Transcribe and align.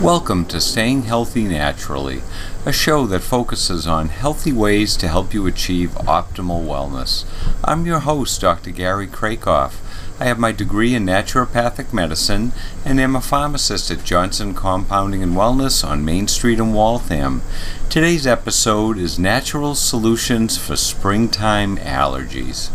Welcome 0.00 0.46
to 0.46 0.62
Staying 0.62 1.02
Healthy 1.02 1.44
Naturally, 1.44 2.22
a 2.64 2.72
show 2.72 3.04
that 3.04 3.20
focuses 3.20 3.86
on 3.86 4.08
healthy 4.08 4.50
ways 4.50 4.96
to 4.96 5.08
help 5.08 5.34
you 5.34 5.46
achieve 5.46 5.90
optimal 5.90 6.64
wellness. 6.64 7.26
I'm 7.62 7.84
your 7.84 7.98
host, 7.98 8.40
Dr. 8.40 8.70
Gary 8.70 9.06
Kracoff. 9.06 9.74
I 10.18 10.24
have 10.24 10.38
my 10.38 10.52
degree 10.52 10.94
in 10.94 11.04
naturopathic 11.04 11.92
medicine 11.92 12.52
and 12.82 12.98
am 12.98 13.14
a 13.14 13.20
pharmacist 13.20 13.90
at 13.90 14.02
Johnson 14.02 14.54
Compounding 14.54 15.22
and 15.22 15.36
Wellness 15.36 15.86
on 15.86 16.02
Main 16.02 16.28
Street 16.28 16.58
in 16.58 16.72
Waltham. 16.72 17.42
Today's 17.90 18.26
episode 18.26 18.96
is 18.96 19.18
Natural 19.18 19.74
Solutions 19.74 20.56
for 20.56 20.76
Springtime 20.76 21.76
Allergies. 21.76 22.70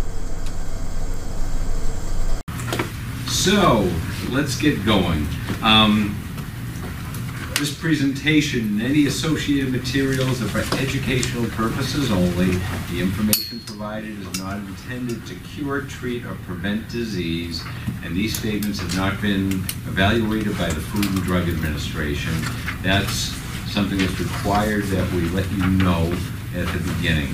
So, 3.28 3.92
let's 4.30 4.56
get 4.62 4.86
going. 4.86 5.26
Um, 5.64 6.22
this 7.56 7.74
presentation 7.74 8.60
and 8.60 8.82
any 8.82 9.06
associated 9.06 9.72
materials 9.72 10.42
are 10.42 10.48
for 10.48 10.76
educational 10.78 11.50
purposes 11.52 12.12
only. 12.12 12.58
The 12.92 13.00
information 13.00 13.62
provided 13.62 14.20
is 14.20 14.40
not 14.40 14.58
intended 14.58 15.26
to 15.28 15.36
cure, 15.36 15.82
treat, 15.84 16.26
or 16.26 16.36
prevent 16.46 16.90
disease, 16.90 17.64
and 18.04 18.16
these 18.16 18.38
statements 18.38 18.80
have 18.80 18.96
not 18.98 19.22
been 19.22 19.54
evaluated 19.88 20.58
by 20.58 20.68
the 20.68 20.82
Food 20.82 21.06
and 21.06 21.24
Drug 21.24 21.48
Administration. 21.48 22.34
That's 22.82 23.34
something 23.72 23.98
that's 23.98 24.20
required 24.20 24.84
that 24.86 25.10
we 25.14 25.22
let 25.30 25.50
you 25.52 25.66
know 25.66 26.12
at 26.56 26.68
the 26.68 26.94
beginning. 26.94 27.34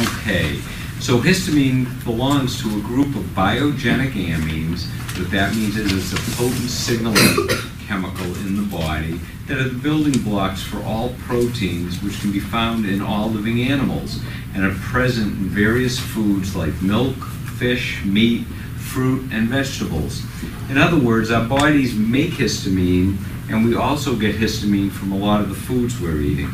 Okay, 0.00 0.60
so 0.98 1.20
histamine 1.20 1.86
belongs 2.04 2.60
to 2.62 2.68
a 2.68 2.80
group 2.80 3.14
of 3.14 3.22
biogenic 3.36 4.12
amines. 4.12 4.86
What 5.16 5.30
that 5.30 5.54
means 5.54 5.76
is 5.76 6.12
it's 6.12 6.12
a 6.12 6.36
potent 6.36 6.68
signaling 6.68 7.68
chemical 7.88 8.26
in 8.46 8.54
the 8.54 8.76
body 8.76 9.18
that 9.46 9.56
are 9.56 9.68
the 9.70 9.78
building 9.78 10.22
blocks 10.22 10.62
for 10.62 10.82
all 10.82 11.14
proteins 11.20 12.02
which 12.02 12.20
can 12.20 12.30
be 12.30 12.38
found 12.38 12.84
in 12.84 13.00
all 13.00 13.30
living 13.30 13.62
animals 13.62 14.20
and 14.54 14.62
are 14.62 14.74
present 14.74 15.32
in 15.38 15.48
various 15.48 15.98
foods 15.98 16.54
like 16.54 16.82
milk, 16.82 17.16
fish, 17.56 18.04
meat, 18.04 18.44
fruit, 18.76 19.32
and 19.32 19.48
vegetables. 19.48 20.22
In 20.68 20.76
other 20.76 20.98
words, 20.98 21.30
our 21.30 21.48
bodies 21.48 21.94
make 21.94 22.32
histamine 22.32 23.16
and 23.48 23.64
we 23.64 23.74
also 23.74 24.14
get 24.14 24.36
histamine 24.36 24.90
from 24.90 25.12
a 25.12 25.16
lot 25.16 25.40
of 25.40 25.48
the 25.48 25.54
foods 25.54 25.98
we're 25.98 26.20
eating. 26.20 26.52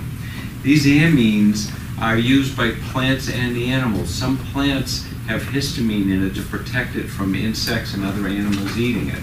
These 0.63 0.87
amines 0.87 1.73
are 2.01 2.17
used 2.17 2.57
by 2.57 2.71
plants 2.93 3.29
and 3.29 3.57
animals. 3.57 4.09
Some 4.09 4.39
plants 4.39 5.05
have 5.27 5.43
histamine 5.43 6.13
in 6.13 6.25
it 6.25 6.37
to 6.37 6.43
protect 6.43 6.95
it 6.95 7.09
from 7.09 7.35
insects 7.35 7.95
and 7.95 8.05
other 8.05 8.29
animals 8.29 8.79
eating 8.79 9.09
it. 9.09 9.23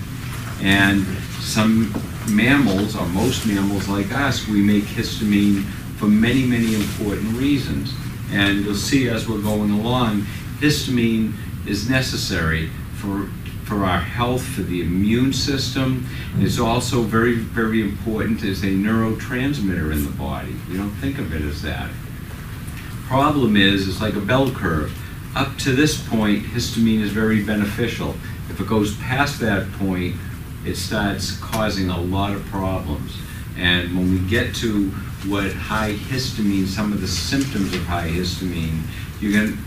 And 0.62 1.06
some 1.40 1.94
mammals, 2.30 2.96
or 2.96 3.06
most 3.08 3.46
mammals 3.46 3.88
like 3.88 4.14
us, 4.14 4.48
we 4.48 4.62
make 4.62 4.84
histamine 4.84 5.64
for 5.98 6.06
many, 6.06 6.46
many 6.46 6.76
important 6.76 7.36
reasons. 7.36 7.94
And 8.32 8.64
you'll 8.64 8.76
see 8.76 9.10
as 9.10 9.28
we're 9.28 9.42
going 9.42 9.72
along, 9.72 10.22
histamine 10.60 11.34
is 11.68 11.90
necessary 11.90 12.70
for, 12.96 13.28
for 13.66 13.84
our 13.84 14.00
health, 14.00 14.44
for 14.44 14.62
the 14.62 14.82
immune 14.82 15.34
system. 15.34 16.08
It's 16.38 16.60
also 16.60 17.02
very, 17.02 17.36
very 17.36 17.82
important 17.82 18.44
as 18.44 18.64
a 18.64 18.68
neurotransmitter 18.68 19.92
in 19.92 20.06
the 20.06 20.12
body. 20.12 20.56
We 20.70 20.78
don't 20.78 20.92
think 20.92 21.18
of 21.18 21.34
it 21.34 21.42
as 21.42 21.62
that. 21.64 21.90
Problem 23.08 23.58
is, 23.58 23.88
it's 23.88 24.00
like 24.00 24.16
a 24.16 24.22
bell 24.22 24.52
curve. 24.52 24.98
Up 25.36 25.58
to 25.60 25.76
this 25.76 26.02
point, 26.08 26.44
histamine 26.44 27.02
is 27.02 27.12
very 27.12 27.44
beneficial. 27.44 28.16
If 28.50 28.60
it 28.60 28.68
goes 28.68 28.96
past 28.98 29.40
that 29.40 29.72
point, 29.74 30.16
it 30.66 30.76
starts 30.76 31.38
causing 31.40 31.90
a 31.90 32.00
lot 32.00 32.34
of 32.34 32.46
problems. 32.46 33.18
And 33.58 33.96
when 33.96 34.12
we 34.12 34.30
get 34.30 34.56
to 34.56 34.90
what 35.28 35.52
high 35.54 35.94
histamine, 35.94 36.68
some 36.68 36.94
of 36.94 37.02
the 37.02 37.08
symptoms 37.08 37.74
of 37.74 37.84
high 37.84 38.10
histamine, 38.10 38.82
you're 39.20 39.34
going 39.34 39.58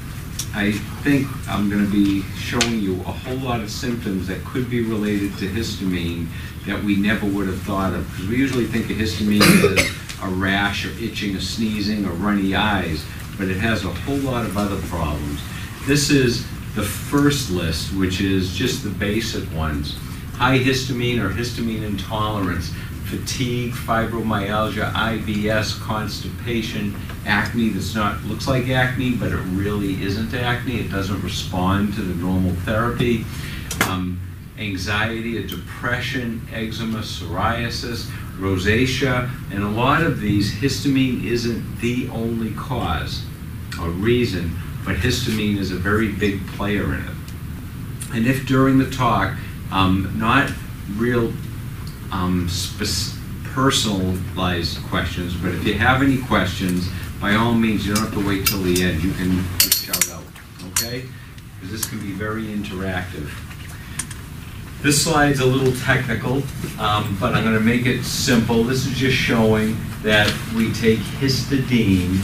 I 0.56 0.70
think 1.02 1.26
I'm 1.48 1.68
going 1.68 1.84
to 1.84 1.90
be 1.90 2.22
showing 2.36 2.78
you 2.78 3.00
a 3.00 3.12
whole 3.12 3.36
lot 3.38 3.60
of 3.60 3.70
symptoms 3.70 4.28
that 4.28 4.44
could 4.44 4.70
be 4.70 4.82
related 4.82 5.36
to 5.38 5.48
histamine 5.48 6.28
that 6.66 6.82
we 6.82 6.94
never 6.94 7.26
would 7.26 7.48
have 7.48 7.60
thought 7.62 7.92
of. 7.92 8.08
Because 8.12 8.28
we 8.28 8.36
usually 8.36 8.66
think 8.66 8.88
of 8.88 8.96
histamine 8.96 9.42
as 9.42 10.22
a 10.22 10.28
rash 10.28 10.86
or 10.86 10.90
itching 11.02 11.34
or 11.34 11.40
sneezing 11.40 12.04
or 12.06 12.12
runny 12.12 12.54
eyes, 12.54 13.04
but 13.36 13.48
it 13.48 13.56
has 13.56 13.84
a 13.84 13.88
whole 13.88 14.18
lot 14.18 14.46
of 14.46 14.56
other 14.56 14.80
problems. 14.82 15.40
This 15.86 16.10
is 16.10 16.46
the 16.76 16.84
first 16.84 17.50
list, 17.50 17.92
which 17.94 18.20
is 18.20 18.54
just 18.54 18.84
the 18.84 18.90
basic 18.90 19.52
ones 19.54 19.96
high 20.36 20.58
histamine 20.58 21.22
or 21.22 21.30
histamine 21.30 21.82
intolerance, 21.82 22.72
fatigue, 23.04 23.72
fibromyalgia, 23.72 24.92
IBS, 24.92 25.80
constipation, 25.80 26.94
acne 27.26 27.70
that's 27.70 27.94
not 27.94 28.22
looks 28.24 28.48
like 28.48 28.68
acne, 28.68 29.14
but 29.14 29.32
it 29.32 29.40
really 29.52 30.02
isn't 30.02 30.34
acne. 30.34 30.80
It 30.80 30.90
doesn't 30.90 31.22
respond 31.22 31.94
to 31.94 32.02
the 32.02 32.14
normal 32.14 32.52
therapy. 32.64 33.24
Um, 33.88 34.20
anxiety, 34.58 35.38
a 35.38 35.46
depression, 35.46 36.46
eczema, 36.52 36.98
psoriasis, 36.98 38.08
rosacea, 38.38 39.30
and 39.52 39.62
a 39.62 39.68
lot 39.68 40.02
of 40.02 40.20
these, 40.20 40.52
histamine 40.54 41.24
isn't 41.24 41.80
the 41.80 42.08
only 42.10 42.52
cause 42.54 43.24
or 43.80 43.88
reason, 43.88 44.56
but 44.84 44.96
histamine 44.96 45.58
is 45.58 45.72
a 45.72 45.76
very 45.76 46.12
big 46.12 46.46
player 46.48 46.94
in 46.94 47.00
it. 47.00 47.14
And 48.12 48.26
if 48.26 48.46
during 48.46 48.78
the 48.78 48.90
talk 48.90 49.34
um, 49.72 50.12
not 50.16 50.50
real 50.96 51.32
um, 52.12 52.48
personalized 53.54 54.82
questions, 54.84 55.34
but 55.36 55.54
if 55.54 55.64
you 55.64 55.74
have 55.74 56.02
any 56.02 56.18
questions, 56.18 56.88
by 57.20 57.34
all 57.34 57.54
means, 57.54 57.86
you 57.86 57.94
don't 57.94 58.04
have 58.04 58.14
to 58.14 58.26
wait 58.26 58.46
till 58.46 58.62
the 58.62 58.82
end. 58.82 59.02
You 59.02 59.12
can 59.12 59.42
shout 59.70 60.10
out, 60.10 60.24
okay? 60.72 61.04
Because 61.54 61.70
this 61.70 61.88
can 61.88 62.00
be 62.00 62.12
very 62.12 62.44
interactive. 62.44 63.30
This 64.82 65.02
slide's 65.02 65.40
a 65.40 65.46
little 65.46 65.72
technical, 65.84 66.42
um, 66.78 67.16
but 67.18 67.34
I'm 67.34 67.42
going 67.42 67.54
to 67.54 67.60
make 67.60 67.86
it 67.86 68.04
simple. 68.04 68.64
This 68.64 68.86
is 68.86 68.94
just 68.94 69.16
showing 69.16 69.76
that 70.02 70.30
we 70.54 70.72
take 70.74 70.98
histidine 70.98 72.20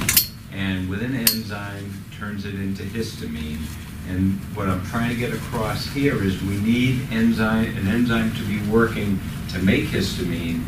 and 0.52 0.90
with 0.90 1.02
an 1.02 1.14
enzyme 1.14 2.04
turns 2.18 2.44
it 2.44 2.54
into 2.54 2.82
histamine 2.82 3.58
and 4.10 4.34
what 4.56 4.68
I'm 4.68 4.84
trying 4.86 5.10
to 5.10 5.16
get 5.16 5.32
across 5.32 5.86
here 5.86 6.22
is 6.22 6.42
we 6.42 6.58
need 6.58 7.06
enzyme, 7.12 7.76
an 7.76 7.86
enzyme 7.86 8.34
to 8.34 8.42
be 8.42 8.60
working 8.68 9.20
to 9.50 9.58
make 9.60 9.84
histamine. 9.84 10.64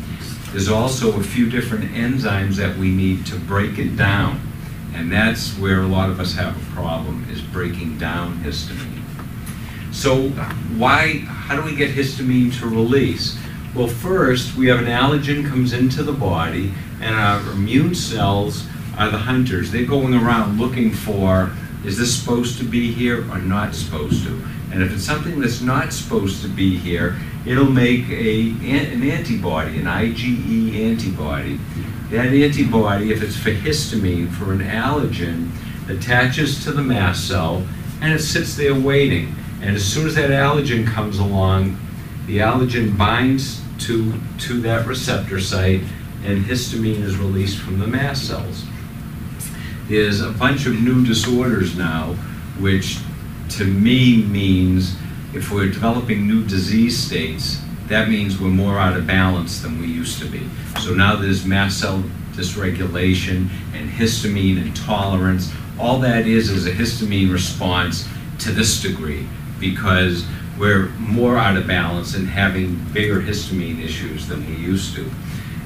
There's 0.51 0.69
also 0.69 1.19
a 1.19 1.23
few 1.23 1.49
different 1.49 1.91
enzymes 1.91 2.55
that 2.55 2.77
we 2.77 2.89
need 2.89 3.25
to 3.27 3.35
break 3.35 3.77
it 3.79 3.97
down. 3.97 4.39
And 4.93 5.11
that's 5.11 5.57
where 5.57 5.81
a 5.81 5.87
lot 5.87 6.09
of 6.09 6.19
us 6.19 6.33
have 6.35 6.55
a 6.55 6.73
problem, 6.73 7.27
is 7.29 7.41
breaking 7.41 7.97
down 7.97 8.37
histamine. 8.37 9.03
So 9.93 10.29
why, 10.77 11.19
how 11.19 11.55
do 11.55 11.63
we 11.63 11.75
get 11.75 11.91
histamine 11.91 12.57
to 12.59 12.67
release? 12.67 13.37
Well, 13.75 13.87
first, 13.87 14.55
we 14.55 14.67
have 14.67 14.79
an 14.79 14.85
allergen 14.85 15.49
comes 15.49 15.73
into 15.73 16.03
the 16.03 16.13
body, 16.13 16.71
and 17.01 17.15
our 17.15 17.39
immune 17.51 17.93
cells 17.93 18.65
are 18.97 19.09
the 19.09 19.17
hunters. 19.17 19.71
They're 19.71 19.85
going 19.85 20.13
around 20.13 20.59
looking 20.59 20.93
for 20.93 21.51
is 21.83 21.97
this 21.97 22.17
supposed 22.17 22.57
to 22.59 22.63
be 22.63 22.91
here 22.91 23.29
or 23.29 23.39
not 23.39 23.75
supposed 23.75 24.23
to? 24.25 24.41
And 24.71 24.81
if 24.81 24.93
it's 24.93 25.03
something 25.03 25.39
that's 25.39 25.61
not 25.61 25.91
supposed 25.91 26.41
to 26.41 26.47
be 26.47 26.77
here, 26.77 27.17
it'll 27.45 27.69
make 27.69 28.07
a, 28.09 28.51
an 28.51 29.03
antibody, 29.03 29.79
an 29.79 29.85
IgE 29.85 30.75
antibody. 30.75 31.59
That 32.09 32.27
antibody, 32.27 33.11
if 33.11 33.21
it's 33.21 33.35
for 33.35 33.51
histamine, 33.51 34.31
for 34.31 34.53
an 34.53 34.59
allergen, 34.59 35.51
attaches 35.89 36.63
to 36.63 36.71
the 36.71 36.81
mast 36.81 37.27
cell 37.27 37.67
and 38.01 38.13
it 38.13 38.19
sits 38.19 38.55
there 38.55 38.75
waiting. 38.75 39.35
And 39.61 39.75
as 39.75 39.83
soon 39.83 40.07
as 40.07 40.15
that 40.15 40.29
allergen 40.29 40.87
comes 40.87 41.19
along, 41.19 41.77
the 42.27 42.37
allergen 42.39 42.97
binds 42.97 43.61
to, 43.79 44.13
to 44.39 44.61
that 44.61 44.87
receptor 44.87 45.41
site 45.41 45.81
and 46.23 46.45
histamine 46.45 47.01
is 47.01 47.17
released 47.17 47.59
from 47.59 47.79
the 47.79 47.87
mast 47.87 48.27
cells 48.27 48.63
is 49.89 50.21
a 50.21 50.31
bunch 50.31 50.65
of 50.65 50.79
new 50.79 51.05
disorders 51.05 51.77
now, 51.77 52.13
which 52.59 52.99
to 53.49 53.65
me 53.65 54.23
means 54.23 54.95
if 55.33 55.51
we're 55.51 55.69
developing 55.69 56.27
new 56.27 56.43
disease 56.45 56.97
states, 56.97 57.59
that 57.87 58.09
means 58.09 58.39
we're 58.39 58.47
more 58.47 58.79
out 58.79 58.95
of 58.95 59.05
balance 59.05 59.61
than 59.61 59.79
we 59.79 59.87
used 59.87 60.19
to 60.19 60.25
be. 60.25 60.47
So 60.79 60.93
now 60.93 61.15
there's 61.15 61.45
mast 61.45 61.79
cell 61.79 62.03
dysregulation 62.31 63.49
and 63.73 63.89
histamine 63.89 64.57
intolerance. 64.57 65.51
All 65.79 65.99
that 65.99 66.27
is 66.27 66.49
is 66.49 66.65
a 66.65 66.71
histamine 66.71 67.31
response 67.31 68.07
to 68.39 68.51
this 68.51 68.81
degree 68.81 69.27
because 69.59 70.25
we're 70.57 70.89
more 70.99 71.37
out 71.37 71.57
of 71.57 71.67
balance 71.67 72.15
and 72.15 72.27
having 72.27 72.75
bigger 72.93 73.21
histamine 73.21 73.83
issues 73.83 74.27
than 74.27 74.45
we 74.45 74.55
used 74.55 74.95
to. 74.95 75.09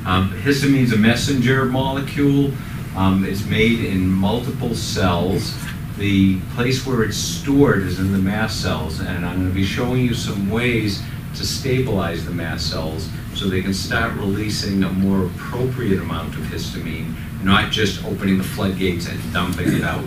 Um, 0.05 0.31
histamine 0.31 0.83
is 0.83 0.93
a 0.93 0.97
messenger 0.97 1.65
molecule 1.65 2.53
um, 2.95 3.21
made 3.49 3.83
in 3.83 4.07
multiple 4.07 4.75
cells. 4.75 5.55
The 5.97 6.39
place 6.55 6.85
where 6.85 7.03
it's 7.03 7.17
stored 7.17 7.83
is 7.83 7.99
in 7.99 8.11
the 8.11 8.17
mast 8.17 8.61
cells, 8.61 8.99
and 8.99 9.25
I'm 9.25 9.35
going 9.37 9.49
to 9.49 9.53
be 9.53 9.65
showing 9.65 10.05
you 10.05 10.13
some 10.13 10.49
ways 10.49 11.01
to 11.35 11.45
stabilize 11.45 12.25
the 12.25 12.31
mast 12.31 12.69
cells 12.69 13.09
so 13.33 13.47
they 13.47 13.61
can 13.61 13.73
start 13.73 14.13
releasing 14.13 14.83
a 14.83 14.89
more 14.89 15.25
appropriate 15.25 15.99
amount 15.99 16.35
of 16.35 16.41
histamine, 16.41 17.13
not 17.43 17.71
just 17.71 18.03
opening 18.05 18.37
the 18.37 18.43
floodgates 18.43 19.07
and 19.07 19.33
dumping 19.33 19.73
it 19.73 19.83
out. 19.83 20.05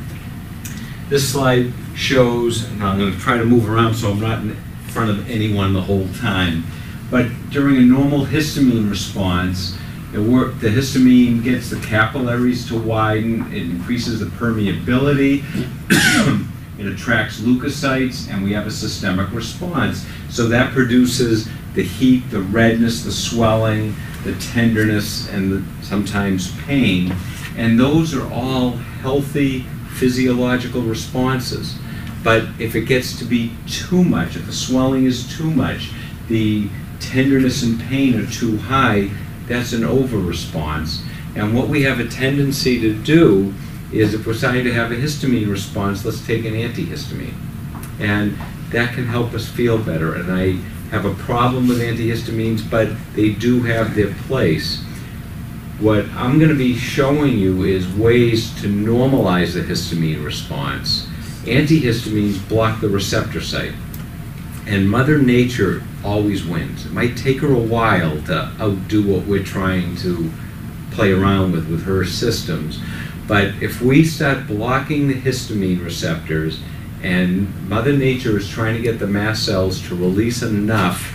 This 1.08 1.30
slide 1.30 1.72
shows, 1.94 2.64
and 2.64 2.82
I'm 2.82 2.98
going 2.98 3.12
to 3.12 3.18
try 3.20 3.38
to 3.38 3.44
move 3.44 3.70
around 3.70 3.94
so 3.94 4.10
I'm 4.10 4.18
not 4.18 4.42
in 4.42 4.56
front 4.88 5.08
of 5.08 5.30
anyone 5.30 5.72
the 5.72 5.80
whole 5.80 6.08
time, 6.14 6.64
but 7.12 7.28
during 7.50 7.76
a 7.76 7.82
normal 7.82 8.26
histamine 8.26 8.90
response, 8.90 9.78
the, 10.16 10.22
work, 10.22 10.58
the 10.60 10.68
histamine 10.68 11.44
gets 11.44 11.68
the 11.68 11.78
capillaries 11.80 12.66
to 12.68 12.78
widen, 12.78 13.52
it 13.52 13.64
increases 13.64 14.18
the 14.18 14.24
permeability, 14.24 15.44
it 16.78 16.86
attracts 16.86 17.40
leukocytes, 17.40 18.32
and 18.32 18.42
we 18.42 18.50
have 18.54 18.66
a 18.66 18.70
systemic 18.70 19.30
response. 19.32 20.06
So 20.30 20.48
that 20.48 20.72
produces 20.72 21.46
the 21.74 21.82
heat, 21.82 22.30
the 22.30 22.40
redness, 22.40 23.04
the 23.04 23.12
swelling, 23.12 23.94
the 24.24 24.34
tenderness, 24.36 25.28
and 25.28 25.52
the, 25.52 25.84
sometimes 25.84 26.58
pain. 26.62 27.14
And 27.58 27.78
those 27.78 28.14
are 28.14 28.26
all 28.32 28.70
healthy 28.70 29.66
physiological 29.96 30.80
responses. 30.80 31.76
But 32.24 32.44
if 32.58 32.74
it 32.74 32.86
gets 32.86 33.18
to 33.18 33.26
be 33.26 33.52
too 33.66 34.02
much, 34.02 34.34
if 34.34 34.46
the 34.46 34.52
swelling 34.54 35.04
is 35.04 35.36
too 35.36 35.50
much, 35.50 35.90
the 36.28 36.70
tenderness 37.00 37.62
and 37.62 37.78
pain 37.78 38.18
are 38.18 38.26
too 38.30 38.56
high, 38.56 39.10
that's 39.46 39.72
an 39.72 39.84
over 39.84 40.18
response. 40.18 41.02
And 41.34 41.54
what 41.54 41.68
we 41.68 41.82
have 41.82 42.00
a 42.00 42.08
tendency 42.08 42.80
to 42.80 42.94
do 42.94 43.52
is 43.92 44.14
if 44.14 44.26
we're 44.26 44.34
starting 44.34 44.64
to 44.64 44.72
have 44.72 44.90
a 44.90 44.96
histamine 44.96 45.50
response, 45.50 46.04
let's 46.04 46.24
take 46.26 46.44
an 46.44 46.54
antihistamine. 46.54 47.34
And 48.00 48.36
that 48.70 48.94
can 48.94 49.06
help 49.06 49.32
us 49.32 49.48
feel 49.48 49.78
better. 49.78 50.14
And 50.14 50.32
I 50.32 50.52
have 50.90 51.04
a 51.04 51.14
problem 51.14 51.68
with 51.68 51.80
antihistamines, 51.80 52.68
but 52.68 52.88
they 53.14 53.30
do 53.30 53.62
have 53.62 53.94
their 53.94 54.12
place. 54.26 54.82
What 55.78 56.06
I'm 56.10 56.38
going 56.38 56.50
to 56.50 56.56
be 56.56 56.76
showing 56.76 57.38
you 57.38 57.64
is 57.64 57.86
ways 57.94 58.50
to 58.62 58.68
normalize 58.68 59.54
the 59.54 59.60
histamine 59.60 60.24
response. 60.24 61.06
Antihistamines 61.44 62.48
block 62.48 62.80
the 62.80 62.88
receptor 62.88 63.40
site, 63.40 63.74
and 64.66 64.90
Mother 64.90 65.18
Nature 65.18 65.82
always 66.06 66.46
wins. 66.46 66.86
It 66.86 66.92
might 66.92 67.16
take 67.16 67.40
her 67.40 67.52
a 67.52 67.58
while 67.58 68.22
to 68.22 68.52
outdo 68.60 69.12
what 69.12 69.26
we're 69.26 69.42
trying 69.42 69.96
to 69.96 70.30
play 70.92 71.12
around 71.12 71.52
with 71.52 71.68
with 71.68 71.84
her 71.84 72.04
systems, 72.04 72.80
but 73.26 73.46
if 73.60 73.82
we 73.82 74.04
start 74.04 74.46
blocking 74.46 75.08
the 75.08 75.20
histamine 75.20 75.84
receptors, 75.84 76.60
and 77.02 77.68
Mother 77.68 77.92
Nature 77.92 78.36
is 78.38 78.48
trying 78.48 78.76
to 78.76 78.82
get 78.82 78.98
the 78.98 79.06
mast 79.06 79.44
cells 79.44 79.86
to 79.88 79.94
release 79.94 80.42
enough 80.42 81.12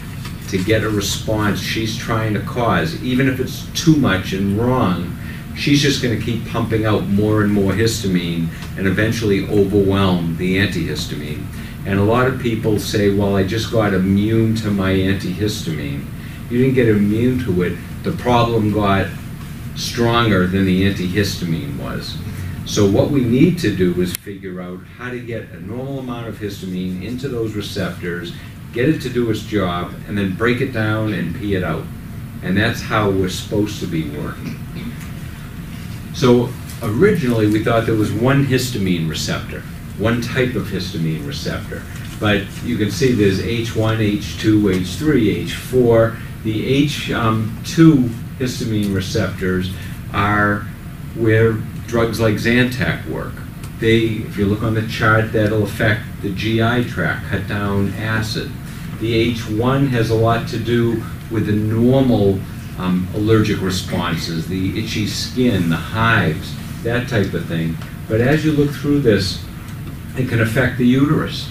to 0.49 0.61
get 0.63 0.83
a 0.83 0.89
response 0.89 1.59
she's 1.59 1.97
trying 1.97 2.33
to 2.33 2.41
cause, 2.41 3.01
even 3.01 3.29
if 3.29 3.39
it's 3.39 3.65
too 3.73 3.95
much 3.95 4.33
and 4.33 4.59
wrong, 4.59 5.17
she's 5.55 5.81
just 5.81 6.01
going 6.01 6.17
to 6.17 6.23
keep 6.23 6.45
pumping 6.49 6.85
out 6.85 7.07
more 7.07 7.41
and 7.41 7.51
more 7.51 7.71
histamine 7.71 8.47
and 8.77 8.87
eventually 8.87 9.47
overwhelm 9.47 10.35
the 10.37 10.57
antihistamine. 10.57 11.45
And 11.85 11.99
a 11.99 12.03
lot 12.03 12.27
of 12.27 12.39
people 12.39 12.79
say, 12.79 13.13
well, 13.13 13.35
I 13.35 13.43
just 13.43 13.71
got 13.71 13.93
immune 13.93 14.55
to 14.57 14.71
my 14.71 14.93
antihistamine. 14.93 16.05
You 16.49 16.57
didn't 16.59 16.75
get 16.75 16.87
immune 16.87 17.39
to 17.45 17.63
it. 17.63 17.77
The 18.03 18.11
problem 18.11 18.71
got 18.71 19.07
stronger 19.75 20.47
than 20.47 20.65
the 20.65 20.91
antihistamine 20.91 21.79
was. 21.79 22.17
So 22.65 22.89
what 22.89 23.09
we 23.09 23.21
need 23.23 23.57
to 23.59 23.75
do 23.75 23.99
is 24.01 24.15
figure 24.17 24.61
out 24.61 24.79
how 24.97 25.09
to 25.09 25.19
get 25.19 25.49
a 25.49 25.59
normal 25.59 25.99
amount 25.99 26.27
of 26.27 26.37
histamine 26.37 27.03
into 27.03 27.27
those 27.27 27.55
receptors 27.55 28.33
get 28.73 28.87
it 28.87 29.01
to 29.01 29.09
do 29.09 29.29
its 29.29 29.41
job, 29.41 29.93
and 30.07 30.17
then 30.17 30.33
break 30.35 30.61
it 30.61 30.71
down 30.71 31.13
and 31.13 31.35
pee 31.35 31.55
it 31.55 31.63
out. 31.63 31.83
And 32.43 32.57
that's 32.57 32.81
how 32.81 33.09
we're 33.09 33.29
supposed 33.29 33.79
to 33.81 33.87
be 33.87 34.09
working. 34.09 34.59
So 36.13 36.49
originally 36.81 37.47
we 37.47 37.63
thought 37.63 37.85
there 37.85 37.95
was 37.95 38.11
one 38.11 38.45
histamine 38.45 39.09
receptor, 39.09 39.63
one 40.01 40.21
type 40.21 40.55
of 40.55 40.67
histamine 40.67 41.25
receptor. 41.25 41.83
But 42.19 42.43
you 42.63 42.77
can 42.77 42.91
see 42.91 43.13
there's 43.13 43.41
H1, 43.41 44.19
H2, 44.19 44.75
H3, 44.75 45.45
H4. 45.45 46.17
The 46.43 46.85
H2 46.85 47.15
um, 47.15 47.63
histamine 48.39 48.93
receptors 48.93 49.73
are 50.13 50.61
where 51.15 51.53
drugs 51.87 52.19
like 52.19 52.35
Zantac 52.35 53.07
work. 53.07 53.33
They, 53.79 53.99
if 53.99 54.37
you 54.37 54.45
look 54.45 54.61
on 54.61 54.75
the 54.75 54.87
chart, 54.87 55.31
that'll 55.33 55.63
affect 55.63 56.03
the 56.21 56.31
GI 56.31 56.85
tract, 56.89 57.27
cut 57.27 57.47
down 57.47 57.93
acid. 57.95 58.51
The 58.99 59.33
H1 59.33 59.89
has 59.89 60.11
a 60.11 60.15
lot 60.15 60.47
to 60.49 60.59
do 60.59 61.03
with 61.31 61.47
the 61.47 61.53
normal 61.53 62.39
um, 62.77 63.07
allergic 63.15 63.61
responses, 63.61 64.47
the 64.47 64.77
itchy 64.79 65.07
skin, 65.07 65.69
the 65.69 65.75
hives, 65.75 66.55
that 66.83 67.09
type 67.09 67.33
of 67.33 67.45
thing. 67.45 67.77
But 68.07 68.21
as 68.21 68.45
you 68.45 68.51
look 68.51 68.71
through 68.71 68.99
this, 69.01 69.43
it 70.17 70.29
can 70.29 70.41
affect 70.41 70.77
the 70.77 70.85
uterus. 70.85 71.49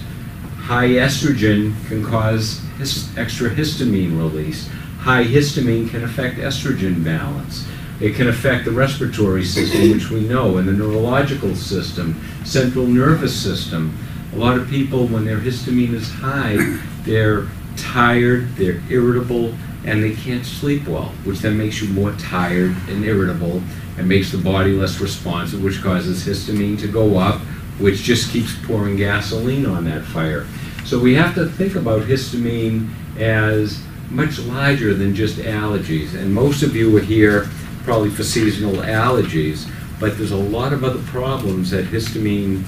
High 0.57 0.89
estrogen 0.89 1.75
can 1.89 2.05
cause 2.05 2.61
his, 2.79 3.17
extra 3.17 3.51
histamine 3.51 4.17
release. 4.17 4.69
High 4.99 5.25
histamine 5.25 5.91
can 5.91 6.05
affect 6.05 6.37
estrogen 6.39 7.03
balance. 7.05 7.67
It 8.01 8.15
can 8.15 8.29
affect 8.29 8.65
the 8.65 8.71
respiratory 8.71 9.45
system, 9.45 9.91
which 9.91 10.11
we 10.11 10.21
know, 10.21 10.57
and 10.57 10.67
the 10.67 10.73
neurological 10.73 11.55
system, 11.55 12.21
central 12.45 12.87
nervous 12.87 13.35
system. 13.39 13.97
A 14.33 14.37
lot 14.37 14.57
of 14.57 14.69
people, 14.69 15.06
when 15.06 15.25
their 15.25 15.39
histamine 15.39 15.93
is 15.93 16.11
high, 16.11 16.56
they're 17.05 17.47
tired, 17.77 18.55
they're 18.56 18.81
irritable, 18.89 19.55
and 19.85 20.03
they 20.03 20.15
can't 20.15 20.45
sleep 20.45 20.87
well, 20.87 21.13
which 21.25 21.41
then 21.41 21.56
makes 21.56 21.83
you 21.83 21.89
more 21.89 22.13
tired 22.13 22.75
and 22.89 23.05
irritable 23.05 23.63
and 23.99 24.09
makes 24.09 24.31
the 24.33 24.39
body 24.39 24.73
less 24.73 25.01
responsive, 25.01 25.63
which 25.63 25.83
causes 25.83 26.25
histamine 26.25 26.79
to 26.81 26.89
go 26.89 27.19
up, 27.19 27.41
which 27.81 28.03
just 28.03 28.31
keeps 28.31 28.55
pouring 28.67 28.97
gasoline 28.97 29.67
on 29.67 29.85
that 29.85 30.05
fire. 30.05 30.47
So 30.85 30.99
we 30.99 31.15
have 31.15 31.35
to 31.35 31.47
think 31.47 31.77
about 31.77 32.03
histamine 32.03 32.88
as 33.19 33.82
much 34.11 34.38
larger 34.41 34.94
than 34.94 35.15
just 35.15 35.37
allergies. 35.37 36.15
And 36.15 36.32
most 36.35 36.62
of 36.62 36.75
you 36.75 36.97
are 36.97 37.00
here 37.00 37.49
probably 37.85 38.11
for 38.11 38.25
seasonal 38.25 38.82
allergies, 38.82 39.71
but 39.99 40.17
there's 40.19 40.32
a 40.32 40.37
lot 40.37 40.73
of 40.73 40.85
other 40.85 41.03
problems 41.05 41.71
that 41.71 41.87
histamine 41.87 42.65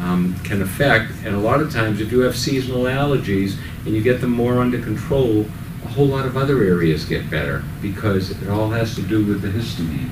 um, 0.00 0.38
can 0.44 0.62
affect. 0.62 1.12
And 1.24 1.34
a 1.34 1.38
lot 1.38 1.60
of 1.60 1.72
times, 1.72 2.00
if 2.00 2.12
you 2.12 2.20
have 2.20 2.36
seasonal 2.36 2.84
allergies 2.84 3.56
and 3.84 3.94
you 3.94 4.02
get 4.02 4.20
them 4.20 4.30
more 4.30 4.60
under 4.60 4.80
control, 4.80 5.46
a 5.84 5.88
whole 5.88 6.06
lot 6.06 6.26
of 6.26 6.36
other 6.36 6.62
areas 6.62 7.04
get 7.04 7.28
better 7.30 7.62
because 7.82 8.30
it 8.30 8.48
all 8.48 8.70
has 8.70 8.94
to 8.94 9.02
do 9.02 9.24
with 9.24 9.42
the 9.42 9.48
histamine. 9.48 10.10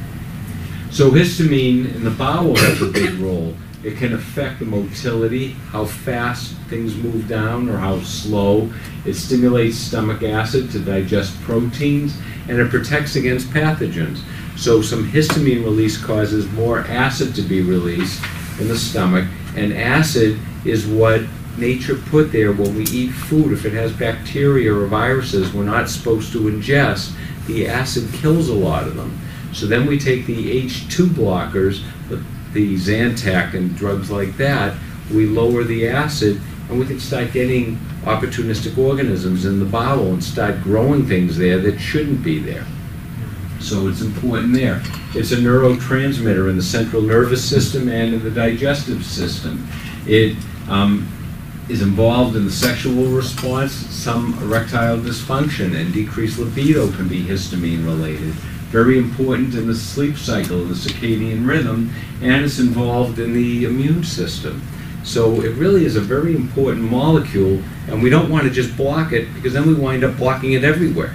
So 0.90 1.10
histamine 1.10 1.94
in 1.94 2.04
the 2.04 2.10
bowel 2.10 2.56
has 2.56 2.82
a 2.82 2.86
big 2.86 3.14
role. 3.14 3.54
It 3.84 3.96
can 3.96 4.12
affect 4.12 4.60
the 4.60 4.64
motility, 4.64 5.52
how 5.70 5.86
fast 5.86 6.54
things 6.68 6.94
move 6.94 7.26
down 7.28 7.68
or 7.68 7.78
how 7.78 8.00
slow. 8.00 8.72
It 9.04 9.14
stimulates 9.14 9.76
stomach 9.76 10.22
acid 10.22 10.70
to 10.70 10.78
digest 10.78 11.40
proteins, 11.42 12.16
and 12.48 12.58
it 12.58 12.70
protects 12.70 13.16
against 13.16 13.50
pathogens. 13.50 14.20
So 14.56 14.82
some 14.82 15.10
histamine 15.10 15.64
release 15.64 15.96
causes 15.96 16.50
more 16.52 16.80
acid 16.80 17.34
to 17.34 17.42
be 17.42 17.60
released 17.62 18.22
in 18.60 18.68
the 18.68 18.78
stomach, 18.78 19.26
and 19.56 19.72
acid 19.72 20.38
is 20.64 20.86
what 20.86 21.22
nature 21.58 21.96
put 21.96 22.32
there 22.32 22.52
when 22.52 22.74
we 22.76 22.84
eat 22.84 23.10
food. 23.10 23.52
If 23.52 23.64
it 23.64 23.72
has 23.72 23.92
bacteria 23.92 24.74
or 24.74 24.86
viruses 24.86 25.52
we're 25.52 25.64
not 25.64 25.88
supposed 25.88 26.32
to 26.32 26.40
ingest, 26.42 27.14
the 27.46 27.68
acid 27.68 28.08
kills 28.14 28.48
a 28.48 28.54
lot 28.54 28.86
of 28.86 28.94
them. 28.94 29.18
So 29.52 29.66
then 29.66 29.86
we 29.86 29.98
take 29.98 30.24
the 30.26 30.62
H2 30.64 31.08
blockers, 31.08 31.82
the, 32.52 32.76
Zantac 32.76 33.54
and 33.54 33.76
drugs 33.76 34.10
like 34.10 34.36
that, 34.36 34.76
we 35.12 35.26
lower 35.26 35.64
the 35.64 35.88
acid 35.88 36.40
and 36.68 36.78
we 36.78 36.86
can 36.86 37.00
start 37.00 37.32
getting 37.32 37.76
opportunistic 38.04 38.78
organisms 38.78 39.44
in 39.44 39.58
the 39.58 39.64
bowel 39.64 40.12
and 40.12 40.22
start 40.22 40.62
growing 40.62 41.06
things 41.06 41.36
there 41.36 41.58
that 41.58 41.78
shouldn't 41.78 42.22
be 42.22 42.38
there. 42.38 42.66
So 43.60 43.86
it's 43.88 44.00
important 44.00 44.54
there. 44.54 44.82
It's 45.14 45.30
a 45.30 45.36
neurotransmitter 45.36 46.50
in 46.50 46.56
the 46.56 46.62
central 46.62 47.02
nervous 47.02 47.48
system 47.48 47.88
and 47.88 48.14
in 48.14 48.24
the 48.24 48.30
digestive 48.30 49.04
system. 49.04 49.68
It 50.06 50.36
um, 50.68 51.08
is 51.68 51.80
involved 51.80 52.34
in 52.34 52.44
the 52.44 52.50
sexual 52.50 53.06
response, 53.06 53.72
some 53.72 54.36
erectile 54.42 54.98
dysfunction, 54.98 55.80
and 55.80 55.92
decreased 55.92 56.38
libido 56.38 56.90
can 56.92 57.06
be 57.06 57.22
histamine 57.22 57.84
related. 57.84 58.34
Very 58.72 58.98
important 58.98 59.54
in 59.54 59.68
the 59.68 59.74
sleep 59.74 60.16
cycle, 60.16 60.64
the 60.64 60.74
circadian 60.74 61.46
rhythm, 61.46 61.92
and 62.20 62.44
it's 62.44 62.58
involved 62.58 63.20
in 63.20 63.32
the 63.32 63.64
immune 63.64 64.02
system. 64.02 64.60
So 65.04 65.40
it 65.42 65.54
really 65.56 65.84
is 65.84 65.94
a 65.94 66.00
very 66.00 66.34
important 66.34 66.90
molecule, 66.90 67.62
and 67.86 68.02
we 68.02 68.10
don't 68.10 68.30
want 68.30 68.44
to 68.44 68.50
just 68.50 68.76
block 68.76 69.12
it 69.12 69.32
because 69.34 69.52
then 69.52 69.68
we 69.68 69.74
wind 69.74 70.02
up 70.02 70.16
blocking 70.16 70.54
it 70.54 70.64
everywhere. 70.64 71.14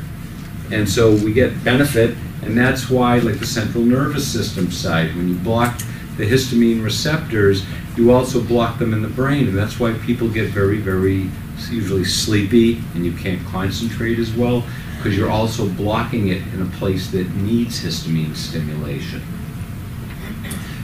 And 0.72 0.88
so 0.88 1.12
we 1.16 1.34
get 1.34 1.64
benefit 1.64 2.16
and 2.42 2.58
that's 2.58 2.90
why, 2.90 3.20
like 3.20 3.40
the 3.40 3.46
central 3.46 3.84
nervous 3.84 4.26
system 4.26 4.72
side, 4.72 5.16
when 5.16 5.28
you 5.28 5.36
block 5.36 5.78
the 6.18 6.30
histamine 6.30 6.84
receptors, 6.84 7.66
you 7.96 8.12
also 8.12 8.42
block 8.42 8.80
them 8.80 8.94
in 8.94 9.02
the 9.02 9.10
brain. 9.10 9.48
And 9.48 9.58
that's 9.58 9.80
why 9.80 9.94
people 9.94 10.30
get 10.30 10.50
very, 10.52 10.78
very 10.78 11.30
usually 11.70 12.06
sleepy 12.06 12.82
and 12.94 13.04
you 13.04 13.12
can't 13.12 13.44
concentrate 13.48 14.20
as 14.20 14.32
well 14.32 14.64
because 14.98 15.18
you're 15.18 15.30
also 15.30 15.68
blocking 15.70 16.30
it 16.30 16.42
in 16.54 16.62
a 16.62 16.78
place 16.78 17.12
that 17.12 17.30
needs 17.36 17.82
histamine 17.82 18.36
stimulation. 18.36 19.22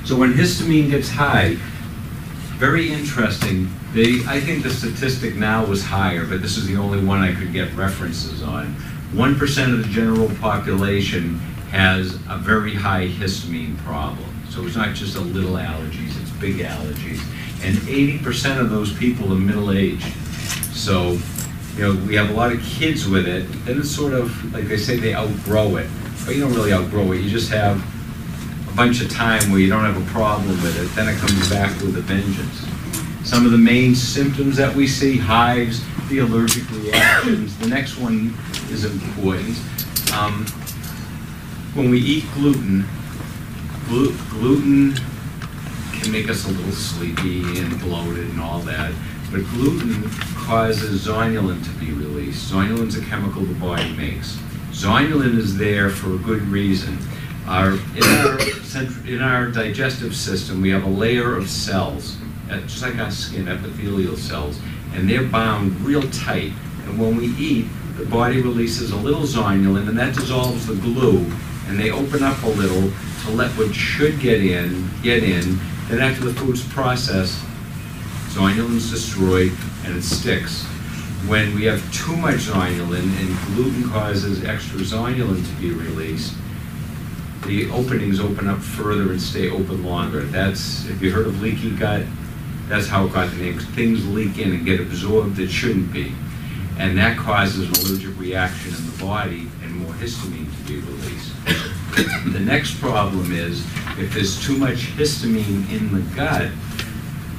So 0.06 0.18
when 0.18 0.34
histamine 0.34 0.90
gets 0.90 1.10
high, 1.10 1.58
very 2.58 2.92
interesting. 2.92 3.70
They, 3.94 4.22
I 4.28 4.40
think 4.40 4.64
the 4.64 4.70
statistic 4.70 5.36
now 5.36 5.66
was 5.66 5.84
higher, 5.84 6.26
but 6.26 6.42
this 6.42 6.56
is 6.56 6.66
the 6.68 6.78
only 6.78 7.04
one 7.04 7.20
I 7.20 7.34
could 7.34 7.52
get 7.52 7.74
references 7.74 8.42
on. 8.42 8.76
1% 9.14 9.74
of 9.74 9.84
the 9.84 9.90
general 9.90 10.30
population 10.36 11.40
has 11.72 12.16
a 12.30 12.38
very 12.38 12.74
high 12.74 13.08
histamine 13.08 13.78
problem. 13.80 14.30
So 14.50 14.66
it's 14.66 14.76
not 14.76 14.96
just 14.96 15.16
a 15.16 15.20
little 15.20 15.56
allergies, 15.56 16.20
it's 16.22 16.32
big 16.32 16.58
allergies. 16.58 17.20
And 17.64 17.78
80% 17.78 18.60
of 18.60 18.70
those 18.70 18.94
people 18.94 19.34
are 19.34 19.38
middle-aged. 19.38 20.14
So, 20.74 21.18
you 21.76 21.82
know, 21.82 22.06
we 22.06 22.16
have 22.16 22.30
a 22.30 22.34
lot 22.34 22.52
of 22.52 22.62
kids 22.62 23.08
with 23.08 23.28
it, 23.28 23.48
then 23.66 23.80
it's 23.80 23.90
sort 23.90 24.14
of, 24.14 24.54
like 24.54 24.66
they 24.66 24.78
say, 24.78 24.98
they 24.98 25.14
outgrow 25.14 25.78
it. 25.78 25.90
But 26.26 26.36
you 26.36 26.42
don't 26.42 26.54
really 26.54 26.74
outgrow 26.74 27.12
it, 27.12 27.22
you 27.22 27.30
just 27.30 27.52
have 27.52 27.78
a 28.72 28.76
bunch 28.76 29.02
of 29.02 29.12
time 29.12 29.52
where 29.52 29.60
you 29.60 29.70
don't 29.70 29.84
have 29.84 29.98
a 29.98 30.12
problem 30.12 30.50
with 30.62 30.80
it, 30.80 30.96
then 30.96 31.08
it 31.08 31.18
comes 31.20 31.50
back 31.50 31.72
with 31.82 31.98
a 31.98 32.02
vengeance. 32.02 32.66
Some 33.28 33.46
of 33.46 33.52
the 33.52 33.58
main 33.58 33.96
symptoms 33.96 34.58
that 34.58 34.76
we 34.76 34.88
see, 34.88 35.18
hives, 35.18 35.84
the 36.10 36.20
allergic 36.20 36.70
reactions. 36.72 37.58
The 37.58 37.68
next 37.68 37.98
one 37.98 38.36
is 38.70 38.86
important. 38.86 39.58
Um, 40.14 40.46
when 41.74 41.90
we 41.90 42.00
eat 42.00 42.26
gluten, 42.36 42.86
glu- 43.88 44.16
gluten 44.30 44.94
can 45.94 46.12
make 46.12 46.30
us 46.30 46.46
a 46.46 46.50
little 46.52 46.72
sleepy 46.72 47.42
and 47.60 47.80
bloated 47.80 48.30
and 48.30 48.42
all 48.42 48.60
that. 48.60 48.94
But 49.34 49.46
gluten 49.46 50.12
causes 50.36 51.08
zonulin 51.08 51.64
to 51.64 51.70
be 51.84 51.92
released. 51.92 52.54
Zonulin 52.54 52.90
is 52.90 52.98
a 53.00 53.02
chemical 53.04 53.42
the 53.42 53.56
body 53.56 53.92
makes. 53.94 54.38
Zonulin 54.70 55.40
is 55.40 55.58
there 55.58 55.90
for 55.90 56.14
a 56.14 56.20
good 56.20 56.44
reason. 56.44 57.00
Our, 57.48 57.72
in, 57.72 58.04
our, 58.04 59.08
in 59.08 59.22
our 59.24 59.48
digestive 59.48 60.16
system, 60.16 60.62
we 60.62 60.70
have 60.70 60.84
a 60.84 60.90
layer 60.90 61.36
of 61.36 61.50
cells, 61.50 62.16
uh, 62.52 62.60
just 62.60 62.84
like 62.84 63.00
our 63.00 63.10
skin, 63.10 63.48
epithelial 63.48 64.18
cells, 64.18 64.62
and 64.94 65.10
they're 65.10 65.24
bound 65.24 65.82
real 65.82 66.04
tight. 66.12 66.52
And 66.86 67.00
when 67.00 67.18
we 67.18 67.30
eat, 67.30 67.66
the 67.98 68.06
body 68.06 68.40
releases 68.40 68.92
a 68.92 68.98
little 68.98 69.22
zonulin, 69.22 69.90
and 69.90 69.98
that 69.98 70.14
dissolves 70.14 70.68
the 70.68 70.76
glue, 70.76 71.26
and 71.66 71.80
they 71.80 71.90
open 71.90 72.22
up 72.22 72.40
a 72.44 72.50
little 72.50 72.92
to 73.26 73.32
let 73.32 73.50
what 73.58 73.74
should 73.74 74.20
get 74.20 74.46
in, 74.46 74.88
get 75.02 75.24
in. 75.24 75.58
Then 75.90 76.02
after 76.02 76.24
the 76.24 76.34
food's 76.36 76.64
processed, 76.72 77.44
zonulin's 78.34 78.90
destroyed 78.90 79.52
and 79.86 79.96
it 79.96 80.04
sticks. 80.04 80.64
When 81.28 81.54
we 81.54 81.66
have 81.66 81.82
too 81.94 82.16
much 82.18 82.48
zonulin 82.48 83.04
and 83.20 83.56
gluten 83.56 83.90
causes 83.90 84.44
extra 84.44 84.80
zonulin 84.80 85.46
to 85.46 85.62
be 85.62 85.72
released, 85.72 86.34
the 87.46 87.70
openings 87.70 88.20
open 88.20 88.48
up 88.48 88.60
further 88.60 89.12
and 89.12 89.22
stay 89.22 89.50
open 89.50 89.86
longer. 89.86 90.22
That's, 90.22 90.86
if 90.90 91.02
you 91.02 91.12
heard 91.12 91.28
of 91.28 91.42
leaky 91.42 91.76
gut? 91.76 92.04
That's 92.68 92.88
how 92.88 93.06
it 93.06 93.14
got 93.14 93.30
the 93.30 93.38
name. 93.38 93.60
Things 93.60 94.08
leak 94.08 94.40
in 94.40 94.52
and 94.52 94.66
get 94.66 94.80
absorbed 94.80 95.36
that 95.36 95.50
shouldn't 95.50 95.94
be. 95.94 96.14
And 96.80 96.98
that 96.98 97.18
causes 97.18 97.68
an 97.68 97.86
allergic 97.86 98.20
reaction 98.20 98.74
in 98.74 98.92
the 98.92 99.04
body 99.04 99.48
and 99.62 99.76
more 99.76 99.94
histamine 99.94 100.50
to 100.58 100.68
be 100.68 100.80
released. 100.80 101.32
The 102.34 102.40
next 102.40 102.80
problem 102.80 103.32
is 103.32 103.64
if 104.00 104.12
there's 104.16 104.44
too 104.44 104.58
much 104.58 104.88
histamine 104.98 105.70
in 105.72 105.94
the 105.94 106.02
gut 106.16 106.50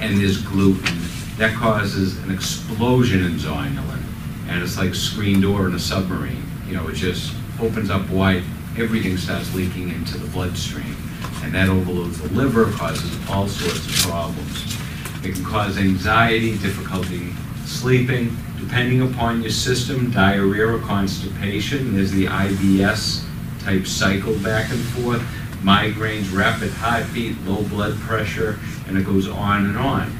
and 0.04 0.20
there's 0.20 0.42
gluten, 0.42 0.98
that 1.38 1.54
causes 1.54 2.18
an 2.24 2.30
explosion 2.30 3.24
in 3.24 3.32
zonulin. 3.32 4.02
And 4.48 4.62
it's 4.62 4.76
like 4.76 4.94
screen 4.94 5.40
door 5.40 5.66
in 5.66 5.74
a 5.74 5.78
submarine. 5.78 6.42
You 6.66 6.74
know, 6.74 6.88
it 6.88 6.94
just 6.94 7.34
opens 7.58 7.88
up 7.88 8.08
wide, 8.10 8.42
everything 8.76 9.16
starts 9.16 9.54
leaking 9.54 9.88
into 9.88 10.18
the 10.18 10.28
bloodstream. 10.28 10.94
And 11.42 11.54
that 11.54 11.68
overloads 11.68 12.20
the 12.20 12.28
liver, 12.34 12.70
causes 12.72 13.18
all 13.30 13.48
sorts 13.48 13.86
of 13.86 14.10
problems. 14.10 14.76
It 15.24 15.34
can 15.34 15.44
cause 15.44 15.78
anxiety, 15.78 16.58
difficulty 16.58 17.32
sleeping, 17.64 18.36
depending 18.58 19.00
upon 19.00 19.40
your 19.40 19.50
system, 19.50 20.10
diarrhea 20.10 20.66
or 20.66 20.78
constipation. 20.80 21.94
There's 21.94 22.12
the 22.12 22.26
IBS 22.26 23.24
type 23.60 23.86
cycle 23.86 24.38
back 24.40 24.70
and 24.70 24.80
forth, 24.80 25.22
migraines, 25.64 26.32
rapid 26.36 26.70
heartbeat, 26.70 27.40
low 27.42 27.62
blood 27.64 27.98
pressure, 28.00 28.58
and 28.86 28.98
it 28.98 29.06
goes 29.06 29.26
on 29.26 29.64
and 29.64 29.78
on. 29.78 30.14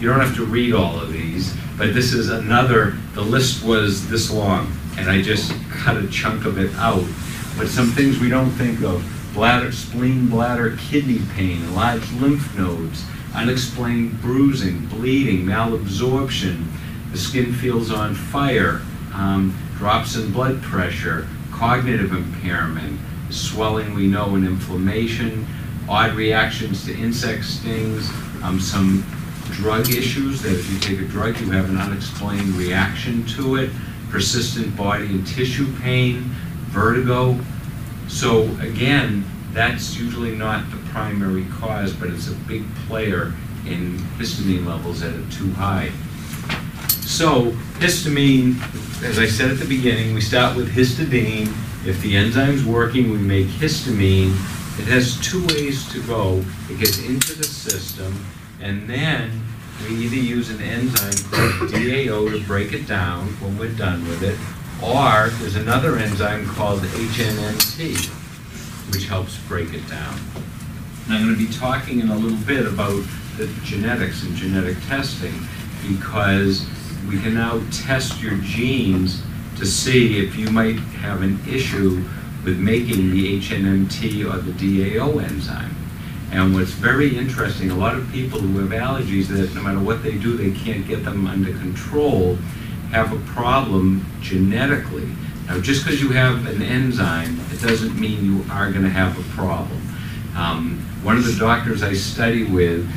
You 0.00 0.08
don't 0.08 0.20
have 0.20 0.34
to 0.36 0.44
read 0.44 0.74
all 0.74 0.98
of 0.98 1.12
these, 1.12 1.56
but 1.76 1.94
this 1.94 2.12
is 2.12 2.30
another, 2.30 2.96
the 3.14 3.22
list 3.22 3.64
was 3.64 4.08
this 4.08 4.30
long, 4.30 4.72
and 4.96 5.08
I 5.08 5.22
just 5.22 5.52
cut 5.70 5.96
a 5.96 6.08
chunk 6.08 6.44
of 6.44 6.58
it 6.58 6.74
out. 6.74 7.04
But 7.56 7.68
some 7.68 7.90
things 7.90 8.18
we 8.18 8.28
don't 8.28 8.50
think 8.50 8.82
of, 8.82 9.04
bladder, 9.34 9.70
spleen, 9.70 10.28
bladder, 10.28 10.76
kidney 10.76 11.20
pain, 11.34 11.62
enlarged 11.62 12.12
lymph 12.14 12.58
nodes, 12.58 13.04
unexplained 13.34 14.20
bruising, 14.20 14.86
bleeding, 14.86 15.44
malabsorption, 15.44 16.66
the 17.12 17.18
skin 17.18 17.52
feels 17.52 17.92
on 17.92 18.14
fire, 18.14 18.82
um, 19.14 19.56
drops 19.76 20.16
in 20.16 20.32
blood 20.32 20.60
pressure, 20.60 21.28
cognitive 21.52 22.12
impairment, 22.12 22.98
swelling 23.30 23.94
we 23.94 24.06
know 24.06 24.34
and 24.34 24.46
inflammation, 24.46 25.46
odd 25.88 26.14
reactions 26.14 26.84
to 26.86 26.96
insect 26.96 27.44
stings, 27.44 28.08
um, 28.42 28.60
some 28.60 29.04
drug 29.50 29.88
issues 29.90 30.42
that 30.42 30.52
if 30.52 30.70
you 30.70 30.78
take 30.78 31.00
a 31.00 31.08
drug 31.08 31.38
you 31.40 31.50
have 31.50 31.68
an 31.70 31.78
unexplained 31.78 32.48
reaction 32.54 33.24
to 33.26 33.56
it, 33.56 33.70
persistent 34.10 34.76
body 34.76 35.06
and 35.06 35.26
tissue 35.26 35.66
pain, 35.80 36.22
vertigo. 36.68 37.38
So 38.08 38.44
again, 38.60 39.24
that's 39.52 39.98
usually 39.98 40.34
not 40.34 40.70
the 40.70 40.76
primary 40.90 41.46
cause, 41.50 41.92
but 41.92 42.10
it's 42.10 42.28
a 42.28 42.34
big 42.46 42.64
player 42.86 43.32
in 43.66 43.98
histamine 44.18 44.66
levels 44.66 45.00
that 45.00 45.14
are 45.14 45.30
too 45.30 45.50
high. 45.52 45.90
So 47.00 47.52
histamine, 47.80 48.56
as 49.02 49.18
I 49.18 49.26
said 49.26 49.50
at 49.50 49.58
the 49.58 49.66
beginning, 49.66 50.14
we 50.14 50.20
start 50.20 50.56
with 50.56 50.70
histidine. 50.70 51.52
If 51.88 52.02
the 52.02 52.18
enzyme's 52.18 52.66
working, 52.66 53.10
we 53.10 53.16
make 53.16 53.46
histamine. 53.46 54.32
It 54.78 54.84
has 54.88 55.18
two 55.22 55.40
ways 55.46 55.90
to 55.90 56.02
go. 56.02 56.44
It 56.68 56.78
gets 56.78 56.98
into 56.98 57.34
the 57.34 57.44
system, 57.44 58.14
and 58.60 58.86
then 58.86 59.42
we 59.82 59.96
either 59.96 60.16
use 60.16 60.50
an 60.50 60.60
enzyme 60.60 61.30
called 61.32 61.70
DAO 61.70 62.30
to 62.30 62.46
break 62.46 62.74
it 62.74 62.86
down 62.86 63.28
when 63.40 63.56
we're 63.56 63.72
done 63.72 64.06
with 64.06 64.22
it, 64.22 64.38
or 64.84 65.30
there's 65.38 65.56
another 65.56 65.96
enzyme 65.96 66.46
called 66.48 66.80
HNMT, 66.80 68.10
which 68.92 69.06
helps 69.06 69.38
break 69.48 69.72
it 69.72 69.88
down. 69.88 70.20
And 71.06 71.14
I'm 71.14 71.24
going 71.24 71.38
to 71.38 71.46
be 71.46 71.50
talking 71.54 72.00
in 72.00 72.10
a 72.10 72.16
little 72.16 72.44
bit 72.46 72.66
about 72.66 73.02
the 73.38 73.46
genetics 73.64 74.24
and 74.24 74.36
genetic 74.36 74.76
testing 74.88 75.32
because 75.88 76.68
we 77.08 77.18
can 77.18 77.32
now 77.32 77.62
test 77.72 78.20
your 78.20 78.36
genes 78.42 79.22
to 79.58 79.66
see 79.66 80.24
if 80.24 80.36
you 80.36 80.50
might 80.50 80.78
have 80.78 81.22
an 81.22 81.38
issue 81.48 82.04
with 82.44 82.58
making 82.58 83.10
the 83.10 83.40
HNMT 83.40 84.32
or 84.32 84.38
the 84.38 84.52
DAO 84.52 85.22
enzyme. 85.22 85.74
And 86.30 86.54
what's 86.54 86.70
very 86.70 87.16
interesting, 87.16 87.70
a 87.70 87.74
lot 87.74 87.96
of 87.96 88.10
people 88.12 88.38
who 88.38 88.58
have 88.58 88.70
allergies 88.70 89.28
that 89.28 89.54
no 89.54 89.62
matter 89.62 89.80
what 89.80 90.02
they 90.02 90.16
do, 90.16 90.36
they 90.36 90.50
can't 90.50 90.86
get 90.86 91.04
them 91.04 91.26
under 91.26 91.52
control, 91.52 92.36
have 92.90 93.12
a 93.12 93.18
problem 93.32 94.04
genetically. 94.20 95.08
Now, 95.46 95.58
just 95.60 95.84
because 95.84 96.00
you 96.00 96.10
have 96.10 96.46
an 96.46 96.62
enzyme, 96.62 97.40
it 97.50 97.60
doesn't 97.62 97.98
mean 97.98 98.24
you 98.24 98.44
are 98.50 98.70
going 98.70 98.84
to 98.84 98.90
have 98.90 99.18
a 99.18 99.34
problem. 99.34 99.80
Um, 100.36 100.78
one 101.02 101.16
of 101.16 101.24
the 101.24 101.38
doctors 101.38 101.82
I 101.82 101.94
study 101.94 102.44
with 102.44 102.88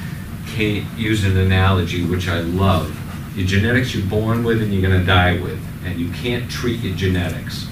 came, 0.48 0.86
used 0.98 1.26
an 1.26 1.38
analogy 1.38 2.06
which 2.06 2.28
I 2.28 2.42
love. 2.42 2.98
Your 3.38 3.48
genetics 3.48 3.96
you're 3.96 4.06
born 4.08 4.44
with 4.44 4.62
and 4.62 4.74
you're 4.74 4.82
going 4.82 5.00
to 5.00 5.06
die 5.06 5.42
with, 5.42 5.61
and 5.86 6.00
you 6.00 6.10
can't 6.12 6.50
treat 6.50 6.80
your 6.82 6.96
genetics. 6.96 7.68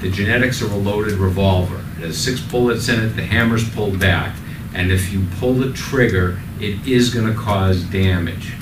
The 0.00 0.10
genetics 0.10 0.62
are 0.62 0.70
a 0.70 0.76
loaded 0.76 1.14
revolver. 1.14 1.76
It 1.98 2.06
has 2.06 2.16
six 2.16 2.40
bullets 2.40 2.88
in 2.88 3.00
it, 3.00 3.08
the 3.10 3.22
hammer's 3.22 3.68
pulled 3.70 4.00
back, 4.00 4.34
and 4.74 4.90
if 4.90 5.12
you 5.12 5.26
pull 5.38 5.54
the 5.54 5.72
trigger, 5.72 6.40
it 6.58 6.86
is 6.86 7.12
going 7.12 7.26
to 7.26 7.38
cause 7.38 7.82
damage. 7.84 8.54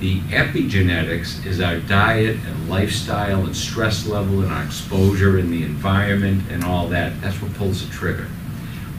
The 0.00 0.20
epigenetics 0.20 1.46
is 1.46 1.60
our 1.60 1.78
diet 1.78 2.36
and 2.44 2.68
lifestyle 2.68 3.44
and 3.44 3.56
stress 3.56 4.06
level 4.06 4.42
and 4.42 4.52
our 4.52 4.64
exposure 4.64 5.38
in 5.38 5.50
the 5.50 5.62
environment 5.62 6.42
and 6.50 6.64
all 6.64 6.88
that. 6.88 7.18
That's 7.22 7.40
what 7.40 7.54
pulls 7.54 7.86
the 7.86 7.92
trigger. 7.92 8.26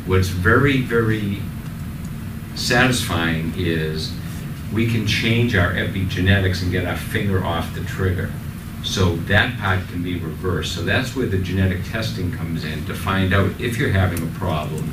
What's 0.05 0.29
very, 0.29 0.81
very 0.81 1.41
satisfying 2.55 3.53
is 3.55 4.13
we 4.74 4.89
can 4.89 5.05
change 5.05 5.55
our 5.55 5.74
epigenetics 5.74 6.63
and 6.63 6.71
get 6.71 6.85
our 6.85 6.97
finger 6.97 7.43
off 7.43 7.74
the 7.75 7.83
trigger. 7.83 8.31
So 8.86 9.15
that 9.27 9.58
part 9.60 9.80
can 9.88 10.04
be 10.04 10.20
reversed. 10.20 10.75
So 10.75 10.84
that's 10.84 11.15
where 11.15 11.25
the 11.25 11.39
genetic 11.39 11.84
testing 11.86 12.32
comes 12.32 12.63
in 12.63 12.86
to 12.86 12.94
find 12.94 13.34
out 13.34 13.60
if 13.60 13.77
you're 13.77 13.89
having 13.89 14.22
a 14.22 14.32
problem. 14.38 14.84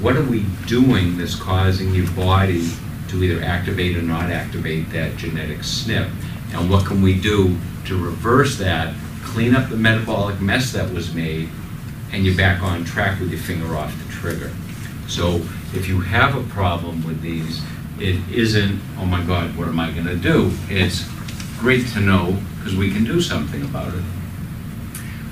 What 0.00 0.16
are 0.16 0.24
we 0.24 0.46
doing 0.66 1.18
that's 1.18 1.34
causing 1.34 1.92
your 1.92 2.10
body 2.12 2.70
to 3.08 3.22
either 3.22 3.42
activate 3.42 3.96
or 3.96 4.02
not 4.02 4.30
activate 4.30 4.90
that 4.90 5.16
genetic 5.16 5.58
SNP? 5.58 6.10
And 6.52 6.70
what 6.70 6.86
can 6.86 7.02
we 7.02 7.20
do 7.20 7.56
to 7.86 8.02
reverse 8.02 8.56
that, 8.58 8.94
clean 9.24 9.54
up 9.54 9.68
the 9.68 9.76
metabolic 9.76 10.40
mess 10.40 10.72
that 10.72 10.92
was 10.92 11.12
made, 11.12 11.48
and 12.12 12.24
you're 12.24 12.36
back 12.36 12.62
on 12.62 12.84
track 12.84 13.18
with 13.18 13.30
your 13.30 13.40
finger 13.40 13.76
off 13.76 13.92
the 14.06 14.12
trigger. 14.12 14.52
So 15.08 15.36
if 15.74 15.88
you 15.88 16.00
have 16.00 16.36
a 16.36 16.42
problem 16.50 17.04
with 17.06 17.20
these, 17.20 17.62
it 17.98 18.16
isn't, 18.30 18.80
oh 18.98 19.04
my 19.04 19.24
God, 19.24 19.56
what 19.56 19.68
am 19.68 19.80
I 19.80 19.90
gonna 19.90 20.16
do? 20.16 20.52
It's 20.68 21.04
great 21.58 21.86
to 21.88 22.00
know, 22.00 22.36
because 22.56 22.76
we 22.76 22.90
can 22.90 23.04
do 23.04 23.20
something 23.20 23.62
about 23.62 23.92
it. 23.94 24.02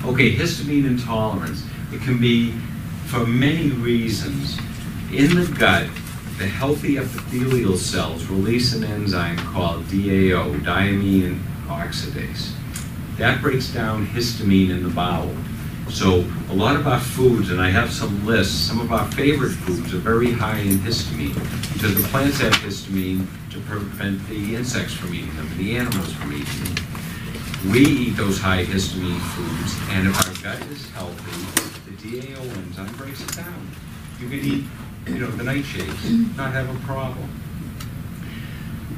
Okay, 0.05 0.35
histamine 0.35 0.85
intolerance. 0.85 1.63
It 1.91 2.01
can 2.01 2.19
be 2.19 2.51
for 3.05 3.25
many 3.25 3.71
reasons. 3.71 4.57
In 5.11 5.35
the 5.35 5.53
gut, 5.57 5.87
the 6.37 6.45
healthy 6.45 6.97
epithelial 6.97 7.77
cells 7.77 8.25
release 8.25 8.73
an 8.73 8.83
enzyme 8.83 9.37
called 9.37 9.85
DAO, 9.85 10.59
diamine 10.61 11.41
oxidase. 11.67 12.51
That 13.17 13.41
breaks 13.41 13.73
down 13.73 14.05
histamine 14.07 14.69
in 14.69 14.83
the 14.83 14.89
bowel. 14.89 15.33
So 15.89 16.25
a 16.49 16.53
lot 16.53 16.75
of 16.75 16.85
our 16.85 16.99
foods, 16.99 17.49
and 17.49 17.61
I 17.61 17.69
have 17.69 17.91
some 17.91 18.25
lists, 18.25 18.53
some 18.53 18.79
of 18.79 18.91
our 18.91 19.09
favorite 19.13 19.51
foods 19.51 19.93
are 19.93 19.99
very 19.99 20.31
high 20.31 20.59
in 20.59 20.77
histamine 20.79 21.33
because 21.73 21.95
the 21.95 22.07
plants 22.09 22.39
have 22.39 22.53
histamine 22.53 23.25
to 23.51 23.59
prevent 23.61 24.27
the 24.27 24.55
insects 24.55 24.93
from 24.93 25.13
eating 25.13 25.35
them 25.35 25.47
and 25.47 25.59
the 25.59 25.77
animals 25.77 26.13
from 26.13 26.33
eating 26.33 26.75
them. 26.75 27.71
We 27.71 27.79
eat 27.85 28.17
those 28.17 28.39
high 28.39 28.65
histamine 28.65 29.19
foods, 29.19 29.75
and 29.89 30.07
if 30.07 30.27
our 30.27 30.33
gut 30.43 30.67
is 30.69 30.89
healthy, 30.91 31.89
the 31.89 32.21
DAO 32.21 32.57
enzyme 32.57 32.93
breaks 32.95 33.21
it 33.21 33.35
down. 33.35 33.67
You 34.19 34.29
can 34.29 34.39
eat, 34.39 34.63
you 35.07 35.19
know, 35.19 35.31
the 35.31 35.43
nightshades, 35.43 36.35
not 36.37 36.51
have 36.51 36.69
a 36.69 36.79
problem. 36.85 37.29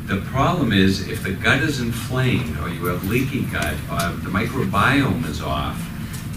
The 0.07 0.21
problem 0.31 0.73
is 0.73 1.07
if 1.07 1.23
the 1.23 1.31
gut 1.31 1.61
is 1.61 1.79
inflamed, 1.79 2.57
or 2.59 2.69
you 2.69 2.85
have 2.85 3.07
leaky 3.07 3.43
gut, 3.45 3.75
or 3.91 3.99
the 4.17 4.29
microbiome 4.29 5.25
is 5.27 5.41
off, 5.41 5.79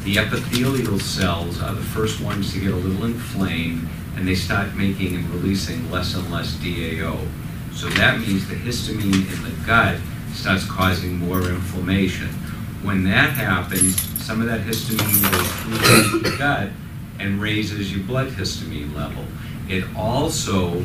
the 0.05 0.19
epithelial 0.19 0.99
cells 0.99 1.63
are 1.63 1.75
the 1.75 1.83
first 1.83 2.21
ones 2.21 2.53
to 2.53 2.61
get 2.61 2.73
a 2.73 2.77
little 2.77 3.05
inflamed, 3.05 3.89
and 4.17 4.27
they 4.27 4.35
start 4.35 4.75
making 4.75 5.15
and 5.15 5.29
releasing 5.31 5.91
less 5.91 6.15
and 6.15 6.31
less 6.31 6.55
DAO. 6.57 7.19
So 7.73 7.89
that 7.91 8.19
means 8.19 8.49
the 8.49 8.57
histamine 8.57 9.33
in 9.33 9.43
the 9.45 9.67
gut 9.67 9.99
starts 10.33 10.65
causing 10.65 11.19
more 11.19 11.49
inflammation. 11.49 12.29
When 12.83 13.05
that 13.05 13.31
happens, 13.31 14.01
some 14.21 14.41
of 14.41 14.49
that 14.49 14.63
histamine 14.63 15.31
goes 15.31 16.11
through 16.11 16.19
the 16.31 16.37
gut 16.37 16.71
and 17.21 17.41
raises 17.41 17.95
your 17.95 18.05
blood 18.05 18.29
histamine 18.29 18.95
level. 18.95 19.25
It 19.69 19.85
also 19.97 20.85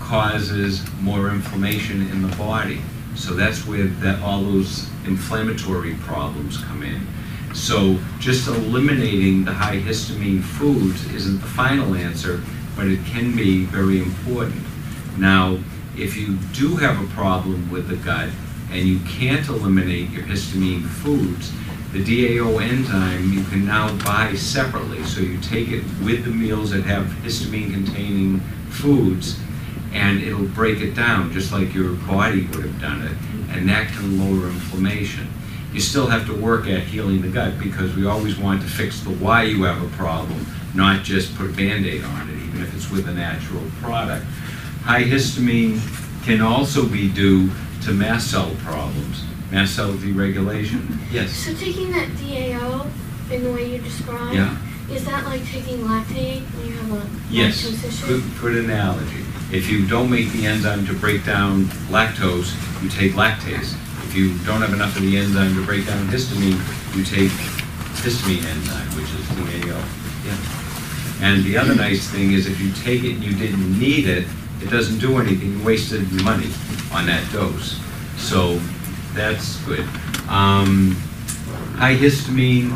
causes 0.00 0.84
more 1.00 1.30
inflammation 1.30 2.02
in 2.10 2.28
the 2.28 2.36
body. 2.36 2.80
So 3.14 3.34
that's 3.34 3.66
where 3.66 3.84
that, 3.84 4.20
all 4.22 4.42
those 4.42 4.88
inflammatory 5.06 5.94
problems 5.94 6.58
come 6.58 6.82
in. 6.82 7.06
So 7.56 7.98
just 8.20 8.46
eliminating 8.46 9.44
the 9.44 9.52
high 9.52 9.78
histamine 9.78 10.42
foods 10.42 11.10
isn't 11.12 11.40
the 11.40 11.46
final 11.46 11.94
answer, 11.94 12.42
but 12.76 12.86
it 12.86 13.04
can 13.06 13.34
be 13.34 13.64
very 13.64 13.98
important. 13.98 14.62
Now, 15.18 15.58
if 15.96 16.16
you 16.16 16.36
do 16.52 16.76
have 16.76 17.02
a 17.02 17.06
problem 17.14 17.70
with 17.70 17.88
the 17.88 17.96
gut, 17.96 18.28
and 18.70 18.86
you 18.86 18.98
can't 19.00 19.48
eliminate 19.48 20.10
your 20.10 20.24
histamine 20.24 20.84
foods, 20.84 21.52
the 21.92 22.04
DAO 22.04 22.60
enzyme 22.60 23.32
you 23.32 23.42
can 23.44 23.64
now 23.64 23.96
buy 24.04 24.34
separately. 24.34 25.02
So 25.04 25.20
you 25.20 25.40
take 25.40 25.70
it 25.70 25.84
with 26.04 26.24
the 26.24 26.30
meals 26.30 26.70
that 26.70 26.84
have 26.84 27.06
histamine 27.22 27.72
containing 27.72 28.40
foods 28.68 29.38
and 29.92 30.22
it'll 30.22 30.48
break 30.48 30.80
it 30.80 30.94
down 30.94 31.32
just 31.32 31.52
like 31.52 31.72
your 31.72 31.94
body 31.94 32.46
would 32.48 32.64
have 32.64 32.80
done 32.80 33.02
it. 33.02 33.16
And 33.56 33.68
that 33.68 33.88
can 33.88 34.18
lower 34.18 34.48
inflammation. 34.48 35.28
You 35.76 35.82
still 35.82 36.06
have 36.06 36.24
to 36.24 36.34
work 36.34 36.68
at 36.68 36.84
healing 36.84 37.20
the 37.20 37.28
gut 37.28 37.58
because 37.58 37.94
we 37.94 38.06
always 38.06 38.38
want 38.38 38.62
to 38.62 38.66
fix 38.66 39.00
the 39.00 39.10
why 39.10 39.42
you 39.42 39.64
have 39.64 39.82
a 39.82 39.88
problem, 39.94 40.46
not 40.74 41.04
just 41.04 41.36
put 41.36 41.50
a 41.50 41.52
band-aid 41.52 42.02
on 42.02 42.30
it, 42.30 42.42
even 42.44 42.62
if 42.62 42.74
it's 42.74 42.90
with 42.90 43.06
a 43.06 43.12
natural 43.12 43.60
product. 43.82 44.24
High 44.84 45.02
histamine 45.04 45.78
can 46.24 46.40
also 46.40 46.88
be 46.88 47.10
due 47.10 47.50
to 47.82 47.92
mast 47.92 48.30
cell 48.30 48.56
problems, 48.60 49.22
mast 49.50 49.76
cell 49.76 49.92
deregulation. 49.92 50.96
Yes. 51.12 51.32
So 51.32 51.52
taking 51.52 51.92
that 51.92 52.08
DAO 52.12 52.86
in 53.30 53.44
the 53.44 53.52
way 53.52 53.70
you 53.74 53.78
described, 53.82 54.34
Yeah. 54.34 54.56
is 54.90 55.04
that 55.04 55.26
like 55.26 55.46
taking 55.46 55.80
lactate 55.80 56.40
when 56.54 56.68
you 56.68 56.72
have 56.72 56.92
a 56.92 57.06
Yes. 57.30 57.62
lactose 57.62 57.86
issue? 57.86 58.06
Good, 58.06 58.22
good 58.40 58.64
analogy. 58.64 59.26
If 59.52 59.70
you 59.70 59.84
don't 59.84 60.08
make 60.08 60.32
the 60.32 60.46
enzyme 60.46 60.86
to 60.86 60.94
break 60.94 61.26
down 61.26 61.66
lactose, 61.90 62.54
you 62.82 62.88
take 62.88 63.12
lactase. 63.12 63.74
You 64.16 64.30
don't 64.46 64.62
have 64.62 64.72
enough 64.72 64.96
of 64.96 65.02
the 65.02 65.18
enzyme 65.18 65.54
to 65.56 65.66
break 65.66 65.84
down 65.84 66.06
histamine, 66.06 66.56
you 66.96 67.04
take 67.04 67.30
histamine 68.00 68.42
enzyme, 68.46 68.88
which 68.96 69.12
is 69.12 69.26
DAO. 69.36 69.76
Yeah. 70.24 71.26
And 71.28 71.44
the 71.44 71.58
other 71.58 71.74
nice 71.74 72.08
thing 72.08 72.32
is 72.32 72.46
if 72.46 72.58
you 72.58 72.72
take 72.72 73.04
it 73.04 73.16
and 73.16 73.22
you 73.22 73.34
didn't 73.34 73.78
need 73.78 74.08
it, 74.08 74.26
it 74.62 74.70
doesn't 74.70 75.00
do 75.00 75.18
anything. 75.18 75.58
You 75.58 75.62
wasted 75.62 76.10
money 76.24 76.48
on 76.92 77.04
that 77.04 77.30
dose. 77.30 77.78
So 78.16 78.58
that's 79.12 79.62
good. 79.66 79.84
Um, 80.30 80.96
high 81.76 81.94
histamine 81.94 82.72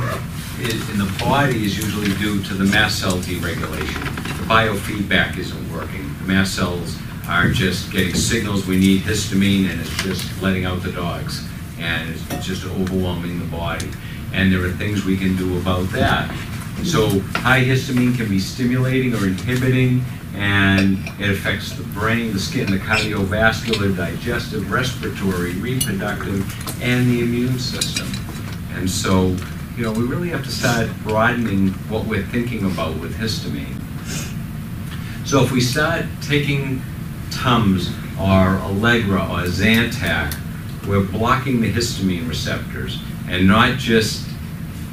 in 0.93 0.99
the 0.99 1.11
body 1.19 1.65
is 1.65 1.79
usually 1.79 2.15
due 2.19 2.43
to 2.43 2.53
the 2.53 2.65
mast 2.65 3.01
cell 3.01 3.17
deregulation. 3.17 4.05
The 4.37 4.45
biofeedback 4.45 5.39
isn't 5.39 5.73
working. 5.73 6.15
The 6.21 6.25
mast 6.27 6.55
cells 6.55 6.99
are 7.31 7.49
just 7.49 7.93
getting 7.93 8.13
signals 8.13 8.67
we 8.67 8.77
need 8.77 9.03
histamine 9.03 9.71
and 9.71 9.81
it's 9.81 10.03
just 10.03 10.43
letting 10.43 10.65
out 10.65 10.83
the 10.83 10.91
dogs. 10.91 11.47
And 11.79 12.11
it's 12.11 12.45
just 12.45 12.67
overwhelming 12.67 13.39
the 13.39 13.45
body. 13.47 13.89
And 14.33 14.53
there 14.53 14.65
are 14.65 14.73
things 14.73 15.05
we 15.05 15.17
can 15.17 15.37
do 15.37 15.57
about 15.59 15.89
that. 15.91 16.29
So 16.83 17.21
high 17.37 17.63
histamine 17.63 18.17
can 18.17 18.29
be 18.29 18.41
stimulating 18.41 19.15
or 19.15 19.29
inhibiting 19.29 20.05
and 20.35 20.99
it 21.21 21.31
affects 21.31 21.73
the 21.73 21.85
brain, 21.85 22.33
the 22.33 22.41
skin, 22.41 22.69
the 22.69 22.79
cardiovascular, 22.79 23.97
digestive, 23.97 24.71
respiratory, 24.71 25.53
reproductive, 25.55 26.83
and 26.83 27.09
the 27.09 27.21
immune 27.21 27.59
system. 27.61 28.09
And 28.73 28.91
so, 28.91 29.37
you 29.77 29.85
know, 29.85 29.93
we 29.93 30.05
really 30.05 30.31
have 30.31 30.45
to 30.45 30.51
start 30.51 30.89
broadening 31.05 31.69
what 31.89 32.07
we're 32.07 32.27
thinking 32.27 32.65
about 32.71 32.99
with 32.99 33.15
histamine. 33.17 33.77
So 35.27 35.45
if 35.45 35.53
we 35.53 35.61
start 35.61 36.07
taking 36.23 36.83
Tums 37.31 37.91
or 38.19 38.59
Allegra 38.59 39.23
or 39.23 39.45
Zantac, 39.47 40.37
we're 40.87 41.05
blocking 41.05 41.61
the 41.61 41.73
histamine 41.73 42.29
receptors 42.29 42.99
and 43.29 43.47
not 43.47 43.79
just 43.79 44.27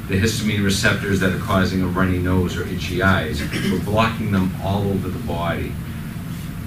the 0.08 0.18
histamine 0.18 0.64
receptors 0.64 1.20
that 1.20 1.32
are 1.32 1.38
causing 1.38 1.82
a 1.82 1.86
runny 1.86 2.18
nose 2.18 2.56
or 2.56 2.66
itchy 2.66 3.02
eyes. 3.02 3.42
We're 3.70 3.80
blocking 3.80 4.32
them 4.32 4.54
all 4.62 4.88
over 4.88 5.08
the 5.08 5.18
body. 5.26 5.72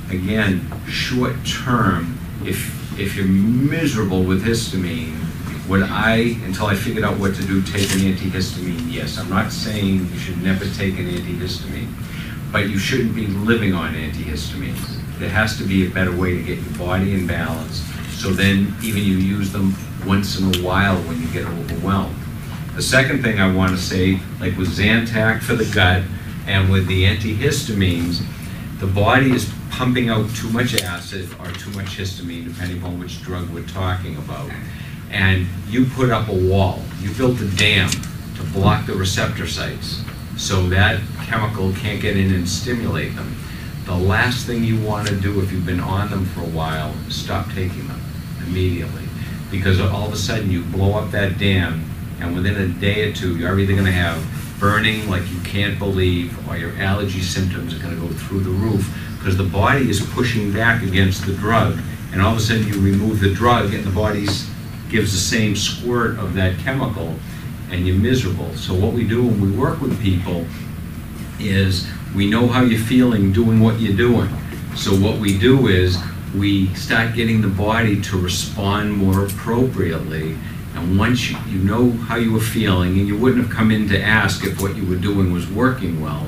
Again, 0.10 0.70
short 0.88 1.36
term, 1.46 2.20
if, 2.46 3.00
if 3.00 3.16
you're 3.16 3.26
miserable 3.26 4.24
with 4.24 4.46
histamine, 4.46 5.18
would 5.68 5.84
I, 5.84 6.38
until 6.44 6.68
I 6.68 6.76
figured 6.76 7.04
out 7.04 7.18
what 7.18 7.34
to 7.36 7.44
do, 7.44 7.62
take 7.62 7.90
an 7.94 8.00
antihistamine? 8.00 8.92
Yes. 8.92 9.18
I'm 9.18 9.30
not 9.30 9.52
saying 9.52 10.08
you 10.12 10.20
should 10.20 10.42
never 10.44 10.66
take 10.66 11.00
an 11.00 11.08
antihistamine, 11.08 11.94
but 12.52 12.70
you 12.70 12.78
shouldn't 12.78 13.16
be 13.16 13.28
living 13.28 13.74
on 13.74 13.94
antihistamines. 13.94 15.01
There 15.22 15.30
has 15.30 15.56
to 15.60 15.64
be 15.64 15.86
a 15.86 15.90
better 15.92 16.16
way 16.18 16.36
to 16.36 16.42
get 16.42 16.58
your 16.58 16.78
body 16.80 17.14
in 17.14 17.28
balance, 17.28 17.84
so 18.10 18.32
then 18.32 18.74
even 18.82 19.04
you 19.04 19.18
use 19.18 19.52
them 19.52 19.76
once 20.04 20.40
in 20.40 20.56
a 20.56 20.66
while 20.66 20.98
when 21.04 21.22
you 21.22 21.28
get 21.28 21.46
overwhelmed. 21.46 22.16
The 22.76 22.82
second 22.82 23.22
thing 23.22 23.40
I 23.40 23.54
want 23.54 23.70
to 23.70 23.78
say, 23.78 24.20
like 24.40 24.58
with 24.58 24.76
Zantac 24.76 25.44
for 25.44 25.54
the 25.54 25.72
gut 25.76 26.02
and 26.48 26.72
with 26.72 26.88
the 26.88 27.04
antihistamines, 27.04 28.26
the 28.80 28.88
body 28.88 29.30
is 29.30 29.54
pumping 29.70 30.10
out 30.10 30.28
too 30.32 30.50
much 30.50 30.82
acid 30.82 31.30
or 31.40 31.52
too 31.52 31.70
much 31.74 31.98
histamine, 31.98 32.52
depending 32.52 32.84
on 32.84 33.00
which 33.00 33.22
drug 33.22 33.48
we're 33.52 33.68
talking 33.68 34.18
about. 34.18 34.50
And 35.12 35.46
you 35.70 35.86
put 35.86 36.10
up 36.10 36.30
a 36.30 36.36
wall, 36.36 36.82
you 37.00 37.14
built 37.14 37.40
a 37.42 37.48
dam 37.58 37.92
to 37.92 38.44
block 38.54 38.88
the 38.88 38.94
receptor 38.94 39.46
sites 39.46 40.02
so 40.36 40.68
that 40.70 41.00
chemical 41.26 41.74
can't 41.74 42.02
get 42.02 42.18
in 42.18 42.34
and 42.34 42.50
stimulate 42.50 43.16
them. 43.16 43.36
The 43.86 43.96
last 43.96 44.46
thing 44.46 44.64
you 44.64 44.80
want 44.80 45.08
to 45.08 45.16
do 45.16 45.42
if 45.42 45.52
you've 45.52 45.66
been 45.66 45.80
on 45.80 46.10
them 46.10 46.26
for 46.26 46.42
a 46.42 46.50
while 46.50 46.94
is 47.08 47.16
stop 47.16 47.48
taking 47.52 47.88
them 47.88 48.02
immediately. 48.46 49.04
Because 49.50 49.80
all 49.80 50.08
of 50.08 50.14
a 50.14 50.18
sudden 50.18 50.50
you 50.50 50.64
blow 50.64 50.94
up 50.94 51.12
that 51.12 51.38
dam 51.38 51.84
and 52.20 52.36
within 52.36 52.56
a 52.56 52.68
day 52.80 53.10
or 53.10 53.14
two, 53.14 53.38
you're 53.38 53.60
either 53.60 53.74
going 53.74 53.86
to 53.86 53.92
have 53.92 54.24
burning 54.60 55.10
like 55.10 55.28
you 55.32 55.40
can't 55.42 55.80
believe, 55.80 56.48
or 56.48 56.56
your 56.56 56.78
allergy 56.78 57.22
symptoms 57.22 57.74
are 57.74 57.80
going 57.80 57.96
to 57.96 58.00
go 58.00 58.08
through 58.14 58.42
the 58.42 58.50
roof 58.52 58.88
because 59.18 59.36
the 59.36 59.44
body 59.44 59.90
is 59.90 60.00
pushing 60.12 60.54
back 60.54 60.84
against 60.84 61.26
the 61.26 61.34
drug, 61.34 61.80
and 62.12 62.22
all 62.22 62.34
of 62.34 62.38
a 62.38 62.42
sudden 62.42 62.68
you 62.68 62.80
remove 62.80 63.20
the 63.20 63.34
drug, 63.34 63.74
and 63.74 63.84
the 63.84 63.92
body 63.92 64.28
gives 64.90 65.12
the 65.12 65.18
same 65.18 65.56
squirt 65.56 66.20
of 66.20 66.36
that 66.36 66.58
chemical, 66.60 67.16
and 67.72 67.88
you're 67.88 67.98
miserable. 67.98 68.54
So 68.56 68.76
what 68.76 68.94
we 68.94 69.08
do 69.08 69.26
when 69.26 69.42
we 69.42 69.52
work 69.52 69.82
with 69.82 70.00
people 70.02 70.46
is 71.40 71.88
we 72.16 72.30
know 72.30 72.48
how 72.48 72.62
you're 72.64 72.80
feeling 72.80 73.32
doing 73.32 73.60
what 73.60 73.80
you're 73.80 73.96
doing. 73.96 74.30
So 74.76 74.92
what 74.92 75.20
we 75.20 75.38
do 75.38 75.68
is 75.68 75.98
we 76.36 76.68
start 76.76 77.16
getting 77.16 77.42
the 77.42 77.48
body 77.48 78.02
to 78.02 78.20
respond 78.20 78.94
more 78.94 79.26
appropriately. 79.26 80.38
And 80.76 80.98
once 80.98 81.30
you, 81.30 81.60
know 81.60 81.92
how 81.92 82.16
you 82.16 82.32
were 82.32 82.40
feeling, 82.40 82.98
and 82.98 83.08
you 83.08 83.18
wouldn't 83.18 83.44
have 83.44 83.52
come 83.54 83.72
in 83.72 83.88
to 83.90 84.02
ask 84.02 84.46
if 84.46 84.62
what 84.62 84.76
you 84.76 84.86
were 84.86 84.96
doing 84.96 85.32
was 85.32 85.50
working 85.52 86.02
well, 86.02 86.26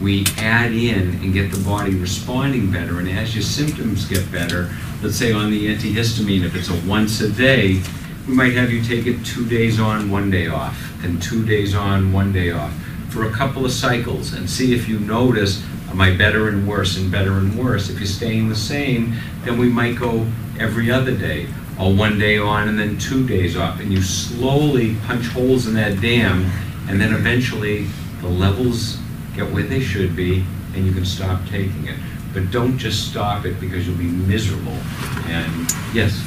we 0.00 0.26
add 0.38 0.72
in 0.72 1.14
and 1.22 1.32
get 1.32 1.50
the 1.50 1.62
body 1.64 1.94
responding 1.94 2.70
better. 2.70 2.98
And 2.98 3.08
as 3.08 3.34
your 3.34 3.42
symptoms 3.42 4.06
get 4.06 4.30
better, 4.30 4.70
let's 5.02 5.16
say 5.16 5.32
on 5.32 5.50
the 5.50 5.74
antihistamine, 5.74 6.44
if 6.44 6.54
it's 6.54 6.68
a 6.68 6.88
once 6.88 7.20
a 7.20 7.30
day, 7.30 7.82
we 8.26 8.34
might 8.34 8.52
have 8.52 8.70
you 8.70 8.82
take 8.82 9.06
it 9.06 9.24
two 9.24 9.46
days 9.48 9.80
on, 9.80 10.10
one 10.10 10.30
day 10.30 10.46
off, 10.46 10.78
and 11.04 11.22
two 11.22 11.44
days 11.44 11.74
on, 11.74 12.12
one 12.12 12.32
day 12.32 12.50
off, 12.50 12.72
for 13.10 13.26
a 13.26 13.30
couple 13.30 13.64
of 13.64 13.72
cycles, 13.72 14.32
and 14.32 14.48
see 14.48 14.72
if 14.74 14.88
you 14.88 14.98
notice, 15.00 15.62
am 15.88 16.00
I 16.00 16.16
better 16.16 16.48
and 16.48 16.66
worse 16.66 16.96
and 16.96 17.10
better 17.10 17.32
and 17.32 17.58
worse? 17.58 17.90
If 17.90 17.98
you're 17.98 18.06
staying 18.06 18.48
the 18.48 18.54
same, 18.54 19.14
then 19.44 19.58
we 19.58 19.68
might 19.68 19.96
go 19.98 20.26
every 20.58 20.90
other 20.90 21.16
day, 21.16 21.48
or 21.78 21.92
one 21.92 22.18
day 22.18 22.38
on 22.38 22.68
and 22.68 22.78
then 22.78 22.98
two 22.98 23.26
days 23.26 23.56
off, 23.56 23.80
and 23.80 23.92
you 23.92 24.02
slowly 24.02 24.96
punch 25.06 25.26
holes 25.28 25.66
in 25.66 25.74
that 25.74 26.00
dam, 26.00 26.50
and 26.88 27.00
then 27.00 27.12
eventually 27.14 27.86
the 28.20 28.28
levels 28.28 28.98
get 29.34 29.50
where 29.50 29.62
they 29.62 29.80
should 29.80 30.14
be, 30.14 30.44
and 30.74 30.86
you 30.86 30.92
can 30.92 31.04
stop 31.04 31.44
taking 31.48 31.86
it. 31.88 31.96
But 32.32 32.52
don't 32.52 32.78
just 32.78 33.10
stop 33.10 33.44
it 33.44 33.58
because 33.58 33.86
you'll 33.86 33.98
be 33.98 34.04
miserable. 34.04 34.78
And, 35.26 35.72
yes? 35.92 36.22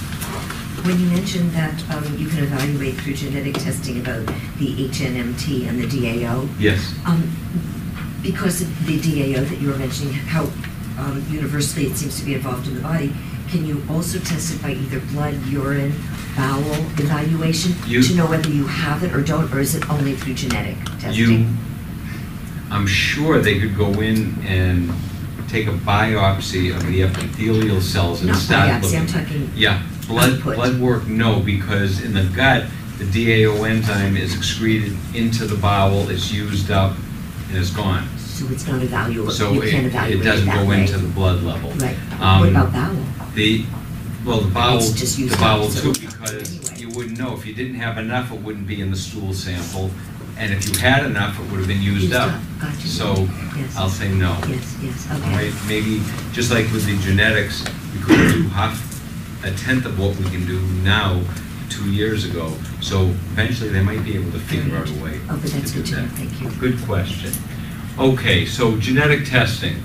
When 0.83 0.99
you 0.99 1.07
mentioned 1.07 1.51
that 1.51 1.73
um, 1.95 2.17
you 2.17 2.27
can 2.27 2.43
evaluate 2.43 2.95
through 2.95 3.13
genetic 3.13 3.53
testing 3.55 4.01
about 4.01 4.25
the 4.59 4.89
HNMT 4.89 5.67
and 5.69 5.81
the 5.81 5.87
DAO, 5.87 6.49
Yes. 6.59 6.93
um, 7.05 7.23
because 8.21 8.61
of 8.61 8.85
the 8.85 8.99
DAO 8.99 9.47
that 9.47 9.61
you 9.61 9.69
were 9.69 9.77
mentioning, 9.77 10.13
how 10.13 10.43
um, 10.99 11.25
universally 11.29 11.85
it 11.85 11.95
seems 11.95 12.19
to 12.19 12.25
be 12.25 12.35
involved 12.35 12.67
in 12.67 12.75
the 12.75 12.81
body, 12.81 13.13
can 13.49 13.65
you 13.65 13.81
also 13.89 14.19
test 14.19 14.55
it 14.55 14.61
by 14.61 14.71
either 14.71 14.99
blood, 15.13 15.35
urine, 15.47 15.93
bowel 16.35 16.61
evaluation 16.99 17.73
You- 17.87 18.03
to 18.03 18.15
know 18.15 18.25
whether 18.25 18.49
you 18.49 18.67
have 18.67 19.03
it 19.03 19.13
or 19.13 19.21
don't, 19.21 19.51
or 19.53 19.61
is 19.61 19.75
it 19.75 19.89
only 19.89 20.15
through 20.15 20.33
genetic 20.33 20.75
testing? 20.99 21.13
You? 21.13 21.47
I'm 22.71 22.87
sure 22.87 23.39
they 23.39 23.57
could 23.59 23.77
go 23.77 23.89
in 24.01 24.35
and 24.45 24.91
take 25.47 25.67
a 25.67 25.71
biopsy 25.71 26.75
of 26.75 26.85
the 26.87 27.03
epithelial 27.03 27.79
cells 27.79 28.19
and 28.21 28.31
Not 28.31 28.39
start 28.41 28.69
biopsy, 28.69 28.83
looking. 28.83 28.99
I'm 28.99 29.07
talking 29.07 29.51
Yeah, 29.55 29.81
blood, 30.05 30.33
Output. 30.33 30.55
blood 30.55 30.79
work, 30.79 31.07
no, 31.07 31.39
because 31.39 32.01
in 32.03 32.13
the 32.13 32.23
gut, 32.35 32.65
the 32.97 33.05
DAO 33.05 33.67
enzyme 33.69 34.17
is 34.17 34.35
excreted 34.35 34.95
into 35.15 35.45
the 35.45 35.55
bowel, 35.55 36.09
it's 36.09 36.31
used 36.31 36.71
up, 36.71 36.95
and 37.49 37.57
it's 37.57 37.69
gone. 37.71 38.07
So 38.17 38.45
it's 38.49 38.67
not 38.67 38.81
evaluable, 38.81 39.31
So 39.31 39.51
you 39.53 39.61
it, 39.61 39.71
can't 39.71 39.85
evaluate 39.87 40.21
it 40.21 40.23
doesn't 40.23 40.45
that 40.47 40.63
go 40.63 40.69
way. 40.69 40.81
into 40.81 40.97
the 40.97 41.07
blood 41.09 41.43
level. 41.43 41.69
Right. 41.71 41.95
Um, 42.19 42.39
What 42.41 42.49
about 42.49 42.73
bowel? 42.73 42.95
The, 43.35 43.65
well, 44.25 44.39
the 44.41 44.51
bowel, 44.51 44.77
It's 44.77 44.91
just 44.93 45.17
used 45.19 45.33
the 45.33 45.37
up, 45.37 45.41
bowel 45.41 45.69
so 45.69 45.93
too, 45.93 45.99
because 46.07 46.59
anyway. 46.69 46.81
you 46.81 46.89
wouldn't 46.95 47.17
know, 47.17 47.33
if 47.33 47.45
you 47.45 47.53
didn't 47.53 47.75
have 47.75 47.97
enough, 47.97 48.31
it 48.31 48.39
wouldn't 48.41 48.67
be 48.67 48.81
in 48.81 48.89
the 48.91 48.97
stool 48.97 49.33
sample, 49.33 49.91
and 50.37 50.51
if 50.51 50.67
you 50.67 50.77
had 50.79 51.05
enough, 51.05 51.39
it 51.39 51.43
would 51.51 51.59
have 51.59 51.67
been 51.67 51.81
used 51.81 52.13
up. 52.13 52.39
Gotcha. 52.59 52.87
So, 52.87 53.27
Yes. 53.55 53.75
I'll 53.77 53.89
say 53.89 54.11
no. 54.11 54.35
Yes, 54.47 54.75
yes, 54.81 55.07
All 55.11 55.17
okay. 55.17 55.31
right, 55.49 55.53
maybe, 55.67 56.01
just 56.31 56.49
like 56.49 56.65
with 56.71 56.85
the 56.87 56.97
genetics, 56.97 57.63
we 57.93 57.99
couldn't 58.01 58.31
do 58.31 58.43
half, 58.49 58.73
a 59.43 59.51
tenth 59.51 59.85
of 59.85 59.99
what 59.99 60.15
we 60.17 60.23
can 60.25 60.45
do 60.45 60.59
now, 60.83 61.21
two 61.69 61.91
years 61.91 62.25
ago. 62.25 62.53
So 62.81 63.01
eventually, 63.33 63.69
they 63.69 63.81
might 63.81 64.03
be 64.05 64.15
able 64.15 64.31
to 64.31 64.39
figure 64.39 64.75
out 64.77 64.89
a 64.89 64.93
way 65.03 65.19
Oh, 65.29 65.39
but 65.41 65.49
that's 65.51 65.71
to 65.71 65.77
do 65.77 65.81
good 65.81 65.85
to 65.87 65.95
know, 65.95 66.01
that. 66.07 66.11
thank 66.11 66.41
you. 66.41 66.49
Good 66.59 66.79
question. 66.85 67.31
Okay, 67.97 68.45
so 68.45 68.77
genetic 68.77 69.25
testing. 69.25 69.75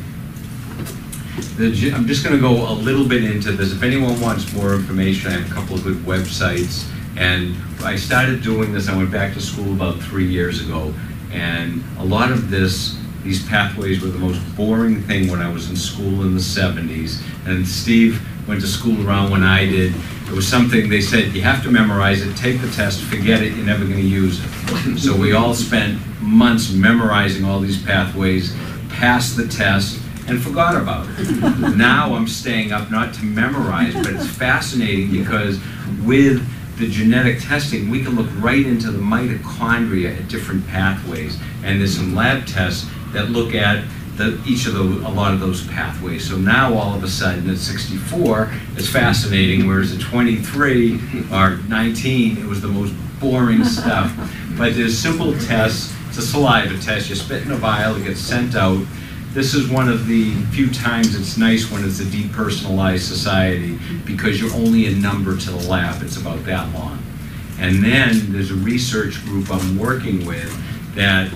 The, 1.56 1.70
ge- 1.72 1.92
I'm 1.92 2.06
just 2.06 2.24
gonna 2.24 2.38
go 2.38 2.70
a 2.70 2.74
little 2.74 3.06
bit 3.06 3.24
into 3.24 3.52
this. 3.52 3.72
If 3.72 3.82
anyone 3.82 4.20
wants 4.20 4.52
more 4.52 4.74
information, 4.74 5.30
I 5.30 5.38
have 5.38 5.50
a 5.50 5.54
couple 5.54 5.76
of 5.76 5.84
good 5.84 5.96
websites. 5.98 6.88
And 7.16 7.56
I 7.82 7.96
started 7.96 8.42
doing 8.42 8.72
this, 8.72 8.88
I 8.88 8.96
went 8.96 9.10
back 9.10 9.34
to 9.34 9.40
school 9.40 9.72
about 9.72 10.00
three 10.00 10.26
years 10.26 10.60
ago. 10.62 10.92
And 11.32 11.82
a 11.98 12.04
lot 12.04 12.30
of 12.32 12.50
this, 12.50 12.96
these 13.24 13.46
pathways 13.48 14.00
were 14.00 14.08
the 14.08 14.18
most 14.18 14.40
boring 14.56 15.02
thing 15.02 15.28
when 15.30 15.40
I 15.40 15.52
was 15.52 15.68
in 15.70 15.76
school 15.76 16.22
in 16.22 16.34
the 16.34 16.40
seventies. 16.42 17.22
And 17.46 17.66
Steve 17.66 18.20
went 18.48 18.62
to 18.62 18.66
school 18.66 19.06
around 19.06 19.30
when 19.30 19.44
I 19.44 19.66
did. 19.66 19.94
It 20.26 20.32
was 20.32 20.48
something, 20.48 20.88
they 20.88 21.02
said, 21.02 21.34
you 21.34 21.42
have 21.42 21.62
to 21.64 21.70
memorize 21.70 22.22
it, 22.22 22.34
take 22.36 22.60
the 22.60 22.70
test, 22.70 23.02
forget 23.02 23.42
it, 23.42 23.52
you're 23.52 23.66
never 23.66 23.84
gonna 23.84 24.00
use 24.00 24.40
it. 24.42 24.98
So 24.98 25.14
we 25.14 25.32
all 25.32 25.54
spent 25.54 26.00
months 26.20 26.72
memorizing 26.72 27.44
all 27.44 27.60
these 27.60 27.80
pathways, 27.82 28.56
passed 28.88 29.36
the 29.36 29.46
test, 29.46 30.00
and 30.26 30.42
forgot 30.42 30.76
about 30.76 31.06
it. 31.10 31.76
Now 31.76 32.14
I'm 32.14 32.26
staying 32.26 32.72
up 32.72 32.90
not 32.90 33.14
to 33.14 33.24
memorize, 33.24 33.94
but 33.94 34.08
it's 34.08 34.26
fascinating 34.26 35.10
because 35.10 35.60
with 36.02 36.46
the 36.78 36.88
genetic 36.88 37.40
testing, 37.40 37.90
we 37.90 38.02
can 38.02 38.16
look 38.16 38.28
right 38.42 38.64
into 38.64 38.90
the 38.90 38.98
mitochondria 38.98 40.18
at 40.18 40.28
different 40.28 40.66
pathways. 40.66 41.38
And 41.62 41.80
there's 41.80 41.96
some 41.96 42.14
lab 42.14 42.46
tests 42.46 42.88
that 43.12 43.30
look 43.30 43.54
at 43.54 43.84
the, 44.18 44.40
each 44.46 44.66
of 44.66 44.74
those, 44.74 45.02
a 45.04 45.08
lot 45.08 45.32
of 45.32 45.40
those 45.40 45.66
pathways. 45.68 46.28
So 46.28 46.36
now 46.36 46.74
all 46.74 46.94
of 46.94 47.02
a 47.04 47.08
sudden 47.08 47.48
at 47.48 47.56
64, 47.56 48.52
it's 48.76 48.88
fascinating, 48.88 49.66
whereas 49.66 49.94
at 49.94 50.00
23 50.00 51.00
or 51.32 51.56
19, 51.68 52.36
it 52.36 52.44
was 52.44 52.60
the 52.60 52.68
most 52.68 52.92
boring 53.20 53.64
stuff. 53.78 54.12
But 54.58 54.74
there's 54.74 54.98
simple 54.98 55.32
tests. 55.38 55.94
It's 56.08 56.18
a 56.18 56.22
saliva 56.22 56.78
test. 56.78 57.08
You 57.08 57.16
spit 57.16 57.44
in 57.44 57.52
a 57.52 57.56
vial, 57.56 57.96
it 57.96 58.04
gets 58.04 58.20
sent 58.20 58.54
out. 58.54 58.84
This 59.32 59.54
is 59.54 59.70
one 59.70 59.88
of 59.88 60.06
the 60.06 60.34
few 60.46 60.68
times 60.70 61.14
it's 61.14 61.36
nice 61.36 61.70
when 61.70 61.84
it's 61.84 62.00
a 62.00 62.04
depersonalized 62.04 63.06
society 63.06 63.78
because 64.04 64.40
you're 64.40 64.52
only 64.54 64.86
a 64.86 64.90
number 64.90 65.36
to 65.36 65.50
the 65.50 65.68
lab. 65.68 66.02
It's 66.02 66.16
about 66.16 66.44
that 66.46 66.72
long. 66.74 67.02
And 67.60 67.84
then 67.84 68.32
there's 68.32 68.50
a 68.50 68.54
research 68.54 69.22
group 69.24 69.50
I'm 69.50 69.78
working 69.78 70.24
with 70.24 70.50
that 70.94 71.30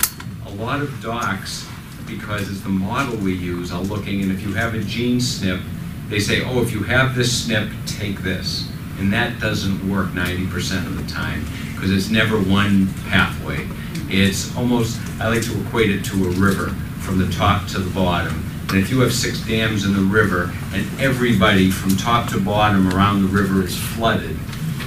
a 0.47 0.51
lot 0.51 0.81
of 0.81 1.03
docs, 1.03 1.68
because 2.16 2.51
it's 2.51 2.61
the 2.61 2.68
model 2.68 3.16
we 3.16 3.35
use, 3.35 3.72
are 3.72 3.83
looking, 3.83 4.22
and 4.22 4.31
if 4.31 4.42
you 4.42 4.53
have 4.55 4.75
a 4.75 4.81
gene 4.81 5.18
SNP, 5.18 5.62
they 6.09 6.20
say, 6.20 6.44
oh, 6.44 6.61
if 6.61 6.72
you 6.72 6.83
have 6.83 7.14
this 7.14 7.46
SNP, 7.46 7.98
take 7.98 8.18
this. 8.18 8.68
And 8.98 9.12
that 9.12 9.40
doesn't 9.40 9.88
work 9.90 10.09
90% 10.09 10.87
of 10.87 10.96
the 10.96 11.11
time 11.12 11.44
because 11.75 11.90
it's 11.90 12.11
never 12.11 12.37
one 12.38 12.92
pathway. 13.09 13.66
It's 14.09 14.55
almost, 14.57 15.01
I 15.20 15.29
like 15.29 15.42
to 15.44 15.61
equate 15.62 15.90
it 15.90 16.05
to 16.07 16.27
a 16.27 16.31
river 16.31 16.68
from 17.01 17.18
the 17.18 17.31
top 17.33 17.66
to 17.68 17.79
the 17.79 17.90
bottom. 17.94 18.44
And 18.68 18.79
if 18.79 18.90
you 18.90 19.01
have 19.01 19.12
six 19.12 19.40
dams 19.46 19.85
in 19.85 19.94
the 19.94 20.01
river 20.01 20.53
and 20.72 20.87
everybody 21.01 21.70
from 21.70 21.96
top 21.96 22.31
to 22.31 22.40
bottom 22.40 22.92
around 22.94 23.22
the 23.22 23.29
river 23.29 23.62
is 23.62 23.77
flooded 23.77 24.37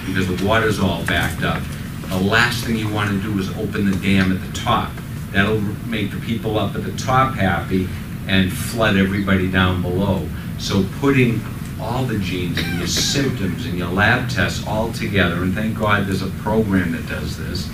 because 0.06 0.28
the 0.28 0.46
water's 0.46 0.80
all 0.80 1.06
backed 1.06 1.44
up, 1.44 1.62
the 2.08 2.18
last 2.18 2.64
thing 2.64 2.76
you 2.76 2.92
want 2.92 3.10
to 3.10 3.22
do 3.22 3.38
is 3.40 3.50
open 3.58 3.90
the 3.90 3.98
dam 3.98 4.32
at 4.32 4.40
the 4.46 4.58
top. 4.58 4.92
That'll 5.36 5.60
make 5.90 6.12
the 6.12 6.20
people 6.22 6.58
up 6.58 6.76
at 6.76 6.86
the 6.86 6.96
top 6.96 7.36
happy 7.36 7.90
and 8.26 8.54
flood 8.54 8.96
everybody 8.96 9.52
down 9.52 9.82
below. 9.82 10.26
So 10.60 10.86
putting 11.02 11.42
all 11.78 12.06
the 12.06 12.18
genes 12.20 12.58
and 12.58 12.78
your 12.78 12.88
symptoms 12.88 13.66
and 13.66 13.78
your 13.78 13.92
lab 13.92 14.30
tests 14.30 14.66
all 14.66 14.94
together, 14.94 15.44
and 15.44 15.54
thank 15.54 15.78
God 15.78 16.08
there's 16.08 16.22
a 16.22 16.30
program 16.42 16.94
that 16.94 17.06
does 17.10 17.38
this, 17.38 17.70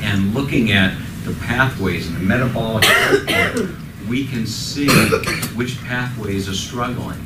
and 0.00 0.32
looking 0.32 0.72
at 0.72 0.96
the 1.24 1.34
pathways 1.42 2.08
and 2.08 2.16
the 2.16 2.20
metabolic 2.20 2.84
we 4.08 4.26
can 4.26 4.46
see 4.46 4.88
which 5.54 5.78
pathways 5.84 6.48
are 6.48 6.54
struggling, 6.54 7.18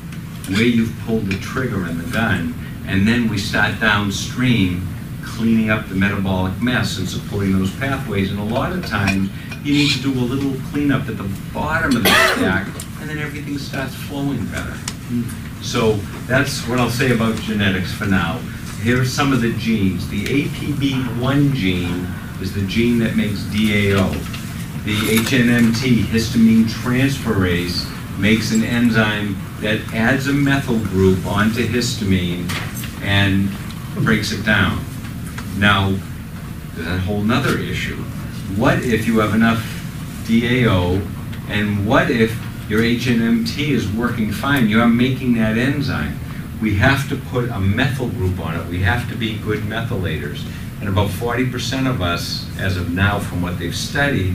where 0.48 0.64
you've 0.64 0.92
pulled 1.06 1.26
the 1.26 1.38
trigger 1.38 1.84
and 1.84 2.00
the 2.00 2.10
gun, 2.10 2.52
and 2.88 3.06
then 3.06 3.28
we 3.28 3.38
start 3.38 3.78
downstream 3.78 4.88
cleaning 5.26 5.70
up 5.70 5.88
the 5.88 5.94
metabolic 5.94 6.60
mess 6.62 6.98
and 6.98 7.08
supporting 7.08 7.52
those 7.58 7.74
pathways. 7.76 8.30
And 8.30 8.40
a 8.40 8.44
lot 8.44 8.72
of 8.72 8.86
times, 8.86 9.30
you 9.64 9.74
need 9.74 9.90
to 9.92 10.00
do 10.00 10.12
a 10.12 10.22
little 10.22 10.58
cleanup 10.70 11.08
at 11.08 11.18
the 11.18 11.28
bottom 11.52 11.96
of 11.96 12.04
the 12.04 12.08
stack, 12.36 12.68
and 13.00 13.10
then 13.10 13.18
everything 13.18 13.58
starts 13.58 13.94
flowing 13.94 14.44
better. 14.46 14.72
Hmm. 15.08 15.62
So 15.62 15.94
that's 16.26 16.66
what 16.68 16.78
I'll 16.78 16.90
say 16.90 17.12
about 17.12 17.36
genetics 17.40 17.92
for 17.92 18.06
now. 18.06 18.38
Here 18.82 19.00
are 19.00 19.04
some 19.04 19.32
of 19.32 19.40
the 19.40 19.52
genes. 19.54 20.08
The 20.08 20.24
APB1 20.24 21.54
gene 21.54 22.06
is 22.40 22.54
the 22.54 22.64
gene 22.66 22.98
that 23.00 23.16
makes 23.16 23.40
DAO. 23.44 24.12
The 24.84 24.96
HNMT, 25.18 26.04
histamine 26.04 26.66
transferase, 26.66 27.90
makes 28.18 28.52
an 28.52 28.62
enzyme 28.62 29.36
that 29.60 29.80
adds 29.92 30.28
a 30.28 30.32
methyl 30.32 30.78
group 30.78 31.26
onto 31.26 31.66
histamine 31.66 32.48
and 33.02 33.50
breaks 34.04 34.30
it 34.30 34.44
down. 34.44 34.84
Now, 35.58 35.96
there's 36.74 36.86
a 36.86 36.98
whole 36.98 37.22
nother 37.22 37.58
issue. 37.58 37.96
What 38.56 38.82
if 38.82 39.06
you 39.06 39.20
have 39.20 39.34
enough 39.34 39.58
DAO, 40.26 41.06
and 41.48 41.86
what 41.86 42.10
if 42.10 42.36
your 42.68 42.80
HNMT 42.80 43.68
is 43.68 43.90
working 43.90 44.32
fine? 44.32 44.68
You 44.68 44.80
are 44.80 44.88
making 44.88 45.34
that 45.34 45.56
enzyme. 45.56 46.18
We 46.60 46.74
have 46.76 47.08
to 47.08 47.16
put 47.16 47.48
a 47.48 47.58
methyl 47.58 48.08
group 48.08 48.38
on 48.40 48.58
it. 48.58 48.66
We 48.66 48.80
have 48.80 49.08
to 49.10 49.16
be 49.16 49.38
good 49.38 49.60
methylators. 49.60 50.44
And 50.80 50.88
about 50.88 51.08
40% 51.08 51.88
of 51.88 52.02
us, 52.02 52.46
as 52.58 52.76
of 52.76 52.92
now, 52.92 53.18
from 53.18 53.40
what 53.40 53.58
they've 53.58 53.74
studied, 53.74 54.34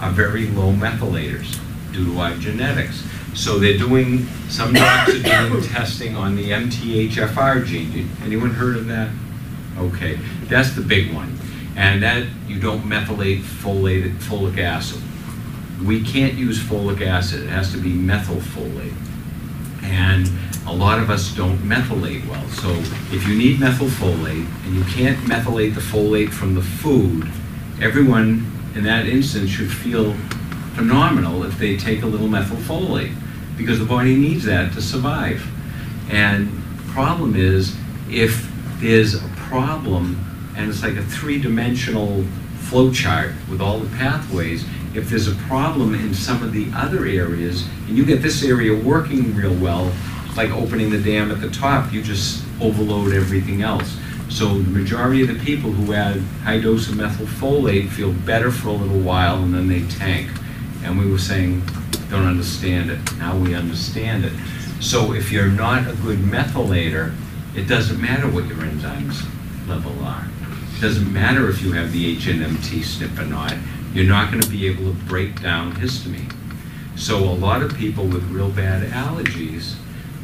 are 0.00 0.10
very 0.10 0.48
low 0.48 0.72
methylators 0.72 1.60
due 1.92 2.06
to 2.06 2.18
our 2.18 2.34
genetics. 2.36 3.04
So 3.34 3.58
they're 3.58 3.78
doing, 3.78 4.26
some 4.48 4.72
docs 4.72 5.22
testing 5.68 6.16
on 6.16 6.34
the 6.34 6.50
MTHFR 6.50 7.64
gene. 7.66 8.10
Anyone 8.22 8.50
heard 8.50 8.76
of 8.76 8.86
that? 8.86 9.10
Okay, 9.78 10.18
that's 10.44 10.74
the 10.74 10.82
big 10.82 11.14
one. 11.14 11.38
And 11.76 12.02
that, 12.02 12.26
you 12.46 12.58
don't 12.58 12.82
methylate 12.82 13.40
folate, 13.40 14.14
folic 14.16 14.58
acid. 14.58 15.02
We 15.84 16.02
can't 16.02 16.34
use 16.34 16.58
folic 16.58 17.02
acid, 17.02 17.42
it 17.42 17.48
has 17.48 17.72
to 17.72 17.78
be 17.78 17.92
methylfolate. 17.92 18.94
And 19.82 20.30
a 20.66 20.72
lot 20.72 20.98
of 20.98 21.10
us 21.10 21.34
don't 21.34 21.58
methylate 21.58 22.26
well. 22.28 22.48
So 22.48 22.70
if 23.14 23.28
you 23.28 23.36
need 23.36 23.60
methylfolate 23.60 24.46
and 24.64 24.74
you 24.74 24.84
can't 24.84 25.18
methylate 25.18 25.74
the 25.74 25.80
folate 25.80 26.30
from 26.32 26.54
the 26.54 26.62
food, 26.62 27.30
everyone 27.80 28.50
in 28.74 28.82
that 28.84 29.06
instance 29.06 29.50
should 29.50 29.70
feel 29.70 30.14
phenomenal 30.74 31.44
if 31.44 31.58
they 31.58 31.76
take 31.76 32.02
a 32.02 32.06
little 32.06 32.28
methylfolate 32.28 33.14
because 33.56 33.78
the 33.78 33.84
body 33.84 34.16
needs 34.16 34.44
that 34.44 34.72
to 34.74 34.82
survive. 34.82 35.46
And 36.10 36.50
problem 36.88 37.36
is 37.36 37.76
if 38.10 38.50
there's 38.80 39.14
a 39.14 39.35
problem 39.56 40.22
and 40.54 40.68
it's 40.68 40.82
like 40.82 40.96
a 40.96 41.02
three-dimensional 41.02 42.22
flow 42.68 42.92
chart 42.92 43.32
with 43.48 43.62
all 43.62 43.78
the 43.78 43.96
pathways, 43.96 44.66
if 44.94 45.08
there's 45.08 45.28
a 45.28 45.34
problem 45.48 45.94
in 45.94 46.12
some 46.12 46.42
of 46.42 46.52
the 46.52 46.70
other 46.74 47.06
areas 47.06 47.66
and 47.88 47.96
you 47.96 48.04
get 48.04 48.20
this 48.20 48.44
area 48.44 48.78
working 48.84 49.34
real 49.34 49.54
well, 49.54 49.90
like 50.36 50.50
opening 50.50 50.90
the 50.90 51.00
dam 51.00 51.30
at 51.30 51.40
the 51.40 51.48
top, 51.48 51.90
you 51.90 52.02
just 52.02 52.44
overload 52.60 53.14
everything 53.14 53.62
else. 53.62 53.96
So 54.28 54.58
the 54.58 54.70
majority 54.70 55.22
of 55.22 55.28
the 55.28 55.42
people 55.42 55.70
who 55.70 55.94
add 55.94 56.20
high 56.44 56.60
dose 56.60 56.90
of 56.90 56.96
methylfolate 56.96 57.88
feel 57.88 58.12
better 58.12 58.50
for 58.50 58.68
a 58.68 58.72
little 58.72 59.00
while 59.00 59.42
and 59.42 59.54
then 59.54 59.68
they 59.68 59.86
tank. 59.96 60.28
And 60.82 60.98
we 60.98 61.10
were 61.10 61.18
saying, 61.18 61.62
don't 62.10 62.26
understand 62.26 62.90
it. 62.90 62.98
Now 63.16 63.34
we 63.38 63.54
understand 63.54 64.26
it. 64.26 64.34
So 64.80 65.14
if 65.14 65.32
you're 65.32 65.46
not 65.46 65.88
a 65.88 65.94
good 66.02 66.18
methylator, 66.18 67.14
it 67.54 67.66
doesn't 67.68 67.98
matter 67.98 68.28
what 68.28 68.46
your 68.46 68.58
enzymes 68.58 69.26
level 69.66 69.92
are. 70.04 70.26
It 70.76 70.80
doesn't 70.80 71.12
matter 71.12 71.48
if 71.48 71.62
you 71.62 71.72
have 71.72 71.92
the 71.92 72.16
HNMT 72.16 72.80
SNP 72.80 73.18
or 73.18 73.26
not. 73.26 73.54
You're 73.92 74.04
not 74.04 74.30
going 74.30 74.42
to 74.42 74.48
be 74.48 74.66
able 74.66 74.84
to 74.84 74.98
break 75.04 75.40
down 75.40 75.72
histamine. 75.72 76.32
So 76.96 77.18
a 77.18 77.32
lot 77.32 77.62
of 77.62 77.74
people 77.76 78.04
with 78.04 78.22
real 78.30 78.50
bad 78.50 78.86
allergies, 78.90 79.74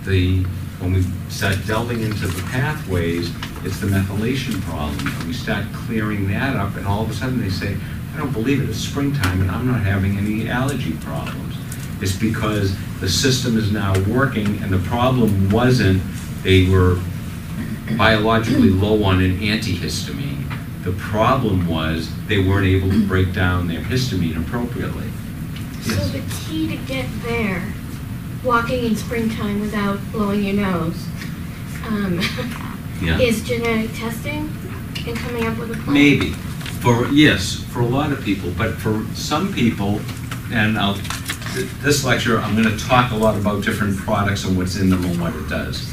the 0.05 0.44
when 0.81 0.94
we 0.94 1.02
start 1.28 1.57
delving 1.66 2.00
into 2.00 2.26
the 2.26 2.42
pathways, 2.50 3.31
it's 3.64 3.78
the 3.78 3.87
methylation 3.87 4.61
problem. 4.62 4.98
We 5.28 5.33
start 5.33 5.64
clearing 5.72 6.26
that 6.28 6.57
up, 6.57 6.74
and 6.74 6.87
all 6.87 7.02
of 7.02 7.11
a 7.11 7.14
sudden 7.14 7.40
they 7.40 7.50
say, 7.50 7.76
I 8.12 8.18
don't 8.18 8.33
believe 8.33 8.61
it, 8.61 8.68
it's 8.68 8.78
springtime 8.78 9.40
and 9.40 9.50
I'm 9.50 9.66
not 9.66 9.81
having 9.81 10.18
any 10.18 10.48
allergy 10.48 10.92
problems. 11.00 11.57
It's 12.00 12.16
because 12.16 12.76
the 12.98 13.09
system 13.09 13.57
is 13.57 13.70
now 13.70 13.94
working, 14.09 14.61
and 14.62 14.72
the 14.72 14.81
problem 14.88 15.50
wasn't 15.50 16.02
they 16.42 16.68
were 16.68 16.98
biologically 17.96 18.70
low 18.70 19.02
on 19.05 19.22
an 19.22 19.38
antihistamine. 19.40 20.38
The 20.85 20.92
problem 20.92 21.66
was 21.68 22.11
they 22.26 22.38
weren't 22.46 22.66
able 22.66 22.90
to 22.90 23.07
break 23.07 23.33
down 23.33 23.68
their 23.68 23.81
histamine 23.81 24.37
appropriately. 24.44 25.09
So 25.83 25.94
the 26.09 26.22
key 26.44 26.68
to 26.68 26.76
get 26.85 27.07
there, 27.22 27.72
walking 28.44 28.85
in 28.85 28.96
springtime 28.96 29.61
without 29.61 29.98
blowing 30.12 30.42
your 30.44 30.55
nose, 30.55 31.07
um, 31.87 32.20
Yeah. 33.00 33.18
is 33.18 33.42
genetic 33.42 33.90
testing 33.94 34.50
and 35.07 35.16
coming 35.16 35.46
up 35.46 35.59
with 35.59 35.70
a 35.70 35.74
plan. 35.74 35.94
Maybe. 35.94 36.31
For, 36.81 37.07
yes, 37.09 37.64
for 37.70 37.81
a 37.81 37.87
lot 37.87 38.11
of 38.12 38.24
people, 38.24 38.52
but 38.57 38.74
for 38.74 39.05
some 39.14 39.52
people, 39.52 40.00
and 40.52 40.76
I'll, 40.78 40.98
this 41.83 42.05
lecture, 42.05 42.40
I'm 42.40 42.57
gonna 42.57 42.76
talk 42.76 43.12
a 43.12 43.16
lot 43.16 43.37
about 43.37 43.62
different 43.64 43.96
products 43.98 44.44
and 44.44 44.57
what's 44.57 44.76
in 44.76 44.90
them 44.90 45.05
and 45.05 45.20
what 45.20 45.35
it 45.35 45.48
does. 45.48 45.91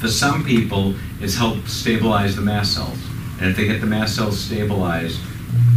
For 0.00 0.08
some 0.08 0.42
people, 0.42 0.94
it's 1.20 1.36
helped 1.36 1.68
stabilize 1.68 2.34
the 2.34 2.40
mast 2.40 2.72
cells. 2.74 2.98
And 3.38 3.50
if 3.50 3.56
they 3.56 3.66
get 3.66 3.82
the 3.82 3.86
mast 3.86 4.16
cells 4.16 4.40
stabilized, 4.40 5.20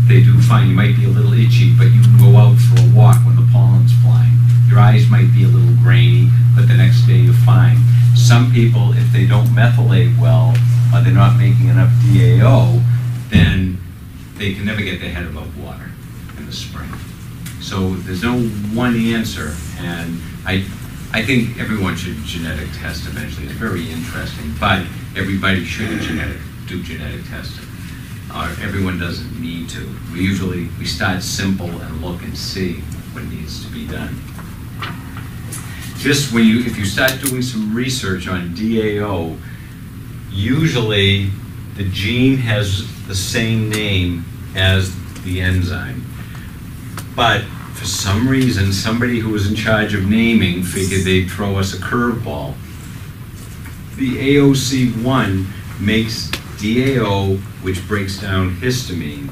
they 0.07 0.23
do 0.23 0.39
fine. 0.41 0.69
You 0.69 0.75
might 0.75 0.95
be 0.95 1.03
a 1.03 1.09
little 1.09 1.33
itchy, 1.33 1.75
but 1.77 1.91
you 1.91 2.01
can 2.01 2.17
go 2.17 2.37
out 2.37 2.57
for 2.57 2.81
a 2.81 2.95
walk 2.95 3.17
when 3.25 3.35
the 3.35 3.45
pollen's 3.51 3.91
flying. 4.01 4.31
Your 4.69 4.79
eyes 4.79 5.09
might 5.09 5.33
be 5.33 5.43
a 5.43 5.47
little 5.47 5.75
grainy, 5.83 6.29
but 6.55 6.69
the 6.69 6.73
next 6.73 7.05
day 7.05 7.17
you're 7.17 7.33
fine. 7.45 7.77
Some 8.15 8.49
people, 8.53 8.93
if 8.93 9.11
they 9.11 9.25
don't 9.25 9.47
methylate 9.47 10.17
well, 10.17 10.55
or 10.93 11.01
they're 11.01 11.13
not 11.13 11.37
making 11.37 11.67
enough 11.67 11.91
DAO, 12.05 12.81
then 13.29 13.77
they 14.35 14.53
can 14.53 14.65
never 14.65 14.81
get 14.81 15.01
their 15.01 15.09
head 15.09 15.25
above 15.25 15.61
water 15.61 15.91
in 16.37 16.45
the 16.45 16.53
spring. 16.53 16.89
So 17.59 17.95
there's 18.07 18.23
no 18.23 18.39
one 18.73 18.95
answer, 18.95 19.53
and 19.79 20.21
I, 20.45 20.63
I 21.15 21.21
think 21.21 21.59
everyone 21.59 21.95
should 21.95 22.15
genetic 22.25 22.69
test 22.73 23.05
eventually. 23.05 23.45
It's 23.45 23.53
very 23.53 23.91
interesting, 23.91 24.51
but 24.59 24.79
everybody 25.15 25.63
should 25.63 26.01
genetic, 26.01 26.39
do 26.65 26.81
genetic 26.81 27.23
testing. 27.27 27.67
Uh, 28.31 28.55
everyone 28.63 28.97
doesn't 28.97 29.39
need 29.39 29.69
to. 29.69 29.87
We 30.11 30.21
usually, 30.21 30.69
we 30.79 30.85
start 30.85 31.21
simple 31.21 31.69
and 31.69 32.01
look 32.01 32.23
and 32.23 32.35
see 32.35 32.77
what 33.13 33.25
needs 33.25 33.63
to 33.63 33.71
be 33.71 33.85
done. 33.85 34.19
Just 35.97 36.33
when 36.33 36.45
you, 36.45 36.61
if 36.61 36.79
you 36.79 36.85
start 36.85 37.11
doing 37.21 37.43
some 37.43 37.75
research 37.75 38.27
on 38.27 38.55
DAO, 38.55 39.37
usually 40.31 41.29
the 41.75 41.87
gene 41.91 42.37
has 42.37 42.87
the 43.05 43.13
same 43.13 43.69
name 43.69 44.25
as 44.55 44.91
the 45.23 45.41
enzyme. 45.41 46.03
But 47.15 47.43
for 47.83 47.89
some 47.89 48.29
reason, 48.29 48.71
somebody 48.71 49.19
who 49.19 49.29
was 49.29 49.49
in 49.49 49.55
charge 49.57 49.93
of 49.93 50.05
naming 50.05 50.63
figured 50.63 51.03
they'd 51.03 51.29
throw 51.29 51.57
us 51.57 51.73
a 51.73 51.77
curveball. 51.77 52.55
The 53.97 54.37
AOC1 54.37 55.45
makes 55.81 56.29
DAO, 56.61 57.37
which 57.61 57.85
breaks 57.85 58.21
down 58.21 58.55
histamine. 58.55 59.29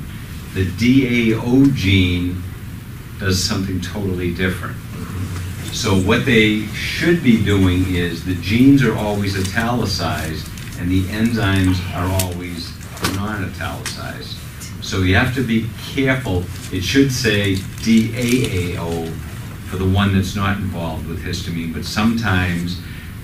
The 0.53 0.65
DAO 0.65 1.73
gene 1.73 2.43
does 3.19 3.41
something 3.41 3.79
totally 3.79 4.33
different. 4.33 4.75
So 5.71 5.95
what 6.01 6.25
they 6.25 6.65
should 6.73 7.23
be 7.23 7.41
doing 7.41 7.85
is 7.95 8.25
the 8.25 8.35
genes 8.35 8.83
are 8.83 8.97
always 8.97 9.39
italicized 9.39 10.45
and 10.77 10.91
the 10.91 11.03
enzymes 11.03 11.79
are 11.95 12.21
always 12.21 12.73
non-italicized. 13.15 14.40
So 14.91 15.03
you 15.03 15.15
have 15.15 15.33
to 15.35 15.41
be 15.41 15.69
careful. 15.93 16.43
It 16.73 16.83
should 16.83 17.13
say 17.13 17.53
DAAO 17.53 19.09
for 19.69 19.77
the 19.77 19.87
one 19.87 20.13
that's 20.13 20.35
not 20.35 20.57
involved 20.57 21.07
with 21.07 21.23
histamine, 21.23 21.73
but 21.73 21.85
sometimes 21.85 22.77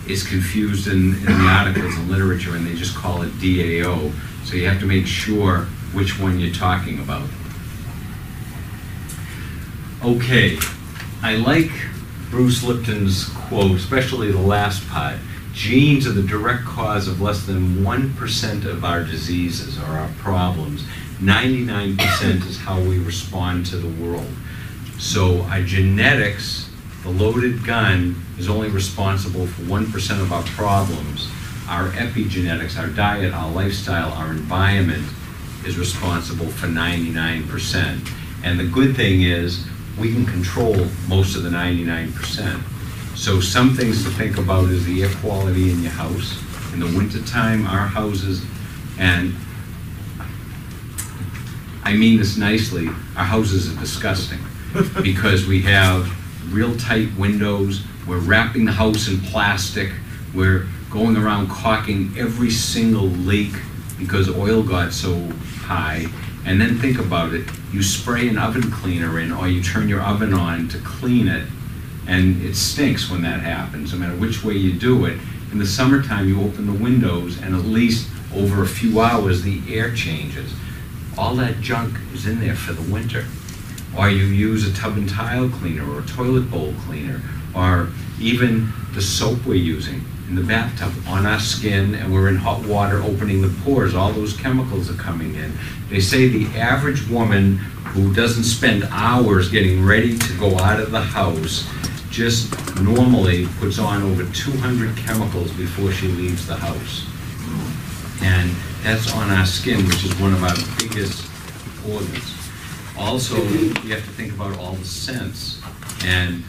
it's 0.07 0.25
confused 0.25 0.87
in, 0.87 1.15
in 1.15 1.25
the 1.25 1.49
articles 1.49 1.93
and 1.97 2.09
literature 2.09 2.55
and 2.55 2.65
they 2.65 2.73
just 2.73 2.95
call 2.95 3.21
it 3.21 3.31
DAO. 3.39 4.13
So 4.45 4.55
you 4.55 4.65
have 4.65 4.79
to 4.79 4.85
make 4.85 5.05
sure 5.07 5.63
which 5.91 6.17
one 6.17 6.39
you're 6.39 6.55
talking 6.55 6.99
about. 6.99 7.27
Okay, 10.05 10.57
I 11.21 11.35
like 11.35 11.71
Bruce 12.29 12.63
Lipton's 12.63 13.25
quote, 13.25 13.71
especially 13.71 14.31
the 14.31 14.39
last 14.39 14.87
part. 14.87 15.17
Genes 15.51 16.07
are 16.07 16.13
the 16.13 16.23
direct 16.23 16.63
cause 16.63 17.09
of 17.09 17.19
less 17.19 17.45
than 17.45 17.83
1% 17.83 18.65
of 18.65 18.85
our 18.85 19.03
diseases 19.03 19.77
or 19.77 19.85
our 19.85 20.09
problems. 20.19 20.85
99% 21.19 22.47
is 22.47 22.57
how 22.57 22.79
we 22.79 22.99
respond 22.99 23.65
to 23.67 23.77
the 23.77 24.03
world. 24.03 24.29
So 24.99 25.41
our 25.43 25.61
genetics, 25.61 26.69
the 27.03 27.09
loaded 27.09 27.65
gun, 27.65 28.21
is 28.37 28.47
only 28.47 28.69
responsible 28.69 29.47
for 29.47 29.63
1% 29.63 30.21
of 30.21 30.31
our 30.31 30.43
problems. 30.43 31.29
Our 31.67 31.89
epigenetics, 31.89 32.79
our 32.79 32.87
diet, 32.87 33.33
our 33.33 33.51
lifestyle, 33.51 34.13
our 34.13 34.31
environment 34.31 35.07
is 35.65 35.77
responsible 35.77 36.47
for 36.47 36.67
99%. 36.67 38.13
And 38.43 38.59
the 38.59 38.67
good 38.67 38.95
thing 38.95 39.23
is, 39.23 39.65
we 39.99 40.13
can 40.13 40.25
control 40.25 40.75
most 41.07 41.35
of 41.35 41.43
the 41.43 41.49
99%. 41.49 42.61
So 43.17 43.41
some 43.41 43.75
things 43.75 44.03
to 44.03 44.11
think 44.11 44.37
about 44.37 44.69
is 44.69 44.85
the 44.85 45.03
air 45.03 45.09
quality 45.21 45.71
in 45.71 45.81
your 45.81 45.91
house. 45.91 46.39
In 46.73 46.79
the 46.79 46.85
wintertime, 46.85 47.65
our 47.65 47.87
houses, 47.87 48.45
and 48.99 49.33
I 51.87 51.95
mean 51.95 52.17
this 52.17 52.35
nicely, 52.35 52.89
our 53.15 53.23
houses 53.23 53.71
are 53.71 53.79
disgusting 53.79 54.39
because 55.01 55.45
we 55.45 55.61
have 55.61 56.11
real 56.53 56.75
tight 56.75 57.07
windows, 57.17 57.81
we're 58.05 58.17
wrapping 58.17 58.65
the 58.65 58.73
house 58.73 59.07
in 59.07 59.21
plastic, 59.21 59.93
we're 60.35 60.67
going 60.91 61.15
around 61.15 61.47
caulking 61.47 62.13
every 62.17 62.49
single 62.49 63.05
leak 63.05 63.53
because 63.97 64.29
oil 64.29 64.63
got 64.63 64.91
so 64.91 65.29
high. 65.61 66.07
And 66.45 66.59
then 66.59 66.77
think 66.77 66.99
about 66.99 67.33
it, 67.33 67.47
you 67.71 67.81
spray 67.81 68.27
an 68.27 68.37
oven 68.37 68.69
cleaner 68.69 69.21
in 69.21 69.31
or 69.31 69.47
you 69.47 69.63
turn 69.63 69.87
your 69.87 70.01
oven 70.01 70.33
on 70.33 70.67
to 70.67 70.79
clean 70.79 71.29
it, 71.29 71.47
and 72.05 72.43
it 72.43 72.57
stinks 72.57 73.09
when 73.09 73.21
that 73.21 73.39
happens, 73.39 73.93
no 73.93 73.99
matter 73.99 74.17
which 74.17 74.43
way 74.43 74.55
you 74.55 74.73
do 74.73 75.05
it. 75.05 75.17
In 75.53 75.57
the 75.57 75.65
summertime, 75.65 76.27
you 76.27 76.41
open 76.41 76.65
the 76.65 76.83
windows 76.83 77.41
and 77.41 77.55
at 77.55 77.63
least 77.63 78.09
over 78.35 78.61
a 78.61 78.67
few 78.67 78.99
hours, 78.99 79.43
the 79.43 79.61
air 79.73 79.95
changes. 79.95 80.51
All 81.17 81.35
that 81.35 81.61
junk 81.61 81.97
is 82.13 82.27
in 82.27 82.39
there 82.39 82.55
for 82.55 82.73
the 82.73 82.93
winter. 82.93 83.25
or 83.97 84.09
you 84.09 84.25
use 84.25 84.67
a 84.67 84.73
tub 84.79 84.95
and 84.95 85.09
tile 85.09 85.49
cleaner 85.49 85.89
or 85.89 86.01
a 86.01 86.05
toilet 86.05 86.51
bowl 86.51 86.73
cleaner, 86.85 87.19
or 87.55 87.89
even 88.19 88.71
the 88.93 89.01
soap 89.01 89.43
we're 89.45 89.55
using 89.55 90.03
in 90.29 90.35
the 90.35 90.43
bathtub 90.43 90.91
on 91.07 91.25
our 91.25 91.39
skin 91.39 91.95
and 91.95 92.13
we're 92.13 92.27
in 92.27 92.35
hot 92.35 92.63
water 92.67 93.01
opening 93.01 93.41
the 93.41 93.49
pores, 93.63 93.95
all 93.95 94.11
those 94.11 94.35
chemicals 94.37 94.89
are 94.91 95.01
coming 95.01 95.33
in. 95.35 95.51
They 95.89 95.99
say 95.99 96.27
the 96.27 96.45
average 96.59 97.07
woman 97.07 97.57
who 97.57 98.13
doesn't 98.13 98.43
spend 98.43 98.83
hours 98.91 99.49
getting 99.49 99.83
ready 99.85 100.17
to 100.17 100.33
go 100.37 100.57
out 100.59 100.79
of 100.79 100.91
the 100.91 101.01
house 101.01 101.67
just 102.11 102.53
normally 102.81 103.47
puts 103.59 103.79
on 103.79 104.03
over 104.03 104.25
200 104.31 104.95
chemicals 104.97 105.51
before 105.53 105.91
she 105.91 106.07
leaves 106.07 106.45
the 106.45 106.55
house. 106.55 107.05
And 108.21 108.51
that's 108.83 109.13
on 109.13 109.29
our 109.29 109.45
skin, 109.45 109.85
which 109.85 110.03
is 110.05 110.15
one 110.19 110.33
of 110.33 110.43
our 110.43 110.55
biggest 110.79 111.29
organs. 111.89 112.33
Also, 112.97 113.35
you 113.35 113.73
have 113.93 114.03
to 114.03 114.11
think 114.11 114.33
about 114.33 114.57
all 114.57 114.73
the 114.73 114.85
scents. 114.85 115.61
And 116.03 116.43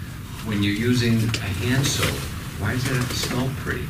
when 0.47 0.63
you're 0.63 0.75
using 0.75 1.17
a 1.17 1.51
hand 1.63 1.87
soap, 1.87 2.15
why 2.61 2.73
does 2.73 2.87
it 2.87 2.97
have 2.97 3.09
to 3.09 3.15
smell 3.15 3.51
pretty? 3.59 3.87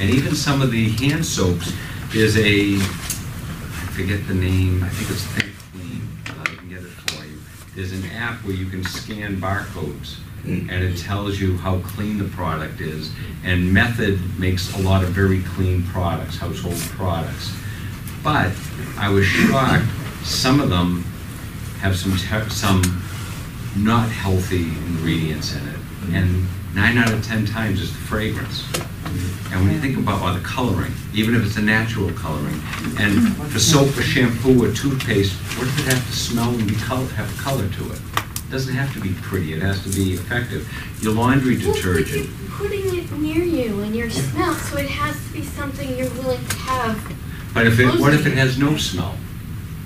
And 0.00 0.10
even 0.10 0.34
some 0.34 0.62
of 0.62 0.70
the 0.70 0.88
hand 0.90 1.26
soaps, 1.26 1.72
there's 2.12 2.36
a, 2.38 2.76
I 2.76 3.92
forget 3.92 4.26
the 4.26 4.34
name, 4.34 4.82
I 4.82 4.88
think 4.88 5.10
it's 5.10 5.24
Think 5.24 5.52
Clean, 5.72 6.08
I 6.26 6.56
can 6.56 6.68
get 6.68 6.82
it 6.82 6.88
for 6.88 7.24
you. 7.24 7.38
There's 7.74 7.92
an 7.92 8.04
app 8.12 8.42
where 8.44 8.54
you 8.54 8.66
can 8.66 8.82
scan 8.84 9.36
barcodes, 9.36 10.16
Mm. 10.44 10.70
and 10.70 10.82
it 10.82 10.96
tells 10.96 11.38
you 11.38 11.56
how 11.58 11.80
clean 11.80 12.16
the 12.16 12.24
product 12.24 12.80
is. 12.80 13.12
And 13.44 13.72
Method 13.72 14.18
makes 14.38 14.74
a 14.74 14.80
lot 14.80 15.02
of 15.02 15.10
very 15.10 15.42
clean 15.42 15.82
products, 15.84 16.38
household 16.38 16.78
products. 16.96 17.52
But 18.22 18.52
I 18.96 19.10
was 19.10 19.26
shocked, 19.26 19.86
some 20.22 20.60
of 20.60 20.70
them 20.70 21.04
have 21.80 21.96
some, 21.96 22.16
some 22.48 23.02
not 23.76 24.08
healthy 24.08 24.64
ingredients 24.64 25.54
in 25.54 25.68
it. 25.68 25.76
Mm. 25.76 26.14
And 26.14 26.46
nine 26.74 26.98
out 26.98 27.12
of 27.12 27.24
10 27.24 27.46
times 27.46 27.80
is 27.80 27.92
the 27.92 27.98
fragrance. 27.98 28.62
Mm. 28.62 29.52
And 29.52 29.64
when 29.64 29.74
you 29.74 29.80
think 29.80 29.98
about 29.98 30.22
all 30.22 30.32
the 30.32 30.40
coloring, 30.40 30.92
even 31.12 31.34
if 31.34 31.44
it's 31.44 31.56
a 31.56 31.62
natural 31.62 32.10
coloring, 32.12 32.60
and 32.98 33.36
for 33.36 33.58
soap 33.58 33.96
or 33.96 34.02
shampoo 34.02 34.64
or 34.64 34.72
toothpaste, 34.72 35.34
what 35.58 35.64
does 35.64 35.78
it 35.80 35.92
have 35.92 36.06
to 36.06 36.12
smell 36.16 36.50
and 36.50 36.66
be 36.66 36.76
color, 36.76 37.06
have 37.08 37.36
color 37.36 37.68
to 37.68 37.92
it? 37.92 38.00
It 38.50 38.54
doesn't 38.54 38.74
have 38.74 38.92
to 38.94 39.00
be 39.00 39.10
pretty, 39.22 39.52
it 39.52 39.62
has 39.62 39.80
to 39.84 39.88
be 39.90 40.14
effective. 40.14 40.68
Your 41.00 41.12
laundry 41.12 41.56
Well, 41.56 41.66
but 41.68 41.74
detergent, 41.76 42.28
you're 42.40 42.50
putting 42.50 42.98
it 42.98 43.12
near 43.12 43.44
you 43.44 43.78
and 43.82 43.94
your 43.94 44.10
smell, 44.10 44.54
so 44.54 44.76
it 44.76 44.88
has 44.88 45.14
to 45.24 45.32
be 45.32 45.44
something 45.44 45.96
you're 45.96 46.10
willing 46.14 46.44
to 46.44 46.56
have. 46.56 47.14
but 47.54 47.64
if 47.68 47.78
it, 47.78 48.00
what 48.00 48.12
if 48.12 48.26
it 48.26 48.32
has 48.32 48.58
no 48.58 48.76
smell? 48.76 49.14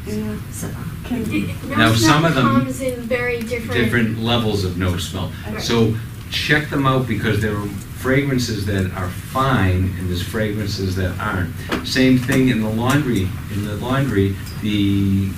Yeah, 0.06 0.36
So, 0.50 0.70
can, 1.04 1.30
No 1.68 1.76
Now, 1.76 1.94
some 1.94 2.24
of 2.24 2.34
them- 2.34 2.46
comes 2.46 2.80
in 2.80 3.02
very 3.02 3.42
different. 3.42 3.72
different 3.74 4.22
levels 4.22 4.64
of 4.64 4.78
no 4.78 4.96
smell. 4.96 5.30
Right. 5.46 5.60
So 5.60 5.94
check 6.30 6.70
them 6.70 6.86
out 6.86 7.06
because 7.06 7.42
there 7.42 7.54
are 7.54 7.66
fragrances 7.98 8.64
that 8.64 8.90
are 8.92 9.10
fine 9.10 9.94
and 9.98 10.08
there's 10.08 10.22
fragrances 10.22 10.96
that 10.96 11.12
aren't. 11.20 11.52
Same 11.86 12.18
thing 12.18 12.48
in 12.48 12.62
the 12.62 12.70
laundry, 12.70 13.28
in 13.52 13.66
the 13.66 13.76
laundry, 13.76 14.34
the, 14.62 15.28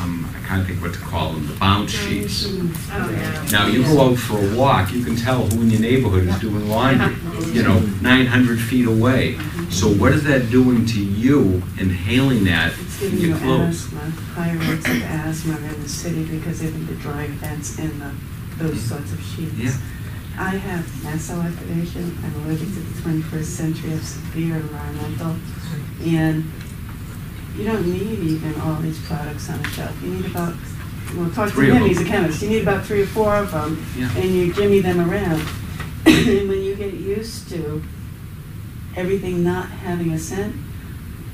um, 0.00 0.26
I 0.34 0.46
can't 0.46 0.66
think 0.66 0.80
what 0.82 0.92
to 0.94 0.98
call 1.00 1.32
them, 1.32 1.46
the 1.46 1.54
bounce 1.54 1.90
sheets. 1.92 2.46
oh, 2.48 3.10
yeah. 3.10 3.46
Now, 3.52 3.66
you 3.66 3.82
go 3.84 4.10
out 4.10 4.16
for 4.18 4.38
a 4.38 4.56
walk, 4.56 4.92
you 4.92 5.04
can 5.04 5.16
tell 5.16 5.46
who 5.46 5.62
in 5.62 5.70
your 5.70 5.80
neighborhood 5.80 6.26
is 6.26 6.38
doing 6.38 6.68
laundry, 6.68 7.14
you 7.52 7.62
know, 7.62 7.78
nine 8.00 8.26
hundred 8.26 8.60
feet 8.60 8.86
away. 8.86 9.38
So 9.70 9.88
what 9.88 10.12
is 10.12 10.24
that 10.24 10.50
doing 10.50 10.84
to 10.86 11.04
you 11.04 11.62
inhaling 11.78 12.44
that 12.44 12.72
It's 12.72 13.02
in 13.02 13.10
giving 13.10 13.20
you 13.20 13.28
your 13.28 13.38
clothes? 13.38 13.84
asthma, 13.84 14.00
higher 14.34 14.56
rates 14.58 14.86
of 14.88 15.02
asthma 15.02 15.56
in 15.56 15.82
the 15.82 15.88
city 15.88 16.24
because 16.24 16.62
of 16.62 16.86
the 16.88 16.94
dry 16.94 17.26
vents 17.26 17.78
in 17.78 17.98
the, 18.00 18.12
those 18.56 18.80
sorts 18.80 19.12
of 19.12 19.20
sheets. 19.22 19.54
Yeah. 19.56 19.76
I 20.38 20.56
have 20.56 21.20
cell 21.20 21.42
activation, 21.42 22.16
I'm 22.24 22.34
allergic 22.44 22.68
to 22.68 22.80
the 22.80 23.02
twenty-first 23.02 23.50
century, 23.56 23.90
I 23.90 23.94
have 23.94 24.04
severe 24.04 24.56
environmental, 24.56 25.36
and 26.02 26.50
you 27.60 27.66
don't 27.66 27.86
need 27.86 28.18
even 28.20 28.58
all 28.62 28.76
these 28.76 28.98
products 29.06 29.50
on 29.50 29.62
the 29.62 29.68
shelf. 29.68 29.94
You 30.02 30.10
need 30.14 30.24
about, 30.26 30.54
well, 31.14 31.30
talk 31.30 31.48
to 31.48 31.54
Three 31.54 31.68
of 31.70 31.76
him, 31.76 31.86
he's 31.86 32.00
a 32.00 32.04
chemist, 32.04 32.40
you 32.42 32.48
need 32.48 32.62
about 32.62 32.86
three 32.86 33.02
or 33.02 33.06
four 33.06 33.36
of 33.36 33.52
them, 33.52 33.84
Yeah. 33.96 34.10
and 34.16 34.30
you 34.34 34.52
jimmy 34.54 34.80
them 34.80 35.00
around. 35.00 35.42
And 36.06 36.48
when 36.48 36.62
you 36.62 36.74
get 36.74 36.94
used 36.94 37.50
to 37.50 37.82
everything 38.96 39.44
not 39.44 39.68
having 39.68 40.12
a 40.12 40.18
scent, 40.18 40.56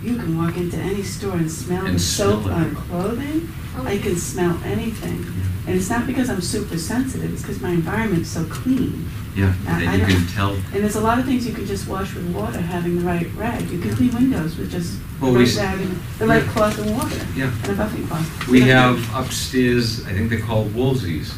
you 0.03 0.17
can 0.17 0.37
walk 0.37 0.57
into 0.57 0.77
any 0.77 1.03
store 1.03 1.37
and 1.37 1.51
smell 1.51 1.87
And 1.87 1.95
the 1.95 2.01
soap 2.01 2.43
smell 2.45 2.59
it. 2.59 2.61
on 2.67 2.75
clothing. 2.77 3.49
Oh, 3.77 3.87
I 3.87 3.99
can 3.99 4.17
smell 4.17 4.59
anything. 4.65 5.25
And 5.67 5.77
it's 5.77 5.89
not 5.91 6.07
because 6.07 6.29
I'm 6.31 6.41
super 6.41 6.77
sensitive, 6.79 7.33
it's 7.33 7.43
because 7.43 7.61
my 7.61 7.71
environment's 7.71 8.31
so 8.31 8.45
clean. 8.47 9.09
Yeah, 9.37 9.53
I- 9.69 9.81
and 9.83 9.89
I 9.91 9.93
you 9.95 10.01
don't- 10.01 10.11
can 10.11 10.27
tell 10.29 10.55
And 10.55 10.83
there's 10.83 10.97
a 10.97 11.01
lot 11.01 11.19
of 11.19 11.27
things 11.27 11.47
you 11.47 11.53
can 11.53 11.67
just 11.67 11.87
wash 11.87 12.15
with 12.15 12.25
water, 12.29 12.59
having 12.61 12.97
the 12.99 13.05
right 13.05 13.29
rag. 13.37 13.71
You 13.71 13.79
can 13.79 13.95
clean 13.95 14.15
windows 14.15 14.57
with 14.57 14.71
just 14.73 14.93
the 14.95 14.99
Well, 15.21 15.33
we 15.33 15.41
right 15.41 15.49
s- 15.49 15.57
rag 15.59 15.79
and 15.81 15.97
the 16.19 16.27
right 16.27 16.43
yeah. 16.45 16.53
cloth 16.53 16.79
and 16.79 16.91
water. 16.97 17.17
Yeah. 17.37 17.51
And 17.65 17.73
a 17.79 17.83
buffing 17.85 18.09
cloth. 18.09 18.49
We 18.49 18.61
You 18.63 18.71
have 18.73 18.99
upstairs, 19.15 20.01
I 20.09 20.13
think 20.13 20.31
they're 20.31 20.39
called 20.41 20.75
woolsies. 20.75 21.33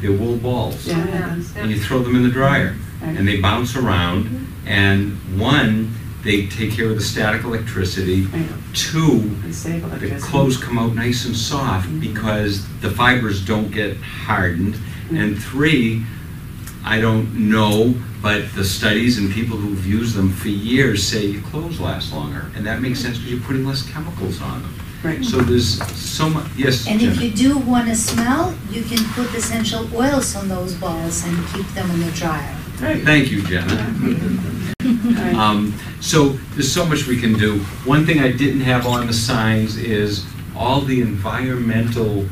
They're 0.00 0.12
wool 0.12 0.36
balls. 0.36 0.86
Yeah, 0.86 0.94
I 0.98 1.00
have 1.16 1.36
those. 1.36 1.50
And 1.56 1.70
you 1.72 1.78
throw 1.80 2.02
them 2.02 2.14
in 2.16 2.22
the 2.22 2.30
dryer. 2.30 2.76
Right. 3.02 3.18
And 3.18 3.26
they 3.26 3.40
bounce 3.40 3.74
around. 3.76 4.46
And 4.66 5.16
one, 5.36 5.92
they 6.22 6.46
take 6.46 6.72
care 6.72 6.86
of 6.90 6.94
the 6.96 7.02
static 7.02 7.42
electricity. 7.44 8.26
Right. 8.32 8.46
Two, 8.74 9.34
They 9.44 9.50
save 9.52 9.80
the 9.82 9.88
electricity. 9.88 10.20
clothes 10.20 10.56
come 10.56 10.78
out 10.78 10.94
nice 10.94 11.24
and 11.24 11.34
soft 11.36 11.88
Mhm. 11.88 12.00
because 12.00 12.62
the 12.80 12.90
fibers 12.90 13.40
don't 13.40 13.72
get 13.72 13.96
hardened. 14.00 14.76
And 15.12 15.36
three, 15.42 16.04
I 16.84 17.00
don't 17.00 17.50
know, 17.50 17.94
but 18.22 18.52
the 18.54 18.64
studies 18.64 19.18
and 19.18 19.32
people 19.32 19.56
who've 19.56 19.86
used 19.86 20.14
them 20.16 20.32
for 20.32 20.48
years 20.48 21.06
say 21.06 21.26
your 21.26 21.42
clothes 21.42 21.80
last 21.80 22.12
longer. 22.12 22.50
And 22.54 22.66
that 22.66 22.80
makes 22.80 23.00
sense 23.00 23.18
because 23.18 23.32
you're 23.32 23.42
putting 23.42 23.64
less 23.66 23.82
chemicals 23.88 24.40
on 24.40 24.62
them. 24.62 24.74
Right. 25.02 25.24
So 25.24 25.38
there's 25.38 25.82
so 25.96 26.28
much, 26.28 26.46
yes, 26.56 26.86
And 26.86 27.00
if 27.00 27.22
you 27.22 27.30
do 27.30 27.58
want 27.58 27.88
to 27.88 27.94
smell, 27.94 28.54
you 28.70 28.82
can 28.82 29.02
put 29.14 29.34
essential 29.34 29.88
oils 29.94 30.36
on 30.36 30.48
those 30.48 30.74
balls 30.74 31.24
and 31.26 31.36
keep 31.48 31.66
them 31.68 31.90
in 31.90 32.00
the 32.00 32.10
dryer. 32.12 32.56
Right. 32.80 33.02
Thank 33.02 33.30
you, 33.30 33.42
Jenna. 33.42 33.74
Right. 34.82 35.34
Um, 35.34 35.74
So 36.00 36.30
there's 36.54 36.72
so 36.72 36.84
much 36.86 37.06
we 37.06 37.18
can 37.20 37.34
do. 37.34 37.58
One 37.84 38.06
thing 38.06 38.20
I 38.20 38.32
didn't 38.32 38.62
have 38.62 38.86
on 38.86 39.06
the 39.06 39.12
signs 39.12 39.76
is 39.76 40.24
all 40.56 40.80
the 40.80 41.00
environmental 41.02 42.26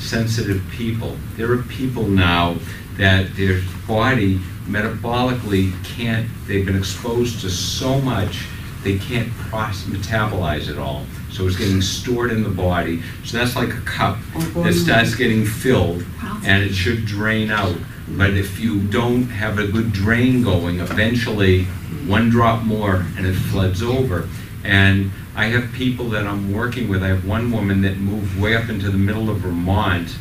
sensitive 0.00 0.62
people. 0.70 1.16
There 1.36 1.52
are 1.52 1.62
people 1.64 2.06
now 2.06 2.56
that 2.96 3.34
their 3.36 3.60
body 3.86 4.38
metabolically 4.66 5.72
can't, 5.84 6.28
they've 6.46 6.64
been 6.64 6.76
exposed 6.76 7.40
to 7.42 7.50
so 7.50 8.00
much, 8.00 8.46
they 8.82 8.98
can't 8.98 9.30
process, 9.32 9.84
metabolize 9.88 10.68
it 10.68 10.78
all. 10.78 11.04
So 11.30 11.46
it's 11.46 11.56
getting 11.56 11.80
stored 11.80 12.32
in 12.32 12.42
the 12.42 12.50
body. 12.50 13.02
So 13.24 13.38
that's 13.38 13.56
like 13.56 13.72
a 13.74 13.80
cup 13.82 14.18
oh, 14.34 14.62
that 14.64 14.74
starts 14.74 15.14
getting 15.14 15.44
filled 15.44 16.04
and 16.44 16.62
it 16.64 16.74
should 16.74 17.04
drain 17.06 17.50
out. 17.50 17.76
But 18.08 18.30
if 18.30 18.58
you 18.58 18.80
don't 18.80 19.24
have 19.24 19.58
a 19.58 19.66
good 19.66 19.92
drain 19.92 20.42
going, 20.42 20.80
eventually 20.80 21.64
one 22.06 22.30
drop 22.30 22.64
more 22.64 23.06
and 23.16 23.26
it 23.26 23.34
floods 23.34 23.82
over. 23.82 24.28
And 24.64 25.10
I 25.34 25.46
have 25.46 25.72
people 25.72 26.10
that 26.10 26.26
I'm 26.26 26.52
working 26.52 26.88
with. 26.88 27.02
I 27.02 27.08
have 27.08 27.26
one 27.26 27.50
woman 27.50 27.82
that 27.82 27.96
moved 27.96 28.40
way 28.40 28.56
up 28.56 28.68
into 28.68 28.90
the 28.90 28.98
middle 28.98 29.30
of 29.30 29.38
Vermont, 29.38 30.14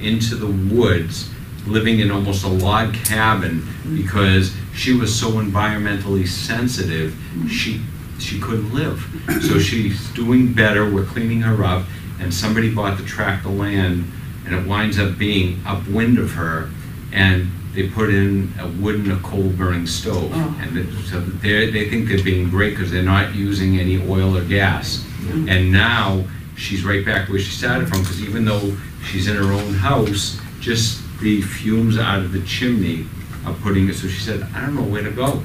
into 0.00 0.34
the 0.34 0.46
woods, 0.74 1.30
living 1.66 2.00
in 2.00 2.10
almost 2.10 2.44
a 2.44 2.48
log 2.48 2.94
cabin 2.94 3.60
mm-hmm. 3.60 3.96
because 3.96 4.54
she 4.74 4.94
was 4.94 5.14
so 5.18 5.32
environmentally 5.32 6.26
sensitive. 6.26 7.12
Mm-hmm. 7.12 7.48
She 7.48 7.80
she 8.18 8.40
couldn't 8.40 8.72
live. 8.72 9.04
So 9.42 9.58
she's 9.58 10.08
doing 10.10 10.52
better. 10.52 10.88
We're 10.88 11.04
cleaning 11.04 11.40
her 11.42 11.64
up, 11.64 11.84
and 12.20 12.32
somebody 12.32 12.72
bought 12.72 12.96
the 12.96 13.04
tract 13.04 13.44
of 13.46 13.54
land, 13.54 14.10
and 14.46 14.54
it 14.54 14.66
winds 14.66 14.98
up 14.98 15.18
being 15.18 15.60
upwind 15.66 16.18
of 16.18 16.32
her, 16.32 16.70
and 17.12 17.50
they 17.74 17.88
put 17.88 18.10
in 18.10 18.52
a 18.60 18.66
wood 18.68 18.96
and 18.96 19.12
a 19.12 19.16
coal 19.20 19.48
burning 19.50 19.86
stove, 19.86 20.30
Oh. 20.34 20.60
and 20.60 20.76
it- 20.76 20.88
so 21.08 21.20
they 21.20 21.70
they 21.70 21.88
think 21.88 22.08
they're 22.08 22.22
being 22.22 22.50
great 22.50 22.70
because 22.76 22.90
they're 22.90 23.02
not 23.02 23.34
using 23.34 23.78
any 23.78 23.98
oil 24.08 24.36
or 24.36 24.44
gas. 24.44 24.98
Mm-hmm. 25.22 25.48
And 25.48 25.72
now 25.72 26.24
she's 26.56 26.84
right 26.84 27.04
back 27.04 27.28
where 27.28 27.38
she 27.38 27.50
started 27.50 27.88
from 27.88 28.00
because 28.02 28.20
even 28.22 28.44
though 28.44 28.76
she's 29.10 29.26
in 29.28 29.36
her 29.36 29.52
own 29.52 29.74
house, 29.74 30.38
just 30.60 31.00
the 31.20 31.40
fumes 31.40 31.98
out 31.98 32.18
of 32.20 32.32
the 32.32 32.40
chimney 32.42 33.06
are 33.46 33.54
putting 33.54 33.88
it. 33.88 33.94
So 33.94 34.06
she 34.08 34.20
said, 34.20 34.46
I 34.54 34.60
don't 34.60 34.74
know 34.74 34.82
where 34.82 35.02
to 35.02 35.10
go 35.10 35.42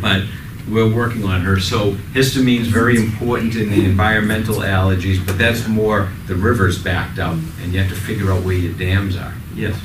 but 0.00 0.22
we're 0.68 0.92
working 0.92 1.24
on 1.24 1.40
her. 1.40 1.58
So 1.58 1.92
histamine 2.14 2.60
is 2.60 2.68
very 2.68 2.96
important 2.96 3.56
in 3.56 3.70
the 3.70 3.84
environmental 3.84 4.56
allergies, 4.56 5.24
but 5.24 5.36
that's 5.38 5.66
more 5.66 6.08
the 6.26 6.36
river's 6.36 6.78
backed 6.82 7.18
up, 7.18 7.32
and 7.62 7.72
you 7.72 7.80
have 7.80 7.88
to 7.90 7.96
figure 7.96 8.30
out 8.30 8.44
where 8.44 8.54
your 8.54 8.72
dams 8.74 9.16
are. 9.16 9.34
Yes. 9.54 9.76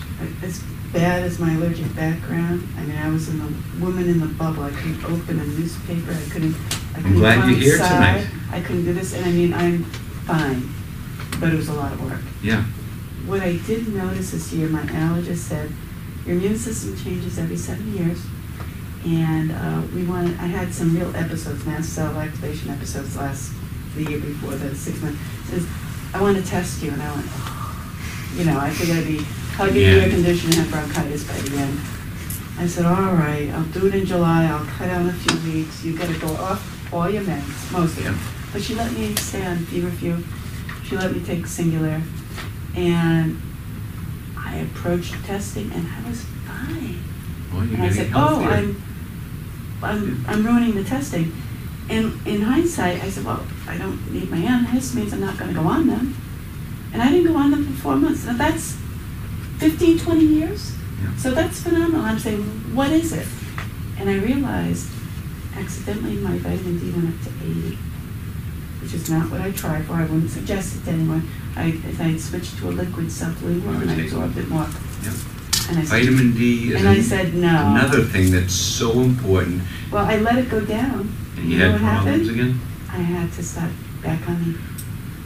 As 0.44 0.62
bad 0.96 1.24
as 1.24 1.40
my 1.40 1.54
allergic 1.54 1.94
background, 1.94 2.66
I 2.78 2.84
mean, 2.84 2.96
I 2.98 3.10
was 3.10 3.28
in 3.28 3.38
the, 3.38 3.52
woman 3.84 4.08
in 4.08 4.22
the 4.22 4.28
bubble, 4.28 4.64
I 4.64 4.72
couldn't 4.72 5.04
open 5.04 5.40
a 5.42 5.46
newspaper, 5.46 6.12
I 6.12 6.30
couldn't, 6.32 6.56
I 6.96 7.02
couldn't 7.02 7.20
glad 7.20 7.42
go 7.42 7.48
you're 7.48 7.60
here 7.60 7.78
tonight. 7.78 8.28
I 8.50 8.62
couldn't 8.62 8.86
do 8.86 8.94
this, 8.94 9.14
and 9.14 9.26
I 9.26 9.32
mean, 9.32 9.54
I'm 9.54 9.84
fine, 10.24 10.74
but 11.42 11.52
it 11.52 11.58
was 11.58 11.68
a 11.68 11.74
lot 11.74 11.92
of 11.92 12.02
work. 12.02 12.22
Yeah. 12.42 12.64
what 13.26 13.42
I 13.42 13.58
did 13.68 13.90
notice 13.90 14.32
this 14.32 14.54
year, 14.54 14.70
my 14.70 14.84
allergist 14.84 15.44
said, 15.50 15.70
your 16.26 16.38
immune 16.38 16.58
system 16.58 16.96
changes 16.96 17.38
every 17.38 17.58
seven 17.58 17.94
years. 17.94 18.26
And 19.06 19.52
uh, 19.52 19.82
we 19.94 20.04
wanted, 20.04 20.40
I 20.40 20.48
had 20.48 20.74
some 20.74 20.98
real 20.98 21.16
episodes, 21.16 21.64
mast 21.66 21.94
cell 21.94 22.18
activation 22.18 22.72
episodes 22.72 23.16
last, 23.16 23.54
the 23.96 24.04
year 24.04 24.20
before, 24.20 24.56
the 24.56 24.74
six 24.74 25.00
months. 25.02 25.20
Says, 25.50 25.68
I 26.14 26.22
want 26.22 26.38
to 26.38 26.44
test 26.44 26.82
you. 26.82 26.90
And 26.92 27.02
I 27.02 27.14
went, 27.14 27.28
oh. 27.30 28.34
you 28.36 28.46
know, 28.46 28.58
I 28.58 28.72
figured 28.72 28.98
I'd 28.98 29.06
be 29.06 29.24
hugging 29.56 29.82
Yeah. 29.82 29.96
your 29.96 30.10
condition 30.10 30.48
and 30.52 30.56
have 30.60 30.72
bronchitis 30.72 31.24
by 31.24 31.34
the 31.38 31.58
end. 31.58 31.80
I 32.58 32.68
said, 32.68 32.86
all 32.86 33.14
right, 33.14 33.50
I'll 33.52 33.64
do 33.66 33.88
it 33.88 33.96
in 33.96 34.06
July. 34.06 34.46
I'll 34.46 34.66
cut 34.66 34.90
out 34.90 35.06
a 35.10 35.14
few 35.14 35.52
weeks. 35.54 35.84
You 35.84 35.98
got 35.98 36.08
to 36.08 36.20
go 36.20 36.28
off 36.36 36.94
all 36.94 37.10
your 37.10 37.24
meds, 37.24 37.72
most 37.72 37.98
of 37.98 38.04
them. 38.06 38.18
But 38.54 38.62
she 38.62 38.76
let 38.76 38.92
me 38.94 39.14
stay 39.16 39.46
on 39.46 39.58
feverfew. 39.66 40.24
She 40.86 40.96
let 40.96 41.12
me 41.12 41.20
take 41.24 41.42
Singulair. 41.46 42.02
And 42.76 43.42
I 44.38 44.58
approached 44.58 45.14
testing 45.26 45.72
and 45.74 45.86
I 45.88 46.10
was 46.10 46.22
fine. 46.48 47.00
Well, 47.54 47.66
you're 47.66 47.74
And 47.76 47.84
I 47.84 47.88
getting 47.90 47.94
said, 47.94 48.12
oh, 48.16 48.40
healthier. 48.40 48.50
I'm, 48.52 48.82
I'm, 49.84 50.26
I'm 50.28 50.46
ruining 50.46 50.76
the 50.76 50.84
testing. 50.84 51.34
And 51.90 52.26
in 52.26 52.42
hindsight, 52.42 53.04
I 53.04 53.10
said, 53.10 53.26
well, 53.26 53.46
I 53.68 53.78
don't 53.78 54.12
need 54.12 54.30
my 54.32 54.38
antihistamines, 54.38 55.14
I'm 55.14 55.20
not 55.22 55.38
gonna 55.38 55.54
go 55.54 55.62
on 55.62 55.88
them. 55.88 56.16
And 56.94 57.02
I 57.02 57.10
didn't 57.12 57.32
go 57.32 57.38
on 57.38 57.52
them 57.52 57.66
for 57.66 57.82
four 57.82 57.96
months. 57.98 58.26
Now 58.26 58.38
that's 58.38 58.78
15, 59.58 60.00
20 60.00 60.26
years? 60.26 60.74
Yeah. 61.02 61.16
So 61.18 61.32
that's 61.32 61.62
phenomenal. 61.62 62.02
I'm 62.02 62.20
saying, 62.20 62.44
what 62.76 62.92
is 62.92 63.14
it? 63.14 63.28
And 63.98 64.10
I 64.10 64.18
realized 64.18 64.90
accidentally 65.56 66.18
my 66.18 66.38
vitamin 66.38 66.80
D 66.80 66.92
went 66.92 67.16
up 67.16 67.24
to 67.24 67.30
80, 67.46 67.78
which 68.82 68.94
is 68.94 69.10
not 69.10 69.32
what 69.32 69.42
I 69.42 69.52
try 69.52 69.82
for. 69.84 69.94
I 69.94 70.02
wouldn't 70.02 70.32
suggest 70.32 70.78
it 70.78 70.86
to 70.86 70.92
anyone. 70.92 71.28
I, 71.56 71.68
if 71.68 72.02
I 72.02 72.18
switched 72.18 72.58
to 72.60 72.70
a 72.70 72.72
liquid 72.72 73.12
supplement, 73.12 73.64
and 73.64 73.92
I 73.92 74.04
absorbed 74.04 74.38
it 74.38 74.50
more. 74.50 74.68
Yeah. 75.04 75.14
And 75.68 75.80
I 75.80 75.84
said, 75.84 76.00
Vitamin 76.04 76.34
D 76.34 76.74
is 76.74 76.80
and 76.80 76.90
I 76.90 77.02
said, 77.02 77.34
no. 77.34 77.72
another 77.72 78.04
thing 78.04 78.32
that's 78.32 78.54
so 78.54 78.92
important. 79.00 79.64
Well, 79.92 80.06
I 80.06 80.18
let 80.18 80.38
it 80.38 80.50
go 80.50 80.62
down. 80.62 81.12
And 81.38 81.52
you 81.52 81.58
know 81.58 81.72
had 81.72 81.82
what 81.82 81.82
problems 81.82 82.28
happened? 82.28 82.40
again? 82.40 82.62
I 82.90 82.98
had 82.98 83.32
to 83.34 83.44
start 83.44 83.72
back 84.04 84.28
on 84.30 84.44
the, 84.44 84.60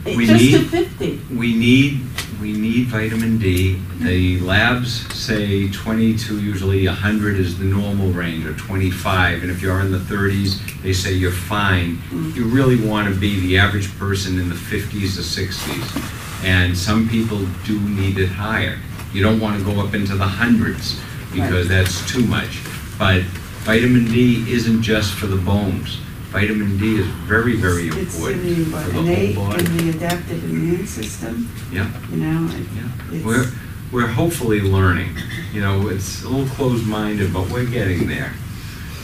We 0.05 0.25
just 0.25 0.39
to 0.39 0.57
need- 0.59 0.67
fifty. 0.67 1.21
We 1.33 1.55
need, 1.55 2.01
we 2.41 2.53
need 2.53 2.87
vitamin 2.87 3.37
D. 3.37 3.79
The 3.99 4.39
labs 4.39 4.91
say 5.15 5.69
20 5.69 6.17
to 6.17 6.39
usually 6.39 6.87
100 6.87 7.37
is 7.37 7.57
the 7.59 7.65
normal 7.65 8.11
range, 8.11 8.45
or 8.45 8.53
25. 8.53 9.41
And 9.41 9.51
if 9.51 9.61
you're 9.61 9.79
in 9.81 9.91
the 9.91 9.97
30s, 9.99 10.59
they 10.81 10.93
say 10.93 11.13
you're 11.13 11.31
fine. 11.31 11.97
Mm. 12.11 12.35
You 12.35 12.45
really 12.45 12.77
want 12.87 13.13
to 13.13 13.19
be 13.19 13.39
the 13.41 13.57
average 13.57 13.95
person 13.99 14.39
in 14.39 14.47
the 14.49 14.55
50s 14.55 15.17
or 15.17 15.21
60s. 15.21 16.43
And 16.45 16.77
some 16.77 17.07
people 17.09 17.45
do 17.65 17.77
need 17.81 18.17
it 18.17 18.29
higher. 18.29 18.79
You 19.13 19.21
don't 19.21 19.39
want 19.41 19.59
to 19.59 19.65
go 19.65 19.81
up 19.81 19.93
into 19.93 20.15
the 20.15 20.25
hundreds 20.25 20.99
because 21.33 21.67
that's 21.67 22.09
too 22.09 22.23
much. 22.25 22.59
But 22.97 23.23
vitamin 23.65 24.05
D 24.05 24.49
isn't 24.51 24.81
just 24.81 25.13
for 25.13 25.27
the 25.27 25.35
bones. 25.35 25.99
Vitamin 26.31 26.77
D 26.77 26.97
is 26.99 27.07
very, 27.27 27.55
very 27.55 27.87
It's 27.87 28.15
important 28.15 28.45
in 28.45 28.71
the 28.71 28.77
for 28.77 28.89
the 28.91 28.99
innate 28.99 29.35
whole 29.35 29.51
and 29.51 29.63
body. 29.65 29.77
the 29.77 29.89
adaptive 29.97 30.43
immune 30.43 30.85
system, 30.85 31.49
Yeah. 31.71 31.89
you 32.11 32.17
know, 32.17 32.45
it- 32.53 32.67
Yeah, 32.75 33.15
it's. 33.15 33.25
we're, 33.25 33.51
we're 33.91 34.07
hopefully 34.07 34.61
learning. 34.61 35.09
You 35.53 35.61
know, 35.61 35.87
it's 35.87 36.23
a 36.23 36.29
little 36.29 36.47
closed-minded, 36.55 37.33
but 37.33 37.49
we're 37.49 37.65
getting 37.65 38.07
there. 38.07 38.33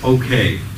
Okay. 0.04 0.60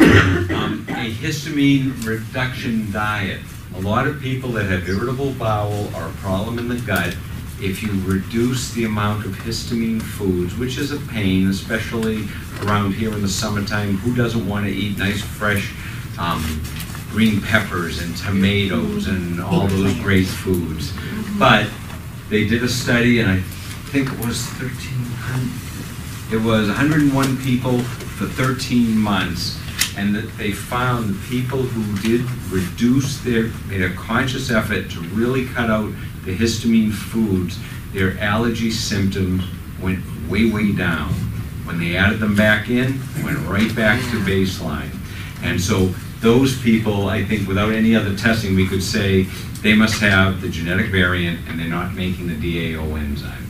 Um, 0.00 0.84
A 0.88 1.12
histamine 1.14 2.04
reduction 2.06 2.90
diet. 2.92 3.40
A 3.76 3.80
lot 3.80 4.06
of 4.06 4.20
people 4.20 4.50
that 4.52 4.64
have 4.66 4.88
irritable 4.88 5.32
bowel 5.32 5.90
or 5.94 6.04
a 6.08 6.12
problem 6.20 6.58
in 6.58 6.68
the 6.68 6.76
gut, 6.76 7.16
if 7.60 7.82
you 7.82 7.92
reduce 8.04 8.72
the 8.72 8.84
amount 8.84 9.24
of 9.26 9.32
histamine 9.32 10.02
foods, 10.02 10.56
which 10.56 10.78
is 10.78 10.92
a 10.92 10.98
pain, 11.12 11.48
especially 11.48 12.24
around 12.62 12.92
here 12.92 13.12
in 13.12 13.22
the 13.22 13.28
summertime, 13.28 13.96
who 13.98 14.14
doesn't 14.14 14.46
want 14.46 14.66
to 14.66 14.72
eat 14.72 14.98
nice, 14.98 15.22
fresh, 15.22 15.72
um, 16.18 16.62
green 17.10 17.40
peppers 17.40 18.02
and 18.02 18.16
tomatoes 18.16 19.06
and 19.06 19.40
all 19.40 19.66
those 19.66 19.94
great 20.00 20.26
foods? 20.26 20.92
But 21.38 21.68
they 22.28 22.46
did 22.46 22.62
a 22.62 22.68
study, 22.68 23.20
and 23.20 23.30
I 23.30 23.40
think 23.90 24.08
it 24.08 24.18
was 24.18 24.46
1,300, 24.58 26.34
it 26.34 26.44
was 26.44 26.68
101 26.68 27.36
people 27.38 27.78
for 27.80 28.26
13 28.26 28.96
months, 28.96 29.60
and 29.96 30.14
that 30.14 30.36
they 30.36 30.50
found 30.50 31.14
the 31.14 31.28
people 31.28 31.62
who 31.62 32.02
did 32.02 32.22
reduce 32.50 33.18
their, 33.20 33.50
made 33.68 33.82
a 33.82 33.94
conscious 33.94 34.50
effort 34.50 34.90
to 34.90 35.00
really 35.00 35.46
cut 35.46 35.70
out 35.70 35.92
the 36.24 36.36
histamine 36.36 36.92
foods, 36.92 37.58
their 37.92 38.18
allergy 38.18 38.70
symptoms 38.70 39.44
went 39.80 40.00
way, 40.28 40.50
way 40.50 40.72
down. 40.72 41.10
When 41.64 41.78
they 41.78 41.96
added 41.96 42.20
them 42.20 42.36
back 42.36 42.68
in, 42.68 43.00
went 43.22 43.38
right 43.46 43.74
back 43.74 44.00
to 44.10 44.16
baseline. 44.20 44.90
And 45.42 45.60
so 45.60 45.94
those 46.20 46.60
people, 46.60 47.08
I 47.08 47.24
think, 47.24 47.46
without 47.46 47.72
any 47.72 47.94
other 47.94 48.16
testing, 48.16 48.56
we 48.56 48.66
could 48.66 48.82
say 48.82 49.24
they 49.62 49.74
must 49.74 50.00
have 50.00 50.40
the 50.40 50.48
genetic 50.48 50.90
variant 50.90 51.48
and 51.48 51.58
they're 51.58 51.68
not 51.68 51.94
making 51.94 52.28
the 52.28 52.34
DAO 52.34 52.98
enzyme. 52.98 53.46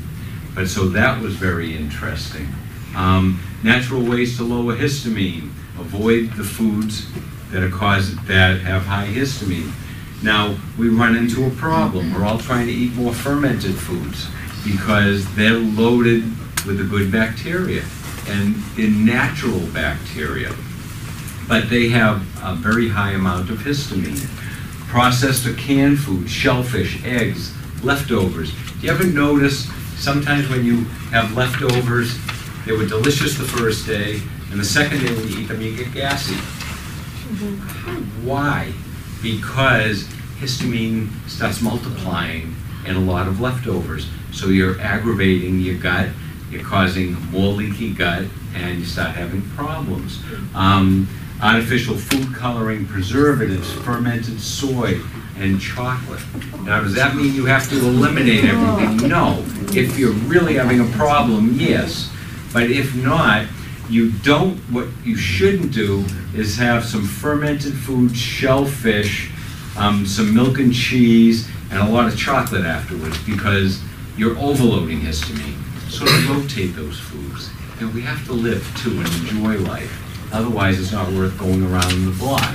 But 0.55 0.68
so 0.68 0.89
that 0.89 1.20
was 1.20 1.35
very 1.35 1.77
interesting. 1.77 2.49
Um, 2.97 3.41
natural 3.64 4.03
ways 4.03 4.37
to 4.37 4.45
lower 4.45 4.77
histamine, 4.77 5.51
avoid 5.79 6.33
the 6.35 6.45
foods 6.45 7.07
that 7.51 7.62
are 7.62 7.70
caused, 7.70 8.16
that 8.27 8.61
have 8.61 8.83
high 8.87 9.09
histamine. 9.09 9.72
Now, 10.25 10.57
we 10.79 10.89
run 10.89 11.14
into 11.14 11.47
a 11.47 11.51
problem. 11.51 12.12
We're 12.12 12.25
all 12.25 12.39
trying 12.39 12.66
to 12.66 12.72
eat 12.72 12.95
more 12.95 13.12
fermented 13.12 13.77
foods 13.77 14.27
because 14.64 15.33
they're 15.37 15.53
loaded 15.53 16.25
with 16.66 16.79
the 16.79 16.85
good 16.85 17.12
bacteria 17.12 17.85
and 18.27 18.57
in 18.77 19.05
natural 19.05 19.61
bacteria 19.75 20.53
but 21.49 21.68
they 21.68 21.89
have 21.89 22.22
a 22.43 22.55
very 22.55 22.89
high 22.89 23.12
amount 23.12 23.51
of 23.51 23.59
histamine. 23.59 24.27
Processed 24.89 25.47
or 25.47 25.55
canned 25.55 25.99
food, 25.99 26.31
shellfish, 26.31 27.05
eggs, 27.05 27.55
leftovers. 27.83 28.53
Do 28.81 28.87
you 28.87 28.93
ever 28.93 29.05
notice 29.05 29.68
sometimes 29.97 30.49
when 30.49 30.64
you 30.64 30.85
have 31.11 31.37
leftovers, 31.37 32.16
they 32.64 32.72
were 32.72 32.87
delicious 32.87 33.37
the 33.37 33.45
first 33.45 33.87
day, 33.87 34.20
and 34.51 34.61
the 34.61 34.64
second 34.64 35.01
day 35.01 35.14
when 35.14 35.29
you 35.29 35.41
eat 35.41 35.49
them, 35.49 35.61
you 35.61 35.77
get 35.77 35.93
gassy? 35.93 36.35
Mm-hmm. 36.35 38.27
Why? 38.27 38.72
Because 39.25 40.05
histamine 40.39 41.09
starts 41.27 41.62
multiplying 41.62 42.55
in 42.87 42.95
a 42.95 43.01
lot 43.01 43.27
of 43.27 43.41
leftovers. 43.41 44.07
So 44.33 44.49
you're 44.49 44.79
aggravating 44.81 45.61
your 45.61 45.79
gut, 45.79 46.11
you're 46.51 46.62
causing 46.62 47.14
more 47.31 47.53
leaky 47.53 47.95
gut, 47.95 48.25
and 48.55 48.79
you 48.79 48.85
start 48.85 49.16
having 49.16 49.41
problems. 49.53 50.22
Um, 50.55 51.09
artificial 51.41 51.97
food 51.97 52.35
coloring, 52.35 52.87
preservatives, 52.87 53.72
fermented 53.72 54.39
soy, 54.41 55.01
and 55.39 55.59
chocolate. 55.59 56.20
Now, 56.61 56.83
does 56.83 56.95
that 56.95 57.16
mean 57.16 57.35
you 57.35 57.47
have 57.47 57.68
to 57.70 57.79
eliminate 57.79 58.45
everything? 58.45 59.09
No. 59.09 59.43
If 59.72 59.99
you're 59.99 60.12
really 60.12 60.55
having 60.55 60.81
a 60.81 60.97
problem, 60.97 61.55
yes. 61.55 62.11
But 62.53 62.70
if 62.70 62.95
not, 62.95 63.47
you 63.89 64.11
don't, 64.11 64.57
what 64.72 64.89
you 65.05 65.16
shouldn't 65.16 65.72
do 65.72 66.05
is 66.35 66.57
have 66.57 66.85
some 66.85 67.05
fermented 67.05 67.74
food, 67.74 68.16
shellfish, 68.16 69.30
um, 69.76 70.07
some 70.07 70.35
milk 70.35 70.59
and 70.59 70.72
cheese, 70.72 71.49
and 71.70 71.80
a 71.80 71.91
lot 71.91 72.07
of 72.07 72.16
chocolate 72.16 72.64
afterwards 72.64 73.18
because 73.24 73.80
you're 74.16 74.39
overloading 74.39 75.01
histamine. 75.01 75.61
Of 75.95 76.28
rotate 76.28 76.74
those 76.74 76.99
foods. 76.99 77.51
And 77.78 77.95
we 77.95 78.01
have 78.03 78.24
to 78.26 78.32
live 78.32 78.66
too 78.76 78.99
and 78.99 79.07
enjoy 79.07 79.59
life. 79.59 80.32
Otherwise, 80.32 80.80
it's 80.80 80.91
not 80.91 81.12
worth 81.12 81.39
going 81.39 81.62
around 81.62 81.93
in 81.93 82.07
the 82.07 82.11
block. 82.12 82.55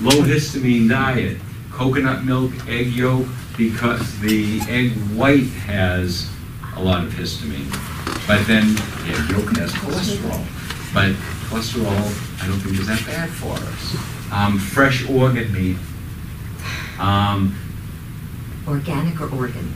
Low 0.00 0.22
histamine 0.22 0.88
diet, 0.88 1.38
coconut 1.72 2.24
milk, 2.24 2.52
egg 2.68 2.88
yolk, 2.88 3.26
because 3.56 4.20
the 4.20 4.60
egg 4.68 4.92
white 5.16 5.48
has 5.66 6.30
a 6.76 6.80
lot 6.80 7.02
of 7.02 7.12
histamine. 7.12 7.68
But 8.28 8.46
then 8.46 8.74
the 8.74 9.18
egg 9.18 9.30
yolk 9.30 9.56
has 9.56 9.72
cholesterol. 9.72 10.57
But 10.94 11.12
cholesterol, 11.48 12.42
I 12.42 12.46
don't 12.48 12.58
think 12.60 12.78
is 12.78 12.86
that 12.86 13.04
bad 13.06 13.28
for 13.30 13.52
us. 13.52 13.96
Um, 14.32 14.58
fresh 14.58 15.08
organ 15.08 15.52
meat. 15.52 15.76
Um, 16.98 17.54
Organic 18.66 19.20
or 19.20 19.30
organ? 19.34 19.74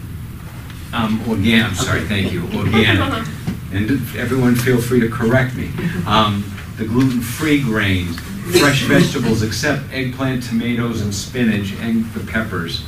um, 0.92 1.22
organic, 1.28 1.64
I'm 1.70 1.74
sorry, 1.74 2.02
thank 2.02 2.32
you, 2.32 2.44
organic. 2.54 3.26
And 3.72 3.90
everyone 4.18 4.54
feel 4.54 4.82
free 4.82 5.00
to 5.00 5.08
correct 5.08 5.54
me. 5.54 5.70
Um, 6.06 6.44
the 6.76 6.84
gluten-free 6.84 7.62
grains, 7.62 8.20
fresh 8.60 8.82
vegetables 8.86 9.42
except 9.42 9.90
eggplant, 9.94 10.42
tomatoes, 10.42 11.00
and 11.00 11.14
spinach, 11.14 11.72
and 11.80 12.04
the 12.12 12.20
peppers 12.30 12.84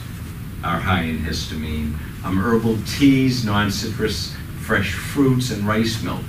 are 0.62 0.78
high 0.78 1.04
in 1.04 1.20
histamine. 1.20 1.94
Um, 2.22 2.36
herbal 2.36 2.76
teas, 2.86 3.46
non-citrus, 3.46 4.36
fresh 4.60 4.92
fruits, 4.92 5.50
and 5.52 5.66
rice 5.66 6.02
milk. 6.02 6.20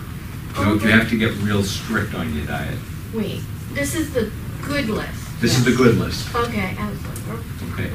You 0.57 0.65
know, 0.65 0.73
you 0.75 0.89
have 0.89 1.09
to 1.09 1.17
get 1.17 1.33
real 1.37 1.63
strict 1.63 2.15
on 2.15 2.33
your 2.35 2.45
diet. 2.45 2.77
Wait, 3.13 3.41
this 3.73 3.93
is 3.95 4.13
the 4.13 4.31
good 4.63 4.87
list. 4.89 5.41
This 5.41 5.57
is 5.57 5.65
the 5.65 5.73
good 5.75 5.95
list, 5.97 6.33
Okay, 6.33 6.75
I 6.79 6.89
was 6.89 7.05
like, 7.05 7.17
oh. 7.29 7.69
okay? 7.73 7.89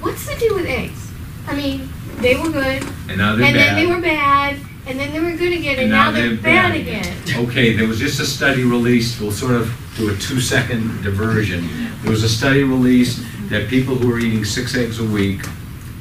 What's 0.00 0.24
the 0.26 0.36
deal 0.38 0.54
with 0.54 0.66
eggs? 0.66 1.10
I 1.46 1.54
mean, 1.56 1.88
they 2.18 2.36
were 2.36 2.48
good, 2.50 2.84
And 3.08 3.18
now 3.18 3.34
they're 3.34 3.46
and 3.46 3.56
then 3.56 3.74
they 3.76 3.86
bad. 3.86 3.96
were 3.96 4.00
bad, 4.02 4.56
and 4.86 4.98
then 5.00 5.12
they 5.12 5.20
were 5.20 5.36
good 5.36 5.52
again, 5.52 5.78
and 5.80 5.90
now 5.90 6.10
they're 6.12 6.36
bad 6.36 6.76
again. 6.76 7.16
Okay, 7.48 7.74
there 7.74 7.88
was 7.88 7.98
just 7.98 8.20
a 8.20 8.24
study 8.24 8.62
released, 8.62 9.20
we'll 9.20 9.32
sort 9.32 9.54
of 9.54 9.72
do 9.96 10.10
a 10.14 10.16
two-second 10.16 11.02
diversion. 11.02 11.68
There 12.02 12.10
was 12.12 12.22
a 12.22 12.28
study 12.28 12.62
released 12.62 13.20
that 13.50 13.68
people 13.68 13.96
who 13.96 14.12
are 14.12 14.18
eating 14.20 14.44
six 14.44 14.76
eggs 14.76 15.00
a 15.00 15.04
week 15.04 15.44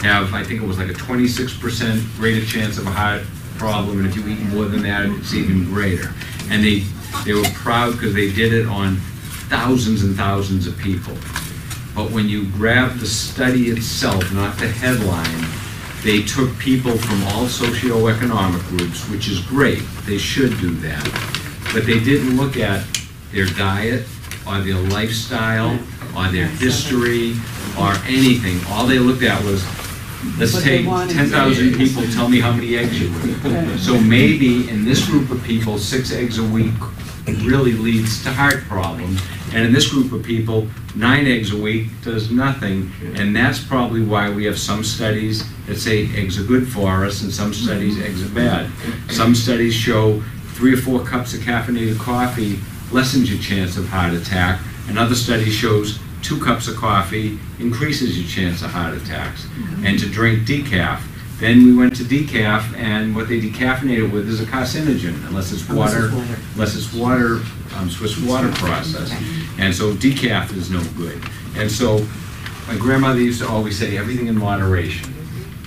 have, 0.02 0.34
I 0.34 0.44
think 0.44 0.62
it 0.62 0.66
was 0.68 0.78
like 0.78 0.90
a 0.90 0.94
twenty-six 0.94 1.58
percent 1.58 2.02
greater 2.16 2.46
chance 2.46 2.78
of 2.78 2.86
a 2.88 2.92
heart 2.92 3.24
problem, 3.60 4.00
and 4.00 4.08
if 4.08 4.16
you 4.16 4.26
eat 4.28 4.40
more 4.54 4.66
than 4.66 4.82
that, 4.84 5.06
it's 5.10 5.34
even 5.34 5.66
greater. 5.66 6.14
And 6.50 6.64
they, 6.64 6.80
they 7.26 7.34
were 7.34 7.44
proud 7.54 7.94
because 7.94 8.16
they 8.16 8.32
did 8.32 8.54
it 8.54 8.66
on 8.66 8.96
thousands 9.50 10.04
and 10.04 10.16
thousands 10.16 10.66
of 10.66 10.78
people. 10.78 11.14
But 11.94 12.12
when 12.12 12.30
you 12.30 12.50
grab 12.52 12.98
the 12.98 13.06
study 13.06 13.70
itself, 13.70 14.32
not 14.34 14.58
the 14.58 14.68
headline, 14.68 15.46
they 16.04 16.24
took 16.24 16.58
people 16.58 16.98
from 16.98 17.22
all 17.24 17.46
socioeconomic 17.46 18.66
groups, 18.70 19.08
which 19.10 19.28
is 19.28 19.42
great, 19.42 19.84
they 20.06 20.18
should 20.18 20.58
do 20.60 20.72
that. 20.76 21.04
But 21.74 21.86
they 21.86 22.00
didn't 22.00 22.38
look 22.38 22.56
at 22.56 22.88
their 23.34 23.46
diet, 23.46 24.08
or 24.48 24.62
their 24.62 24.76
lifestyle, 24.76 25.78
or 26.16 26.32
their 26.32 26.48
history, 26.48 27.36
or 27.78 27.94
anything. 28.08 28.60
All 28.70 28.88
they 28.88 29.00
looked 29.00 29.24
at 29.24 29.44
was, 29.44 29.62
let's 30.38 30.54
What 30.54 30.64
take 30.64 30.86
ten 30.86 31.28
thousand 31.28 31.76
people, 31.76 32.04
tell 32.14 32.28
me 32.28 32.40
how 32.40 32.52
many 32.52 32.78
eggs 32.78 33.00
you 33.00 33.08
eat. 33.08 33.44
Right. 33.44 33.80
So 33.80 34.00
maybe 34.00 34.70
in 34.70 34.86
this 34.86 35.06
group 35.06 35.30
of 35.32 35.44
people, 35.44 35.78
six 35.78 36.12
eggs 36.12 36.38
a 36.38 36.44
week 36.44 36.74
really 37.44 37.74
leads 37.74 38.24
to 38.24 38.32
heart 38.32 38.64
problems. 38.64 39.22
And 39.54 39.66
in 39.66 39.74
this 39.74 39.90
group 39.92 40.12
of 40.12 40.24
people, 40.24 40.68
nine 40.96 41.26
eggs 41.26 41.52
a 41.52 41.58
week 41.58 41.88
does 42.04 42.30
nothing. 42.32 42.92
And 43.16 43.36
that's 43.36 43.60
probably 43.64 44.04
why 44.04 44.30
we 44.30 44.46
have 44.46 44.60
some 44.60 44.84
studies 44.84 45.44
that 45.66 45.78
say 45.78 46.08
eggs 46.16 46.40
are 46.40 46.44
good 46.44 46.68
for 46.68 47.06
us 47.06 47.24
and 47.24 47.32
some 47.32 47.54
studies 47.54 48.00
eggs 48.00 48.24
are 48.24 48.34
bad. 48.34 48.70
Some 49.10 49.34
studies 49.34 49.74
show 49.74 50.22
three 50.54 50.74
or 50.74 50.78
four 50.78 51.04
cups 51.04 51.34
of 51.34 51.40
caffeinated 51.40 51.98
coffee 52.00 52.60
lessens 52.92 53.32
your 53.32 53.42
chance 53.42 53.78
of 53.78 53.88
heart 53.88 54.14
attack. 54.14 54.60
Another 54.88 55.16
study 55.16 55.50
shows 55.50 56.00
two 56.22 56.40
cups 56.40 56.68
of 56.68 56.76
coffee 56.76 57.40
increases 57.60 58.20
your 58.20 58.28
chance 58.28 58.62
of 58.62 58.72
heart 58.72 58.96
attacks. 58.96 59.48
And 59.84 60.00
to 60.00 60.10
drink 60.10 60.48
decaf. 60.48 61.02
Then 61.40 61.64
we 61.64 61.74
went 61.74 61.96
to 61.96 62.04
decaf, 62.04 62.76
and 62.76 63.16
what 63.16 63.30
they 63.30 63.40
decaffeinate 63.40 64.10
it 64.10 64.12
with 64.12 64.28
is 64.28 64.42
a 64.42 64.46
carcinogen, 64.46 65.26
unless 65.28 65.54
it's 65.54 65.70
water, 65.70 66.10
unless 66.54 66.76
it's 66.76 66.94
water, 66.94 67.40
um, 67.78 67.90
Swiss 67.90 68.20
water 68.20 68.52
process. 68.56 69.10
And 69.58 69.74
so 69.74 69.94
decaf 69.94 70.54
is 70.58 70.70
no 70.70 70.84
good. 70.98 71.22
And 71.56 71.72
so 71.72 72.06
my 72.68 72.76
grandmother 72.78 73.22
used 73.22 73.42
to 73.42 73.48
always 73.48 73.80
say, 73.80 73.98
everything 73.98 74.28
in 74.28 74.38
moderation. 74.38 75.14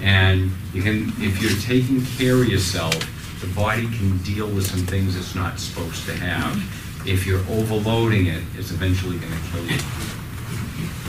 And 0.02 0.50
you 0.74 0.82
can, 0.82 1.12
if 1.18 1.40
you're 1.40 1.58
taking 1.62 2.04
care 2.04 2.36
of 2.42 2.48
yourself, 2.48 2.94
the 3.40 3.46
body 3.54 3.86
can 3.86 4.18
deal 4.18 4.48
with 4.48 4.66
some 4.66 4.86
things 4.86 5.16
it's 5.16 5.34
not 5.34 5.58
supposed 5.58 6.04
to 6.06 6.14
have. 6.14 6.54
If 7.06 7.26
you're 7.26 7.44
overloading 7.48 8.26
it, 8.26 8.42
it's 8.56 8.70
eventually 8.70 9.18
gonna 9.18 9.40
kill 9.50 9.64
you. 9.64 9.78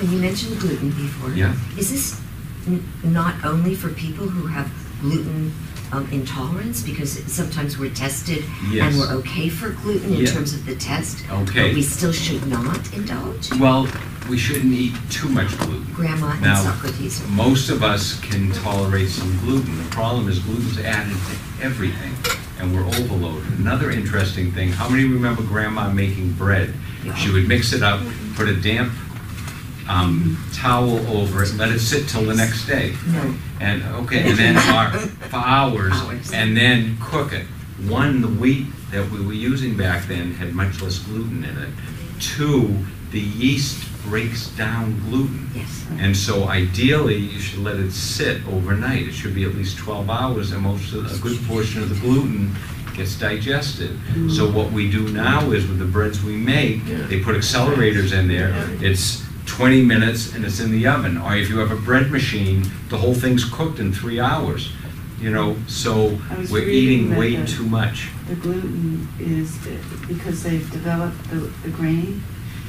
When 0.04 0.12
you 0.12 0.20
mentioned 0.20 0.60
gluten 0.60 0.90
before. 0.90 1.30
Yeah. 1.30 1.56
Is 1.78 1.90
this 1.90 2.20
n- 2.68 2.84
not 3.06 3.36
only 3.46 3.74
for 3.74 3.88
people 3.88 4.28
who 4.28 4.48
have 4.48 4.70
gluten 5.00 5.54
um, 5.94 6.10
intolerance? 6.12 6.82
Because 6.82 7.24
sometimes 7.32 7.78
we're 7.78 7.94
tested 7.94 8.44
and 8.74 8.98
we're 9.00 9.14
okay 9.20 9.48
for 9.48 9.70
gluten 9.70 10.14
in 10.16 10.26
Yeah. 10.26 10.32
terms 10.32 10.54
of 10.54 10.66
the 10.66 10.76
test. 10.76 11.24
Okay. 11.32 11.68
But 11.70 11.76
we 11.76 11.82
still 11.82 12.12
should 12.12 12.46
not 12.48 12.94
indulge? 12.94 13.50
Well, 13.54 13.88
we 14.30 14.38
shouldn't 14.38 14.74
eat 14.74 14.94
too 15.10 15.30
much 15.30 15.58
gluten. 15.60 15.88
Grandma 15.94 16.32
and 16.32 16.42
Now, 16.42 16.62
Socrates. 16.62 17.22
are- 17.24 17.28
Most 17.30 17.70
of 17.70 17.82
us 17.82 18.20
can 18.20 18.52
tolerate 18.52 19.08
some 19.08 19.40
gluten. 19.40 19.78
The 19.78 19.90
problem 19.90 20.28
is 20.28 20.40
gluten's 20.40 20.80
added 20.80 21.16
to 21.16 21.64
everything, 21.66 22.12
and 22.60 22.76
we're 22.76 22.86
overloaded. 23.00 23.58
Another 23.58 23.90
interesting 23.90 24.52
thing, 24.52 24.74
how 24.74 24.90
many 24.90 25.06
remember 25.06 25.44
grandma 25.44 25.90
making 25.94 26.34
bread? 26.34 26.74
She 27.16 27.30
would 27.32 27.48
mix 27.48 27.72
it 27.72 27.84
up, 27.84 28.02
put 28.36 28.50
a 28.50 28.56
damp 28.56 28.92
um, 29.90 30.38
towel 30.54 30.98
over 31.18 31.44
it, 31.44 31.54
let 31.56 31.70
it 31.72 31.80
sit 31.80 32.08
till 32.08 32.24
the 32.24 32.36
next 32.36 32.66
day. 32.66 32.94
No. 33.08 33.36
And, 33.60 33.84
okay, 34.06 34.30
and 34.30 34.38
then, 34.38 34.56
or 34.58 34.98
for 35.30 35.38
hours, 35.38 35.94
Hours. 35.94 36.32
and 36.34 36.56
then 36.56 36.98
cook 37.02 37.34
it. 37.34 37.46
One, 37.88 38.22
the 38.22 38.28
wheat 38.28 38.68
that 38.92 39.10
we 39.10 39.26
were 39.26 39.34
using 39.34 39.76
back 39.76 40.08
then 40.08 40.34
had 40.34 40.54
much 40.54 40.82
less 40.82 41.00
gluten 41.00 41.44
in 41.44 41.58
it. 41.58 41.70
Two, 42.20 42.86
the 43.12 43.20
yeast 43.20 43.84
breaks 44.04 44.48
down 44.50 45.00
gluten. 45.10 45.50
Yes. 45.56 45.86
And 45.98 46.16
so 46.16 46.48
ideally, 46.48 47.16
you 47.18 47.40
should 47.40 47.60
let 47.60 47.78
it 47.78 47.92
sit 47.92 48.46
overnight. 48.48 49.08
It 49.08 49.14
should 49.14 49.34
be 49.34 49.44
at 49.46 49.54
least 49.56 49.78
12 49.78 50.10
hours, 50.10 50.52
and 50.52 50.62
most 50.62 50.94
of, 50.94 51.12
a 51.12 51.18
good 51.22 51.40
portion 51.48 51.82
of 51.84 51.90
the 51.90 51.96
gluten 51.96 52.54
gets 52.96 53.18
digested. 53.18 53.98
So 54.30 54.50
what 54.52 54.72
we 54.72 54.90
do 54.92 55.08
now 55.10 55.52
is 55.52 55.68
with 55.68 55.80
the 55.80 55.86
breads 55.86 56.24
we 56.24 56.36
make, 56.36 56.86
they 56.86 57.22
put 57.22 57.36
accelerators 57.36 58.18
in 58.18 58.28
there. 58.28 58.54
It's 58.82 59.24
20 59.46 59.84
minutes 59.84 60.34
and 60.34 60.46
it's 60.46 60.60
in 60.60 60.72
the 60.72 60.88
oven. 60.88 61.18
Or 61.18 61.36
if 61.36 61.50
you 61.50 61.58
have 61.60 61.72
a 61.72 61.76
bread 61.76 62.12
machine, 62.12 62.64
the 62.90 62.98
whole 62.98 63.14
thing's 63.14 63.44
cooked 63.46 63.80
in 63.80 63.92
three 63.94 64.20
hours. 64.20 64.72
You 65.20 65.32
know, 65.32 65.56
so 65.68 66.18
I 66.30 66.38
was 66.38 66.52
we're 66.52 66.66
reading 66.66 66.74
eating 66.90 67.10
that 67.12 67.20
way 67.20 67.36
the- 67.38 67.48
too 67.48 67.64
much. 67.66 68.10
The 68.28 68.36
gluten 68.36 69.08
is, 69.20 69.58
because 70.08 70.44
they've 70.44 70.70
developed 70.72 71.30
the, 71.30 71.38
the 71.64 71.70
grain, 71.70 72.24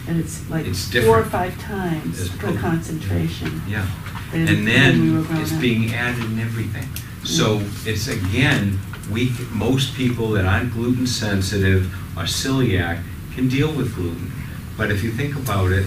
and 0.06 0.20
it's 0.20 0.48
like 0.50 0.66
It's 0.66 0.88
four 0.92 1.00
or 1.00 1.22
different. 1.24 1.32
five 1.32 1.58
times 1.60 2.20
It's 2.20 2.30
the 2.30 2.38
potent. 2.38 2.60
concentration 2.60 3.62
Yeah. 3.68 3.86
than 4.32 4.46
And 4.48 4.64
when 4.66 5.00
we 5.00 5.10
were 5.10 5.22
then 5.22 5.24
growing 5.24 5.42
it's 5.42 5.52
up. 5.52 5.60
being 5.60 5.94
added 5.94 6.24
in 6.24 6.38
everything. 6.38 6.84
Mm. 7.22 7.26
So 7.26 7.60
it's 7.86 8.06
again, 8.08 8.78
we, 9.10 9.32
most 9.50 9.94
people 9.94 10.28
that 10.32 10.44
aren't 10.44 10.72
gluten 10.72 11.06
sensitive 11.08 11.92
or 12.16 12.24
celiac 12.24 13.02
can 13.34 13.48
deal 13.48 13.72
with 13.72 13.94
gluten. 13.96 14.30
But 14.76 14.90
if 14.92 15.02
you 15.02 15.10
think 15.10 15.34
about 15.36 15.72
it, 15.72 15.86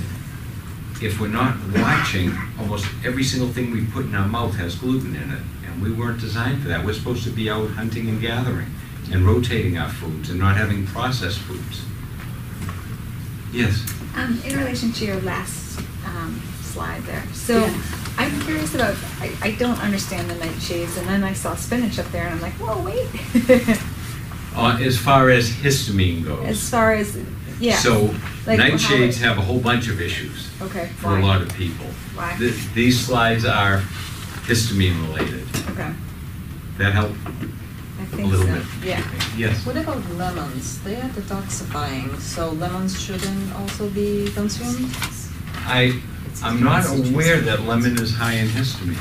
if 1.02 1.20
we're 1.20 1.28
not 1.28 1.56
watching, 1.76 2.32
almost 2.60 2.86
every 3.06 3.24
single 3.24 3.50
thing 3.50 3.72
we 3.72 3.86
put 3.86 4.06
in 4.06 4.16
our 4.16 4.28
mouth 4.28 4.56
has 4.56 4.76
gluten 4.76 5.16
in 5.16 5.32
it. 5.32 5.42
And 5.66 5.82
we 5.82 5.92
weren't 5.92 6.20
designed 6.20 6.62
for 6.62 6.68
that. 6.70 6.84
We're 6.86 6.94
supposed 6.94 7.24
to 7.26 7.30
be 7.30 7.50
out 7.50 7.70
hunting 7.72 8.10
and 8.10 8.20
gathering 8.20 8.68
and 9.12 9.26
rotating 9.26 9.78
our 9.78 9.90
foods 9.90 10.30
and 10.30 10.40
not 10.40 10.58
having 10.58 10.86
processed 10.88 11.40
foods. 11.40 11.84
Yes? 13.52 13.86
Um, 14.16 14.42
in 14.46 14.58
relation 14.58 14.92
to 14.94 15.06
your 15.06 15.20
last, 15.22 15.80
um, 16.06 16.42
slide 16.62 17.02
there, 17.04 17.24
so 17.34 17.60
Yeah. 17.60 17.82
I'm 18.18 18.42
curious 18.42 18.74
about, 18.74 18.96
I, 19.20 19.32
I 19.42 19.52
don't 19.52 19.80
understand 19.80 20.30
the 20.30 20.34
nightshades, 20.36 20.98
and 20.98 21.08
then 21.08 21.24
I 21.24 21.34
saw 21.34 21.56
spinach 21.56 22.00
up 22.00 22.08
there, 22.12 22.26
and 22.26 22.34
I'm 22.36 22.42
like, 22.42 22.54
whoa, 22.54 22.82
wait. 22.82 23.80
Uh, 24.56 24.76
as 24.82 24.98
far 24.98 25.30
as 25.30 25.52
histamine 25.52 26.26
goes. 26.26 26.44
As 26.48 26.68
far 26.72 26.94
as, 26.94 27.16
yeah. 27.60 27.78
So 27.78 28.14
Like 28.46 28.60
nightshades 28.60 29.10
it- 29.10 29.18
have 29.18 29.38
a 29.38 29.42
whole 29.42 29.60
bunch 29.60 29.88
of 29.90 30.00
issues 30.02 30.50
Okay, 30.62 30.90
for 30.98 31.18
a 31.18 31.22
why? 31.22 31.28
lot 31.28 31.42
of 31.42 31.50
people. 31.54 31.86
Why? 32.16 32.36
Th- 32.40 32.54
These 32.74 33.00
slides 33.06 33.46
are 33.46 33.82
histamine 34.48 34.98
related. 35.08 35.44
Okay, 35.72 35.92
That 36.78 36.94
help 36.94 37.12
I 37.12 38.04
a 38.04 38.06
think 38.06 38.32
little 38.32 38.46
so, 38.48 38.54
bit? 38.54 38.64
yeah. 38.84 39.02
Yes. 39.38 39.66
What 39.66 39.78
about 39.78 40.02
lemons? 40.16 40.80
They 40.84 40.96
are 40.96 41.10
detoxifying, 41.10 42.20
so 42.20 42.52
lemons 42.52 43.00
shouldn't 43.02 43.54
also 43.56 43.90
be 43.90 44.30
consumed? 44.34 44.90
I, 45.66 46.00
I'm 46.44 46.64
not 46.64 46.86
aware 46.88 47.42
that 47.42 47.62
lemon 47.64 48.00
is 48.00 48.14
high 48.16 48.34
in 48.34 48.48
histamine. 48.48 48.98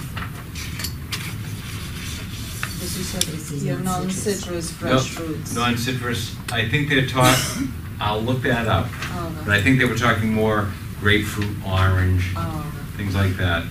Because 2.74 2.98
you 2.98 3.04
said 3.04 3.22
This 3.22 3.50
is 3.52 3.64
your 3.64 3.78
non-citrus. 3.78 4.46
non-citrus 4.46 4.70
fresh 4.72 5.08
fruits. 5.10 5.54
Non-citrus, 5.54 6.34
I 6.52 6.68
think 6.68 6.88
they're 6.88 7.06
taught, 7.06 7.38
I'll 8.00 8.20
look 8.20 8.42
that 8.42 8.66
up. 8.68 8.86
Oh, 8.90 9.42
But 9.44 9.54
I 9.54 9.62
think 9.62 9.78
they 9.78 9.84
were 9.84 9.96
talking 9.96 10.32
more 10.32 10.68
grapefruit, 11.00 11.56
orange, 11.66 12.24
oh, 12.36 12.62
things 12.96 13.14
like 13.14 13.36
that. 13.36 13.64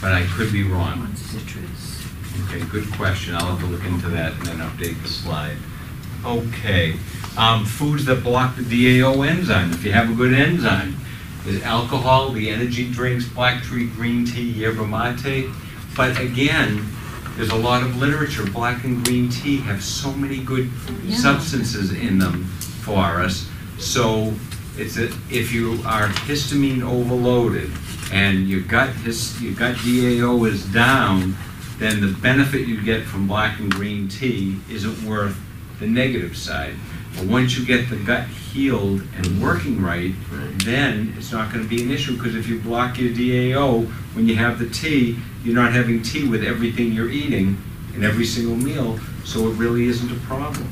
But 0.00 0.12
I 0.12 0.24
could 0.26 0.52
be 0.52 0.64
wrong. 0.64 1.14
Citrus. 1.14 2.06
Okay, 2.48 2.64
good 2.66 2.90
question. 2.92 3.34
I'll 3.34 3.56
have 3.56 3.60
to 3.60 3.66
look 3.66 3.84
into 3.84 4.08
that 4.10 4.32
and 4.32 4.42
then 4.46 4.58
update 4.58 5.00
the 5.02 5.08
slide. 5.08 5.56
Okay, 6.24 6.96
um, 7.36 7.64
foods 7.64 8.04
that 8.06 8.22
block 8.22 8.56
the 8.56 8.62
DAO 8.62 9.26
enzyme, 9.26 9.70
if 9.72 9.84
you 9.84 9.92
have 9.92 10.10
a 10.10 10.14
good 10.14 10.32
enzyme. 10.34 10.96
There's 11.44 11.62
alcohol, 11.62 12.30
the 12.30 12.48
energy 12.50 12.90
drinks, 12.90 13.24
black 13.28 13.64
tea, 13.64 13.86
green 13.88 14.24
tea, 14.24 14.42
yerba 14.50 14.86
mate. 14.86 15.46
But 15.96 16.18
again, 16.20 16.86
there's 17.36 17.50
a 17.50 17.56
lot 17.56 17.82
of 17.82 17.96
literature. 17.96 18.44
Black 18.46 18.84
and 18.84 19.04
green 19.04 19.28
tea 19.28 19.56
have 19.58 19.82
so 19.82 20.12
many 20.12 20.38
good 20.38 20.70
Yeah. 21.04 21.16
substances 21.16 21.92
in 21.92 22.18
them 22.18 22.44
for 22.82 23.20
us. 23.20 23.48
So 23.82 24.32
it's 24.78 24.96
a, 24.96 25.06
if 25.28 25.52
you 25.52 25.72
are 25.84 26.06
histamine 26.06 26.82
overloaded 26.82 27.70
and 28.12 28.48
your 28.48 28.60
gut 28.60 28.90
his, 28.90 29.42
your 29.42 29.54
gut 29.54 29.74
DAO 29.76 30.48
is 30.48 30.64
down, 30.72 31.36
then 31.78 32.00
the 32.00 32.16
benefit 32.20 32.68
you 32.68 32.80
get 32.80 33.04
from 33.04 33.26
black 33.26 33.58
and 33.58 33.70
green 33.70 34.08
tea 34.08 34.58
isn't 34.70 35.02
worth 35.02 35.36
the 35.80 35.86
negative 35.88 36.36
side. 36.36 36.74
But 37.16 37.26
once 37.26 37.58
you 37.58 37.66
get 37.66 37.90
the 37.90 37.96
gut 37.96 38.28
healed 38.28 39.02
and 39.16 39.42
working 39.42 39.82
right, 39.82 40.14
then 40.58 41.12
it's 41.18 41.32
not 41.32 41.52
gonna 41.52 41.64
be 41.64 41.82
an 41.82 41.90
issue, 41.90 42.16
because 42.16 42.36
if 42.36 42.48
you 42.48 42.60
block 42.60 42.98
your 42.98 43.10
DAO, 43.10 43.86
when 44.14 44.28
you 44.28 44.36
have 44.36 44.60
the 44.60 44.70
tea, 44.70 45.18
you're 45.42 45.56
not 45.56 45.72
having 45.72 46.02
tea 46.02 46.28
with 46.28 46.44
everything 46.44 46.92
you're 46.92 47.10
eating 47.10 47.58
in 47.94 48.04
every 48.04 48.24
single 48.24 48.56
meal, 48.56 49.00
so 49.24 49.48
it 49.48 49.54
really 49.54 49.86
isn't 49.86 50.10
a 50.10 50.20
problem. 50.20 50.68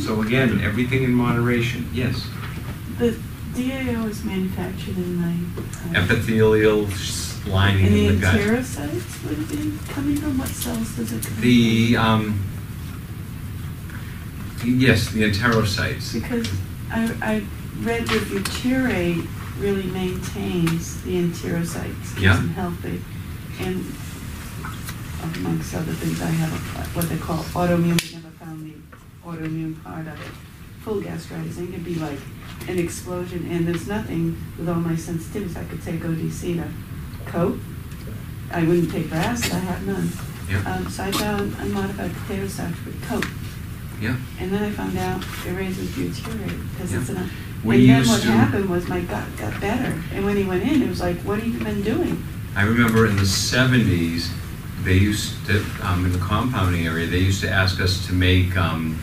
So 0.00 0.22
again, 0.22 0.60
everything 0.62 1.02
in 1.02 1.12
moderation, 1.12 1.88
yes. 1.92 2.26
The 2.98 3.16
DAO 3.54 4.08
is 4.08 4.24
manufactured 4.24 4.96
in 4.96 5.22
the. 5.22 5.98
uh, 5.98 6.02
Epithelial 6.02 6.88
lining 7.46 7.86
And 7.86 7.94
in 7.96 8.06
the 8.08 8.12
the 8.14 8.20
gut. 8.20 8.34
enterocytes 8.34 9.24
would 9.28 9.38
it 9.38 9.48
be 9.48 9.92
coming 9.92 10.16
from, 10.16 10.38
what 10.38 10.48
cells 10.48 10.96
does 10.96 11.12
it 11.12 11.22
come 11.22 11.32
from? 11.32 11.40
The, 11.42 11.96
um, 11.96 12.40
yes, 14.64 15.10
the 15.10 15.22
enterocytes. 15.30 16.12
Because 16.12 16.48
I, 16.90 17.04
I 17.22 17.42
read 17.82 18.06
that 18.06 18.22
butyrate 18.28 19.26
really 19.60 19.84
maintains 19.84 21.00
the 21.02 21.14
enterocytes, 21.22 22.08
keeps 22.14 22.20
Yeah. 22.20 22.36
them 22.36 22.48
healthy. 22.50 23.00
And 23.60 23.84
amongst 25.36 25.74
other 25.74 25.92
things, 25.94 26.20
I 26.20 26.26
have 26.30 26.52
a- 26.52 26.88
what 26.96 27.08
they 27.08 27.16
call 27.16 27.42
autoimmune, 27.44 28.00
I 28.10 28.16
never 28.16 28.30
found 28.38 28.64
the 28.66 28.74
autoimmune 29.26 29.82
part 29.82 30.06
of 30.06 30.14
it. 30.20 30.32
Full 30.84 31.00
gastritis, 31.00 31.58
and 31.58 31.68
it 31.68 31.72
could 31.72 31.84
be 31.84 31.94
like 31.96 32.18
an 32.66 32.78
explosion, 32.78 33.46
and 33.50 33.66
there's 33.66 33.86
nothing 33.86 34.36
with 34.58 34.68
all 34.68 34.74
my 34.76 34.92
sensitivities, 34.94 35.56
I 35.56 35.64
could 35.64 35.82
take 35.82 36.00
ODC 36.00 36.56
to 36.56 36.68
cope. 37.30 37.58
I 38.50 38.62
wouldn't 38.62 38.90
take 38.90 39.12
acid, 39.12 39.52
I 39.52 39.58
have 39.58 39.86
none. 39.86 40.10
Yeah. 40.50 40.62
Um, 40.74 40.88
so 40.88 41.04
I 41.04 41.12
found 41.12 41.54
unmodified 41.60 42.12
potato 42.14 42.46
starch 42.48 42.74
would 42.86 43.00
cope. 43.02 43.26
Yeah. 44.00 44.16
And 44.40 44.50
then 44.50 44.62
I 44.62 44.70
found 44.70 44.96
out 44.96 45.22
it 45.46 45.52
raises 45.52 45.88
butyrate 45.90 46.70
because 46.70 46.94
it's 46.94 47.08
an. 47.10 47.28
We 47.64 47.90
and 47.90 48.04
then 48.04 48.08
what 48.08 48.22
to- 48.22 48.28
happened 48.30 48.70
was 48.70 48.88
my 48.88 49.00
gut 49.00 49.26
got 49.36 49.60
better, 49.60 50.00
and 50.12 50.24
when 50.24 50.36
he 50.36 50.44
went 50.44 50.62
in, 50.62 50.82
it 50.82 50.88
was 50.88 51.00
like, 51.00 51.18
"What 51.22 51.40
have 51.40 51.48
you 51.48 51.58
been 51.58 51.82
doing?" 51.82 52.22
I 52.54 52.62
remember 52.62 53.06
in 53.06 53.16
the 53.16 53.26
seventies, 53.26 54.30
they 54.84 54.94
used 54.94 55.44
to, 55.46 55.64
um, 55.82 56.06
in 56.06 56.12
the 56.12 56.18
compounding 56.18 56.86
area, 56.86 57.06
they 57.08 57.18
used 57.18 57.40
to 57.42 57.50
ask 57.50 57.80
us 57.80 58.06
to 58.06 58.12
make, 58.12 58.56
um, 58.56 58.98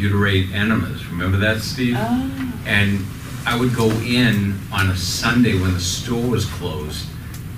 butyrate 0.00 0.52
enemas. 0.52 1.06
Remember 1.08 1.36
that, 1.38 1.60
Steve? 1.60 1.96
Oh, 1.98 2.52
And 2.66 3.04
I 3.46 3.58
would 3.58 3.74
go 3.74 3.90
in 3.90 4.58
on 4.72 4.90
a 4.90 4.96
Sunday 4.96 5.58
when 5.60 5.74
the 5.74 5.80
store 5.80 6.28
was 6.30 6.46
closed 6.46 7.06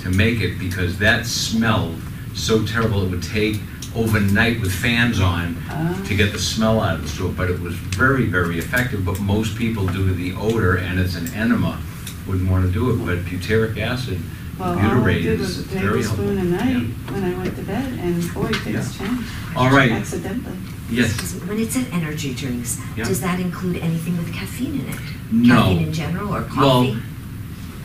to 0.00 0.10
make 0.10 0.40
it 0.40 0.58
because 0.58 0.98
that 0.98 1.26
smelled 1.26 2.00
so 2.34 2.64
terrible. 2.64 3.04
It 3.04 3.10
would 3.10 3.22
take 3.22 3.56
overnight 3.94 4.60
with 4.60 4.72
fans 4.72 5.20
on 5.20 5.56
oh. 5.70 6.04
to 6.06 6.16
get 6.16 6.32
the 6.32 6.38
smell 6.38 6.80
out 6.80 6.96
of 6.96 7.02
the 7.02 7.08
store, 7.08 7.30
but 7.30 7.50
it 7.50 7.60
was 7.60 7.74
very, 7.74 8.26
very 8.26 8.58
effective. 8.58 9.04
But 9.04 9.20
most 9.20 9.56
people, 9.56 9.86
due 9.86 10.08
to 10.08 10.14
the 10.14 10.32
odor 10.34 10.76
and 10.76 10.98
it's 10.98 11.14
an 11.16 11.32
enema, 11.34 11.80
wouldn't 12.26 12.50
want 12.50 12.64
to 12.66 12.72
do 12.72 12.90
it. 12.90 13.04
But 13.04 13.24
butyric 13.24 13.78
acid, 13.78 14.20
Well, 14.58 14.70
all 14.72 14.78
I 14.78 14.82
butyrate 14.82 15.22
did 15.22 15.40
is 15.40 15.58
was 15.58 15.58
a 15.58 15.62
very 15.62 16.02
helpful. 16.02 16.24
tablespoon 16.24 16.38
a 16.38 16.44
night 16.44 16.82
Yeah. 16.82 17.12
when 17.12 17.24
I 17.24 17.36
went 17.38 17.56
to 17.56 17.62
bed, 17.62 17.92
and 17.98 18.34
boy, 18.34 18.48
things 18.48 18.96
changed. 18.96 19.28
All 19.56 19.70
right. 19.70 19.92
Accidentally. 19.92 20.56
Yes. 20.92 21.34
When 21.46 21.58
it 21.58 21.72
said 21.72 21.86
energy 21.92 22.34
drinks, 22.34 22.78
Yeah. 22.96 23.04
does 23.04 23.20
that 23.20 23.40
include 23.40 23.78
anything 23.78 24.16
with 24.18 24.32
caffeine 24.32 24.80
in 24.80 24.88
it? 24.88 25.00
No. 25.30 25.54
Caffeine 25.56 25.82
in 25.86 25.92
general 25.92 26.34
or 26.34 26.42
coffee? 26.42 26.90
Well. 26.92 26.96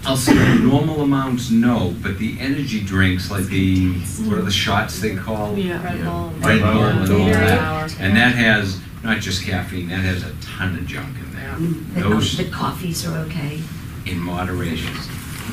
I'll 0.05 0.15
say 0.17 0.33
normal 0.59 1.01
amounts, 1.01 1.49
no, 1.51 1.93
but 2.01 2.17
the 2.17 2.37
energy 2.39 2.79
drinks, 2.81 3.29
like 3.29 3.45
the, 3.47 3.93
what 4.25 4.37
are 4.37 4.41
the 4.41 4.51
shots 4.51 4.99
they 5.01 5.15
call? 5.15 5.57
Yeah. 5.57 5.83
Red 5.83 6.03
Bull. 6.03 6.31
Red 6.39 6.61
Bull 6.61 6.83
and 6.83 6.99
all 6.99 7.19
Gatorade. 7.19 7.33
that. 7.33 7.99
And 7.99 8.15
that 8.15 8.35
has, 8.35 8.79
not 9.03 9.19
just 9.19 9.43
caffeine, 9.43 9.89
that 9.89 9.99
has 10.01 10.23
a 10.23 10.33
ton 10.41 10.75
of 10.77 10.85
junk 10.85 11.17
in 11.17 11.35
there. 11.35 11.55
The, 12.03 12.09
Those 12.09 12.37
the 12.37 12.45
coffees 12.45 13.05
are 13.07 13.17
okay. 13.25 13.59
in 14.05 14.19
moderation, 14.19 14.93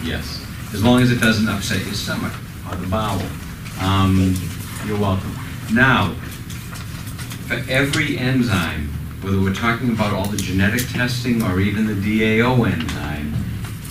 yes. 0.05 0.45
As 0.73 0.85
long 0.85 1.01
as 1.03 1.11
it 1.11 1.21
doesn't 1.21 1.49
upset 1.49 1.85
your 1.85 1.95
stomach 1.95 2.33
or 2.71 2.77
the 2.77 2.87
bowel. 2.87 3.23
Um, 3.81 4.35
You're 4.87 4.99
welcome. 5.01 5.35
Now, 5.73 6.15
for 7.55 7.71
every 7.71 8.19
enzyme, 8.19 8.89
whether 9.23 9.41
we're 9.41 9.55
talking 9.55 9.91
about 9.91 10.13
all 10.13 10.27
the 10.27 10.37
genetic 10.37 10.89
testing 10.89 11.43
or 11.43 11.61
even 11.61 11.87
the 11.87 11.95
DAO 11.95 12.71
enzyme, 12.71 13.35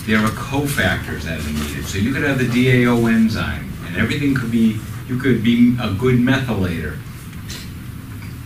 there 0.06 0.18
are 0.18 0.30
cofactors 0.30 1.22
that 1.22 1.40
are 1.40 1.52
needed. 1.52 1.86
So 1.86 1.98
you 1.98 2.12
could 2.12 2.24
have 2.24 2.38
the 2.38 2.44
DAO 2.44 3.10
enzyme, 3.10 3.72
and 3.86 3.96
everything 3.96 4.34
could 4.34 4.50
be, 4.50 4.78
you 5.08 5.18
could 5.18 5.42
be 5.42 5.76
a 5.80 5.92
good 5.92 6.16
methylator. 6.16 6.98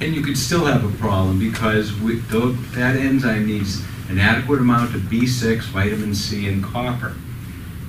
And 0.00 0.14
you 0.14 0.22
could 0.22 0.38
still 0.38 0.64
have 0.66 0.84
a 0.84 0.96
problem 0.98 1.40
because 1.40 1.98
that 2.74 2.96
enzyme 2.96 3.46
needs 3.46 3.82
an 4.08 4.18
adequate 4.18 4.60
amount 4.60 4.94
of 4.94 5.02
B6, 5.02 5.62
vitamin 5.64 6.14
C, 6.14 6.48
and 6.48 6.62
copper. 6.62 7.16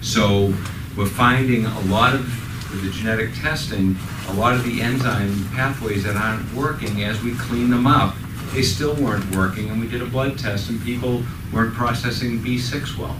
So 0.01 0.53
we're 0.97 1.05
finding 1.05 1.65
a 1.65 1.79
lot 1.81 2.15
of, 2.15 2.48
with 2.69 2.83
the 2.83 2.91
genetic 2.91 3.33
testing, 3.35 3.95
a 4.27 4.33
lot 4.33 4.53
of 4.53 4.63
the 4.63 4.81
enzyme 4.81 5.49
pathways 5.49 6.03
that 6.03 6.15
aren't 6.15 6.53
working, 6.53 7.03
as 7.03 7.21
we 7.23 7.35
clean 7.35 7.69
them 7.69 7.87
up, 7.87 8.15
they 8.53 8.61
still 8.61 8.95
weren't 8.95 9.35
working, 9.35 9.69
and 9.69 9.79
we 9.79 9.87
did 9.87 10.01
a 10.01 10.05
blood 10.05 10.37
test, 10.37 10.69
and 10.69 10.81
people 10.83 11.23
weren't 11.53 11.73
processing 11.73 12.39
B6 12.39 12.97
well. 12.97 13.17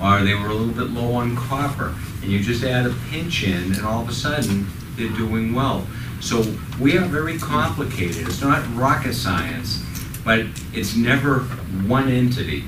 Or 0.00 0.24
they 0.24 0.34
were 0.34 0.48
a 0.48 0.54
little 0.54 0.74
bit 0.74 0.92
low 0.92 1.14
on 1.14 1.36
copper, 1.36 1.94
and 2.22 2.30
you 2.30 2.40
just 2.40 2.64
add 2.64 2.86
a 2.86 2.94
pinch 3.10 3.44
in, 3.44 3.74
and 3.74 3.84
all 3.84 4.02
of 4.02 4.08
a 4.08 4.12
sudden, 4.12 4.66
they're 4.96 5.08
doing 5.10 5.54
well. 5.54 5.86
So 6.20 6.44
we 6.80 6.96
are 6.98 7.04
very 7.04 7.38
complicated. 7.38 8.28
It's 8.28 8.40
not 8.40 8.64
rocket 8.74 9.14
science, 9.14 9.84
but 10.24 10.46
it's 10.72 10.96
never 10.96 11.40
one 11.86 12.08
entity. 12.08 12.64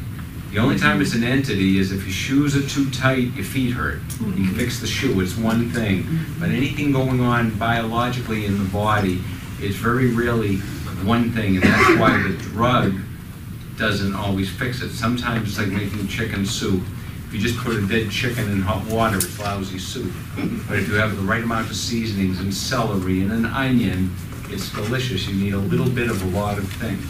The 0.50 0.58
only 0.58 0.78
time 0.78 1.00
it's 1.00 1.14
an 1.14 1.22
entity 1.22 1.78
is 1.78 1.92
if 1.92 2.02
your 2.02 2.12
shoes 2.12 2.56
are 2.56 2.68
too 2.68 2.90
tight, 2.90 3.32
your 3.34 3.44
feet 3.44 3.72
hurt. 3.72 4.00
You 4.12 4.16
can 4.18 4.32
mm-hmm. 4.32 4.54
fix 4.56 4.80
the 4.80 4.86
shoe, 4.86 5.20
it's 5.20 5.36
one 5.36 5.70
thing. 5.70 6.02
But 6.02 6.48
mm-hmm. 6.48 6.56
anything 6.56 6.92
going 6.92 7.20
on 7.20 7.56
biologically 7.56 8.46
in 8.46 8.58
the 8.58 8.68
body 8.70 9.22
is 9.62 9.76
very 9.76 10.12
rarely 10.12 10.56
one 11.04 11.30
thing, 11.32 11.56
and 11.56 11.62
that's 11.62 11.98
why 11.98 12.20
the 12.22 12.36
drug 12.36 12.94
doesn't 13.76 14.14
always 14.14 14.50
fix 14.50 14.82
it. 14.82 14.90
Sometimes 14.90 15.48
it's 15.48 15.58
like 15.58 15.68
making 15.68 16.08
chicken 16.08 16.44
soup. 16.44 16.82
If 17.28 17.34
you 17.34 17.40
just 17.40 17.58
put 17.58 17.76
a 17.76 17.86
dead 17.86 18.10
chicken 18.10 18.50
in 18.50 18.60
hot 18.60 18.84
water, 18.86 19.18
it's 19.18 19.38
lousy 19.38 19.78
soup. 19.78 20.12
But 20.68 20.80
if 20.80 20.88
you 20.88 20.94
have 20.94 21.16
the 21.16 21.22
right 21.22 21.42
amount 21.42 21.70
of 21.70 21.76
seasonings 21.76 22.40
and 22.40 22.52
celery 22.52 23.22
and 23.22 23.32
an 23.32 23.46
onion, 23.46 24.14
it's 24.48 24.70
delicious. 24.72 25.28
You 25.28 25.42
need 25.42 25.54
a 25.54 25.58
little 25.58 25.88
bit 25.88 26.10
of 26.10 26.22
a 26.22 26.36
lot 26.36 26.58
of 26.58 26.68
things. 26.72 27.06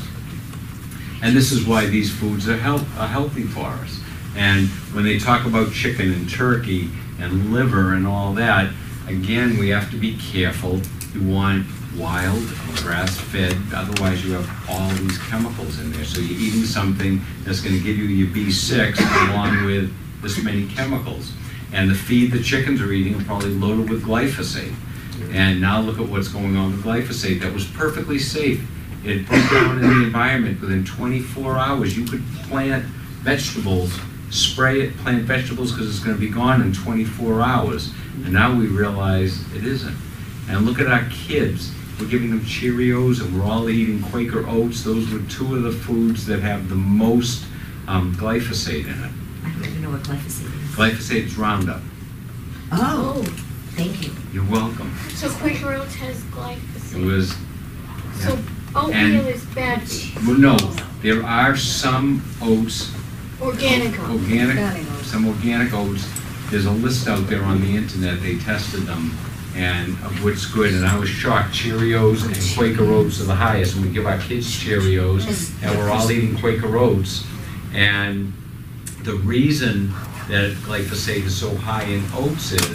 And 1.23 1.37
this 1.37 1.53
is 1.53 1.67
why 1.67 1.87
these 1.87 2.11
foods 2.11 2.49
are 2.49 2.57
health, 2.57 2.87
are 2.99 3.09
healthy 3.09 3.43
for 3.43 3.67
us. 3.67 4.01
And 4.37 4.69
when 4.95 5.05
they 5.05 5.19
talk 5.19 5.47
about 5.47 5.73
chicken 5.73 6.13
and 6.13 6.31
turkey 6.31 6.89
and 7.19 7.53
liver 7.53 7.95
and 7.95 8.07
all 8.07 8.33
that, 8.35 8.73
again, 9.07 9.59
we 9.59 9.69
have 9.71 9.91
to 9.91 9.97
be 9.97 10.17
careful. 10.17 10.81
You 11.13 11.29
want 11.29 11.67
wild, 11.97 12.43
grass-fed, 12.77 13.57
otherwise 13.75 14.25
you 14.25 14.33
have 14.33 14.71
all 14.71 14.89
these 14.91 15.19
chemicals 15.19 15.81
in 15.81 15.93
there. 15.93 16.05
So 16.05 16.21
you're 16.21 16.41
eating 16.41 16.65
something 16.65 17.21
that's 17.45 17.61
gonna 17.61 17.81
give 17.81 17.99
you 17.99 18.05
your 18.05 18.29
B6 18.29 18.99
along 19.31 19.65
with 19.65 19.93
this 20.23 20.43
many 20.43 20.69
chemicals. 20.69 21.33
And 21.73 21.91
the 21.91 21.95
feed 21.95 22.33
the 22.33 22.43
chickens 22.43 22.81
are 22.81 22.93
eating 22.93 23.21
are 23.21 23.25
probably 23.25 23.51
loaded 23.51 23.91
with 23.91 24.05
glyphosate. 24.05 24.75
And 25.33 25.61
now 25.61 25.81
look 25.81 25.99
at 25.99 26.09
what's 26.09 26.29
going 26.29 26.57
on 26.57 26.73
with 26.73 26.85
glyphosate. 26.85 27.41
That 27.41 27.53
was 27.53 27.67
perfectly 27.67 28.19
safe. 28.19 28.67
It 29.05 29.27
broke 29.27 29.51
down 29.51 29.79
in 29.79 29.89
the 29.89 30.05
environment 30.05 30.61
within 30.61 30.85
24 30.85 31.57
hours. 31.57 31.97
You 31.97 32.05
could 32.05 32.23
plant 32.49 32.85
vegetables, 32.85 33.99
spray 34.31 34.83
it, 34.83 34.97
plant 34.99 35.25
vegetables 35.25 35.73
because 35.73 35.89
it's 35.89 36.05
going 36.05 36.17
to 36.17 36.21
be 36.21 36.29
gone 36.29 36.61
in 36.61 36.73
24 36.73 37.41
hours. 37.41 37.93
And 38.25 38.33
now 38.33 38.55
we 38.55 38.67
realize 38.67 39.41
it 39.55 39.65
isn't. 39.65 39.97
And 40.49 40.67
look 40.67 40.81
at 40.81 40.87
our 40.87 41.05
kids. 41.11 41.73
We're 41.99 42.09
giving 42.09 42.31
them 42.31 42.41
Cheerios 42.41 43.23
and 43.23 43.39
we're 43.39 43.47
all 43.47 43.69
eating 43.71 44.03
Quaker 44.03 44.47
Oats. 44.47 44.85
Those 44.85 45.11
were 45.11 45.21
two 45.31 45.57
of 45.57 45.63
the 45.63 45.73
foods 45.73 46.27
that 46.27 46.41
have 46.41 46.69
the 46.69 46.75
most 46.75 47.45
um, 47.87 48.15
glyphosate 48.17 48.85
in 48.85 49.05
it. 49.05 49.11
I 49.45 49.51
don't 49.53 49.65
even 49.65 49.83
know 49.83 49.91
what 49.91 50.03
glyphosate 50.03 50.45
is. 50.45 50.77
Glyphosate 50.77 51.27
is 51.27 51.37
Roundup. 51.37 51.81
Oh, 52.73 53.23
thank 53.71 54.03
you. 54.03 54.13
You're 54.33 54.51
welcome. 54.51 54.95
So 55.11 55.31
Quaker 55.31 55.73
Oats 55.73 55.95
has 55.97 56.23
glyphosate. 56.25 56.95
It 56.95 56.99
glyphosate. 56.99 57.07
was 57.07 57.37
So 58.23 58.39
oatmeal 58.75 58.95
And- 59.21 59.29
is 59.29 59.43
bad, 59.55 59.83
Well, 60.27 60.37
no, 60.37 60.57
there 61.03 61.25
are 61.25 61.57
some 61.57 62.23
oats, 62.43 62.91
organic 63.41 63.99
oats. 64.01 64.09
organic, 64.11 64.57
Organic 64.59 64.87
oats. 64.93 65.11
some 65.11 65.27
organic 65.29 65.73
oats. 65.75 66.05
There's 66.51 66.67
a 66.67 66.71
list 66.73 67.09
out 67.09 67.29
there 67.29 67.43
on 67.45 67.61
the 67.61 67.77
internet, 67.77 68.23
they 68.23 68.37
tested 68.37 68.87
them, 68.87 69.13
and 69.57 69.91
of 70.05 70.23
what's 70.25 70.47
good, 70.47 70.73
and 70.75 70.85
I 70.87 70.97
was 70.99 71.09
shocked, 71.09 71.55
Cheerios 71.55 72.25
and 72.25 72.37
Quaker 72.57 72.91
Oats 72.93 73.21
are 73.21 73.25
the 73.25 73.35
highest, 73.35 73.77
and 73.77 73.85
we 73.85 73.91
give 73.93 74.07
our 74.07 74.19
kids 74.19 74.47
Cheerios, 74.49 75.51
and 75.63 75.79
we're 75.79 75.91
all 75.91 76.11
eating 76.11 76.37
Quaker 76.39 76.77
Oats. 76.77 77.25
And 77.75 78.33
the 79.05 79.15
reason 79.15 79.93
that 80.29 80.53
glyphosate 80.67 81.25
is 81.25 81.37
so 81.37 81.55
high 81.57 81.85
in 81.85 82.03
oats 82.15 82.53
is 82.53 82.69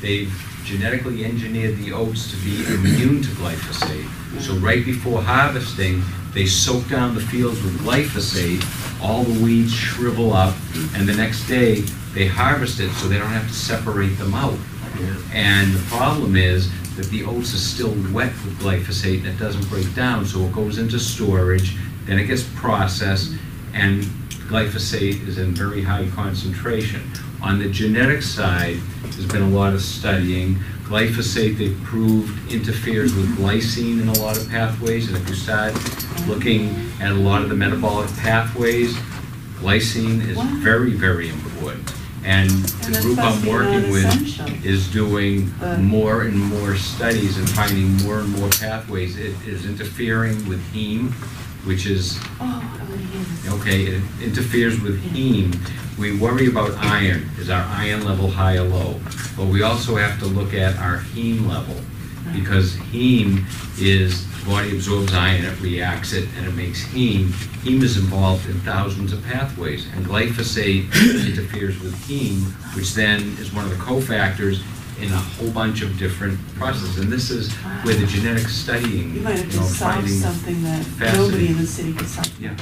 they've 0.00 0.32
genetically 0.66 1.24
engineered 1.24 1.76
the 1.78 1.92
oats 1.92 2.28
to 2.30 2.36
be 2.44 2.64
immune 2.74 3.22
to 3.22 3.28
glyphosate. 3.30 4.08
So 4.40 4.54
right 4.56 4.84
before 4.84 5.22
harvesting, 5.22 6.02
they 6.34 6.44
soak 6.44 6.88
down 6.88 7.14
the 7.14 7.20
fields 7.20 7.62
with 7.62 7.78
glyphosate, 7.78 8.62
all 9.00 9.22
the 9.22 9.42
weeds 9.42 9.72
shrivel 9.72 10.32
up, 10.32 10.54
and 10.94 11.08
the 11.08 11.14
next 11.14 11.46
day, 11.46 11.82
they 12.12 12.26
harvest 12.26 12.80
it 12.80 12.90
so 12.94 13.06
they 13.06 13.16
don't 13.16 13.28
have 13.28 13.46
to 13.46 13.54
separate 13.54 14.18
them 14.18 14.34
out. 14.34 14.58
And 15.32 15.72
the 15.72 15.84
problem 15.86 16.34
is 16.34 16.68
that 16.96 17.06
the 17.06 17.24
oats 17.24 17.54
are 17.54 17.58
still 17.58 17.94
wet 18.12 18.32
with 18.44 18.58
glyphosate 18.58 19.18
and 19.18 19.28
it 19.28 19.38
doesn't 19.38 19.68
break 19.68 19.94
down, 19.94 20.26
so 20.26 20.40
it 20.40 20.52
goes 20.52 20.78
into 20.78 20.98
storage, 20.98 21.76
then 22.06 22.18
it 22.18 22.26
gets 22.26 22.42
processed, 22.54 23.34
and 23.72 24.02
glyphosate 24.48 25.26
is 25.28 25.38
in 25.38 25.54
very 25.54 25.82
high 25.82 26.08
concentration. 26.10 27.02
On 27.46 27.60
the 27.60 27.68
genetic 27.68 28.22
side, 28.22 28.76
there's 29.02 29.24
been 29.24 29.42
a 29.42 29.48
lot 29.48 29.72
of 29.72 29.80
studying. 29.80 30.56
Glyphosate, 30.82 31.56
they've 31.56 31.80
proved, 31.84 32.52
interferes 32.52 33.14
with 33.14 33.36
glycine 33.38 34.02
in 34.02 34.08
a 34.08 34.18
lot 34.18 34.36
of 34.36 34.48
pathways, 34.50 35.06
and 35.06 35.16
if 35.16 35.28
you 35.28 35.36
start 35.36 35.72
looking 36.26 36.74
at 37.00 37.12
a 37.12 37.14
lot 37.14 37.42
of 37.42 37.48
the 37.48 37.54
metabolic 37.54 38.08
pathways, 38.16 38.96
glycine 39.60 40.26
is 40.26 40.36
Wow. 40.36 40.44
very, 40.56 40.90
very 40.94 41.28
important. 41.28 41.88
And 42.24 42.50
And 42.50 42.94
the 42.96 43.00
group 43.00 43.18
I'm 43.20 43.46
working 43.46 43.90
with 43.92 44.64
is 44.66 44.88
doing 44.88 45.54
But- 45.60 45.80
more 45.80 46.22
and 46.22 46.36
more 46.36 46.74
studies 46.74 47.36
and 47.38 47.48
finding 47.48 47.96
more 47.98 48.18
and 48.22 48.30
more 48.30 48.48
pathways. 48.48 49.16
It 49.16 49.36
is 49.46 49.64
interfering 49.66 50.48
with 50.48 50.60
heme, 50.74 51.12
which 51.64 51.86
is, 51.86 52.18
Oh, 52.40 52.44
I 52.44 52.48
want 52.90 53.00
to 53.00 53.06
hear 53.06 53.24
this. 53.44 53.52
okay, 53.52 53.82
it 53.84 54.02
interferes 54.20 54.80
with 54.80 55.00
heme. 55.14 55.54
We 55.98 56.18
worry 56.18 56.46
about 56.48 56.72
iron. 56.78 57.28
Is 57.38 57.48
our 57.48 57.62
iron 57.62 58.04
level 58.04 58.28
high 58.30 58.56
or 58.58 58.64
low? 58.64 59.00
But 59.36 59.46
we 59.46 59.62
also 59.62 59.96
have 59.96 60.18
to 60.20 60.26
look 60.26 60.52
at 60.52 60.76
our 60.78 60.98
heme 60.98 61.46
level, 61.48 61.76
because 62.34 62.74
heme 62.76 63.44
is, 63.80 64.26
the 64.44 64.50
body 64.50 64.72
absorbs 64.72 65.14
iron, 65.14 65.44
it 65.44 65.58
reacts 65.60 66.12
it, 66.12 66.28
and 66.36 66.46
it 66.46 66.52
makes 66.54 66.84
heme. 66.88 67.28
Heme 67.64 67.82
is 67.82 67.96
involved 67.96 68.46
in 68.46 68.60
thousands 68.60 69.12
of 69.14 69.22
pathways, 69.24 69.86
and 69.94 70.04
glyphosate 70.04 70.84
interferes 71.26 71.80
with 71.80 71.94
heme, 72.06 72.44
which 72.76 72.92
then 72.94 73.20
is 73.38 73.52
one 73.54 73.64
of 73.64 73.70
the 73.70 73.76
cofactors 73.76 74.62
in 75.00 75.10
a 75.12 75.16
whole 75.16 75.50
bunch 75.50 75.82
of 75.82 75.98
different 75.98 76.38
processes. 76.56 76.98
And 76.98 77.10
this 77.12 77.30
is 77.30 77.52
where 77.84 77.94
the 77.94 78.06
genetic 78.06 78.48
studying, 78.48 79.14
You 79.14 79.20
might 79.20 79.38
have 79.38 79.46
you 79.52 79.60
know, 79.60 79.66
just 79.66 79.78
solved 79.78 79.94
finding. 79.96 80.12
something 80.14 80.62
that 80.62 80.84
fascinating. 80.84 81.20
nobody 81.22 81.46
in 81.48 81.56
the 81.58 81.66
city 81.66 81.92
could 81.94 82.06
solve. 82.08 82.40
Yeah. 82.40 82.54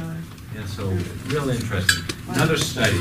Yeah, 0.54 0.64
so, 0.66 0.86
real 1.26 1.48
interesting. 1.50 2.04
Another 2.28 2.56
study, 2.56 3.00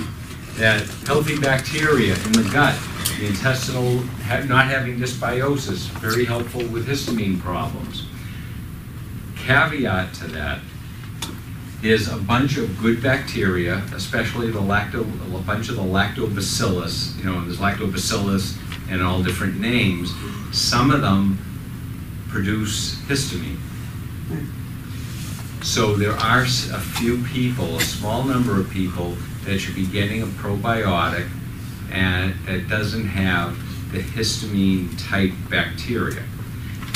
that 0.58 0.82
healthy 1.06 1.40
bacteria 1.40 2.14
in 2.14 2.32
the 2.34 2.50
gut, 2.52 2.78
the 3.20 3.28
intestinal, 3.28 4.00
ha- 4.26 4.44
not 4.48 4.68
having 4.68 4.98
dysbiosis, 4.98 5.88
very 6.00 6.26
helpful 6.26 6.66
with 6.68 6.88
histamine 6.88 7.40
problems. 7.40 8.06
Caveat 9.36 10.14
to 10.16 10.28
that 10.28 10.60
is 11.82 12.12
a 12.12 12.18
bunch 12.18 12.58
of 12.58 12.80
good 12.80 13.04
bacteria, 13.04 13.84
especially 13.94 14.50
the 14.52 14.60
lacto, 14.60 15.02
a 15.36 15.42
bunch 15.42 15.70
of 15.70 15.76
the 15.76 15.82
lactobacillus, 15.82 17.18
you 17.18 17.26
know, 17.26 17.44
there's 17.44 17.58
lactobacillus 17.58 18.58
and 18.90 19.02
all 19.02 19.22
different 19.22 19.60
names. 19.60 20.14
Some 20.52 20.92
of 20.92 21.02
them 21.02 21.38
produce 22.30 22.96
histamine. 23.08 23.58
So 25.62 25.96
there 25.96 26.14
are 26.14 26.42
a 26.42 26.46
few 26.48 27.24
people, 27.24 27.78
a 27.78 27.82
small 27.82 28.24
number 28.24 28.60
of 28.60 28.70
people, 28.70 29.18
that 29.46 29.60
be 29.76 29.86
getting 29.88 30.22
a 30.22 30.26
probiotic 30.26 31.28
and 31.92 32.34
it 32.48 32.68
doesn't 32.68 33.06
have 33.06 33.58
the 33.92 34.00
histamine 34.00 34.90
type 35.10 35.32
bacteria. 35.50 36.24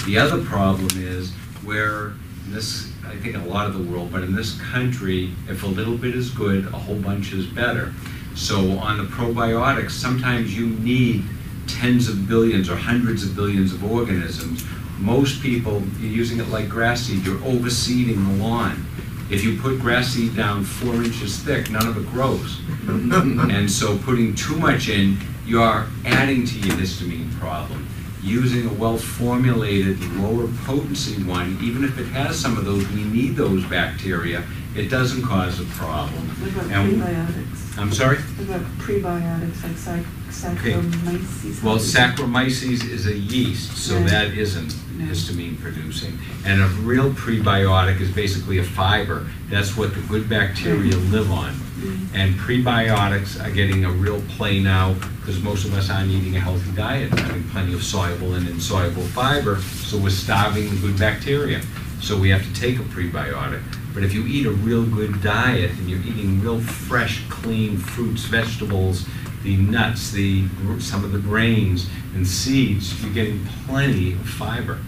The 0.05 0.17
other 0.17 0.43
problem 0.43 0.89
is 0.95 1.31
where 1.63 2.13
this, 2.47 2.91
I 3.05 3.15
think 3.17 3.35
a 3.35 3.39
lot 3.39 3.67
of 3.67 3.73
the 3.73 3.91
world, 3.91 4.11
but 4.11 4.23
in 4.23 4.33
this 4.33 4.59
country, 4.59 5.33
if 5.47 5.63
a 5.63 5.67
little 5.67 5.97
bit 5.97 6.15
is 6.15 6.29
good, 6.31 6.65
a 6.67 6.77
whole 6.77 6.99
bunch 6.99 7.33
is 7.33 7.45
better. 7.45 7.93
So 8.35 8.77
on 8.79 8.97
the 8.97 9.03
probiotics, 9.03 9.91
sometimes 9.91 10.57
you 10.57 10.67
need 10.67 11.23
tens 11.67 12.07
of 12.07 12.27
billions 12.27 12.69
or 12.69 12.75
hundreds 12.75 13.23
of 13.23 13.35
billions 13.35 13.73
of 13.73 13.83
organisms. 13.83 14.65
Most 14.99 15.41
people, 15.41 15.83
you're 15.99 16.11
using 16.11 16.39
it 16.39 16.47
like 16.47 16.69
grass 16.69 17.01
seed, 17.01 17.25
you're 17.25 17.39
overseeding 17.39 18.15
the 18.15 18.43
lawn. 18.43 18.85
If 19.29 19.43
you 19.43 19.59
put 19.59 19.79
grass 19.79 20.09
seed 20.09 20.35
down 20.35 20.63
four 20.63 20.95
inches 21.03 21.37
thick, 21.39 21.69
none 21.69 21.85
of 21.87 21.97
it 21.97 22.07
grows. 22.11 22.61
And 22.87 23.69
so 23.69 23.97
putting 23.97 24.33
too 24.35 24.55
much 24.55 24.87
in, 24.87 25.17
you're 25.45 25.85
adding 26.05 26.45
to 26.45 26.59
your 26.59 26.75
histamine 26.77 27.31
problem. 27.39 27.87
Using 28.23 28.65
a 28.67 28.73
well-formulated, 28.73 30.01
lower 30.15 30.47
potency 30.65 31.21
one, 31.23 31.57
even 31.61 31.83
if 31.83 31.97
it 31.99 32.05
has 32.07 32.39
some 32.39 32.57
of 32.57 32.65
those, 32.65 32.87
we 32.89 33.03
need 33.03 33.35
those 33.35 33.65
bacteria, 33.65 34.43
it 34.75 34.89
doesn't 34.89 35.23
cause 35.23 35.59
a 35.59 35.65
problem. 35.65 36.27
What 36.39 36.51
about 36.51 36.71
And- 36.71 37.01
prebiotics? 37.01 37.77
I'm 37.77 37.91
sorry? 37.93 38.17
What 38.17 38.55
about 38.55 38.77
prebiotics 38.79 39.87
like. 39.87 40.05
Saccharomyces? 40.29 41.63
Well, 41.63 41.77
Saccharomyces 41.77 42.89
is 42.89 43.07
a 43.07 43.17
yeast, 43.17 43.77
so 43.77 43.99
that 44.03 44.33
isn't 44.37 44.73
No. 44.97 45.05
histamine 45.05 45.59
producing. 45.61 46.17
And 46.45 46.61
a 46.61 46.67
real 46.67 47.11
prebiotic 47.11 48.01
is 48.01 48.09
basically 48.11 48.57
a 48.57 48.63
fiber. 48.63 49.27
That's 49.49 49.77
what 49.77 49.93
the 49.93 50.01
good 50.01 50.27
bacteria 50.29 50.95
live 50.95 51.31
on. 51.31 51.53
Mm. 51.79 52.07
And 52.13 52.35
prebiotics 52.35 53.43
are 53.43 53.51
getting 53.51 53.85
a 53.85 53.91
real 53.91 54.21
play 54.35 54.59
now 54.59 54.95
because 55.19 55.41
most 55.43 55.65
of 55.65 55.73
us 55.73 55.89
aren't 55.89 56.09
eating 56.09 56.35
a 56.35 56.39
healthy 56.39 56.71
diet, 56.71 57.11
having 57.19 57.43
plenty 57.49 57.73
of 57.73 57.83
soluble 57.83 58.33
and 58.33 58.47
insoluble 58.47 59.03
fiber, 59.03 59.57
so 59.57 59.97
we're 59.97 60.09
starving 60.09 60.69
the 60.69 60.75
good 60.77 60.97
bacteria. 60.97 61.61
So 62.01 62.17
we 62.17 62.29
have 62.29 62.43
to 62.43 62.53
take 62.53 62.79
a 62.79 62.83
prebiotic. 62.83 63.61
But 63.93 64.03
if 64.03 64.13
you 64.13 64.25
eat 64.25 64.45
a 64.45 64.51
real 64.51 64.85
good 64.85 65.21
diet 65.23 65.71
and 65.71 65.89
you're 65.89 65.99
eating 66.01 66.39
real 66.41 66.59
fresh, 66.59 67.27
clean 67.29 67.77
fruits, 67.77 68.25
vegetables, 68.25 69.07
the 69.47 69.55
nuts, 69.55 70.11
the 70.11 70.45
some 70.79 71.05
of 71.05 71.13
the 71.13 71.19
grains 71.19 71.89
and 72.13 72.27
seeds, 72.27 73.01
you're 73.01 73.13
getting 73.13 73.45
plenty 73.65 74.11
of 74.11 74.27
fiber. 74.27 74.79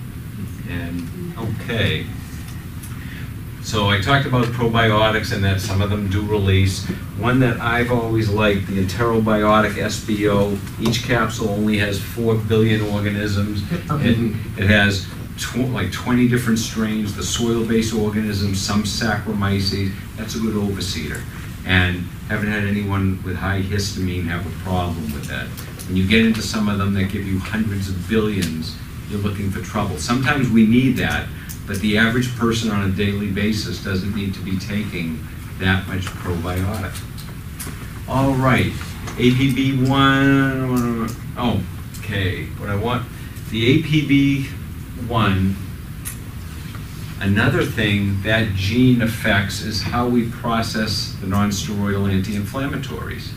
And 0.70 1.34
okay. 1.38 2.06
So 3.64 3.90
I 3.90 4.02
talked 4.02 4.26
about 4.26 4.48
probiotics 4.48 5.32
and 5.32 5.42
that 5.46 5.62
some 5.62 5.82
of 5.82 5.90
them 5.90 6.10
do 6.10 6.22
release. 6.26 6.86
One 7.18 7.40
that 7.40 7.62
I've 7.62 7.90
always 7.90 8.28
liked, 8.30 8.68
the 8.68 8.84
Enterobiotic 8.84 9.76
SBO. 9.76 10.60
Each 10.86 11.04
capsule 11.04 11.50
only 11.50 11.78
has 11.78 12.02
four 12.02 12.36
billion 12.36 12.82
organisms. 12.82 13.64
and 13.90 14.36
it 14.58 14.68
has 14.68 15.08
tw- 15.38 15.70
like 15.70 15.94
20 15.94 16.28
different 16.28 16.60
strains, 16.60 17.16
the 17.16 17.24
soil-based 17.24 17.94
organisms, 17.94 18.60
some 18.60 18.84
Saccharomyces. 18.84 19.94
That's 20.18 20.36
a 20.36 20.40
good 20.40 20.56
overseeder. 20.56 21.22
And 21.66 22.06
haven't 22.30 22.52
had 22.52 22.64
anyone 22.64 23.22
with 23.24 23.36
high 23.36 23.62
histamine 23.62 24.26
have 24.26 24.46
a 24.46 24.64
problem 24.64 25.12
with 25.14 25.26
that. 25.26 25.48
When 25.88 25.98
you 25.98 26.08
get 26.08 26.26
into 26.26 26.42
some 26.42 26.70
of 26.70 26.78
them 26.78 26.94
that 26.94 27.06
give 27.06 27.26
you 27.26 27.40
hundreds 27.40 27.90
of 27.90 28.08
billions, 28.08 28.78
you're 29.10 29.20
looking 29.20 29.50
for 29.50 29.62
trouble. 29.62 29.98
Sometimes 29.98 30.50
we 30.50 30.68
need 30.68 30.98
that, 30.98 31.28
but 31.66 31.80
the 31.80 31.98
average 31.98 32.36
person 32.36 32.70
on 32.70 32.90
a 32.90 32.94
daily 32.94 33.32
basis 33.32 33.84
doesn't 33.84 34.16
need 34.16 34.34
to 34.36 34.40
be 34.42 34.58
taking 34.60 35.24
that 35.58 35.88
much 35.88 36.06
probiotic. 36.06 36.96
All 38.08 38.34
right, 38.34 38.72
APB 39.18 39.88
one, 39.88 41.10
oh, 41.38 41.64
okay, 42.00 42.46
what 42.58 42.70
I 42.70 42.76
want, 42.76 43.08
the 43.50 43.82
APB 43.82 44.46
one, 45.08 45.56
another 47.22 47.64
thing 47.64 48.22
that 48.24 48.54
gene 48.56 49.02
affects 49.02 49.62
is 49.62 49.82
how 49.82 50.08
we 50.08 50.30
process 50.30 51.16
the 51.22 51.28
nonsteroidal 51.28 52.12
anti-inflammatories. 52.12 53.30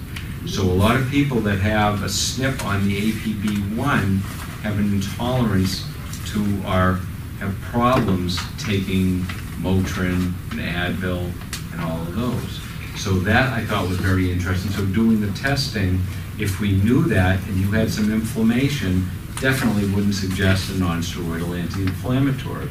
So 0.47 0.63
a 0.63 0.73
lot 0.73 0.97
of 0.97 1.09
people 1.11 1.41
that 1.41 1.59
have 1.59 2.03
a 2.03 2.07
SNP 2.07 2.65
on 2.65 2.89
the 2.89 3.13
APB1 3.13 4.21
have 4.63 4.79
an 4.79 4.93
intolerance 4.93 5.85
to 6.27 6.41
or 6.67 7.01
have 7.39 7.55
problems 7.61 8.39
taking 8.59 9.21
Motrin 9.61 10.33
and 10.53 10.61
Advil 10.61 11.31
and 11.73 11.81
all 11.81 12.01
of 12.03 12.15
those. 12.15 12.61
So 13.01 13.19
that 13.21 13.53
I 13.53 13.65
thought 13.65 13.89
was 13.89 13.99
very 13.99 14.31
interesting. 14.31 14.71
So 14.73 14.85
doing 14.87 15.21
the 15.21 15.33
testing, 15.33 16.01
if 16.39 16.61
we 16.61 16.73
knew 16.73 17.03
that 17.05 17.41
and 17.47 17.57
you 17.57 17.71
had 17.73 17.91
some 17.91 18.13
inflammation, 18.13 19.09
definitely 19.41 19.89
wouldn't 19.91 20.15
suggest 20.15 20.71
a 20.71 20.75
nonsteroidal 20.75 21.59
anti-inflammatory. 21.59 22.69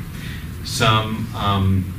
Some 0.63 1.27
um, 1.35 1.93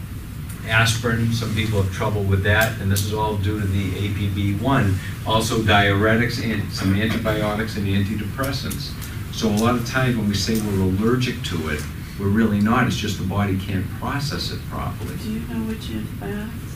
aspirin, 0.67 1.33
some 1.33 1.55
people 1.55 1.83
have 1.83 1.93
trouble 1.93 2.23
with 2.23 2.43
that, 2.45 2.81
and 2.81 2.91
this 2.91 3.05
is 3.05 3.13
all 3.13 3.37
due 3.37 3.61
to 3.61 3.67
the 3.67 3.91
APB1. 3.91 4.97
Also 5.27 5.59
diuretics 5.59 6.43
and 6.43 6.73
some 6.73 6.95
antibiotics 6.95 7.77
and 7.77 7.87
antidepressants. 7.87 8.93
So 9.35 9.49
a 9.49 9.57
lot 9.57 9.75
of 9.75 9.87
times 9.87 10.17
when 10.17 10.29
we 10.29 10.35
say 10.35 10.61
we're 10.61 10.83
allergic 10.83 11.43
to 11.45 11.71
it, 11.71 11.83
we're 12.21 12.29
really 12.29 12.61
not. 12.61 12.87
It's 12.87 12.97
just 12.97 13.19
the 13.19 13.27
body 13.27 13.59
can't 13.59 13.89
process 13.93 14.53
it 14.53 14.61
properly. 14.69 15.17
Do 15.17 15.33
you 15.33 15.41
know 15.41 15.67
which 15.67 15.91
antibiotics? 15.91 16.73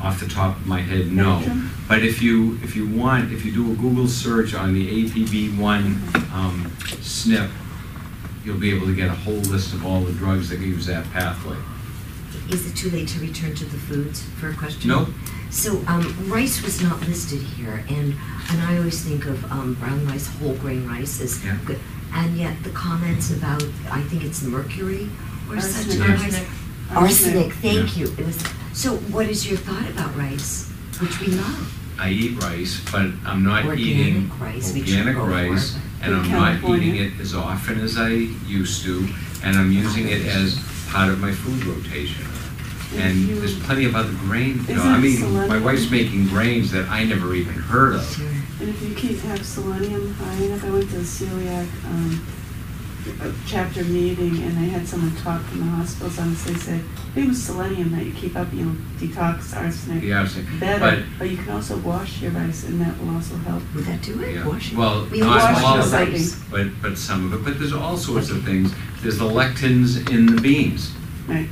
off 0.00 0.20
the 0.20 0.28
top 0.28 0.56
of 0.56 0.66
my 0.66 0.80
head, 0.80 1.10
no. 1.10 1.42
But 1.88 2.04
if 2.04 2.22
you, 2.22 2.58
if 2.62 2.76
you 2.76 2.88
want, 2.88 3.32
if 3.32 3.44
you 3.44 3.52
do 3.52 3.72
a 3.72 3.74
Google 3.74 4.06
search 4.06 4.54
on 4.54 4.74
the 4.74 5.04
APB1 5.08 5.58
um, 6.32 6.70
SNP, 6.78 7.50
you'll 8.44 8.58
be 8.58 8.74
able 8.74 8.86
to 8.86 8.94
get 8.94 9.08
a 9.08 9.14
whole 9.14 9.34
list 9.34 9.72
of 9.74 9.84
all 9.84 10.00
the 10.00 10.12
drugs 10.12 10.48
that 10.50 10.60
use 10.60 10.86
that 10.86 11.08
pathway. 11.10 11.56
Is 12.50 12.66
it 12.70 12.76
too 12.76 12.90
late 12.90 13.08
to 13.08 13.20
return 13.20 13.54
to 13.54 13.64
the 13.64 13.76
foods 13.76 14.22
for 14.40 14.48
a 14.50 14.54
question? 14.54 14.88
Nope. 14.88 15.08
So, 15.50 15.82
um, 15.86 16.14
rice 16.30 16.62
was 16.62 16.82
not 16.82 17.00
listed 17.06 17.40
here, 17.40 17.84
and, 17.88 18.14
and 18.50 18.60
I 18.62 18.76
always 18.78 19.02
think 19.02 19.26
of, 19.26 19.50
um, 19.50 19.74
brown 19.74 20.06
rice, 20.06 20.26
whole 20.36 20.54
grain 20.56 20.86
rice 20.86 21.20
as 21.20 21.42
Yeah. 21.44 21.56
good. 21.64 21.78
And 22.12 22.36
yet 22.38 22.62
the 22.64 22.70
comments 22.70 23.30
about, 23.30 23.62
I 23.90 24.02
think 24.02 24.24
it's 24.24 24.42
mercury 24.42 25.08
or 25.50 25.60
such 25.60 25.86
Arsenic. 25.88 26.00
on 26.08 26.10
rice. 26.14 26.22
Arsenic. 26.22 26.46
Arsenic, 26.96 27.52
thank 27.54 27.96
you. 27.96 28.06
It 28.18 28.24
was, 28.26 28.42
so 28.72 28.96
what 29.12 29.26
is 29.28 29.46
your 29.48 29.58
thought 29.58 29.88
about 29.90 30.16
rice, 30.16 30.70
which 31.00 31.20
we 31.20 31.28
love? 31.28 31.74
I 31.98 32.10
eat 32.10 32.42
rice, 32.42 32.80
but 32.92 33.06
I'm 33.26 33.42
not 33.42 33.64
eating 33.78 34.30
Organic 34.30 34.40
rice, 34.40 34.68
organic 34.76 34.88
should 34.88 35.14
go 35.14 35.24
for. 35.24 35.30
rice, 35.30 35.76
and 36.02 36.14
I'm 36.14 36.30
not 36.30 36.60
California. 36.60 36.94
eating 36.94 37.12
it 37.12 37.20
as 37.20 37.34
often 37.34 37.80
as 37.80 37.98
I 37.98 38.08
used 38.08 38.82
to, 38.84 39.08
and 39.44 39.56
I'm 39.56 39.72
using 39.72 40.08
it 40.08 40.26
as 40.26 40.58
part 40.88 41.10
of 41.10 41.18
my 41.20 41.32
food 41.32 41.64
rotation. 41.64 42.24
And 42.94 43.28
there's 43.28 43.58
plenty 43.64 43.84
of 43.84 43.94
other 43.94 44.12
grain, 44.12 44.64
you 44.66 44.76
know, 44.76 44.82
I 44.82 44.98
mean, 44.98 45.20
my 45.46 45.58
wife's 45.58 45.90
making 45.90 46.28
grains 46.28 46.70
that 46.72 46.88
I 46.88 47.04
never 47.04 47.34
even 47.34 47.52
heard 47.52 47.96
of. 47.96 48.60
And 48.60 48.70
if 48.70 48.82
you 48.82 48.94
keep, 48.94 49.18
have 49.20 49.44
selenium 49.44 50.14
high 50.14 50.44
enough, 50.44 50.64
I 50.64 50.70
went 50.70 50.88
to 50.90 50.96
celiac, 50.96 51.68
um, 51.84 52.26
uh, 53.20 53.32
chapter 53.46 53.84
meeting 53.84 54.42
and 54.42 54.56
they 54.56 54.68
had 54.68 54.86
someone 54.86 55.14
talk 55.16 55.42
from 55.42 55.60
the 55.60 55.64
hospitals 55.66 56.18
on 56.18 56.30
this, 56.30 56.44
they 56.44 56.54
said, 56.54 56.80
I 56.80 57.10
think 57.12 57.26
it 57.26 57.28
was 57.28 57.42
selenium 57.42 57.90
that 57.92 58.04
you 58.04 58.12
keep 58.12 58.36
up, 58.36 58.48
you'll 58.52 58.72
detox 58.98 59.56
arsenic 59.56 60.02
Yeah, 60.04 60.20
I 60.20 60.22
was 60.22 60.32
saying, 60.32 60.46
better, 60.60 60.78
but, 60.96 61.04
but 61.18 61.30
you 61.30 61.36
can 61.36 61.50
also 61.50 61.76
wash 61.78 62.20
your 62.22 62.30
rice 62.32 62.64
and 62.64 62.80
that 62.80 62.98
will 63.00 63.14
also 63.14 63.36
help. 63.36 63.62
Would 63.74 63.84
that 63.84 64.02
do 64.02 64.22
it? 64.22 64.34
yeah, 64.36 64.46
Wash 64.46 64.72
it? 64.72 64.78
well, 64.78 65.06
We 65.10 65.20
not 65.20 65.52
wash 65.52 65.64
all 65.64 65.76
the 65.76 65.82
of 65.82 66.08
it, 66.08 66.12
rice. 66.12 66.42
but, 66.50 66.66
but 66.82 66.98
some 66.98 67.32
of 67.32 67.40
it, 67.40 67.44
but 67.44 67.58
there's 67.58 67.72
all 67.72 67.96
sorts 67.96 68.30
of 68.30 68.44
things. 68.44 68.72
There's 69.02 69.18
the 69.18 69.24
lectins 69.28 70.08
in 70.10 70.26
the 70.34 70.40
beans. 70.40 70.92
Right. 71.26 71.48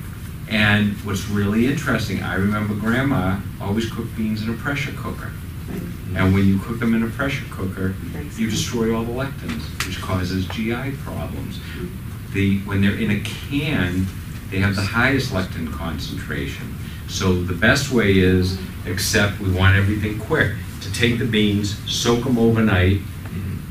And 0.48 0.92
what's 1.04 1.28
really 1.28 1.66
interesting, 1.66 2.22
I 2.22 2.34
remember 2.36 2.74
grandma 2.74 3.38
always 3.60 3.90
cooked 3.90 4.16
beans 4.16 4.42
in 4.42 4.50
a 4.50 4.56
pressure 4.56 4.92
cooker. 4.96 5.32
And 6.14 6.32
when 6.32 6.46
you 6.46 6.58
cook 6.58 6.78
them 6.78 6.94
in 6.94 7.02
a 7.02 7.08
pressure 7.08 7.44
cooker, 7.50 7.94
you 8.36 8.48
destroy 8.48 8.94
all 8.94 9.04
the 9.04 9.12
lectins, 9.12 9.86
which 9.86 10.00
causes 10.00 10.46
GI 10.46 10.92
problems. 11.02 11.60
The, 12.32 12.60
when 12.60 12.80
they're 12.80 12.98
in 12.98 13.10
a 13.10 13.20
can, 13.20 14.06
they 14.50 14.58
have 14.58 14.76
the 14.76 14.82
highest 14.82 15.32
lectin 15.32 15.72
concentration. 15.72 16.74
So 17.08 17.42
the 17.42 17.54
best 17.54 17.92
way 17.92 18.18
is, 18.18 18.58
except 18.86 19.40
we 19.40 19.50
want 19.50 19.76
everything 19.76 20.18
quick, 20.18 20.52
to 20.82 20.92
take 20.92 21.18
the 21.18 21.26
beans, 21.26 21.78
soak 21.90 22.24
them 22.24 22.38
overnight, 22.38 23.00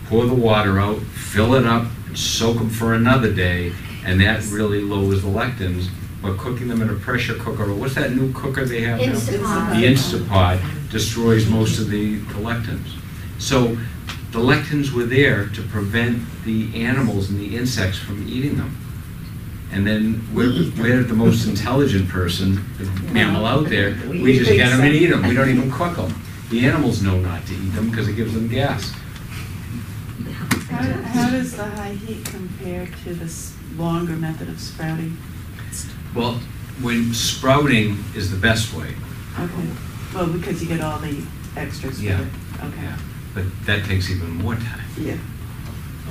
pour 0.08 0.26
the 0.26 0.36
water 0.36 0.80
out, 0.80 1.00
fill 1.02 1.56
it 1.56 1.66
up, 1.66 1.88
and 2.08 2.18
soak 2.18 2.58
them 2.58 2.70
for 2.70 2.94
another 2.94 3.34
day, 3.34 3.74
and 4.06 4.22
that 4.22 4.46
really 4.52 4.82
lowers 4.82 5.24
the 5.24 5.28
lectins. 5.28 5.90
But 6.26 6.40
cooking 6.40 6.68
them 6.70 6.82
in 6.82 6.90
a 6.90 6.96
pressure 6.96 7.36
cooker, 7.36 7.70
or 7.70 7.76
what's 7.76 7.94
that 7.94 8.16
new 8.16 8.34
cooker 8.34 8.66
they 8.66 8.82
have 8.82 9.00
now? 9.00 9.06
Instapot. 9.06 9.70
The 9.76 9.86
Instapot 9.86 10.90
destroys 10.90 11.48
most 11.48 11.78
of 11.80 11.92
the 11.92 12.16
the 12.16 12.40
lectins. 12.40 12.98
So 13.38 13.78
the 14.32 14.40
lectins 14.40 14.92
were 14.92 15.04
there 15.04 15.50
to 15.50 15.62
prevent 15.62 16.24
the 16.44 16.84
animals 16.84 17.30
and 17.30 17.40
the 17.40 17.56
insects 17.56 18.00
from 18.00 18.28
eating 18.28 18.58
them. 18.58 18.76
And 19.72 19.86
then 19.86 20.28
we're, 20.34 20.50
We 20.50 20.72
we're 20.72 21.04
the 21.04 21.14
most 21.14 21.46
intelligent 21.48 22.10
person, 22.10 22.66
the 22.80 22.86
mammal 23.12 23.46
out 23.46 23.70
there, 23.70 23.96
we 24.08 24.40
just 24.40 24.50
get 24.50 24.70
them 24.70 24.82
and 24.82 24.96
eat 24.96 25.08
them, 25.08 25.28
we 25.28 25.36
don't 25.36 25.50
even 25.50 25.72
cook 25.72 25.96
them. 25.96 26.14
The 26.50 26.66
animals 26.66 27.04
know 27.04 27.20
not 27.20 27.46
to 27.48 27.54
eat 27.54 27.70
them 27.70 27.92
because 27.92 28.08
it 28.08 28.14
gives 28.14 28.34
them 28.34 28.48
gas. 28.48 28.92
How, 30.70 30.82
how 30.82 31.30
does 31.30 31.56
the 31.56 31.66
high 31.66 31.94
heat 31.94 32.26
compare 32.26 32.88
to 33.04 33.14
this 33.14 33.56
longer 33.78 34.14
method 34.14 34.50
of 34.50 34.60
sprouting? 34.60 35.18
Well, 36.16 36.40
when 36.82 37.14
sprouting 37.14 38.04
is 38.16 38.32
the 38.32 38.38
best 38.38 38.74
way, 38.74 38.94
Okay, 39.38 39.68
well, 40.14 40.28
because 40.28 40.62
you 40.62 40.68
get 40.70 40.80
all 40.82 40.98
the 41.00 41.22
extras 41.58 42.02
Yeah. 42.02 42.22
it, 42.22 42.28
okay, 42.64 42.82
yeah, 42.84 42.98
but 43.34 43.44
that 43.66 43.84
takes 43.86 44.10
even 44.10 44.30
more 44.30 44.56
time. 44.56 44.80
yeah. 44.98 45.18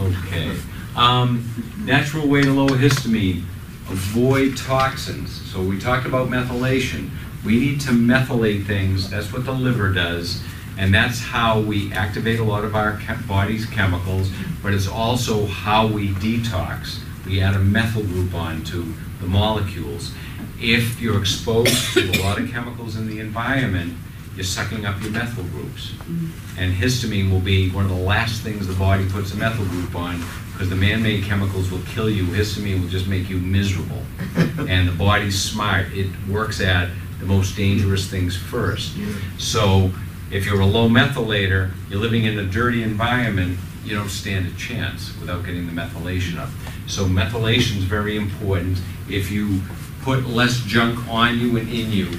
Okay. 0.01 0.53
Um, 0.97 1.45
natural 1.85 2.29
way 2.29 2.43
to 2.43 2.53
lower 2.53 2.77
histamine, 2.77 3.45
avoid 3.89 4.57
toxins. 4.57 5.31
So 5.51 5.63
we 5.63 5.79
talked 5.79 6.07
about 6.07 6.29
methylation. 6.29 7.11
We 7.45 7.59
need 7.59 7.81
to 7.83 7.91
methylate 7.93 8.67
things, 8.67 9.09
that's 9.11 9.33
what 9.33 9.45
the 9.45 9.53
liver 9.53 9.93
does, 9.93 10.43
and 10.79 10.93
that's 10.93 11.21
how 11.21 11.61
we 11.61 11.93
activate 11.93 12.41
a 12.41 12.45
lot 12.45 12.65
of 12.65 12.75
our 12.75 13.01
body's 13.27 13.65
chemicals, 13.67 14.31
but 14.63 14.75
it's 14.75 14.89
also 14.89 15.47
how 15.47 15.87
we 15.87 16.09
detox. 16.11 16.99
We 17.27 17.41
add 17.41 17.55
a 17.55 17.59
methyl 17.59 18.03
group 18.03 18.35
onto 18.35 18.95
the 19.21 19.27
molecules. 19.27 20.13
If 20.61 21.01
you're 21.01 21.19
exposed 21.19 21.95
to 21.95 22.11
a 22.11 22.23
lot 22.23 22.39
of 22.39 22.51
chemicals 22.51 22.97
in 22.97 23.09
the 23.09 23.21
environment, 23.21 23.95
you're 24.37 24.45
sucking 24.45 24.85
up 24.85 25.01
your 25.03 25.13
methyl 25.13 25.45
groups. 25.45 25.93
Mhm. 26.11 26.29
And 26.59 26.75
histamine 26.75 27.31
will 27.31 27.41
be 27.41 27.71
one 27.71 27.85
of 27.85 27.91
the 27.91 27.97
last 27.97 28.43
things 28.43 28.67
the 28.67 28.75
body 28.75 29.05
puts 29.07 29.33
a 29.33 29.37
methyl 29.37 29.65
group 29.67 29.95
on, 29.95 30.23
because 30.53 30.69
the 30.69 30.77
man-made 30.77 31.25
chemicals 31.25 31.71
will 31.71 31.83
kill 31.95 32.11
you. 32.11 32.25
Histamine 32.25 32.81
will 32.81 32.89
just 32.89 33.07
make 33.07 33.31
you 33.31 33.39
miserable. 33.39 34.05
And 34.69 34.89
the 34.89 34.93
body's 34.93 35.41
smart, 35.41 35.93
it 35.93 36.09
works 36.29 36.61
at 36.61 36.89
the 37.21 37.27
most 37.27 37.57
dangerous 37.57 38.07
things 38.07 38.37
first. 38.37 38.93
So 39.39 39.93
if 40.31 40.47
you're 40.47 40.61
a 40.61 40.67
low 40.67 40.89
methylator, 40.89 41.71
you're 41.89 42.01
living 42.01 42.25
in 42.25 42.39
a 42.39 42.45
dirty 42.45 42.83
environment, 42.83 43.59
you 43.85 43.95
don't 43.95 44.11
stand 44.11 44.47
a 44.47 44.53
chance 44.59 45.13
without 45.21 45.45
getting 45.45 45.67
the 45.67 45.73
methylation 45.73 46.39
up. 46.39 46.49
So 46.87 47.07
methylation 47.07 47.79
is 47.79 47.85
very 47.85 48.17
important. 48.17 48.79
If 49.09 49.31
you 49.31 49.61
put 50.03 50.27
less 50.27 50.61
junk 50.61 51.09
on 51.09 51.39
you 51.39 51.57
and 51.57 51.69
in 51.69 51.91
you, 51.91 52.11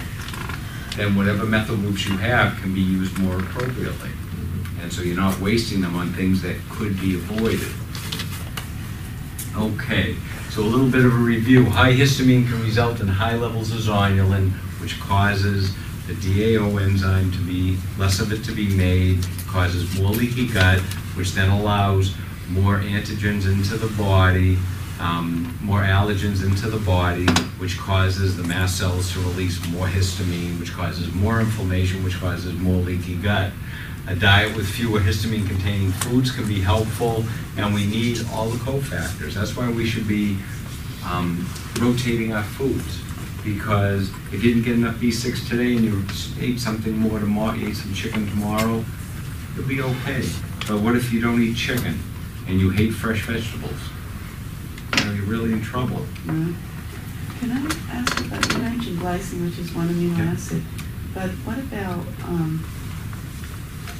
then 0.95 1.15
whatever 1.15 1.45
methyl 1.45 1.77
groups 1.77 2.07
you 2.07 2.17
have 2.17 2.59
can 2.61 2.73
be 2.73 2.81
used 2.81 3.17
more 3.19 3.37
appropriately. 3.39 4.09
And 4.81 4.91
so 4.91 5.01
you're 5.01 5.15
not 5.15 5.39
wasting 5.39 5.81
them 5.81 5.95
on 5.95 6.13
things 6.13 6.41
that 6.41 6.57
could 6.69 6.99
be 6.99 7.15
avoided. 7.15 7.67
Okay, 9.57 10.15
so 10.49 10.61
a 10.61 10.63
little 10.63 10.89
bit 10.89 11.05
of 11.05 11.13
a 11.13 11.17
review. 11.17 11.65
High 11.65 11.93
histamine 11.93 12.47
can 12.47 12.61
result 12.61 12.99
in 12.99 13.07
high 13.07 13.35
levels 13.35 13.71
of 13.71 13.79
zonulin, 13.79 14.51
which 14.81 14.99
causes 14.99 15.73
the 16.07 16.13
DAO 16.13 16.81
enzyme 16.81 17.31
to 17.31 17.37
be, 17.39 17.77
less 17.97 18.19
of 18.19 18.31
it 18.31 18.43
to 18.43 18.51
be 18.51 18.67
made, 18.75 19.25
causes 19.47 19.99
more 19.99 20.11
leaky 20.11 20.47
gut, 20.47 20.79
which 21.15 21.31
then 21.31 21.49
allows 21.49 22.13
more 22.49 22.79
antigens 22.79 23.51
into 23.51 23.77
the 23.77 23.91
body, 23.97 24.57
um, 24.99 25.57
more 25.61 25.81
allergens 25.81 26.45
into 26.45 26.69
the 26.69 26.79
body, 26.85 27.25
which 27.57 27.77
causes 27.77 28.37
the 28.37 28.43
mast 28.43 28.77
cells 28.77 29.11
to 29.13 29.19
release 29.19 29.65
more 29.69 29.87
histamine, 29.87 30.59
which 30.59 30.73
causes 30.73 31.11
more 31.13 31.41
inflammation, 31.41 32.03
which 32.03 32.19
causes 32.19 32.53
more 32.53 32.81
leaky 32.81 33.15
gut. 33.15 33.51
A 34.07 34.15
diet 34.15 34.55
with 34.55 34.67
fewer 34.67 34.99
histamine-containing 34.99 35.91
foods 35.91 36.31
can 36.31 36.47
be 36.47 36.61
helpful, 36.61 37.25
and 37.57 37.73
we 37.73 37.87
need 37.87 38.19
all 38.31 38.47
the 38.47 38.57
cofactors. 38.59 39.33
That's 39.33 39.57
why 39.57 39.69
we 39.69 39.85
should 39.85 40.07
be 40.07 40.37
um, 41.05 41.49
rotating 41.81 42.31
our 42.31 42.43
foods, 42.43 43.01
because 43.43 44.11
if 44.31 44.43
you 44.43 44.53
didn't 44.53 44.63
get 44.63 44.75
enough 44.75 44.95
B6 44.95 45.49
today 45.49 45.75
and 45.75 45.83
you 45.83 46.03
ate 46.39 46.59
something 46.59 46.95
more 46.95 47.19
tomorrow, 47.19 47.55
you 47.55 47.69
ate 47.69 47.75
some 47.75 47.93
chicken 47.93 48.29
tomorrow, 48.29 48.85
you'll 49.55 49.67
be 49.67 49.81
okay. 49.81 50.23
But 50.67 50.81
what 50.81 50.95
if 50.95 51.11
you 51.11 51.19
don't 51.19 51.41
eat 51.41 51.57
chicken 51.57 51.99
and 52.47 52.59
you 52.59 52.69
hate 52.69 52.91
fresh 52.93 53.21
vegetables? 53.25 53.79
You 54.97 55.05
know, 55.05 55.11
you're 55.13 55.25
really 55.25 55.53
in 55.53 55.61
trouble. 55.61 56.05
Right. 56.25 56.55
Can 57.39 57.51
I 57.51 57.65
ask 57.91 58.19
about, 58.25 58.53
you 58.53 58.59
mentioned 58.59 58.99
glycine, 58.99 59.45
which 59.45 59.59
is 59.59 59.73
one 59.73 59.89
amino 59.89 60.17
Yeah. 60.17 60.31
acid, 60.31 60.63
but 61.13 61.29
what 61.45 61.57
about, 61.59 62.05
um, 62.23 62.63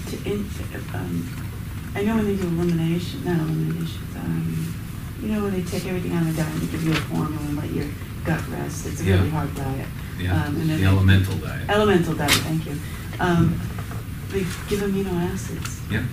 to 0.08 0.16
in, 0.32 0.48
um, 0.94 1.28
I 1.96 2.04
know 2.04 2.16
when 2.18 2.26
they 2.26 2.36
do 2.36 2.48
elimination, 2.48 3.24
not 3.26 3.40
elimination, 3.40 4.02
um, 4.18 4.74
you 5.22 5.28
know, 5.30 5.44
when 5.44 5.54
they 5.54 5.64
take 5.64 5.86
everything 5.86 6.14
out 6.14 6.24
of 6.28 6.36
the 6.36 6.42
diet, 6.44 6.60
they 6.62 6.68
give 6.68 6.84
you 6.84 6.92
a 6.92 6.96
formula 6.96 7.42
and 7.48 7.58
let 7.58 7.72
your 7.72 7.86
gut 8.26 8.42
rest, 8.50 8.86
it's 8.88 9.02
a 9.02 9.04
really 9.04 9.30
hard 9.30 9.54
diet. 9.56 9.88
Yeah, 10.20 10.44
Um, 10.46 10.56
and 10.62 10.70
the 10.70 10.84
elemental 10.86 11.36
diet. 11.36 11.70
Elemental 11.70 12.14
diet, 12.16 12.32
thank 12.32 12.66
you. 12.66 12.76
Um, 13.20 13.60
they 14.30 14.40
give 14.70 14.80
amino 14.82 15.14
acids. 15.32 15.82
Yeah. 15.92 16.04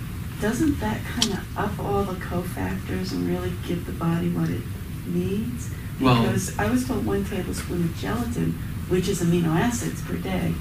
Doesn't 0.41 0.79
that 0.79 1.03
kind 1.05 1.33
of 1.33 1.57
up 1.57 1.79
all 1.79 2.03
the 2.03 2.15
cofactors 2.15 3.11
and 3.13 3.27
really 3.29 3.53
give 3.67 3.85
the 3.85 3.91
body 3.93 4.29
what 4.29 4.49
it 4.49 4.61
needs? 5.07 5.69
Well- 5.99 6.23
Because 6.23 6.57
I 6.59 6.69
was 6.69 6.85
told 6.87 7.05
one 7.05 7.23
tablespoon 7.25 7.83
of 7.83 7.97
gelatin, 7.97 8.53
which 8.89 9.07
is 9.07 9.21
amino 9.21 9.55
acids 9.57 10.01
per 10.01 10.15
day, 10.15 10.53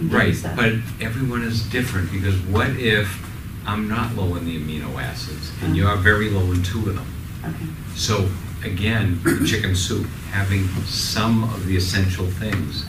Right, 0.00 0.36
but 0.56 0.72
everyone 1.00 1.42
is 1.44 1.62
different, 1.70 2.10
because 2.10 2.34
what 2.40 2.70
if 2.70 3.24
I'm 3.64 3.88
not 3.88 4.16
low 4.16 4.34
in 4.34 4.44
the 4.44 4.58
amino 4.60 5.00
acids, 5.00 5.50
and 5.62 5.66
Uh-huh. 5.70 5.74
you're 5.74 5.96
very 5.98 6.30
low 6.30 6.50
in 6.52 6.62
two 6.64 6.80
of 6.88 6.96
them? 6.96 7.06
Okay, 7.44 7.66
So, 7.94 8.28
again, 8.64 9.20
chicken 9.46 9.76
soup, 9.76 10.06
having 10.32 10.68
some 10.84 11.44
of 11.44 11.64
the 11.66 11.76
essential 11.76 12.26
things. 12.26 12.84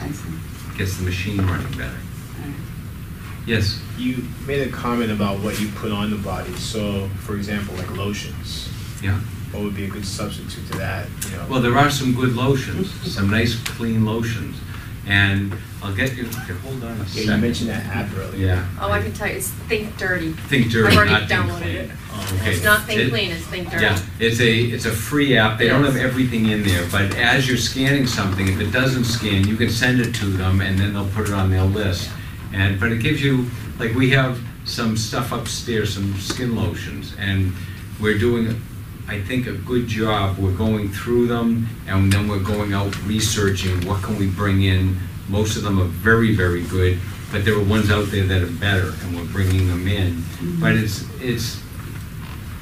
Gets 0.78 0.98
the 0.98 1.04
machine 1.04 1.38
running 1.46 1.72
better. 1.78 1.96
Yes, 3.46 3.80
You 3.98 4.24
made 4.48 4.68
a 4.68 4.72
comment 4.72 5.12
about 5.12 5.40
what 5.40 5.60
you 5.60 5.68
put 5.70 5.92
on 5.92 6.10
the 6.10 6.18
body. 6.18 6.52
So, 6.56 7.08
for 7.20 7.36
example, 7.36 7.76
like 7.76 7.90
lotions. 7.96 8.70
yeah. 9.02 9.20
What 9.52 9.64
would 9.64 9.76
be 9.76 9.86
a 9.86 9.90
good 9.90 10.06
substitute 10.06 10.70
to 10.72 10.78
that? 10.80 11.08
You 11.30 11.38
know. 11.38 11.46
Well, 11.50 11.62
there 11.62 11.78
are 11.78 11.90
some 11.90 12.14
good 12.14 12.34
lotions, 12.36 12.92
some 13.10 13.30
nice 13.30 13.56
clean 13.64 14.04
lotions. 14.06 14.58
And 15.08 15.56
I'll 15.84 15.96
get 15.96 16.16
you, 16.18 16.26
okay, 16.26 16.54
hold 16.64 16.84
on 16.84 17.00
a 17.00 17.04
yeah, 17.14 17.36
you 17.36 17.38
mentioned 17.42 17.70
that 17.70 17.86
app 17.86 18.10
earlier. 18.18 18.48
Yeah. 18.48 18.68
Oh, 18.82 18.92
I 18.92 19.02
can 19.04 19.14
tell 19.14 19.28
you, 19.28 19.36
it's 19.36 19.50
Think 19.50 19.96
Dirty. 19.98 20.32
Think 20.34 20.72
Dirty, 20.72 20.88
I've 20.92 20.98
already 20.98 21.12
not 21.12 21.30
Think 21.30 21.42
downloaded 21.42 21.62
Clean. 21.62 21.76
it. 21.76 21.92
Oh, 22.12 22.38
okay. 22.42 22.54
It's 22.56 22.64
not 22.64 22.82
Think 22.86 23.00
It- 23.02 23.10
Clean, 23.12 23.32
it's 23.32 23.46
Think 23.46 23.70
Dirty. 23.70 23.84
Yeah, 23.84 24.00
it's 24.20 24.40
a, 24.42 24.52
it's 24.62 24.86
a 24.86 24.92
free 24.92 25.38
app, 25.38 25.60
they 25.60 25.68
don't 25.68 25.84
have 25.86 25.96
everything 25.96 26.50
in 26.50 26.64
there, 26.64 26.86
but 26.92 27.16
as 27.16 27.48
you're 27.48 27.56
scanning 27.58 28.08
something, 28.08 28.48
if 28.48 28.60
it 28.60 28.72
doesn't 28.72 29.04
scan, 29.06 29.48
you 29.48 29.56
can 29.56 29.70
send 29.70 30.02
it 30.02 30.14
to 30.16 30.26
them, 30.26 30.60
and 30.60 30.78
then 30.80 30.94
they'll 30.94 31.08
put 31.10 31.28
it 31.30 31.34
on 31.36 31.52
their 31.52 31.64
list. 31.64 32.10
And, 32.56 32.80
but 32.80 32.92
it 32.92 33.02
gives 33.02 33.22
you, 33.22 33.48
like, 33.80 33.94
we 33.96 34.10
have 34.12 34.40
some 34.64 34.96
stuff 34.96 35.34
upstairs, 35.34 35.94
some 35.94 36.16
skin 36.16 36.56
lotions, 36.56 37.14
and 37.20 37.52
we're 38.00 38.18
doing, 38.18 38.62
I 39.10 39.20
think, 39.22 39.46
a 39.48 39.52
good 39.52 39.88
job, 39.88 40.38
we're 40.38 40.56
going 40.56 40.90
through 40.90 41.28
them, 41.28 41.68
and 41.86 42.12
then 42.12 42.30
we're 42.30 42.40
going 42.40 42.74
out 42.74 42.98
researching, 43.06 43.86
what 43.86 44.02
can 44.02 44.18
we 44.18 44.28
bring 44.28 44.64
in? 44.64 44.98
Most 45.28 45.58
of 45.58 45.64
them 45.64 45.82
are 45.82 45.86
very, 45.86 46.34
very 46.34 46.64
good, 46.64 46.98
but 47.30 47.44
there 47.44 47.56
are 47.56 47.64
ones 47.64 47.92
out 47.92 48.06
there 48.08 48.26
that 48.26 48.42
are 48.42 48.52
better, 48.54 48.94
and 49.02 49.18
we're 49.18 49.32
bringing 49.34 49.68
them 49.68 49.86
in. 49.88 50.14
Mm-hmm. 50.14 50.62
But 50.62 50.76
it's, 50.76 51.04
it's, 51.20 51.62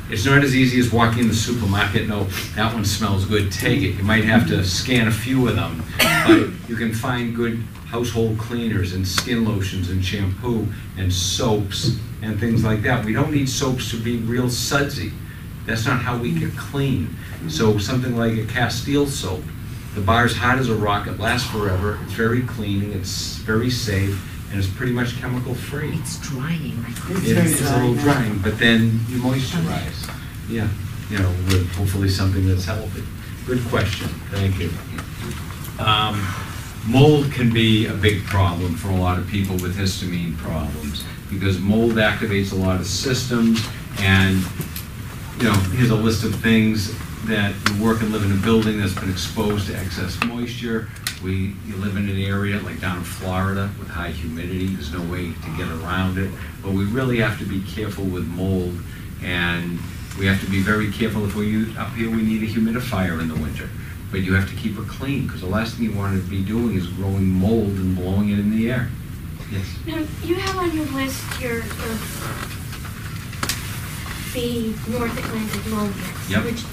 it's 0.09 0.25
not 0.25 0.43
as 0.43 0.55
easy 0.55 0.79
as 0.79 0.91
walking 0.91 1.19
in 1.19 1.27
the 1.27 1.35
supermarket, 1.35 2.07
no, 2.07 2.23
that 2.55 2.73
one 2.73 2.83
smells 2.83 3.25
good, 3.25 3.51
take 3.51 3.83
it. 3.83 3.95
You 3.95 4.03
might 4.03 4.25
have 4.25 4.47
to 4.47 4.65
scan 4.65 5.07
a 5.07 5.11
few 5.11 5.47
of 5.47 5.55
them, 5.55 5.83
but 5.99 6.49
you 6.67 6.75
can 6.75 6.93
find 6.93 7.35
good 7.35 7.63
household 7.97 8.39
cleaners 8.39 8.93
and 8.93 9.07
skin 9.07 9.45
lotions 9.45 9.91
and 9.91 10.03
shampoo 10.03 10.67
and 10.97 11.13
soaps 11.13 11.95
and 12.23 12.39
things 12.39 12.63
like 12.63 12.81
that. 12.81 13.05
We 13.05 13.13
don't 13.13 13.31
need 13.31 13.47
soaps 13.47 13.91
to 13.91 13.97
be 13.97 14.17
real 14.17 14.49
sudsy. 14.49 15.13
That's 15.67 15.85
not 15.85 16.01
how 16.01 16.17
we 16.17 16.31
get 16.31 16.57
clean. 16.57 17.15
So 17.49 17.77
something 17.77 18.17
like 18.17 18.33
a 18.33 18.45
Castile 18.47 19.05
soap, 19.05 19.43
the 19.93 20.01
bar's 20.01 20.35
hot 20.35 20.57
as 20.57 20.69
a 20.69 20.75
rock, 20.75 21.05
it 21.05 21.19
lasts 21.19 21.47
forever, 21.51 21.99
it's 22.03 22.13
very 22.13 22.41
cleaning, 22.41 22.93
it's 22.93 23.35
very 23.35 23.69
safe, 23.69 24.19
and 24.49 24.57
it's 24.57 24.67
pretty 24.67 24.91
much 24.91 25.15
chemical 25.17 25.53
free. 25.53 25.93
It's 25.93 26.19
drying. 26.19 26.83
It's 27.09 27.29
It 27.29 27.35
very 27.35 27.47
is 27.47 27.61
a 27.61 27.77
little 27.77 27.93
drying, 27.93 28.39
but 28.39 28.57
then 28.57 29.01
you 29.07 29.17
moisturize. 29.19 30.11
Yeah, 30.49 30.67
you 31.11 31.19
know, 31.19 31.29
with 31.47 31.71
hopefully 31.75 32.09
something 32.09 32.47
that's 32.47 32.65
healthy. 32.65 33.03
Good 33.45 33.63
question, 33.69 34.07
thank 34.31 34.57
you. 34.57 34.71
Um, 35.77 36.15
Mold 36.87 37.31
can 37.31 37.53
be 37.53 37.87
a 37.87 37.93
big 37.93 38.25
problem 38.25 38.75
for 38.75 38.89
a 38.89 38.95
lot 38.95 39.17
of 39.17 39.25
people 39.27 39.55
with 39.55 39.77
histamine 39.77 40.35
problems, 40.37 41.05
because 41.29 41.57
mold 41.59 41.93
activates 41.93 42.51
a 42.51 42.55
lot 42.55 42.79
of 42.79 42.85
systems, 42.85 43.65
and, 43.99 44.43
you 45.37 45.43
know, 45.45 45.53
here's 45.75 45.91
a 45.91 45.95
list 45.95 46.25
of 46.25 46.35
things 46.35 46.93
that 47.25 47.55
you 47.69 47.81
work 47.81 48.01
and 48.01 48.11
live 48.11 48.25
in 48.25 48.33
a 48.33 48.41
building 48.41 48.79
that's 48.79 48.93
been 48.93 49.09
exposed 49.09 49.67
to 49.67 49.77
excess 49.79 50.21
moisture. 50.25 50.89
We, 51.23 51.55
you 51.65 51.77
live 51.77 51.95
in 51.95 52.09
an 52.09 52.19
area 52.19 52.59
like 52.59 52.81
down 52.81 52.97
in 52.97 53.03
Florida 53.05 53.69
with 53.79 53.87
high 53.87 54.11
humidity, 54.11 54.67
there's 54.67 54.91
no 54.91 55.01
way 55.09 55.31
to 55.31 55.57
get 55.57 55.69
around 55.69 56.17
it. 56.17 56.29
But 56.61 56.73
we 56.73 56.83
really 56.83 57.17
have 57.19 57.39
to 57.39 57.45
be 57.45 57.61
careful 57.61 58.03
with 58.03 58.27
mold, 58.27 58.77
and 59.23 59.79
we 60.19 60.25
have 60.25 60.41
to 60.43 60.51
be 60.51 60.61
very 60.61 60.91
careful 60.91 61.25
if 61.25 61.33
we, 61.33 61.47
use- 61.47 61.77
up 61.77 61.93
here, 61.93 62.09
we 62.11 62.23
need 62.23 62.43
a 62.43 62.47
humidifier 62.47 63.21
in 63.21 63.29
the 63.29 63.35
winter. 63.35 63.69
But 64.13 64.21
you 64.21 64.35
have 64.35 64.47
to 64.47 64.55
keep 64.55 64.77
it 64.77 64.87
clean, 64.87 65.25
because 65.25 65.41
the 65.41 65.47
last 65.47 65.73
thing 65.73 65.85
you 65.89 65.97
want 65.97 66.13
to 66.23 66.29
be 66.29 66.43
doing 66.43 66.75
is 66.77 66.85
growing 66.85 67.25
mold 67.25 67.69
and 67.69 67.95
blowing 67.95 68.29
it 68.29 68.37
in 68.37 68.55
the 68.55 68.69
air. 68.69 68.87
Yes, 69.51 69.65
Now, 69.87 70.05
you 70.23 70.35
have 70.35 70.55
on 70.55 70.71
your 70.77 70.85
list 70.85 71.19
your, 71.41 71.53
your 71.55 71.63
the 74.33 74.75
North 74.91 75.17
Atlantic 75.17 75.65
mold 75.65 75.95
mix, 75.95 76.29
Yep. 76.29 76.43
which 76.45 76.63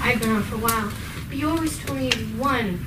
I've 0.00 0.20
been 0.20 0.30
on 0.30 0.44
for 0.44 0.54
a 0.54 0.58
while. 0.58 0.92
But 1.28 1.36
you 1.36 1.48
always 1.48 1.76
told 1.84 1.98
me 1.98 2.12
one 2.38 2.86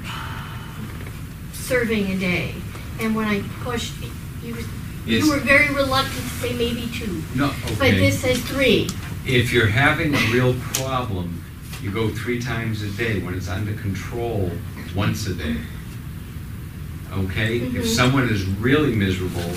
serving 1.51 2.09
a 2.11 2.17
day, 2.17 2.55
and 3.01 3.13
when 3.13 3.27
I 3.27 3.41
pushed, 3.65 3.95
you, 4.41 4.53
It's- 4.53 5.25
you 5.25 5.29
were 5.29 5.39
very 5.39 5.73
reluctant 5.75 6.23
to 6.23 6.29
say 6.39 6.53
maybe 6.53 6.89
two. 6.93 7.21
no, 7.35 7.47
okay. 7.47 7.75
But 7.77 7.91
this 7.95 8.21
says 8.21 8.39
three. 8.43 8.89
If 9.25 9.51
you're 9.51 9.67
having 9.67 10.15
a 10.15 10.31
real 10.31 10.53
problem, 10.73 11.42
you 11.83 11.91
go 11.91 12.09
three 12.09 12.41
times 12.41 12.81
a 12.81 12.89
day. 12.91 13.19
When 13.19 13.33
it's 13.33 13.49
under 13.49 13.73
control, 13.73 14.49
once 14.95 15.27
a 15.27 15.33
day. 15.33 15.57
Okay? 17.11 17.57
If 17.59 17.83
Mhm. 17.83 17.85
someone 17.85 18.29
is 18.29 18.45
really 18.45 18.95
miserable, 18.95 19.53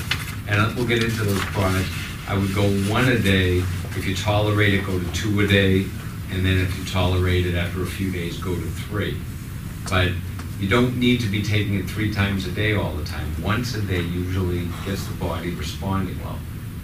and 0.48 0.74
we'll 0.76 0.86
get 0.86 1.02
into 1.02 1.22
those 1.24 1.40
products, 1.56 1.88
I 2.28 2.36
would 2.36 2.52
go 2.54 2.68
one 2.90 3.08
a 3.08 3.18
day. 3.18 3.62
If 3.96 4.06
you 4.06 4.14
tolerate 4.14 4.74
it, 4.74 4.84
go 4.84 4.98
to 4.98 5.04
two 5.12 5.40
a 5.40 5.46
day. 5.46 5.86
And 6.32 6.44
then 6.44 6.58
if 6.58 6.76
you 6.76 6.84
tolerate 6.84 7.46
it 7.46 7.54
after 7.54 7.82
a 7.82 7.86
few 7.86 8.10
days, 8.10 8.36
go 8.38 8.54
to 8.54 8.60
three. 8.88 9.16
But 9.88 10.10
you 10.58 10.68
don't 10.68 10.96
need 10.96 11.20
to 11.20 11.28
be 11.28 11.42
taking 11.42 11.74
it 11.74 11.88
three 11.88 12.12
times 12.12 12.44
a 12.46 12.50
day 12.50 12.74
all 12.74 12.94
the 12.96 13.04
time. 13.04 13.26
Once 13.40 13.74
a 13.76 13.80
day 13.80 14.02
usually 14.02 14.68
gets 14.84 15.04
the 15.06 15.14
body 15.14 15.50
responding 15.50 16.18
well. 16.24 16.40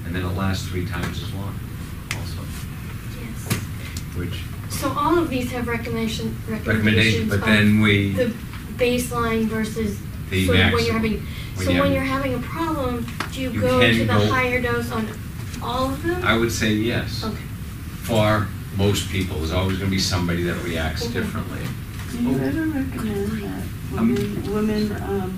And 0.06 0.14
then 0.14 0.24
it 0.24 0.36
lasts 0.36 0.68
three 0.68 0.86
times 0.86 1.22
as 1.22 1.32
long 1.34 1.54
also 2.14 2.44
Yes. 3.20 3.58
which 4.14 4.34
So 4.82 4.90
all 4.98 5.16
of 5.16 5.30
these 5.30 5.48
have 5.52 5.68
recommendation, 5.68 6.36
recommendation, 6.48 6.66
recommendations 6.66 7.28
but 7.30 7.38
of 7.38 7.44
then 7.46 7.80
we, 7.82 8.10
the 8.14 8.32
baseline 8.74 9.44
versus, 9.44 9.96
The 10.28 10.44
so 10.46 10.52
when 10.52 10.58
maximum. 10.60 10.84
you're 10.84 10.92
having, 10.94 11.12
When 11.54 11.66
so 11.66 11.70
you 11.72 11.80
when 11.80 11.84
have- 11.86 11.94
you're 11.94 12.02
having 12.16 12.34
a 12.34 12.38
problem, 12.40 13.06
do 13.32 13.40
you 13.40 13.50
You 13.52 13.60
go 13.60 13.78
can 13.78 13.92
to 13.94 13.98
the 14.00 14.04
go- 14.06 14.26
higher 14.32 14.60
dose 14.60 14.90
on 14.90 15.06
all 15.62 15.90
of 15.90 16.02
them? 16.02 16.20
I 16.24 16.36
would 16.36 16.50
say 16.50 16.72
yes. 16.74 17.22
Okay. 17.22 17.36
For 18.02 18.48
most 18.76 19.08
people, 19.08 19.38
there's 19.38 19.52
always 19.52 19.78
gonna 19.78 19.88
be 19.88 20.00
somebody 20.00 20.42
that 20.42 20.60
reacts 20.64 21.06
Mhm. 21.06 21.12
differently. 21.12 21.60
Do 22.10 22.18
you 22.18 22.38
ever 22.40 22.66
recommend 22.66 23.30
that 23.42 23.62
Um, 23.96 24.08
women, 24.14 24.52
women, 24.52 24.92
um, 25.04 25.32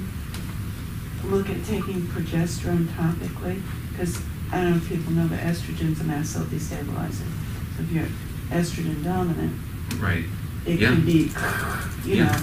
look 1.29 1.51
at 1.51 1.63
taking 1.67 2.01
progesterone 2.17 2.87
topically? 2.97 3.61
Because 3.93 4.17
I 4.51 4.63
don't 4.63 4.71
know 4.71 4.77
if 4.77 4.89
people 4.89 5.13
know, 5.13 5.27
but 5.27 5.41
estrogen's 5.41 6.01
a 6.01 6.05
mast 6.05 6.33
cell 6.33 6.45
destabilizer. 6.45 7.29
So 7.77 7.83
if 7.83 7.93
you're 7.93 8.07
estrogen 8.51 9.03
dominant, 9.05 9.53
Right. 9.99 10.25
it 10.67 10.81
Yeah. 10.81 10.89
can 10.91 11.05
be, 11.05 11.31
you 12.05 12.17
Yeah. 12.17 12.25
know, 12.25 12.39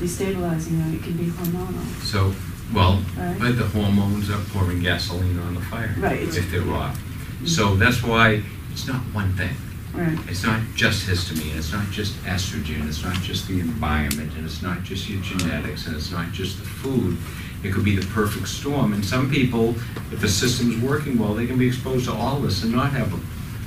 destabilizing, 0.00 0.80
and 0.82 0.94
it 0.94 1.02
can 1.02 1.12
be 1.14 1.24
hormonal. 1.26 1.84
So, 2.02 2.34
well, 2.72 3.02
Right. 3.16 3.36
but 3.38 3.56
the 3.58 3.66
hormones 3.66 4.30
are 4.30 4.38
pouring 4.52 4.80
gasoline 4.80 5.38
on 5.38 5.54
the 5.54 5.60
fire. 5.60 5.94
Right, 5.98 6.20
it's- 6.22 6.36
If 6.36 6.50
they're 6.50 6.68
off. 6.72 6.96
Mm-hmm. 6.98 7.46
So 7.46 7.76
that's 7.76 8.02
why 8.02 8.42
it's 8.72 8.86
not 8.86 9.00
one 9.12 9.32
thing. 9.34 9.54
Right. 9.92 10.18
It's 10.28 10.42
not 10.42 10.60
just 10.74 11.06
histamine, 11.06 11.54
it's 11.56 11.72
not 11.72 11.88
just 11.92 12.20
estrogen, 12.24 12.88
it's 12.88 13.04
not 13.04 13.14
just 13.22 13.46
the 13.46 13.60
environment, 13.60 14.32
and 14.36 14.44
it's 14.44 14.60
not 14.60 14.82
just 14.82 15.08
your 15.08 15.20
genetics, 15.22 15.86
and 15.86 15.94
it's 15.94 16.10
not 16.10 16.32
just 16.32 16.58
the 16.58 16.64
food. 16.64 17.16
It 17.62 17.72
could 17.72 17.84
be 17.84 17.94
the 17.96 18.04
perfect 18.06 18.48
storm. 18.48 18.92
And 18.92 19.04
some 19.04 19.30
people, 19.30 19.76
if 20.10 20.20
the 20.20 20.28
system's 20.28 20.76
working 20.82 21.16
well, 21.16 21.32
they 21.34 21.46
can 21.46 21.56
be 21.58 21.68
exposed 21.68 22.06
to 22.06 22.12
all 22.12 22.40
this 22.40 22.64
and 22.64 22.72
not 22.72 22.90
have 22.92 23.12
a, 23.14 23.16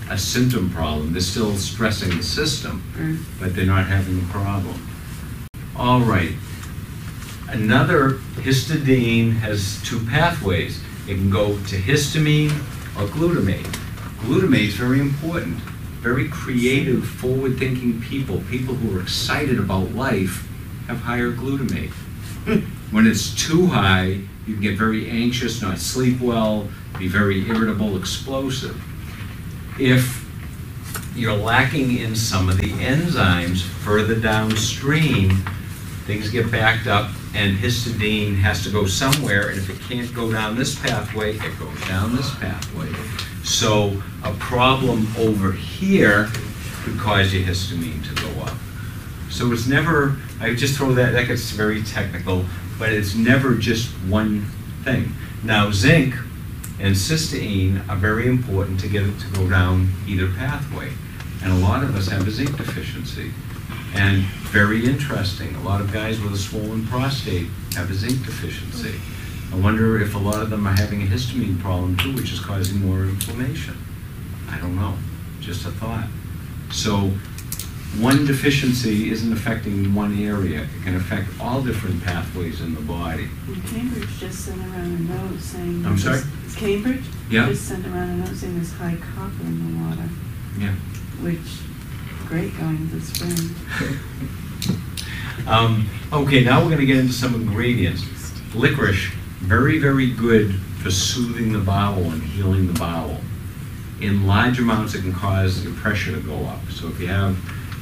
a 0.10 0.18
symptom 0.18 0.70
problem. 0.70 1.12
They're 1.12 1.22
still 1.22 1.55
stressing 1.55 2.16
the 2.16 2.24
system, 2.24 2.82
Right. 2.97 3.18
but 3.39 3.55
they're 3.55 3.66
not 3.66 3.88
having 3.88 4.20
a 4.20 4.26
problem. 4.32 4.76
All 5.76 6.01
right. 6.01 6.34
Another 7.49 8.20
histidine 8.36 9.34
has 9.38 9.82
two 9.84 9.99
pathways. 10.05 10.82
It 11.08 11.16
can 11.16 11.30
go 11.30 11.58
to 11.68 11.76
histamine 11.78 12.51
or 12.97 13.08
glutamate. 13.08 13.68
Glutamate 14.22 14.68
is 14.68 14.74
very 14.76 14.99
important. 14.99 15.60
Very 16.01 16.28
creative, 16.28 17.05
forward-thinking 17.08 18.01
people, 18.01 18.41
people 18.49 18.76
who 18.76 18.97
are 18.97 19.01
excited 19.01 19.60
about 19.60 19.93
life, 19.93 20.47
have 20.88 21.01
higher 21.01 21.32
glutamate. 21.32 21.91
When 22.91 23.05
it's 23.05 23.36
too 23.36 23.68
high, 23.68 24.22
you 24.45 24.53
can 24.53 24.62
get 24.62 24.78
very 24.78 25.10
anxious, 25.10 25.62
not 25.62 25.78
sleep 25.78 26.22
well, 26.22 26.70
be 26.97 27.10
very 27.10 27.45
irritable, 27.49 27.97
explosive. 27.97 28.82
If 29.80 30.25
you're 31.15 31.36
lacking 31.36 31.97
in 31.97 32.15
some 32.15 32.49
of 32.49 32.57
the 32.57 32.71
enzymes 32.71 33.61
further 33.61 34.19
downstream, 34.19 35.38
things 36.05 36.30
get 36.30 36.51
backed 36.51 36.88
up 36.88 37.11
and 37.36 37.55
histidine 37.55 38.36
has 38.38 38.63
to 38.63 38.71
go 38.71 38.88
somewhere, 38.88 39.49
and 39.49 39.59
if 39.59 39.69
it 39.69 39.80
can't 39.82 40.11
go 40.15 40.32
down 40.32 40.55
this 40.55 40.80
pathway, 40.80 41.36
it 41.36 41.59
goes 41.59 41.80
down 41.88 42.15
this 42.15 42.34
pathway. 42.36 42.91
So 43.43 44.01
a 44.23 44.34
problem 44.34 45.07
over 45.17 45.51
here 45.51 46.30
could 46.84 46.97
cause 46.97 47.32
your 47.32 47.43
histamine 47.43 48.03
to 48.07 48.21
go 48.21 48.41
up. 48.41 48.57
So 49.30 49.51
it's 49.51 49.67
never, 49.67 50.17
I 50.39 50.55
just 50.55 50.78
throw 50.78 50.93
that, 50.93 51.11
that 51.11 51.28
gets 51.28 51.51
very 51.51 51.84
technical, 51.84 52.45
but 52.80 52.91
it's 52.91 53.13
never 53.13 53.53
just 53.53 53.89
one 54.07 54.45
thing. 54.84 55.13
Now, 55.43 55.69
zinc 55.69 56.15
and 56.80 56.95
cysteine 56.95 57.88
are 57.89 57.95
very 57.95 58.28
important 58.28 58.80
to 58.82 58.88
get 58.88 59.03
it 59.03 59.19
to 59.19 59.28
go 59.34 59.49
down 59.49 59.91
either 60.07 60.28
pathway. 60.34 60.91
And 61.43 61.51
a 61.51 61.55
lot 61.55 61.84
of 61.84 61.95
us 61.95 62.07
have 62.07 62.28
a 62.28 62.32
zinc 62.32 62.55
deficiency. 62.57 63.32
And 63.93 64.23
very 64.51 64.86
interesting, 64.86 65.55
a 65.55 65.63
lot 65.63 65.82
of 65.82 65.91
guys 65.91 66.19
with 66.21 66.34
a 66.34 66.38
swollen 66.38 66.86
prostate 66.88 67.47
have 67.75 67.89
a 67.89 67.93
zinc 67.93 68.23
deficiency. 68.25 68.99
I 69.51 69.55
wonder 69.55 69.99
if 69.99 70.13
a 70.13 70.19
lot 70.19 70.41
of 70.41 70.49
them 70.49 70.67
are 70.67 70.75
having 70.75 71.01
a 71.01 71.05
histamine 71.05 71.59
problem 71.59 71.95
too, 71.97 72.13
which 72.13 72.32
is 72.32 72.39
causing 72.39 72.86
more 72.86 73.03
inflammation. 73.03 73.78
I 74.49 74.57
don't 74.57 74.75
know, 74.75 74.95
just 75.39 75.65
a 75.65 75.71
thought. 75.71 76.07
So, 76.71 77.11
one 77.99 78.25
deficiency 78.25 79.09
isn't 79.11 79.31
affecting 79.33 79.93
one 79.95 80.17
area, 80.23 80.63
it 80.63 80.83
can 80.83 80.95
affect 80.95 81.27
all 81.39 81.61
different 81.61 82.03
pathways 82.03 82.61
in 82.61 82.75
the 82.75 82.81
body. 82.81 83.27
And 83.47 83.63
Cambridge 83.65 84.19
just 84.19 84.45
sent 84.45 84.59
around 84.61 84.93
a 84.93 84.99
note 84.99 85.39
saying. 85.39 85.85
I'm 85.85 85.97
sorry? 85.97 86.21
It's 86.45 86.55
Cambridge? 86.55 87.03
Yeah. 87.29 87.47
Just 87.47 87.67
sent 87.67 87.85
around 87.87 88.09
a 88.09 88.15
note 88.17 88.35
saying 88.35 88.55
there's 88.55 88.73
high 88.73 88.97
copper 89.15 89.41
in 89.43 89.79
the 89.79 89.83
water, 89.85 90.09
Yeah. 90.59 90.73
which, 91.21 91.59
great 92.27 92.55
going 92.57 92.77
into 92.77 93.01
spring. 93.01 93.55
Um, 95.45 95.87
okay, 96.11 96.43
now 96.43 96.61
we're 96.61 96.71
gonna 96.71 96.85
get 96.85 96.97
into 96.97 97.13
some 97.13 97.33
ingredients. 97.35 98.03
Licorice, 98.53 99.09
very, 99.39 99.77
very 99.79 100.09
good 100.11 100.55
for 100.81 100.91
soothing 100.91 101.53
the 101.53 101.59
bowel 101.59 102.03
and 102.11 102.21
healing 102.21 102.67
the 102.67 102.77
bowel. 102.77 103.17
In 104.01 104.27
large 104.27 104.59
amounts, 104.59 104.93
it 104.93 105.01
can 105.01 105.13
cause 105.13 105.63
your 105.63 105.73
pressure 105.75 106.11
to 106.13 106.19
go 106.19 106.35
up. 106.47 106.59
So 106.69 106.89
if 106.89 106.99
you 106.99 107.07
have 107.07 107.37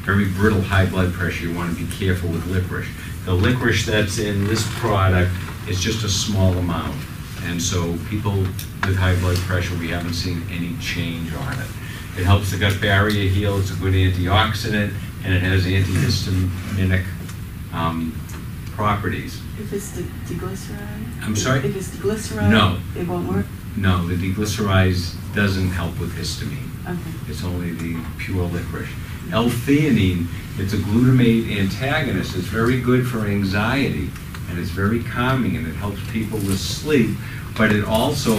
very 0.06 0.26
brittle 0.26 0.62
high 0.62 0.86
blood 0.86 1.12
pressure, 1.14 1.48
you 1.48 1.56
wanna 1.56 1.74
be 1.74 1.88
careful 1.88 2.30
with 2.30 2.46
licorice. 2.46 2.88
The 3.26 3.34
licorice 3.34 3.86
that's 3.88 4.20
in 4.20 4.46
this 4.46 4.64
product 4.80 5.32
is 5.68 5.82
just 5.82 6.04
a 6.06 6.10
small 6.10 6.54
amount. 6.54 6.96
And 7.46 7.60
so 7.62 7.98
people 8.08 8.38
with 8.38 8.96
high 8.96 9.16
blood 9.16 9.38
pressure, 9.38 9.76
we 9.80 9.90
haven't 9.90 10.14
seen 10.14 10.44
any 10.52 10.78
change 10.78 11.34
on 11.34 11.54
it. 11.54 11.68
It 12.18 12.24
helps 12.24 12.52
the 12.52 12.58
gut 12.58 12.80
barrier 12.80 13.28
heal, 13.30 13.58
it's 13.58 13.72
a 13.72 13.76
good 13.76 13.94
antioxidant, 13.94 14.94
and 15.24 15.34
it 15.34 15.42
has 15.42 15.66
antihistaminic 15.66 17.04
um, 17.74 18.14
properties. 18.74 19.42
If 19.60 19.74
it's 19.74 19.92
de- 19.96 20.04
deglyceride? 20.32 21.24
I'm 21.24 21.36
sorry? 21.36 21.60
If 21.60 21.76
it's 21.76 21.90
deglyceride? 21.90 22.52
No. 22.52 22.80
It 22.96 23.08
won't 23.08 23.28
work? 23.28 23.46
No, 23.76 24.08
the 24.08 24.16
deglycerize 24.16 25.16
doesn't 25.34 25.70
help 25.70 26.00
with 26.00 26.14
histamine. 26.16 26.70
Okay. 26.88 27.32
It's 27.32 27.44
only 27.44 27.72
the 27.72 28.00
pure 28.20 28.46
licorice. 28.46 28.90
L-theanine, 29.32 30.28
it's 30.58 30.74
a 30.74 30.78
glutamate 30.78 31.58
antagonist. 31.58 32.36
It's 32.36 32.48
very 32.48 32.80
good 32.80 33.08
for 33.08 33.26
anxiety, 33.26 34.10
and 34.50 34.60
it's 34.60 34.70
very 34.70 35.04
calming, 35.04 35.58
and 35.58 35.68
it 35.68 35.76
helps 35.76 36.00
people 36.12 36.38
with 36.40 36.60
sleep, 36.60 37.16
but 37.58 37.72
it 37.72 37.84
also 37.86 38.36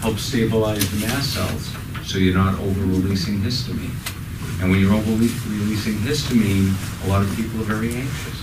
helps 0.00 0.22
stabilize 0.22 0.90
the 0.90 1.06
mast 1.06 1.34
cells, 1.34 1.72
so 2.02 2.18
you're 2.18 2.34
not 2.34 2.58
over-releasing 2.60 3.40
histamine. 3.40 3.94
And 4.60 4.70
when 4.70 4.80
you're 4.80 4.92
over-releasing 4.92 5.94
histamine, 5.94 6.74
a 7.06 7.08
lot 7.08 7.22
of 7.22 7.34
people 7.36 7.60
are 7.60 7.64
very 7.64 7.94
anxious. 7.94 8.38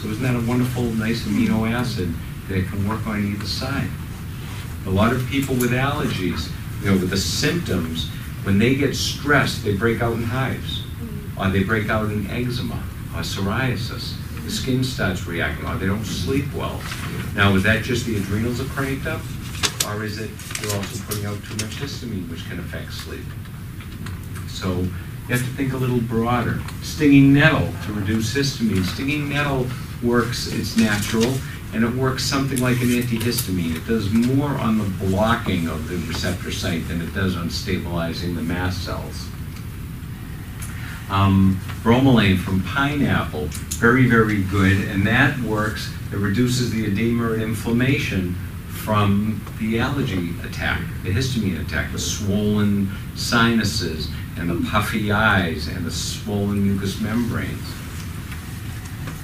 So 0.00 0.08
isn't 0.08 0.22
that 0.22 0.34
a 0.36 0.46
wonderful, 0.46 0.82
nice 0.82 1.22
amino 1.22 1.70
acid 1.70 2.12
that 2.48 2.66
can 2.66 2.88
work 2.88 3.06
on 3.06 3.24
either 3.24 3.46
side? 3.46 3.88
A 4.86 4.90
lot 4.90 5.12
of 5.12 5.26
people 5.26 5.54
with 5.54 5.72
allergies, 5.72 6.50
you 6.82 6.90
know, 6.90 6.98
with 6.98 7.10
the 7.10 7.16
symptoms, 7.16 8.08
when 8.44 8.58
they 8.58 8.74
get 8.74 8.94
stressed, 8.94 9.64
they 9.64 9.74
break 9.76 10.00
out 10.02 10.12
in 10.14 10.22
hives, 10.22 10.84
or 11.38 11.48
they 11.48 11.62
break 11.62 11.88
out 11.88 12.10
in 12.10 12.30
eczema, 12.30 12.82
or 13.14 13.20
psoriasis. 13.20 14.14
The 14.44 14.50
skin 14.50 14.84
starts 14.84 15.26
reacting, 15.26 15.66
or 15.66 15.76
they 15.76 15.86
don't 15.86 16.04
sleep 16.04 16.52
well. 16.54 16.80
Now, 17.34 17.54
is 17.54 17.62
that 17.64 17.82
just 17.82 18.06
the 18.06 18.16
adrenals 18.16 18.60
are 18.60 18.64
cranked 18.64 19.06
up, 19.06 19.20
or 19.88 20.04
is 20.04 20.18
it 20.18 20.30
you're 20.62 20.74
also 20.74 21.04
putting 21.04 21.26
out 21.26 21.42
too 21.44 21.54
much 21.54 21.76
histamine, 21.76 22.28
which 22.30 22.48
can 22.48 22.58
affect 22.60 22.92
sleep? 22.92 23.24
So 24.48 24.70
you 24.78 25.34
have 25.34 25.40
to 25.40 25.52
think 25.54 25.72
a 25.72 25.76
little 25.76 26.00
broader. 26.00 26.60
Stinging 26.82 27.34
nettle 27.34 27.72
to 27.84 27.92
reduce 27.92 28.32
histamine. 28.32 28.84
Stinging 28.84 29.28
nettle 29.28 29.66
works, 30.02 30.52
it's 30.52 30.76
natural, 30.76 31.34
and 31.74 31.84
it 31.84 31.92
works 31.94 32.24
something 32.24 32.60
like 32.60 32.80
an 32.80 32.88
antihistamine. 32.88 33.76
It 33.76 33.86
does 33.86 34.12
more 34.12 34.50
on 34.50 34.78
the 34.78 35.06
blocking 35.06 35.68
of 35.68 35.88
the 35.88 35.96
receptor 36.06 36.52
site 36.52 36.86
than 36.88 37.02
it 37.02 37.12
does 37.12 37.36
on 37.36 37.50
stabilizing 37.50 38.34
the 38.36 38.42
mast 38.42 38.84
cells. 38.84 39.28
Um, 41.08 41.60
bromelain 41.82 42.38
from 42.38 42.62
pineapple, 42.64 43.46
very, 43.78 44.08
very 44.08 44.42
good, 44.42 44.88
and 44.88 45.06
that 45.06 45.38
works, 45.40 45.92
it 46.12 46.16
reduces 46.16 46.72
the 46.72 46.86
edema 46.86 47.32
and 47.32 47.42
inflammation 47.42 48.34
from 48.68 49.40
the 49.58 49.78
allergy 49.78 50.30
attack, 50.44 50.80
the 51.02 51.10
histamine 51.10 51.60
attack, 51.64 51.92
the 51.92 51.98
swollen 51.98 52.90
sinuses, 53.14 54.08
and 54.36 54.50
the 54.50 54.68
puffy 54.68 55.12
eyes, 55.12 55.68
and 55.68 55.84
the 55.84 55.90
swollen 55.90 56.62
mucous 56.62 57.00
membranes. 57.00 57.72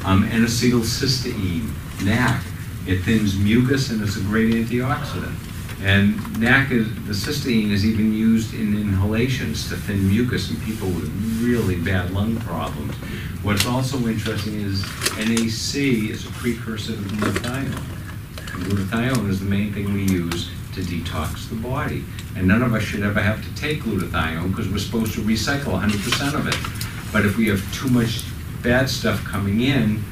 Um, 0.05 0.25
N-acetylcysteine, 0.25 1.69
NAC, 2.05 2.43
it 2.87 3.03
thins 3.03 3.39
mucus 3.39 3.91
and 3.91 4.03
it's 4.03 4.17
a 4.17 4.21
great 4.21 4.53
antioxidant. 4.53 5.37
And 5.83 6.39
NAC 6.39 6.71
is, 6.71 6.87
the 7.07 7.13
cysteine 7.13 7.73
is 7.73 7.85
even 7.85 8.13
used 8.13 8.55
in 8.55 8.77
inhalations 8.77 9.69
to 9.69 9.77
thin 9.77 10.09
mucus 10.09 10.49
in 10.49 10.61
people 10.61 10.87
with 10.87 11.11
really 11.43 11.77
bad 11.77 12.13
lung 12.13 12.37
problems. 12.37 12.95
What's 13.43 13.67
also 13.67 13.99
interesting 14.07 14.61
is 14.61 14.83
NAC 15.17 15.83
is 16.09 16.25
a 16.25 16.31
precursor 16.31 16.93
to 16.93 16.99
glutathione. 17.03 17.83
Glutathione 18.37 19.29
is 19.29 19.41
the 19.41 19.47
main 19.47 19.73
thing 19.73 19.93
we 19.93 20.05
use 20.05 20.51
to 20.75 20.83
detox 20.83 21.49
the 21.49 21.57
body. 21.57 22.05
And 22.37 22.47
none 22.47 22.63
of 22.63 22.73
us 22.75 22.85
should 22.85 23.03
ever 23.03 23.21
have 23.21 23.43
to 23.43 23.55
take 23.61 23.83
glutathione 23.83 24.51
because 24.51 24.69
we're 24.69 24.79
supposed 24.79 25.15
to 25.15 25.21
recycle 25.21 25.77
100% 25.81 26.35
of 26.35 26.47
it. 26.47 27.13
But 27.13 27.27
if 27.27 27.37
we 27.37 27.49
have 27.49 27.75
too 27.75 27.89
much 27.89 28.23
bad 28.63 28.89
stuff 28.89 29.25
coming 29.25 29.63
in, 29.63 30.05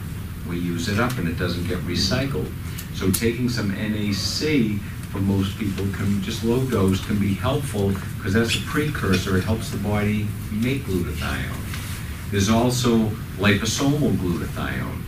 we 0.48 0.58
use 0.58 0.88
it 0.88 0.98
up 0.98 1.16
and 1.16 1.28
it 1.28 1.38
doesn't 1.38 1.68
get 1.68 1.78
recycled. 1.86 2.50
So 2.94 3.12
taking 3.12 3.48
some 3.48 3.68
NAC 3.68 4.80
for 5.10 5.18
most 5.18 5.58
people 5.58 5.84
can, 5.92 6.22
just 6.22 6.44
low 6.44 6.64
dose 6.66 7.04
can 7.04 7.18
be 7.18 7.34
helpful 7.34 7.92
because 8.16 8.32
that's 8.32 8.54
a 8.54 8.60
precursor. 8.62 9.36
It 9.36 9.44
helps 9.44 9.70
the 9.70 9.78
body 9.78 10.26
make 10.52 10.84
glutathione. 10.84 12.30
There's 12.30 12.48
also 12.48 12.98
liposomal 13.38 14.14
glutathione. 14.16 15.02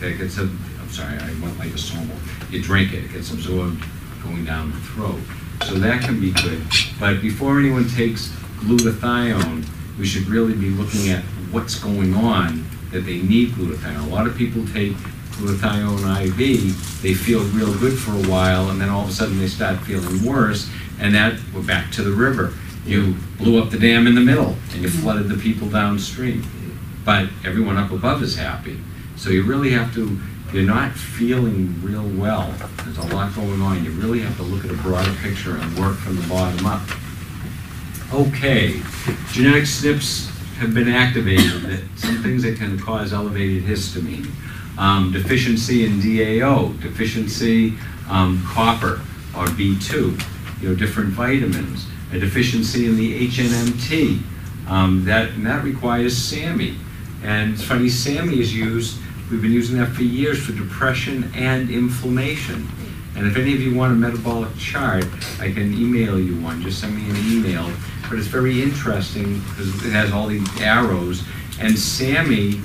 That 0.00 0.18
gets 0.18 0.38
a, 0.38 0.42
I'm 0.42 0.90
sorry, 0.90 1.16
I 1.16 1.28
went 1.40 1.56
liposomal. 1.58 2.16
You 2.52 2.62
drink 2.62 2.92
it, 2.92 3.04
it 3.04 3.12
gets 3.12 3.32
absorbed 3.32 3.82
going 4.24 4.44
down 4.44 4.72
the 4.72 4.78
throat. 4.78 5.20
So 5.64 5.74
that 5.74 6.02
can 6.02 6.20
be 6.20 6.32
good. 6.32 6.62
But 6.98 7.22
before 7.22 7.58
anyone 7.58 7.88
takes 7.88 8.28
glutathione, 8.58 9.64
we 9.98 10.06
should 10.06 10.26
really 10.26 10.54
be 10.54 10.70
looking 10.70 11.10
at 11.10 11.22
what's 11.52 11.78
going 11.78 12.14
on 12.14 12.66
that 12.90 13.00
they 13.00 13.22
need 13.22 13.50
glutathione. 13.50 14.06
A 14.06 14.14
lot 14.14 14.26
of 14.26 14.36
people 14.36 14.66
take 14.68 14.96
glutathione 15.36 16.26
IV, 16.26 17.02
they 17.02 17.14
feel 17.14 17.42
real 17.44 17.72
good 17.78 17.98
for 17.98 18.12
a 18.12 18.28
while, 18.30 18.70
and 18.70 18.80
then 18.80 18.88
all 18.88 19.04
of 19.04 19.08
a 19.08 19.12
sudden 19.12 19.38
they 19.38 19.46
start 19.46 19.78
feeling 19.80 20.24
worse, 20.24 20.70
and 20.98 21.14
that, 21.14 21.38
we're 21.54 21.62
back 21.62 21.92
to 21.92 22.02
the 22.02 22.10
river. 22.10 22.52
You 22.84 23.14
blew 23.38 23.62
up 23.62 23.70
the 23.70 23.78
dam 23.78 24.06
in 24.06 24.14
the 24.14 24.20
middle, 24.20 24.56
and 24.72 24.82
you 24.82 24.88
mm-hmm. 24.88 25.02
flooded 25.02 25.28
the 25.28 25.36
people 25.36 25.68
downstream. 25.68 26.44
But 27.04 27.28
everyone 27.44 27.76
up 27.76 27.90
above 27.90 28.22
is 28.22 28.36
happy. 28.36 28.80
So 29.16 29.30
you 29.30 29.42
really 29.42 29.70
have 29.70 29.94
to, 29.94 30.18
you're 30.52 30.64
not 30.64 30.92
feeling 30.92 31.80
real 31.82 32.08
well, 32.20 32.52
there's 32.84 32.98
a 32.98 33.14
lot 33.14 33.34
going 33.34 33.60
on, 33.60 33.84
you 33.84 33.90
really 33.92 34.20
have 34.20 34.36
to 34.36 34.42
look 34.42 34.64
at 34.64 34.70
a 34.70 34.82
broader 34.82 35.12
picture 35.22 35.56
and 35.56 35.78
work 35.78 35.96
from 35.96 36.16
the 36.16 36.26
bottom 36.28 36.66
up. 36.66 36.82
Okay, 38.12 38.80
genetic 39.32 39.64
SNPs 39.64 40.30
have 40.58 40.72
been 40.72 40.88
activated, 40.88 41.84
some 41.98 42.22
things 42.22 42.42
that 42.42 42.56
can 42.56 42.78
cause 42.78 43.12
elevated 43.12 43.64
histamine. 43.64 44.30
Um, 44.78 45.10
deficiency 45.12 45.86
in 45.86 46.00
DAO, 46.00 46.80
deficiency 46.82 47.74
um, 48.10 48.42
copper 48.46 49.00
or 49.34 49.46
B2, 49.46 50.62
you 50.62 50.68
know, 50.68 50.74
different 50.74 51.10
vitamins, 51.10 51.86
a 52.12 52.18
deficiency 52.18 52.86
in 52.86 52.96
the 52.96 53.28
HNMT, 53.28 54.22
um, 54.68 55.04
that, 55.04 55.30
and 55.30 55.46
that 55.46 55.64
requires 55.64 56.16
SAMe. 56.16 56.76
And 57.22 57.54
it's 57.54 57.62
funny, 57.62 57.88
SAMe 57.88 58.38
is 58.38 58.54
used, 58.54 58.98
we've 59.30 59.42
been 59.42 59.52
using 59.52 59.78
that 59.78 59.88
for 59.88 60.02
years 60.02 60.44
for 60.44 60.52
depression 60.52 61.30
and 61.34 61.70
inflammation. 61.70 62.68
And 63.16 63.26
if 63.26 63.36
any 63.36 63.54
of 63.54 63.60
you 63.62 63.74
want 63.74 63.92
a 63.92 63.96
metabolic 63.96 64.54
chart, 64.58 65.06
I 65.40 65.50
can 65.50 65.72
email 65.72 66.20
you 66.20 66.38
one, 66.40 66.60
just 66.60 66.80
send 66.80 66.94
me 66.94 67.08
an 67.08 67.16
email. 67.32 67.70
But 68.08 68.18
it's 68.18 68.28
very 68.28 68.62
interesting 68.62 69.40
because 69.40 69.74
it 69.84 69.92
has 69.92 70.12
all 70.12 70.26
these 70.26 70.46
arrows. 70.60 71.22
And 71.58 71.78
SAMe 71.78 72.60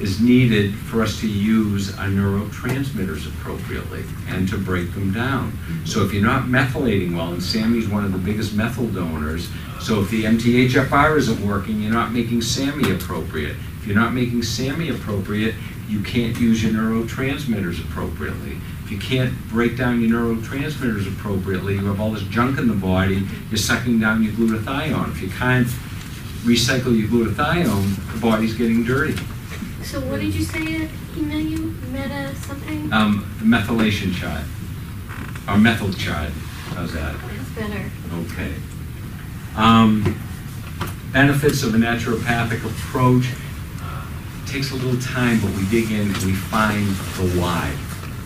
is 0.00 0.20
needed 0.20 0.74
for 0.74 1.02
us 1.02 1.20
to 1.20 1.28
use 1.28 1.96
our 1.98 2.08
neurotransmitters 2.08 3.26
appropriately 3.26 4.04
and 4.28 4.48
to 4.48 4.58
break 4.58 4.92
them 4.92 5.12
down. 5.12 5.52
Mm-hmm. 5.52 5.86
So 5.86 6.04
if 6.04 6.12
you're 6.12 6.22
not 6.22 6.44
methylating 6.44 7.16
well, 7.16 7.32
and 7.32 7.42
SAMe 7.42 7.78
is 7.78 7.88
one 7.88 8.04
of 8.04 8.12
the 8.12 8.18
biggest 8.18 8.54
methyl 8.54 8.86
donors, 8.88 9.48
so 9.80 10.00
if 10.00 10.10
the 10.10 10.24
MTHFR 10.24 11.16
isn't 11.16 11.46
working, 11.46 11.80
you're 11.80 11.92
not 11.92 12.12
making 12.12 12.42
SAMe 12.42 12.90
appropriate. 12.94 13.56
If 13.78 13.86
you're 13.86 13.96
not 13.96 14.12
making 14.12 14.42
SAMe 14.42 14.90
appropriate, 14.90 15.54
you 15.88 16.02
can't 16.02 16.38
use 16.38 16.62
your 16.62 16.72
neurotransmitters 16.72 17.80
appropriately. 17.80 18.58
If 18.84 18.90
you 18.90 18.98
can't 18.98 19.32
break 19.48 19.76
down 19.76 20.00
your 20.00 20.20
neurotransmitters 20.20 21.08
appropriately, 21.08 21.74
you 21.74 21.86
have 21.86 22.00
all 22.00 22.10
this 22.10 22.22
junk 22.24 22.58
in 22.58 22.68
the 22.68 22.74
body, 22.74 23.26
you're 23.50 23.58
sucking 23.58 23.98
down 23.98 24.22
your 24.22 24.32
glutathione. 24.32 25.10
If 25.10 25.22
you 25.22 25.28
can't 25.28 25.66
recycle 26.44 26.96
your 26.96 27.08
glutathione, 27.08 28.12
the 28.12 28.20
body's 28.20 28.54
getting 28.54 28.84
dirty. 28.84 29.16
So 29.86 30.00
what 30.00 30.20
did 30.20 30.34
you 30.34 30.42
say, 30.42 30.84
uh, 30.84 30.88
email 31.16 31.38
you, 31.38 31.72
meta 31.92 32.34
something? 32.34 32.92
Um, 32.92 33.24
methylation 33.38 34.12
chart. 34.12 34.42
or 35.48 35.56
methyl 35.56 35.92
chard, 35.92 36.32
how's 36.74 36.92
that? 36.92 37.14
It's 37.30 37.50
better. 37.50 37.88
Okay. 38.12 38.52
Um, 39.54 40.18
Benefits 41.12 41.62
of 41.62 41.72
a 41.74 41.78
naturopathic 41.78 42.64
approach. 42.66 43.26
Takes 44.46 44.72
a 44.72 44.74
little 44.74 45.00
time, 45.00 45.40
but 45.40 45.50
we 45.52 45.64
dig 45.66 45.90
in 45.92 46.12
and 46.12 46.22
we 46.24 46.32
find 46.34 46.86
the 46.88 47.40
why. 47.40 47.72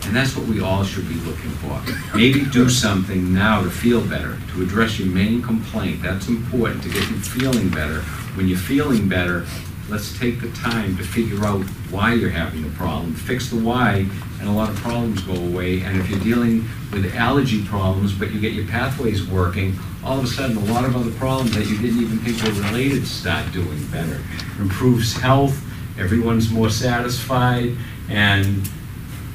And 0.07 0.15
that's 0.15 0.35
what 0.35 0.47
we 0.47 0.61
all 0.61 0.83
should 0.83 1.07
be 1.07 1.15
looking 1.15 1.51
for. 1.61 1.79
Maybe 2.17 2.43
do 2.45 2.69
something 2.69 3.33
now 3.33 3.61
to 3.61 3.69
feel 3.69 4.01
better, 4.01 4.35
to 4.53 4.63
address 4.63 4.97
your 4.99 5.09
main 5.09 5.43
complaint. 5.43 6.01
That's 6.01 6.27
important, 6.27 6.81
to 6.83 6.89
get 6.89 7.07
you 7.09 7.19
feeling 7.19 7.69
better. 7.69 8.01
When 8.35 8.47
you're 8.47 8.57
feeling 8.57 9.07
better, 9.07 9.45
let's 9.91 10.17
take 10.17 10.39
the 10.39 10.49
time 10.53 10.95
to 10.95 11.03
figure 11.03 11.43
out 11.43 11.61
why 11.91 12.13
you're 12.13 12.29
having 12.29 12.63
the 12.63 12.69
problem, 12.69 13.13
fix 13.13 13.49
the 13.49 13.57
why, 13.57 14.05
and 14.39 14.47
a 14.47 14.51
lot 14.51 14.69
of 14.69 14.75
problems 14.77 15.21
go 15.23 15.35
away. 15.35 15.81
And 15.81 15.99
if 15.99 16.09
you're 16.09 16.19
dealing 16.21 16.63
with 16.93 17.13
allergy 17.13 17.65
problems, 17.65 18.13
but 18.13 18.31
you 18.31 18.39
get 18.39 18.53
your 18.53 18.65
pathways 18.67 19.27
working, 19.27 19.77
all 20.01 20.17
of 20.17 20.23
a 20.23 20.27
sudden, 20.27 20.55
a 20.55 20.73
lot 20.73 20.85
of 20.85 20.95
other 20.95 21.11
problems 21.11 21.53
that 21.55 21.67
you 21.67 21.77
didn't 21.77 22.01
even 22.01 22.17
think 22.19 22.41
were 22.41 22.61
related 22.63 23.05
start 23.05 23.51
doing 23.51 23.85
better. 23.87 24.21
Improves 24.59 25.13
health, 25.13 25.61
everyone's 25.99 26.49
more 26.49 26.69
satisfied, 26.69 27.75
and 28.09 28.65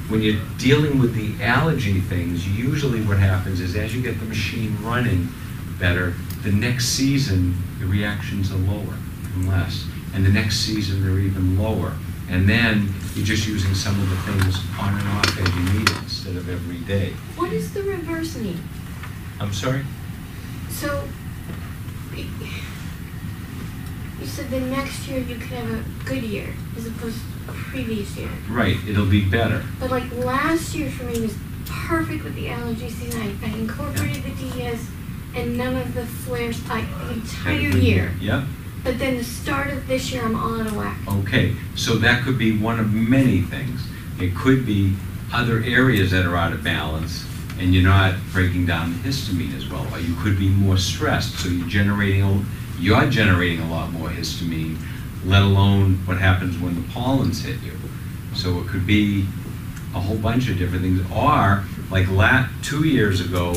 when 0.09 0.23
you're 0.23 0.41
dealing 0.57 0.97
with 0.97 1.13
the 1.13 1.43
allergy 1.43 1.99
things, 1.99 2.47
usually 2.47 3.01
what 3.01 3.19
happens 3.19 3.59
is 3.59 3.75
as 3.75 3.95
you 3.95 4.01
get 4.01 4.17
the 4.19 4.25
machine 4.25 4.75
running 4.81 5.29
better, 5.79 6.15
the 6.41 6.51
next 6.51 6.87
season, 6.87 7.55
the 7.79 7.85
reactions 7.85 8.51
are 8.51 8.55
lower 8.55 8.95
and 9.35 9.47
less. 9.47 9.85
And 10.17 10.25
the 10.25 10.31
next 10.31 10.61
season, 10.61 11.05
they're 11.05 11.19
even 11.19 11.61
lower. 11.61 11.93
And 12.27 12.49
then 12.49 12.91
you're 13.13 13.23
just 13.23 13.47
using 13.47 13.75
some 13.75 13.93
of 14.01 14.09
the 14.09 14.15
things 14.15 14.57
on 14.79 14.97
and 14.97 15.07
off 15.09 15.39
as 15.39 15.55
you 15.55 15.79
need 15.79 15.87
it 15.87 15.97
instead 15.97 16.35
of 16.35 16.49
every 16.49 16.79
day. 16.87 17.11
What 17.35 17.51
does 17.51 17.71
the 17.71 17.83
reverse 17.83 18.35
mean? 18.35 18.59
I'm 19.39 19.53
sorry? 19.53 19.83
So, 20.71 21.07
you 22.15 22.25
said 24.25 24.49
the 24.49 24.59
next 24.59 25.07
year 25.07 25.19
you 25.19 25.35
could 25.35 25.51
have 25.51 25.71
a 25.71 25.83
good 26.09 26.23
year 26.23 26.51
as 26.75 26.87
opposed 26.87 27.19
to 27.19 27.51
a 27.51 27.53
previous 27.53 28.17
year. 28.17 28.29
Right, 28.49 28.77
it'll 28.87 29.05
be 29.05 29.23
better. 29.23 29.63
But 29.79 29.91
like 29.91 30.11
last 30.15 30.73
year 30.73 30.89
for 30.89 31.03
me 31.03 31.21
was 31.21 31.37
perfect 31.67 32.23
with 32.23 32.33
the 32.33 32.49
allergy 32.49 32.89
season. 32.89 33.21
I, 33.21 33.49
incorporated 33.55 34.23
the 34.23 34.31
DES 34.31 34.83
and 35.35 35.55
none 35.59 35.75
of 35.75 35.93
the 35.93 36.07
flares 36.07 36.67
like 36.67 36.89
the 37.01 37.13
entire 37.13 37.69
year. 37.77 38.13
Yep. 38.19 38.45
But 38.87 38.99
then 38.99 39.17
the 39.17 39.23
start 39.25 39.67
of 39.67 39.85
this 39.85 40.13
year, 40.13 40.23
I'm 40.23 40.33
all 40.37 40.61
out 40.61 40.67
of 40.67 40.77
whack. 40.77 40.97
Okay, 41.09 41.53
so 41.75 41.97
that 41.97 42.23
could 42.23 42.37
be 42.37 42.57
one 42.57 42.79
of 42.79 42.93
many 42.93 43.41
things. 43.41 43.81
It 44.17 44.33
could 44.33 44.65
be 44.65 44.95
other 45.33 45.61
areas 45.61 46.11
that 46.11 46.25
are 46.25 46.37
out 46.37 46.53
of 46.53 46.63
balance 46.63 47.25
and 47.59 47.73
you're 47.73 47.83
not 47.83 48.15
breaking 48.31 48.65
down 48.65 48.93
the 48.93 48.99
histamine 48.99 49.53
as 49.57 49.67
well. 49.67 49.85
Or 49.93 49.99
you 49.99 50.15
could 50.23 50.39
be 50.39 50.47
more 50.47 50.77
stressed, 50.77 51.37
so 51.37 51.49
you're 51.49 51.67
generating, 51.67 52.23
a- 52.23 52.45
you're 52.79 53.09
generating 53.09 53.59
a 53.59 53.69
lot 53.69 53.91
more 53.91 54.07
histamine, 54.07 54.77
let 55.25 55.41
alone 55.41 55.95
what 56.05 56.17
happens 56.19 56.57
when 56.57 56.75
the 56.75 56.87
pollens 56.93 57.43
hit 57.43 57.61
you. 57.61 57.73
So 58.35 58.61
it 58.61 58.67
could 58.67 58.87
be 58.87 59.25
a 59.93 59.99
whole 59.99 60.15
bunch 60.15 60.47
of 60.47 60.57
different 60.57 60.83
things. 60.83 61.01
Or, 61.11 61.65
like 61.91 62.09
la, 62.09 62.47
two 62.61 62.87
years 62.87 63.19
ago, 63.19 63.53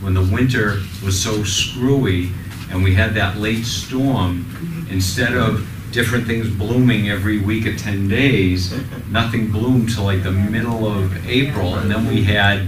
when 0.00 0.14
the 0.14 0.22
winter 0.22 0.80
was 1.04 1.20
so 1.22 1.44
screwy 1.44 2.32
and 2.70 2.82
we 2.82 2.94
had 2.94 3.14
that 3.14 3.36
late 3.36 3.64
storm, 3.64 4.46
instead 4.90 5.34
of 5.34 5.66
different 5.92 6.26
things 6.26 6.48
blooming 6.48 7.10
every 7.10 7.38
week 7.38 7.66
of 7.66 7.76
10 7.78 8.08
days, 8.08 8.72
nothing 9.08 9.50
bloomed 9.50 9.92
till 9.92 10.04
like 10.04 10.22
the 10.22 10.30
middle 10.30 10.86
of 10.86 11.26
April, 11.26 11.76
and 11.76 11.90
then 11.90 12.06
we 12.06 12.22
had 12.22 12.66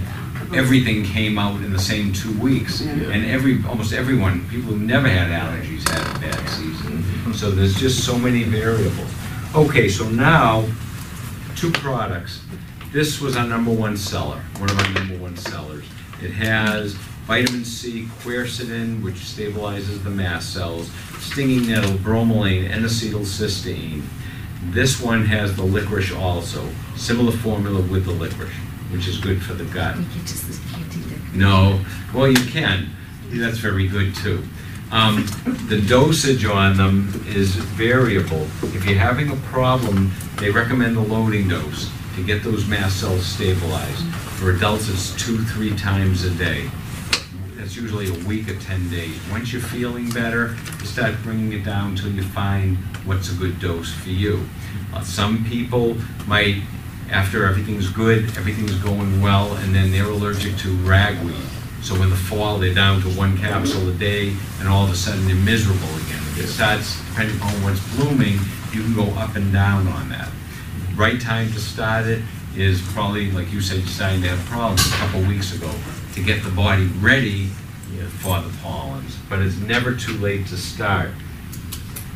everything 0.54 1.04
came 1.04 1.38
out 1.38 1.56
in 1.62 1.72
the 1.72 1.78
same 1.78 2.12
two 2.12 2.38
weeks. 2.38 2.80
And 2.82 3.24
every, 3.26 3.62
almost 3.66 3.92
everyone, 3.92 4.48
people 4.48 4.72
who 4.72 4.78
never 4.78 5.08
had 5.08 5.28
allergies 5.28 5.88
had 5.88 6.16
a 6.16 6.20
bad 6.20 6.48
season. 6.48 7.32
So 7.34 7.50
there's 7.50 7.74
just 7.74 8.04
so 8.04 8.18
many 8.18 8.42
variables. 8.42 9.10
Okay, 9.54 9.88
so 9.88 10.08
now, 10.08 10.66
two 11.56 11.70
products. 11.72 12.44
This 12.92 13.20
was 13.20 13.36
our 13.36 13.46
number 13.46 13.72
one 13.72 13.96
seller, 13.96 14.42
one 14.58 14.68
of 14.68 14.78
our 14.78 14.90
number 14.92 15.16
one 15.16 15.36
sellers. 15.36 15.84
It 16.22 16.30
has 16.32 16.96
vitamin 17.24 17.64
C, 17.64 18.08
quercetin, 18.20 19.02
which 19.02 19.14
stabilizes 19.14 20.02
the 20.02 20.10
mast 20.10 20.52
cells, 20.52 20.90
stinging 21.18 21.66
nettle, 21.66 21.96
bromelain, 21.98 22.70
and 22.70 22.84
acetylcysteine. 22.84 24.02
This 24.70 25.00
one 25.00 25.24
has 25.26 25.56
the 25.56 25.62
licorice 25.62 26.12
also, 26.12 26.68
similar 26.96 27.32
formula 27.32 27.80
with 27.82 28.04
the 28.06 28.12
licorice, 28.12 28.52
which 28.90 29.08
is 29.08 29.18
good 29.18 29.42
for 29.42 29.54
the 29.54 29.64
gut. 29.66 29.96
We 29.96 30.04
get 30.04 30.26
just 30.26 30.46
this 30.46 30.60
candy 30.72 30.98
lick. 31.08 31.34
No, 31.34 31.84
well, 32.14 32.28
you 32.28 32.44
can. 32.50 32.90
That's 33.30 33.58
very 33.58 33.88
good 33.88 34.14
too. 34.14 34.42
Um, 34.90 35.24
the 35.68 35.80
dosage 35.80 36.44
on 36.44 36.76
them 36.76 37.24
is 37.26 37.54
variable. 37.54 38.42
If 38.62 38.84
you're 38.84 38.98
having 38.98 39.30
a 39.30 39.36
problem, 39.36 40.12
they 40.36 40.50
recommend 40.50 40.96
the 40.96 41.00
loading 41.00 41.48
dose 41.48 41.90
to 42.16 42.22
get 42.22 42.42
those 42.42 42.66
mast 42.66 43.00
cells 43.00 43.24
stabilized. 43.24 44.04
For 44.36 44.50
adults, 44.50 44.90
it's 44.90 45.16
two, 45.16 45.38
three 45.44 45.74
times 45.76 46.24
a 46.24 46.30
day. 46.30 46.70
That's 47.62 47.76
usually 47.76 48.08
a 48.08 48.26
week 48.26 48.48
or 48.48 48.58
10 48.58 48.90
days. 48.90 49.16
Once 49.30 49.52
you're 49.52 49.62
feeling 49.62 50.10
better, 50.10 50.56
you 50.80 50.84
start 50.84 51.14
bringing 51.22 51.52
it 51.52 51.64
down 51.64 51.90
until 51.90 52.10
you 52.10 52.24
find 52.24 52.76
what's 53.06 53.30
a 53.30 53.36
good 53.36 53.60
dose 53.60 53.94
for 53.94 54.08
you. 54.08 54.44
Uh, 54.92 55.00
Some 55.04 55.44
people 55.44 55.96
might, 56.26 56.56
after 57.08 57.46
everything's 57.46 57.88
good, 57.88 58.24
everything's 58.36 58.74
going 58.82 59.20
well, 59.20 59.54
and 59.58 59.72
then 59.72 59.92
they're 59.92 60.06
allergic 60.10 60.56
to 60.56 60.74
ragweed. 60.78 61.36
So 61.82 61.94
in 62.02 62.10
the 62.10 62.16
fall, 62.16 62.58
they're 62.58 62.74
down 62.74 63.00
to 63.02 63.08
one 63.10 63.38
capsule 63.38 63.88
a 63.88 63.92
day, 63.92 64.34
and 64.58 64.68
all 64.68 64.82
of 64.82 64.90
a 64.90 64.96
sudden 64.96 65.24
they're 65.26 65.36
miserable 65.36 65.94
again. 66.04 66.22
It 66.38 66.48
starts, 66.48 67.00
depending 67.10 67.40
on 67.42 67.52
what's 67.62 67.78
blooming, 67.94 68.40
you 68.72 68.82
can 68.82 68.92
go 68.96 69.04
up 69.20 69.36
and 69.36 69.52
down 69.52 69.86
on 69.86 70.08
that. 70.08 70.28
Right 70.96 71.20
time 71.20 71.52
to 71.52 71.60
start 71.60 72.06
it 72.06 72.22
is 72.56 72.82
probably, 72.92 73.30
like 73.30 73.52
you 73.52 73.60
said, 73.60 73.78
you're 73.78 73.86
starting 73.86 74.20
to 74.22 74.30
have 74.30 74.44
problems 74.46 74.84
a 74.84 74.90
couple 74.96 75.20
weeks 75.22 75.54
ago, 75.54 75.70
to 76.14 76.22
get 76.22 76.42
the 76.42 76.50
body 76.50 76.86
ready 77.00 77.50
for 78.20 78.40
the 78.40 78.50
pollens. 78.62 79.16
But 79.28 79.40
it's 79.40 79.56
never 79.56 79.94
too 79.94 80.16
late 80.18 80.46
to 80.48 80.56
start. 80.56 81.10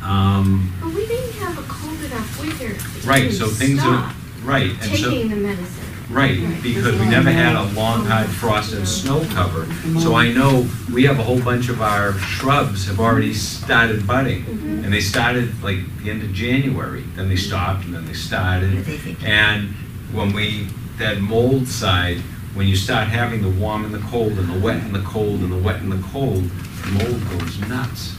Um, 0.03 0.73
But 0.81 0.93
we 0.93 1.05
didn't 1.05 1.33
have 1.33 1.57
a 1.57 1.63
cold 1.63 2.01
enough 2.03 2.39
winter. 2.39 2.73
to 2.73 3.07
Right, 3.07 3.31
so 3.31 3.47
things 3.47 3.79
are, 3.79 4.11
stop 4.11 4.15
right, 4.43 4.71
and 4.71 4.97
so. 4.97 5.09
The 5.09 5.35
medicine. 5.35 5.83
Right, 6.09 6.39
because 6.63 6.97
we 6.97 7.05
never 7.09 7.29
had 7.29 7.57
a 7.57 7.63
long, 7.73 8.05
hard 8.05 8.29
frost 8.29 8.73
and 8.73 8.87
snow 8.87 9.25
cover. 9.31 9.67
So 9.99 10.15
I 10.15 10.31
know 10.31 10.65
we 10.93 11.03
have 11.03 11.19
a 11.19 11.23
whole 11.23 11.41
bunch 11.41 11.67
of 11.67 11.81
our 11.81 12.13
shrubs 12.13 12.87
have 12.87 13.01
already 13.01 13.33
started 13.33 14.07
budding. 14.07 14.45
Mhm. 14.45 14.85
And 14.85 14.93
they 14.93 15.01
started 15.01 15.61
like 15.61 15.79
the 16.01 16.09
end 16.09 16.23
of 16.23 16.31
January, 16.31 17.03
then 17.17 17.27
they 17.27 17.35
stopped 17.35 17.83
and 17.85 17.93
then 17.93 18.05
they 18.05 18.13
started. 18.13 18.87
And 19.25 19.75
when 20.13 20.31
we, 20.31 20.67
that 20.97 21.19
mold 21.19 21.67
side, 21.67 22.21
when 22.57 22.67
you 22.67 22.75
start 22.75 23.07
having 23.07 23.41
the 23.43 23.49
warm 23.49 23.85
and 23.85 23.93
the 23.93 23.99
cold 24.09 24.31
and 24.31 24.49
the 24.49 24.59
wet 24.59 24.77
and 24.81 24.93
the 24.95 25.01
cold 25.03 25.41
and 25.41 25.51
the 25.51 25.57
wet 25.57 25.79
and 25.81 25.91
the 25.91 26.01
cold, 26.07 26.43
mold 26.91 27.29
goes 27.29 27.59
nuts. 27.69 28.15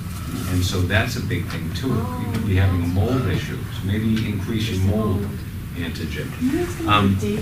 And 0.51 0.65
so 0.65 0.81
that's 0.82 1.16
a 1.16 1.20
big 1.23 1.44
thing 1.47 1.73
too. 1.74 1.89
You 1.89 2.28
could 2.32 2.47
be 2.47 2.55
having 2.56 2.82
a 2.85 2.86
mold 2.86 3.27
issue, 3.27 3.59
so 3.74 3.85
maybe 3.85 4.15
increase 4.28 4.70
your 4.70 4.81
mold 4.85 5.27
antigen. 5.77 6.32
Can 6.39 6.56
I 6.56 6.62
ask 6.62 6.81
Um, 6.86 7.19
the? 7.20 7.40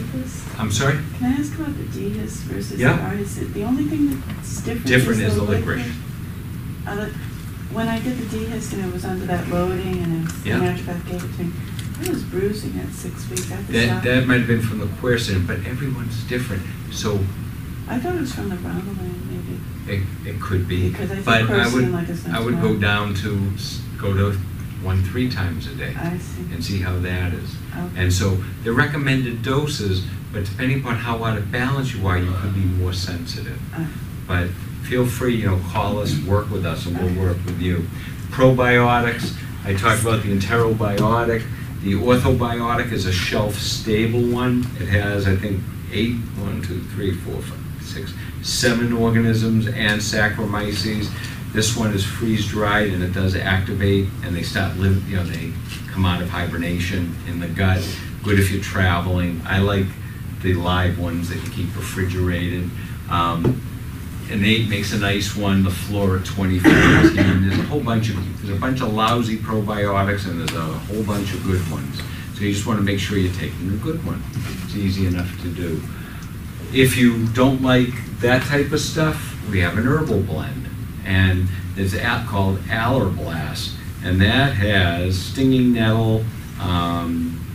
I'm 0.59 0.73
sorry? 0.73 0.99
Can 1.19 1.33
I 1.33 1.37
ask 1.41 1.55
about 1.55 1.77
the 1.77 1.85
D-hist 1.85 2.45
versus 2.45 2.71
the 2.71 2.77
Yeah. 2.79 2.99
R-hist? 3.11 3.53
The 3.53 3.63
only 3.65 3.85
thing 3.85 4.23
that's 4.27 4.57
different 4.63 4.87
is 4.87 4.91
Different 4.91 5.21
is 5.23 5.35
the 5.35 5.43
liquid. 5.43 5.79
licorice. 5.79 5.93
Uh, 6.87 7.07
When 7.73 7.89
I 7.89 7.99
did 7.99 8.17
the 8.17 8.25
D-hist 8.39 8.73
and 8.75 8.85
it 8.87 8.93
was 8.95 9.05
under 9.05 9.27
that 9.27 9.51
loading 9.51 9.99
and 10.03 10.25
it- 10.25 10.43
the 10.45 10.49
Yeah. 10.49 10.61
naturopath 10.61 11.05
gave 11.11 11.23
it 11.25 11.37
to 11.37 11.43
me, 11.45 11.53
I 12.05 12.11
was 12.11 12.23
bruising 12.25 12.79
at 12.81 12.93
six 12.93 13.29
weeks. 13.31 13.49
Had 13.49 13.67
That, 13.69 14.05
that 14.05 14.27
might 14.27 14.39
have 14.39 14.47
been 14.47 14.61
from 14.63 14.79
the 14.79 14.87
quercetin, 14.87 15.47
but 15.47 15.65
everyone's 15.67 16.23
different, 16.25 16.63
so 16.93 17.19
I 17.89 17.99
thought 17.99 18.15
it 18.17 18.21
was 18.21 18.33
from 18.35 18.49
the 18.51 18.57
bromelain 18.57 19.15
maybe. 19.87 20.03
it, 20.27 20.29
it 20.37 20.41
could 20.41 20.67
be. 20.69 20.91
Because 20.91 21.11
I 21.11 21.15
think 21.15 21.25
But 21.27 21.43
I 21.43 21.43
would, 21.73 21.85
quercetin, 21.85 21.93
like, 21.93 22.09
is 22.09 22.27
I 22.29 22.41
would 22.41 22.61
go 22.61 22.77
down 22.77 23.15
to, 23.17 23.51
s- 23.55 23.81
go 23.99 24.13
to 24.13 24.37
one, 24.83 25.03
three 25.05 25.31
times 25.31 25.67
a 25.69 25.75
day 25.75 25.95
I 25.99 26.19
see. 26.19 26.43
and 26.53 26.63
see 26.63 26.81
how 26.81 26.99
that 26.99 27.33
is. 27.33 27.55
Okay. 27.75 28.03
And 28.03 28.13
so 28.13 28.37
they're 28.63 28.73
recommended 28.75 29.43
doses, 29.43 30.05
but 30.33 30.45
depending 30.45 30.81
upon 30.81 30.97
how 30.97 31.25
out 31.25 31.39
of 31.39 31.51
balance 31.51 31.95
you 31.95 32.07
are, 32.07 32.19
you 32.19 32.31
could 32.41 32.55
be 32.55 32.61
more 32.61 32.93
sensitive. 32.93 33.59
Uh, 33.75 33.85
But 34.27 34.49
feel 34.83 35.07
free, 35.07 35.37
you 35.37 35.47
know, 35.47 35.61
call 35.73 35.99
us, 36.01 36.17
work 36.25 36.51
with 36.51 36.67
us, 36.67 36.85
and 36.87 36.99
we'll 36.99 37.15
work 37.29 37.39
with 37.47 37.61
you. 37.61 37.87
Probiotics, 38.31 39.35
I 39.65 39.75
talked 39.75 40.03
about 40.03 40.23
the 40.23 40.37
enterobiotic. 40.37 41.43
The 41.87 41.93
orthobiotic 41.93 42.91
is 42.91 43.07
a 43.07 43.13
shelf-stable 43.13 44.21
one. 44.33 44.67
It 44.81 44.89
has, 44.89 45.29
I 45.29 45.37
think, 45.37 45.63
eight, 45.93 46.17
one, 46.37 46.61
two, 46.61 46.81
three, 46.81 47.15
four, 47.15 47.41
five, 47.41 47.61
six, 47.81 48.13
seven 48.43 48.93
organisms 48.93 49.69
and 49.69 50.01
Saccharomyces. 50.01 51.09
This 51.53 51.77
one 51.77 51.95
is 51.95 52.05
freeze-dried, 52.05 52.89
and 52.89 53.05
it 53.05 53.13
does 53.13 53.37
activate, 53.37 54.09
and 54.25 54.35
they 54.35 54.43
start 54.43 54.77
living, 54.79 55.09
you 55.09 55.15
know, 55.15 55.23
they 55.23 55.53
come 55.93 56.05
out 56.05 56.21
of 56.21 56.29
hibernation 56.29 57.15
in 57.29 57.39
the 57.39 57.47
gut. 57.47 57.89
Good 58.25 58.41
if 58.41 58.51
you're 58.51 58.65
traveling. 58.65 59.41
I 59.45 59.61
like 59.61 59.87
the 60.43 60.55
live 60.55 60.99
ones 60.99 61.29
that 61.29 61.37
you 61.37 61.51
keep 61.53 61.77
refrigerated. 61.77 62.69
Um, 63.09 63.63
Innate 64.31 64.69
makes 64.69 64.93
a 64.93 64.99
nice 64.99 65.37
one, 65.37 65.63
the 65.63 65.71
Flora 65.71 66.19
2014. 66.19 67.49
There's 67.49 67.59
a 67.59 67.63
whole 67.63 67.81
bunch 67.81 68.11
of, 68.11 68.43
there's 68.43 68.57
a 68.57 68.61
bunch 68.61 68.81
of 68.81 68.93
lousy 68.93 69.37
probiotics 69.37 70.29
and 70.29 70.41
there's 70.41 70.57
a 70.57 70.61
whole 70.61 71.05
bunch 71.05 71.33
of 71.33 71.45
good 71.45 71.71
ones. 71.71 72.01
So 72.35 72.41
you 72.43 72.53
just 72.53 72.67
want 72.67 72.81
to 72.81 72.85
make 72.85 72.99
sure 72.99 73.19
you're 73.19 73.33
taking 73.35 73.73
a 73.73 73.77
good 73.77 74.05
one. 74.05 74.23
It's 74.65 74.75
easy 74.75 75.07
enough 75.07 75.41
to 75.43 75.49
do. 75.49 75.81
If 76.73 76.97
you 76.97 77.29
don't 77.29 77.63
like 77.63 77.91
that 78.19 78.43
type 78.43 78.73
of 78.73 78.81
stuff, 78.81 79.37
we 79.49 79.61
have 79.61 79.79
an 79.79 79.87
herbal 79.87 80.23
blend. 80.23 80.69
And 81.05 81.47
there's 81.77 81.95
an 81.95 82.01
app 82.01 82.27
called 82.27 82.59
Allerblast. 82.63 83.75
And 84.03 84.21
that 84.21 84.55
has 84.55 85.17
stinging 85.17 85.73
nettle, 85.73 86.25
um, 86.61 87.47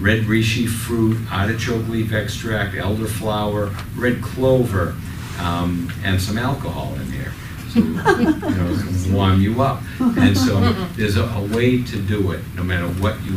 red 0.00 0.24
reishi 0.24 0.68
fruit, 0.68 1.18
artichoke 1.30 1.86
leaf 1.88 2.12
extract, 2.12 2.74
elderflower, 2.74 3.74
red 3.96 4.22
clover, 4.22 4.96
um, 5.40 5.92
and 6.04 6.20
some 6.20 6.38
alcohol 6.38 6.94
in 6.94 7.10
there. 7.10 7.32
to 7.72 7.80
you 7.80 8.56
know, 8.56 9.16
warm 9.16 9.40
you 9.40 9.62
up. 9.62 9.82
And 10.00 10.36
so 10.36 10.58
there's 10.96 11.16
a, 11.16 11.24
a 11.24 11.42
way 11.54 11.82
to 11.82 12.00
do 12.00 12.32
it, 12.32 12.42
no 12.54 12.62
matter 12.62 12.88
what 13.00 13.22
you, 13.22 13.34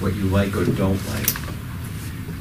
what 0.00 0.14
you 0.14 0.24
like 0.24 0.56
or 0.56 0.64
don't 0.64 1.00
like. 1.08 1.28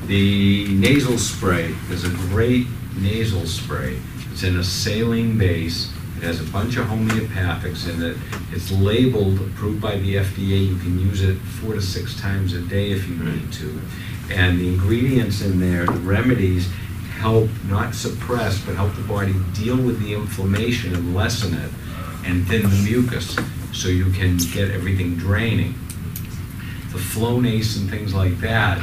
The 0.07 0.67
nasal 0.69 1.17
spray 1.17 1.75
is 1.89 2.03
a 2.03 2.09
great 2.29 2.67
nasal 2.95 3.45
spray. 3.45 3.99
It's 4.31 4.43
in 4.43 4.57
a 4.57 4.63
saline 4.63 5.37
base. 5.37 5.91
It 6.17 6.23
has 6.23 6.39
a 6.41 6.51
bunch 6.51 6.77
of 6.77 6.87
homeopathics 6.87 7.89
in 7.89 8.01
it. 8.03 8.17
It's 8.51 8.71
labeled, 8.71 9.39
approved 9.39 9.81
by 9.81 9.97
the 9.97 10.15
FDA. 10.15 10.67
You 10.67 10.77
can 10.77 10.99
use 10.99 11.21
it 11.21 11.35
four 11.37 11.73
to 11.73 11.81
six 11.81 12.19
times 12.19 12.53
a 12.53 12.61
day 12.61 12.91
if 12.91 13.07
you 13.07 13.15
need 13.15 13.51
to. 13.53 13.81
And 14.31 14.59
the 14.59 14.67
ingredients 14.67 15.41
in 15.41 15.59
there, 15.59 15.85
the 15.85 15.93
remedies, 15.93 16.69
help 17.25 17.49
not 17.67 17.95
suppress, 17.95 18.63
but 18.65 18.75
help 18.75 18.93
the 18.93 19.01
body 19.01 19.33
deal 19.55 19.75
with 19.75 19.99
the 19.99 20.13
inflammation 20.13 20.93
and 20.93 21.15
lessen 21.15 21.55
it 21.55 21.71
and 22.23 22.47
thin 22.47 22.61
the 22.61 22.81
mucus 22.83 23.35
so 23.73 23.87
you 23.87 24.11
can 24.11 24.37
get 24.53 24.69
everything 24.69 25.15
draining. 25.15 25.73
The 26.91 26.99
Flonase 26.99 27.79
and 27.79 27.89
things 27.89 28.13
like 28.13 28.39
that, 28.41 28.77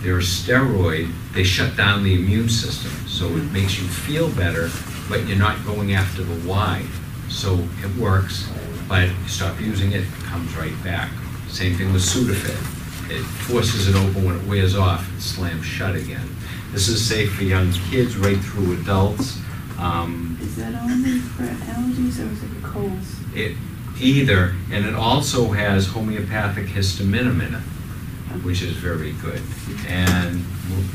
they're 0.00 0.16
a 0.16 0.22
steroid, 0.22 1.12
they 1.34 1.44
shut 1.44 1.76
down 1.76 2.02
the 2.02 2.14
immune 2.14 2.48
system. 2.48 2.90
So 3.06 3.26
it 3.26 3.52
makes 3.52 3.78
you 3.78 3.86
feel 3.88 4.30
better, 4.30 4.70
but 5.10 5.26
you're 5.26 5.36
not 5.36 5.62
going 5.66 5.92
after 5.92 6.22
the 6.22 6.48
why. 6.48 6.82
So 7.28 7.58
it 7.82 7.94
works, 7.98 8.50
but 8.88 9.10
you 9.10 9.28
stop 9.28 9.60
using 9.60 9.92
it, 9.92 10.00
it 10.00 10.24
comes 10.24 10.56
right 10.56 10.82
back. 10.82 11.12
Same 11.48 11.76
thing 11.76 11.92
with 11.92 12.00
Sudafed. 12.00 13.10
It 13.10 13.22
forces 13.22 13.86
it 13.86 13.94
open 13.94 14.24
when 14.24 14.36
it 14.36 14.48
wears 14.48 14.74
off, 14.74 15.06
it 15.14 15.20
slams 15.20 15.66
shut 15.66 15.94
again. 15.94 16.33
This 16.74 16.88
is 16.88 17.06
safe 17.06 17.32
for 17.34 17.44
young 17.44 17.72
kids 17.88 18.16
right 18.16 18.36
through 18.36 18.72
adults. 18.80 19.38
Um, 19.78 20.36
Is 20.42 20.56
that 20.56 20.74
only 20.74 21.20
for 21.20 21.44
allergies 21.44 22.18
or 22.18 22.32
is 22.32 22.42
it 22.42 22.48
for 22.48 22.68
colds? 22.68 23.20
it, 23.32 23.56
either, 24.00 24.56
and 24.72 24.84
it 24.84 24.94
also 24.96 25.52
has 25.52 25.86
homeopathic 25.86 26.66
histaminum 26.66 27.46
in 27.46 27.54
it, 27.54 28.42
which 28.44 28.60
is 28.62 28.72
very 28.72 29.12
good. 29.12 29.40
And, 29.86 30.44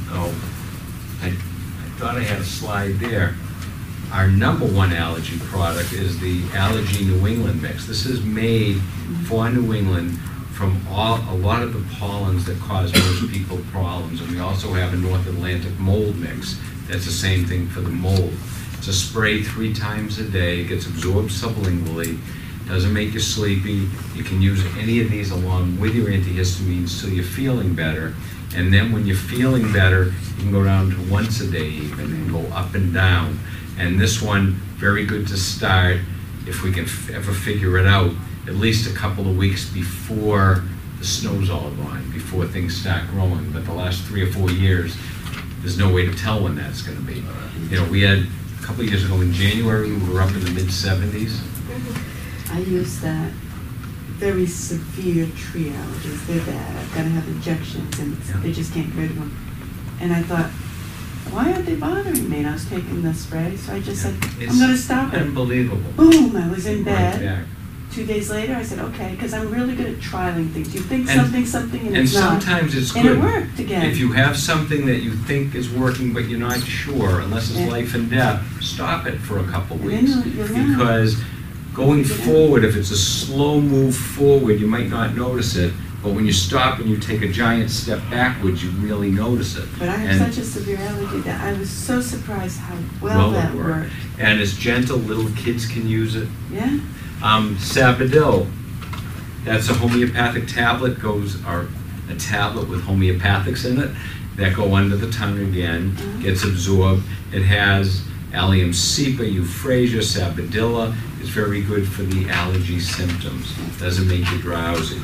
oh, 0.09 0.35
I, 1.21 1.27
I 1.27 1.89
thought 1.97 2.17
I 2.17 2.23
had 2.23 2.41
a 2.41 2.43
slide 2.43 2.95
there. 2.95 3.35
Our 4.11 4.27
number 4.27 4.65
one 4.65 4.91
allergy 4.91 5.39
product 5.39 5.93
is 5.93 6.19
the 6.19 6.43
Allergy 6.55 7.05
New 7.05 7.25
England 7.25 7.61
mix. 7.61 7.87
This 7.87 8.05
is 8.05 8.21
made 8.21 8.81
for 9.27 9.49
New 9.49 9.73
England 9.73 10.19
from 10.59 10.85
all, 10.89 11.15
a 11.29 11.37
lot 11.37 11.63
of 11.63 11.71
the 11.71 11.95
pollens 11.95 12.43
that 12.43 12.59
cause 12.59 12.91
most 12.91 13.31
people 13.31 13.57
problems. 13.71 14.19
And 14.19 14.29
we 14.29 14.39
also 14.39 14.73
have 14.73 14.91
a 14.91 14.97
North 14.97 15.25
Atlantic 15.25 15.79
mold 15.79 16.17
mix. 16.17 16.59
That's 16.89 17.05
the 17.05 17.13
same 17.13 17.45
thing 17.45 17.69
for 17.69 17.79
the 17.79 17.89
mold. 17.89 18.33
It's 18.73 18.89
a 18.89 18.93
spray 18.93 19.41
three 19.41 19.73
times 19.73 20.19
a 20.19 20.25
day, 20.25 20.59
it 20.59 20.65
gets 20.65 20.85
absorbed 20.85 21.29
sublingually, 21.29 22.19
doesn't 22.67 22.91
make 22.91 23.13
you 23.13 23.21
sleepy. 23.21 23.87
You 24.13 24.25
can 24.25 24.41
use 24.41 24.61
any 24.75 24.99
of 24.99 25.09
these 25.09 25.31
along 25.31 25.79
with 25.79 25.95
your 25.95 26.07
antihistamines 26.07 26.99
till 26.99 27.11
you're 27.11 27.23
feeling 27.23 27.73
better. 27.73 28.13
And 28.53 28.73
then 28.73 28.91
when 28.91 29.05
you're 29.05 29.15
feeling 29.15 29.71
better, 29.71 30.07
you 30.07 30.35
can 30.39 30.51
go 30.51 30.65
down 30.65 30.89
to 30.89 31.09
once 31.09 31.39
a 31.39 31.49
day 31.49 31.69
even 31.69 32.11
and 32.11 32.29
go 32.29 32.41
up 32.53 32.75
and 32.75 32.93
down. 32.93 33.39
And 33.77 33.97
this 33.97 34.21
one, 34.21 34.55
very 34.75 35.05
good 35.05 35.25
to 35.29 35.37
start 35.37 35.99
if 36.45 36.63
we 36.63 36.73
can 36.73 36.83
ever 37.15 37.31
figure 37.31 37.77
it 37.77 37.87
out, 37.87 38.11
at 38.49 38.55
least 38.55 38.89
a 38.91 38.95
couple 38.97 39.29
of 39.29 39.37
weeks 39.37 39.69
before 39.69 40.63
the 40.97 41.05
snow's 41.05 41.49
all 41.49 41.69
gone, 41.71 42.09
before 42.11 42.45
things 42.47 42.75
start 42.75 43.07
growing. 43.11 43.51
But 43.51 43.65
the 43.65 43.73
last 43.73 44.03
three 44.05 44.23
or 44.23 44.31
four 44.33 44.49
years, 44.49 44.97
there's 45.61 45.77
no 45.77 45.93
way 45.93 46.05
to 46.05 46.13
tell 46.15 46.41
when 46.43 46.55
that's 46.55 46.81
gonna 46.81 46.99
be. 47.01 47.23
You 47.69 47.77
know, 47.77 47.85
we 47.85 48.01
had, 48.01 48.19
a 48.19 48.63
couple 48.65 48.81
of 48.83 48.89
years 48.89 49.05
ago 49.05 49.21
in 49.21 49.31
January, 49.31 49.91
we 49.91 50.09
were 50.13 50.21
up 50.21 50.31
in 50.31 50.43
the 50.43 50.51
mid 50.51 50.71
seventies. 50.71 51.39
I 52.51 52.59
use 52.59 52.99
that 53.01 53.31
very 54.17 54.47
severe 54.47 55.27
tree 55.37 55.69
allergies. 55.69 56.25
They're 56.27 56.45
bad. 56.45 56.75
I've 56.75 56.93
got 56.95 57.03
to 57.03 57.09
have 57.09 57.27
injections 57.27 57.99
and 57.99 58.17
Yeah. 58.27 58.37
they 58.41 58.51
just 58.51 58.73
can't 58.73 58.87
get 58.87 58.95
rid 59.01 59.11
of 59.11 59.15
them. 59.17 59.31
And 60.01 60.11
I 60.11 60.23
thought, 60.23 60.49
why 61.31 61.53
aren't 61.53 61.65
they 61.67 61.75
bothering 61.75 62.29
me? 62.29 62.39
And 62.39 62.47
I 62.47 62.53
was 62.53 62.65
taking 62.67 63.01
the 63.03 63.13
spray, 63.13 63.55
so 63.55 63.73
I 63.73 63.79
just 63.79 64.01
said, 64.01 64.15
I'm 64.41 64.57
going 64.59 64.71
to 64.71 64.77
stop 64.77 65.13
it. 65.13 65.21
Unbelievable. 65.21 65.91
Boom, 65.95 66.35
I 66.35 66.49
was 66.49 66.65
in 66.65 66.83
bed. 66.83 67.19
back. 67.21 67.45
Two 67.91 68.05
days 68.05 68.29
later, 68.29 68.53
I 68.55 68.61
said, 68.61 68.79
okay, 68.79 69.11
because 69.11 69.33
I'm 69.33 69.51
really 69.51 69.75
good 69.75 69.87
at 69.87 69.95
trialing 69.97 70.51
things. 70.51 70.73
You 70.75 70.81
think 70.81 71.09
And- 71.09 71.21
something, 71.21 71.45
something, 71.45 71.79
and, 71.79 71.95
And 71.95 71.97
it's 71.97 72.13
not. 72.13 72.41
sometimes 72.43 72.75
it's 72.75 72.95
And 72.95 73.05
it 73.07 73.09
good. 73.15 73.19
worked 73.23 73.59
again. 73.59 73.85
If 73.85 73.97
you 73.97 74.11
have 74.11 74.37
something 74.37 74.85
that 74.85 75.01
you 75.01 75.11
think 75.13 75.55
is 75.55 75.69
working, 75.69 76.13
but 76.13 76.29
you're 76.29 76.39
not 76.39 76.59
sure, 76.61 77.19
unless 77.21 77.49
it's 77.49 77.59
life 77.71 77.95
and 77.95 78.09
death, 78.09 78.43
stop 78.61 79.07
it 79.07 79.17
for 79.19 79.39
a 79.39 79.43
couple 79.45 79.77
And 79.81 79.89
then 79.89 80.05
weeks. 80.05 80.09
you'll- 80.27 80.47
you'll 80.47 80.55
learn. 80.55 80.71
Because 80.77 81.17
going 81.73 81.99
Yeah. 82.01 82.15
forward, 82.25 82.63
if 82.63 82.75
it's 82.75 82.91
a 82.91 82.97
slow 82.97 83.59
move 83.59 83.95
forward, 83.95 84.59
you 84.59 84.67
might 84.67 84.89
not 84.89 85.15
notice 85.15 85.55
it, 85.55 85.73
but 86.01 86.13
when 86.13 86.25
you 86.25 86.31
stop 86.33 86.79
and 86.79 86.89
you 86.89 86.97
take 86.97 87.21
a 87.21 87.27
giant 87.27 87.69
step 87.69 87.99
backwards, 88.09 88.63
you 88.63 88.69
really 88.71 89.11
notice 89.11 89.57
it. 89.57 89.65
But 89.77 89.89
I 89.89 89.95
have 89.97 90.21
And- 90.21 90.33
such 90.33 90.41
a 90.43 90.45
severe 90.47 90.77
allergy 90.77 91.19
that 91.21 91.41
I 91.41 91.53
was 91.53 91.69
so 91.69 91.99
surprised 92.01 92.57
how 92.59 92.75
well, 93.01 93.17
Well, 93.17 93.31
that 93.31 93.53
worked. 93.53 93.67
worked. 93.67 93.91
And 94.17 94.39
it's 94.39 94.53
gentle, 94.53 94.97
little 94.97 95.29
kids 95.35 95.65
can 95.65 95.87
use 95.87 96.15
it. 96.15 96.27
Yeah? 96.51 96.77
Um, 97.21 97.57
that's 99.45 99.69
a 99.69 99.73
homeopathic 99.73 100.47
tablet, 100.47 100.99
goes, 100.99 101.37
or 101.45 101.67
a 102.09 102.15
tablet 102.15 102.69
with 102.69 102.83
homeopathics 102.83 103.65
in 103.65 103.79
it 103.79 103.89
that 104.37 104.55
go 104.55 104.75
under 104.75 104.95
the 104.95 105.11
tongue 105.11 105.39
again, 105.39 105.95
Mhm. 105.97 106.23
gets 106.23 106.43
absorbed. 106.43 107.03
It 107.33 107.43
has 107.43 108.01
allium 108.33 108.71
cepa, 108.71 109.29
euphrasia, 109.29 109.99
sabadilla. 110.01 110.93
It's 111.19 111.29
very 111.29 111.61
good 111.61 111.87
for 111.87 112.03
the 112.03 112.29
allergy 112.29 112.79
symptoms. 112.79 113.51
It 113.67 113.79
Doesn't 113.79 114.07
make 114.07 114.29
you 114.31 114.37
drowsy. 114.37 115.01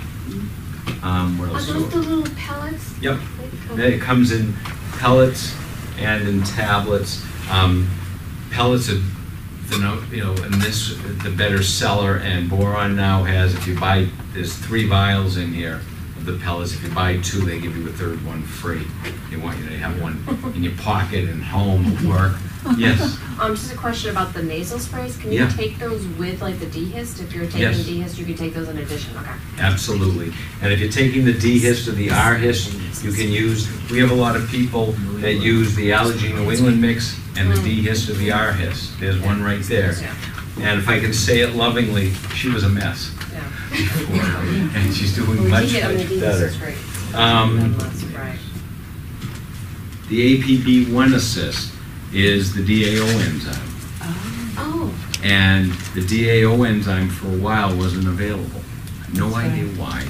Um, 1.05 1.37
what 1.37 1.49
Are 1.49 1.53
else? 1.55 1.67
those 1.67 1.89
the 1.91 1.99
little 1.99 2.35
pellets? 2.35 2.99
Yep. 2.99 3.19
It 3.77 4.01
comes 4.01 4.31
in 4.31 4.53
pellets 4.97 5.55
and 5.99 6.27
in 6.27 6.43
tablets. 6.43 7.23
Um, 7.49 7.89
Pellets 8.51 8.89
are, 8.89 9.01
the, 9.67 9.77
no- 9.79 10.01
you 10.11 10.23
know, 10.23 10.31
and 10.43 10.53
this, 10.55 10.95
the 11.23 11.29
better 11.29 11.61
seller, 11.61 12.17
and 12.17 12.49
Boiron 12.49 12.95
now 12.95 13.23
has, 13.25 13.53
if 13.53 13.67
you 13.67 13.77
buy, 13.77 14.07
there's 14.33 14.55
three 14.55 14.87
vials 14.87 15.35
in 15.35 15.51
here 15.51 15.81
of 16.15 16.25
the 16.25 16.37
pellets. 16.37 16.73
If 16.73 16.81
you 16.83 16.89
buy 16.91 17.17
two, 17.17 17.41
they 17.41 17.59
give 17.59 17.75
you 17.75 17.87
a 17.89 17.91
third 17.91 18.25
one 18.25 18.43
free. 18.43 18.87
They 19.29 19.35
want 19.35 19.57
you 19.59 19.67
to 19.67 19.77
have 19.77 20.01
one 20.01 20.23
in 20.55 20.63
your 20.63 20.71
pocket 20.77 21.27
and 21.27 21.43
home 21.43 21.85
at 21.85 22.01
work. 22.03 22.37
Yes, 22.77 23.17
Um, 23.39 23.53
just 23.55 23.73
a 23.73 23.75
question 23.77 24.11
about 24.11 24.33
the 24.33 24.41
nasal 24.41 24.79
sprays. 24.79 25.17
Can 25.17 25.31
you 25.31 25.39
Yeah. 25.41 25.49
take 25.49 25.77
those 25.77 26.05
with 26.17 26.41
like 26.41 26.57
the 26.59 26.65
D-hist? 26.67 27.19
If 27.19 27.33
you're 27.33 27.45
taking 27.45 27.61
Yes. 27.61 27.85
D-hist, 27.85 28.17
you 28.17 28.25
can 28.25 28.35
take 28.35 28.53
those 28.53 28.69
in 28.69 28.77
addition. 28.77 29.15
Okay. 29.17 29.31
absolutely. 29.59 30.31
And 30.61 30.71
if 30.71 30.79
you're 30.79 30.91
taking 30.91 31.25
the 31.25 31.33
D-hist 31.33 31.87
or 31.89 31.91
the 31.91 32.11
R-hist, 32.11 32.73
you 33.03 33.11
can 33.11 33.29
use, 33.31 33.67
we 33.91 33.99
have 33.99 34.11
a 34.11 34.15
lot 34.15 34.35
of 34.37 34.47
people 34.49 34.93
that 35.17 35.33
use 35.35 35.75
the 35.75 35.91
Allergy 35.91 36.31
New 36.31 36.49
England 36.49 36.79
mix 36.81 37.17
and 37.37 37.51
the 37.51 37.61
D-hist 37.61 38.09
or 38.09 38.13
the 38.13 38.31
R-hist. 38.31 38.99
There's 39.01 39.19
one 39.19 39.43
right 39.43 39.61
there. 39.63 39.93
Yeah. 39.99 40.13
And 40.69 40.79
if 40.79 40.87
I 40.87 40.99
can 41.01 41.11
say 41.13 41.41
it 41.41 41.55
lovingly, 41.55 42.13
she 42.35 42.47
was 42.49 42.63
a 42.63 42.69
mess. 42.69 43.11
Yeah. 43.33 43.41
before, 43.69 44.15
And 44.79 44.95
she's 44.95 45.13
doing 45.13 45.49
much, 45.49 45.65
dehi- 45.65 45.83
I 45.83 45.93
mean, 45.95 46.09
much 46.09 46.19
better. 46.21 46.53
Um, 47.13 47.77
Right. 48.15 48.39
The 50.07 50.37
APB1 50.41 51.13
assist 51.15 51.71
is 52.15 52.53
the 52.53 52.61
DAO 52.61 53.05
enzyme. 53.27 53.69
Oh, 54.57 54.93
And 55.23 55.71
the 55.93 56.01
DAO 56.01 56.65
enzyme 56.67 57.09
for 57.09 57.27
a 57.27 57.37
while 57.37 57.75
wasn't 57.75 58.07
available. 58.07 58.61
No 59.13 59.29
That's 59.29 59.35
idea 59.51 59.65
right. 59.65 59.77
why. 59.77 60.05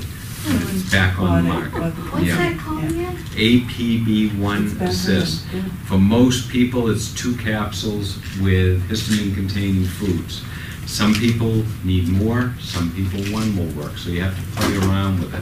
But 0.48 0.76
it's 0.76 0.92
back 0.92 1.18
on 1.20 1.44
the 1.44 1.52
market. 1.54 1.82
what's 2.12 2.26
Yeah. 2.28 2.36
that 2.36 2.58
called 2.60 2.84
again? 2.84 3.18
APB1 3.36 4.78
better. 4.78 4.92
assist. 4.92 5.50
Good. 5.52 5.64
For 5.86 5.98
most 5.98 6.50
people, 6.50 6.90
it's 6.90 7.12
two 7.14 7.36
capsules 7.38 8.18
with 8.40 8.88
histamine-containing 8.88 9.86
foods. 9.86 10.44
Some 10.86 11.16
people 11.16 11.64
need 11.84 12.08
more, 12.08 12.54
some 12.62 12.92
people 12.92 13.22
one 13.34 13.58
will 13.58 13.72
work, 13.84 13.98
so 13.98 14.12
you 14.12 14.22
have 14.22 14.36
to 14.36 14.62
play 14.62 14.78
around 14.88 15.20
with 15.20 15.34
it. 15.34 15.42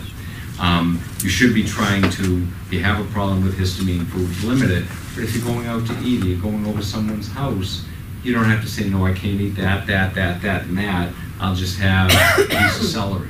Um, 0.62 1.02
you 1.22 1.28
should 1.30 1.54
be 1.54 1.64
trying 1.66 2.10
to, 2.12 2.48
if 2.68 2.72
you 2.74 2.80
have 2.80 3.02
a 3.02 3.12
problem 3.12 3.44
with 3.44 3.58
histamine 3.58 4.06
foods, 4.08 4.42
limit 4.46 4.72
it. 4.72 4.86
But 5.16 5.24
if 5.26 5.36
you're 5.36 5.46
going 5.46 5.68
out 5.68 5.86
to 5.88 6.00
eat, 6.02 6.24
you're 6.24 6.40
going 6.42 6.66
over 6.66 6.82
someone's 6.82 7.28
house, 7.30 7.86
you 8.24 8.34
don't 8.34 8.46
have 8.46 8.62
to 8.64 8.70
say, 8.70 8.90
no, 8.90 9.06
I 9.06 9.14
can't 9.14 9.40
eat 9.40 9.56
that, 9.58 9.86
that, 9.88 10.16
that, 10.16 10.42
that, 10.42 10.64
and 10.64 10.78
that. 10.78 11.14
I'll 11.40 11.56
just 11.56 11.78
have 11.80 12.10
a 12.40 12.44
piece 12.48 12.80
of 12.80 12.86
celery. 12.86 13.30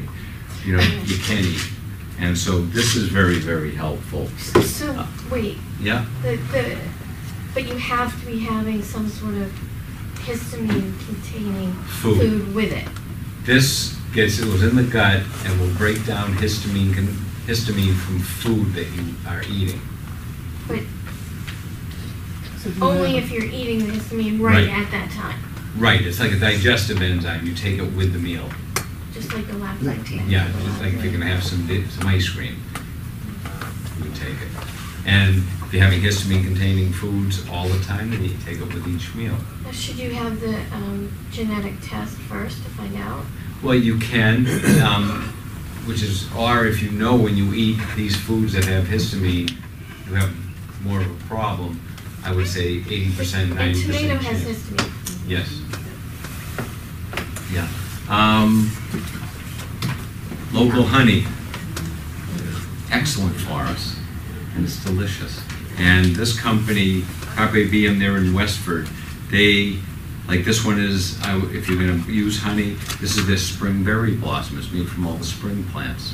You 0.65 0.77
know, 0.77 0.83
you 1.03 1.17
can 1.17 1.43
eat. 1.43 1.69
And 2.19 2.37
so 2.37 2.61
this 2.61 2.95
is 2.95 3.09
very, 3.09 3.39
very 3.39 3.73
helpful. 3.73 4.27
So, 4.61 4.91
uh, 4.91 5.07
wait, 5.31 5.57
Yeah? 5.81 6.05
the, 6.21 6.35
the, 6.51 6.77
but 7.53 7.67
you 7.67 7.75
have 7.75 8.17
to 8.19 8.25
be 8.25 8.39
having 8.39 8.81
some 8.81 9.09
sort 9.09 9.33
of 9.35 9.51
histamine 10.19 10.93
containing 11.05 11.73
Food. 11.83 12.19
food 12.19 12.55
with 12.55 12.71
it. 12.71 12.87
This 13.43 13.97
gets, 14.13 14.39
it 14.39 14.45
was 14.45 14.63
in 14.63 14.75
the 14.75 14.83
gut 14.83 15.21
and 15.45 15.59
will 15.59 15.73
break 15.75 16.05
down 16.05 16.33
histamine, 16.35 16.93
histamine 17.45 17.95
from 17.95 18.19
food 18.19 18.73
that 18.73 18.87
you 18.91 19.15
are 19.27 19.41
eating. 19.49 19.81
But 20.67 20.79
So 22.63 22.69
if 22.69 22.77
you 22.77 22.83
only 22.83 23.15
have- 23.15 23.25
if 23.25 23.31
you're 23.31 23.43
eating 23.43 23.79
the 23.85 23.91
histamine 23.93 24.39
right 24.39 24.67
Right. 24.67 24.69
at 24.69 24.89
that 24.91 25.11
time, 25.11 25.37
Right, 25.77 26.01
it's 26.01 26.19
like 26.19 26.31
a 26.31 26.39
digestive 26.39 27.01
enzyme, 27.01 27.45
you 27.45 27.53
take 27.53 27.77
it 27.79 27.91
with 27.93 28.13
the 28.13 28.19
meal. 28.19 28.49
just 29.13 29.33
like 29.33 29.45
the 29.47 29.53
Lactaid. 29.53 29.79
Lactaid. 29.83 30.29
Yeah, 30.29 30.47
just 30.65 30.79
like 30.81 30.93
if 30.93 31.03
you're 31.03 31.11
gonna 31.13 31.25
have 31.27 31.43
some, 31.43 31.67
di- 31.67 31.83
some 31.89 32.07
ice 32.07 32.27
cream, 32.29 32.55
you 33.99 34.09
take 34.15 34.29
it. 34.41 34.47
And 35.05 35.43
if 35.65 35.73
you're 35.73 35.83
having 35.83 36.01
histamine 36.01 36.43
containing 36.45 36.91
foods 36.93 37.43
all 37.51 37.67
the 37.67 37.79
time, 37.83 38.09
then 38.11 38.23
you 38.23 38.31
take 38.45 38.57
it 38.59 38.73
with 38.73 38.87
each 38.87 39.13
meal. 39.13 39.37
Now, 39.65 39.71
Should 39.71 39.97
you 39.97 40.11
have 40.11 40.39
the 40.39 40.55
um, 40.73 41.09
genetic 41.31 41.73
test 41.81 42.15
first 42.29 42.63
to 42.63 42.69
find 42.71 42.95
out? 42.95 43.25
Well, 43.61 43.75
you 43.75 43.97
can, 43.97 44.47
um, 44.81 45.23
which 45.85 46.01
is, 46.01 46.25
or 46.35 46.65
if 46.65 46.81
you 46.81 46.89
know 46.91 47.15
when 47.15 47.35
you 47.37 47.53
eat 47.53 47.77
these 47.97 48.15
foods 48.15 48.53
that 48.53 48.65
have 48.65 48.85
histamine, 48.85 49.51
you 50.07 50.15
have 50.15 50.31
more 50.83 51.01
of 51.01 51.07
a 51.07 51.23
problem, 51.27 51.79
I 52.23 52.31
would 52.33 52.47
say 52.47 52.77
eighty 52.89 53.11
percent, 53.15 53.53
ninety 53.55 53.85
percent 53.85 54.09
tomato 54.09 54.23
has 54.23 54.43
histamine. 54.43 54.91
Yes. 55.27 55.59
Yeah. 57.51 57.67
Um, 58.09 58.71
local 60.51 60.83
honey, 60.83 61.25
excellent 62.91 63.35
for 63.35 63.61
us, 63.61 63.97
and 64.55 64.65
it's 64.65 64.83
delicious. 64.83 65.41
And 65.77 66.15
this 66.15 66.39
company, 66.39 67.03
Carpe 67.35 67.69
Diem, 67.71 67.99
they're 67.99 68.17
in 68.17 68.33
Westford, 68.33 68.87
they, 69.31 69.77
like 70.27 70.45
this 70.45 70.63
one 70.63 70.79
is, 70.79 71.19
if 71.25 71.67
you're 71.67 71.79
gonna 71.79 72.03
use 72.11 72.39
honey, 72.39 72.73
this 73.01 73.17
is 73.17 73.25
their 73.25 73.37
spring 73.37 73.83
berry 73.83 74.15
blossom, 74.15 74.59
it's 74.59 74.71
made 74.71 74.87
from 74.87 75.07
all 75.07 75.15
the 75.15 75.25
spring 75.25 75.63
plants. 75.65 76.13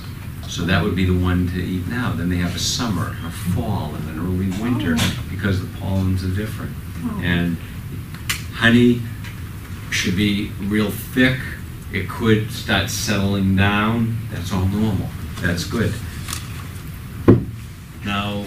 So 0.50 0.64
that 0.64 0.84
would 0.84 0.96
be 0.96 1.06
the 1.06 1.18
one 1.18 1.48
to 1.50 1.64
eat 1.64 1.88
now. 1.88 2.12
Then 2.12 2.28
they 2.30 2.38
have 2.38 2.56
a 2.56 2.60
summer, 2.60 3.16
a 3.24 3.30
fall, 3.30 3.94
and 3.94 4.10
an 4.10 4.20
early 4.20 4.50
winter, 4.62 4.96
oh. 4.98 5.26
because 5.30 5.62
the 5.62 5.78
pollens 5.78 6.24
are 6.24 6.36
different. 6.36 6.72
Oh. 7.04 7.22
And 7.24 7.56
honey 8.54 9.00
should 9.92 10.18
be 10.18 10.52
real 10.62 10.90
thick. 10.90 11.40
It 11.94 12.10
could 12.10 12.52
start 12.52 12.90
settling 12.90 13.56
down. 13.56 14.18
That's 14.32 14.52
all 14.52 14.66
normal. 14.66 15.08
That's 15.40 15.66
good. 15.66 15.94
Now, 18.04 18.46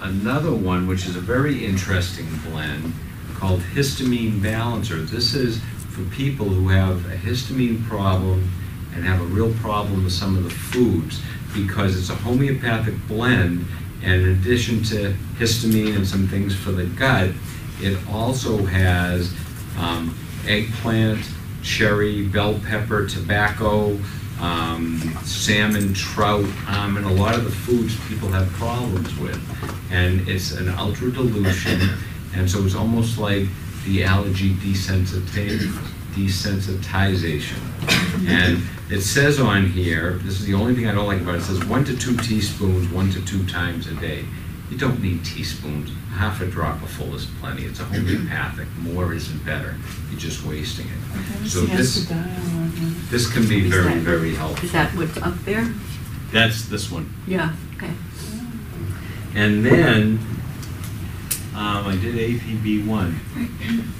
another 0.00 0.52
one, 0.52 0.88
which 0.88 1.06
is 1.06 1.14
a 1.14 1.20
very 1.20 1.64
interesting 1.64 2.26
blend, 2.50 2.92
called 3.36 3.60
histamine 3.60 4.42
balancer. 4.42 4.96
This 4.96 5.32
is 5.32 5.60
for 5.90 6.02
people 6.06 6.46
who 6.46 6.68
have 6.68 7.06
a 7.06 7.16
histamine 7.16 7.86
problem 7.86 8.50
and 8.94 9.04
have 9.04 9.20
a 9.20 9.24
real 9.24 9.52
problem 9.54 10.04
with 10.04 10.12
some 10.12 10.36
of 10.36 10.44
the 10.44 10.50
foods 10.50 11.20
because 11.56 11.98
it's 11.98 12.10
a 12.10 12.14
homeopathic 12.14 12.94
blend. 13.08 13.66
And 14.02 14.22
in 14.22 14.28
addition 14.28 14.82
to 14.84 15.14
histamine 15.38 15.96
and 15.96 16.06
some 16.06 16.28
things 16.28 16.54
for 16.54 16.70
the 16.70 16.84
gut, 16.84 17.30
it 17.80 17.98
also 18.08 18.64
has 18.64 19.34
um, 19.78 20.16
eggplant, 20.46 21.24
cherry, 21.62 22.26
bell 22.26 22.60
pepper, 22.64 23.06
tobacco, 23.06 23.98
um, 24.40 24.98
salmon, 25.24 25.94
trout, 25.94 26.44
um, 26.68 26.96
and 26.96 27.06
a 27.06 27.10
lot 27.10 27.34
of 27.34 27.44
the 27.44 27.50
foods 27.50 27.96
people 28.08 28.28
have 28.28 28.48
problems 28.52 29.16
with. 29.18 29.40
And 29.90 30.28
it's 30.28 30.52
an 30.52 30.68
ultra 30.68 31.10
dilution, 31.10 31.90
and 32.34 32.50
so 32.50 32.62
it's 32.64 32.74
almost 32.74 33.18
like 33.18 33.46
the 33.84 34.04
allergy 34.04 34.54
desensitiz- 34.54 35.72
desensitization. 36.12 37.58
And 38.28 38.62
it 38.90 39.00
says 39.00 39.40
on 39.40 39.66
here, 39.66 40.12
this 40.22 40.40
is 40.40 40.46
the 40.46 40.54
only 40.54 40.74
thing 40.74 40.86
I 40.86 40.92
don't 40.94 41.06
like 41.06 41.20
about 41.20 41.34
it, 41.34 41.38
it 41.38 41.44
says 41.44 41.64
one 41.64 41.84
to 41.84 41.96
two 41.96 42.16
teaspoons, 42.16 42.88
one 42.92 43.10
to 43.10 43.24
two 43.24 43.44
times 43.46 43.86
a 43.88 43.94
day. 43.94 44.24
You 44.70 44.76
don't 44.76 45.00
need 45.00 45.24
teaspoons. 45.24 45.90
Half 46.14 46.40
a 46.40 46.46
drop 46.46 46.82
of 46.82 46.90
full 46.90 47.14
is 47.14 47.26
plenty. 47.40 47.64
It's 47.64 47.78
a 47.78 47.84
homeopathic. 47.84 48.66
More 48.78 49.12
isn't 49.12 49.44
better. 49.44 49.76
You're 50.10 50.18
just 50.18 50.44
wasting 50.44 50.86
it. 50.86 51.48
So 51.48 51.60
this, 51.60 52.06
this 53.10 53.32
can 53.32 53.48
be 53.48 53.66
Is 53.66 53.72
very, 53.72 53.94
that- 53.94 54.02
very 54.02 54.34
helpful. 54.34 54.64
Is 54.64 54.72
that 54.72 54.94
what's 54.96 55.16
up 55.18 55.36
there? 55.44 55.68
That's 56.32 56.64
this 56.68 56.90
one. 56.90 57.12
Yeah, 57.26 57.54
okay. 57.76 57.92
And 59.34 59.64
then, 59.64 60.18
um, 61.54 61.86
I 61.86 61.96
did 62.00 62.14
APB 62.16 62.86
one. 62.86 63.20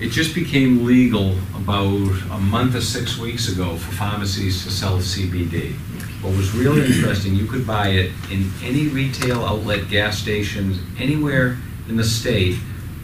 It 0.00 0.12
just 0.12 0.34
became 0.34 0.86
legal 0.86 1.36
about 1.54 1.86
a 2.30 2.38
month 2.38 2.74
or 2.74 2.80
six 2.80 3.18
weeks 3.18 3.52
ago 3.52 3.76
for 3.76 3.92
pharmacies 3.92 4.64
to 4.64 4.70
sell 4.70 4.96
CBD. 4.96 5.74
What 6.22 6.34
was 6.36 6.54
really 6.54 6.86
interesting, 6.86 7.34
you 7.34 7.46
could 7.46 7.66
buy 7.66 7.88
it 7.88 8.12
in 8.30 8.50
any 8.62 8.88
retail 8.88 9.44
outlet, 9.44 9.90
gas 9.90 10.18
stations, 10.18 10.78
anywhere 10.98 11.58
in 11.86 11.96
the 11.98 12.04
state, 12.04 12.56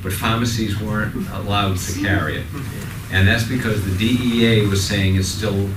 but 0.03 0.11
pharmacies 0.11 0.81
weren't 0.81 1.15
allowed 1.33 1.77
to 1.77 2.01
carry 2.01 2.39
it. 2.39 2.47
And 3.13 3.29
that's 3.29 3.45
because 3.45 3.85
the 3.85 3.97
DEA 3.99 4.67
was 4.67 4.83
saying 4.83 5.17
it's 5.17 5.29
still 5.29 5.69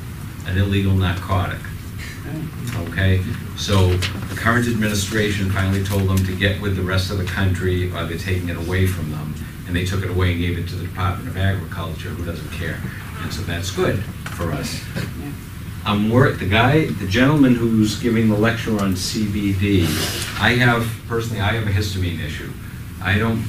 an 0.45 0.57
illegal 0.57 0.93
narcotic. 0.93 1.59
Okay, 2.75 3.21
so 3.57 3.89
the 3.89 4.35
current 4.35 4.67
administration 4.67 5.51
finally 5.51 5.83
told 5.83 6.07
them 6.07 6.17
to 6.25 6.35
get 6.35 6.61
with 6.61 6.77
the 6.77 6.81
rest 6.81 7.11
of 7.11 7.17
the 7.17 7.25
country, 7.25 7.91
or 7.91 8.05
they're 8.05 8.17
taking 8.17 8.47
it 8.47 8.55
away 8.55 8.87
from 8.87 9.11
them. 9.11 9.28
And 9.69 9.75
they 9.75 9.85
took 9.85 10.03
it 10.03 10.09
away 10.09 10.31
and 10.31 10.41
gave 10.41 10.57
it 10.57 10.67
to 10.69 10.75
the 10.75 10.87
Department 10.87 11.29
of 11.29 11.37
Agriculture, 11.37 12.09
who 12.09 12.25
doesn't 12.25 12.49
care. 12.49 12.81
And 13.21 13.31
so 13.31 13.43
that's 13.43 13.69
good 13.69 13.99
for 14.33 14.51
us. 14.51 14.81
I'm 15.85 16.09
work, 16.09 16.39
the 16.39 16.49
guy, 16.49 16.87
the 16.87 17.07
gentleman 17.07 17.53
who's 17.53 18.01
giving 18.01 18.29
the 18.29 18.35
lecture 18.35 18.71
on 18.79 18.93
CBD, 18.93 19.83
I 20.41 20.53
have, 20.53 20.89
personally, 21.07 21.39
I 21.39 21.53
have 21.53 21.67
a 21.67 21.69
histamine 21.69 22.19
issue. 22.19 22.51
I 22.99 23.19
don't, 23.19 23.45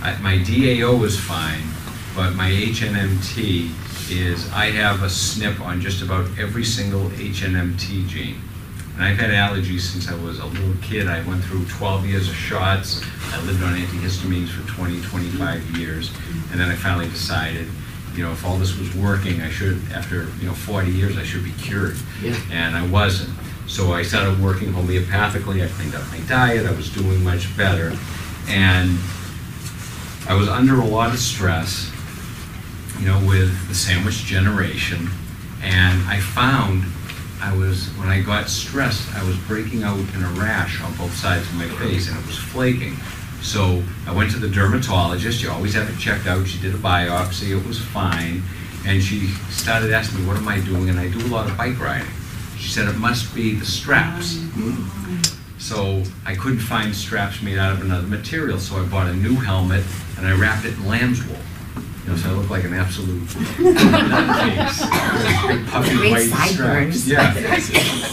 I, 0.00 0.16
my 0.20 0.38
DAO 0.38 1.04
is 1.04 1.18
fine, 1.18 1.64
but 2.14 2.36
my 2.36 2.52
HNMT 2.52 4.12
is, 4.12 4.48
I 4.52 4.66
have 4.66 5.02
a 5.02 5.06
SNP 5.06 5.60
on 5.60 5.80
just 5.80 6.02
about 6.02 6.30
every 6.38 6.64
single 6.64 7.08
HNMT 7.10 8.06
gene. 8.06 8.40
And 8.98 9.06
I've 9.06 9.16
had 9.16 9.30
allergies 9.30 9.82
since 9.82 10.08
I 10.08 10.16
was 10.16 10.40
a 10.40 10.46
little 10.46 10.74
kid. 10.82 11.06
I 11.06 11.24
went 11.24 11.44
through 11.44 11.66
12 11.66 12.04
years 12.04 12.28
of 12.28 12.34
shots. 12.34 13.00
I 13.32 13.40
lived 13.42 13.62
on 13.62 13.76
antihistamines 13.76 14.48
for 14.48 14.68
20, 14.72 15.00
25 15.02 15.78
years. 15.78 16.10
And 16.50 16.58
then 16.58 16.68
I 16.68 16.74
finally 16.74 17.06
decided, 17.08 17.68
you 18.16 18.24
know, 18.24 18.32
if 18.32 18.44
all 18.44 18.56
this 18.56 18.76
was 18.76 18.92
working, 18.96 19.40
I 19.40 19.50
should, 19.50 19.80
after, 19.92 20.26
you 20.40 20.48
know, 20.48 20.52
40 20.52 20.90
years, 20.90 21.16
I 21.16 21.22
should 21.22 21.44
be 21.44 21.52
cured. 21.52 21.96
Yeah. 22.20 22.34
And 22.50 22.76
I 22.76 22.84
wasn't. 22.88 23.30
So 23.68 23.92
I 23.92 24.02
started 24.02 24.42
working 24.42 24.72
homeopathically. 24.72 25.64
I 25.64 25.68
cleaned 25.68 25.94
up 25.94 26.02
my 26.10 26.18
diet. 26.26 26.66
I 26.66 26.72
was 26.72 26.92
doing 26.92 27.22
much 27.22 27.56
better. 27.56 27.96
And 28.48 28.98
I 30.28 30.34
was 30.34 30.48
under 30.48 30.80
a 30.80 30.84
lot 30.84 31.10
of 31.10 31.20
stress, 31.20 31.88
you 32.98 33.06
know, 33.06 33.24
with 33.28 33.68
the 33.68 33.76
sandwich 33.76 34.24
generation. 34.24 35.08
And 35.62 36.02
I 36.08 36.18
found 36.18 36.82
I 37.40 37.56
was, 37.56 37.86
when 37.96 38.08
I 38.08 38.20
got 38.20 38.48
stressed, 38.48 39.14
I 39.14 39.24
was 39.24 39.36
breaking 39.38 39.82
out 39.82 39.98
in 39.98 40.22
a 40.22 40.30
rash 40.40 40.82
on 40.82 40.94
both 40.96 41.14
sides 41.14 41.46
of 41.48 41.54
my 41.54 41.68
face 41.78 42.08
and 42.08 42.18
it 42.18 42.26
was 42.26 42.36
flaking. 42.36 42.96
So 43.42 43.82
I 44.06 44.12
went 44.12 44.32
to 44.32 44.38
the 44.38 44.48
dermatologist. 44.48 45.42
You 45.42 45.50
always 45.50 45.74
have 45.74 45.88
it 45.88 45.98
checked 45.98 46.26
out. 46.26 46.46
She 46.46 46.60
did 46.60 46.74
a 46.74 46.78
biopsy. 46.78 47.56
It 47.56 47.66
was 47.66 47.78
fine. 47.78 48.42
And 48.86 49.02
she 49.02 49.28
started 49.50 49.92
asking 49.92 50.20
me, 50.20 50.26
what 50.26 50.36
am 50.36 50.48
I 50.48 50.60
doing? 50.60 50.88
And 50.88 50.98
I 50.98 51.08
do 51.08 51.18
a 51.20 51.28
lot 51.28 51.48
of 51.48 51.56
bike 51.56 51.78
riding. 51.78 52.08
She 52.56 52.68
said, 52.68 52.88
it 52.88 52.96
must 52.96 53.34
be 53.34 53.54
the 53.54 53.66
straps. 53.66 54.40
So 55.58 56.02
I 56.24 56.34
couldn't 56.34 56.60
find 56.60 56.94
straps 56.94 57.42
made 57.42 57.58
out 57.58 57.72
of 57.72 57.82
another 57.82 58.06
material, 58.06 58.58
so 58.58 58.76
I 58.76 58.84
bought 58.86 59.08
a 59.08 59.14
new 59.14 59.34
helmet 59.34 59.84
and 60.16 60.26
I 60.26 60.32
wrapped 60.32 60.64
it 60.64 60.74
in 60.74 60.86
lamb's 60.86 61.24
wool. 61.24 61.38
You 62.08 62.14
know, 62.14 62.20
so 62.20 62.30
I 62.30 62.32
look 62.32 62.48
like 62.48 62.64
an 62.64 62.72
absolute 62.72 63.20
nutcase. 63.28 64.80
Big 65.46 65.66
puffy 65.66 65.96
Great 65.96 66.10
white 66.10 66.30
sideburns. 66.30 67.06
Yeah. 67.06 67.34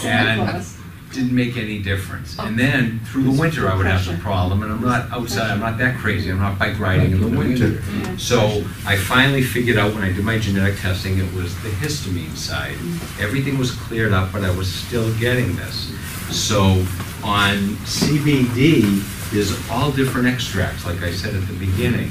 And 0.04 0.66
didn't 1.14 1.34
make 1.34 1.56
any 1.56 1.78
difference. 1.78 2.38
And 2.38 2.58
then 2.58 3.00
through 3.06 3.22
the 3.22 3.40
winter, 3.40 3.70
I 3.70 3.74
would 3.74 3.86
have 3.86 4.04
the 4.04 4.18
problem, 4.18 4.62
and 4.62 4.70
I'm 4.70 4.82
not 4.82 5.10
outside, 5.10 5.50
I'm 5.50 5.60
not 5.60 5.78
that 5.78 5.96
crazy, 5.96 6.30
I'm 6.30 6.40
not 6.40 6.58
bike 6.58 6.78
riding 6.78 7.12
in 7.12 7.22
the 7.22 7.38
winter. 7.38 7.80
So 8.18 8.62
I 8.84 8.96
finally 8.96 9.42
figured 9.42 9.78
out 9.78 9.94
when 9.94 10.04
I 10.04 10.12
did 10.12 10.26
my 10.26 10.38
genetic 10.38 10.78
testing, 10.78 11.16
it 11.18 11.32
was 11.32 11.54
the 11.62 11.70
histamine 11.70 12.36
side. 12.36 12.74
Mm. 12.74 13.22
Everything 13.22 13.56
was 13.56 13.70
cleared 13.70 14.12
up, 14.12 14.30
but 14.30 14.44
I 14.44 14.54
was 14.54 14.70
still 14.70 15.10
getting 15.18 15.56
this. 15.56 15.90
So 16.36 16.84
on 17.24 17.56
CBD, 17.86 19.00
there's 19.30 19.56
all 19.70 19.90
different 19.90 20.28
extracts, 20.28 20.84
like 20.84 21.00
I 21.00 21.12
said 21.12 21.34
at 21.34 21.48
the 21.48 21.54
beginning. 21.54 22.10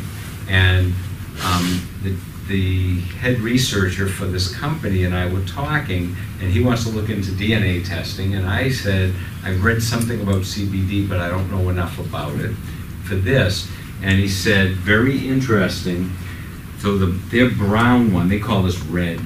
And 0.50 0.96
um, 1.44 1.82
the, 2.04 2.16
the 2.48 3.00
head 3.18 3.40
researcher 3.40 4.08
for 4.08 4.26
this 4.26 4.56
company 4.56 5.04
and 5.04 5.16
I 5.16 5.32
were 5.32 5.44
talking, 5.46 6.16
and 6.40 6.52
he 6.52 6.62
wants 6.62 6.84
to 6.84 6.90
look 6.90 7.10
into 7.10 7.32
DNA 7.32 7.86
testing, 7.86 8.36
and 8.36 8.48
I 8.48 8.70
said, 8.70 9.14
I've 9.44 9.64
read 9.64 9.82
something 9.82 10.22
about 10.22 10.42
CBD, 10.42 11.08
but 11.08 11.20
I 11.20 11.30
don't 11.30 11.50
know 11.52 11.70
enough 11.70 12.00
about 12.00 12.36
it 12.36 12.56
for 13.04 13.16
this. 13.16 13.70
And 14.02 14.20
he 14.20 14.28
said, 14.28 14.72
very 14.74 15.28
interesting. 15.28 16.12
So 16.80 16.98
the, 16.98 17.08
their 17.08 17.50
brown 17.50 18.14
one, 18.14 18.30
they 18.30 18.40
call 18.40 18.64
this 18.64 18.80
red. 18.80 19.20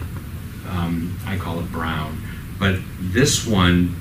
Um, 0.70 1.18
I 1.26 1.38
call 1.38 1.60
it 1.60 1.72
brown. 1.72 2.22
But 2.60 2.80
this 3.00 3.46
one 3.48 3.96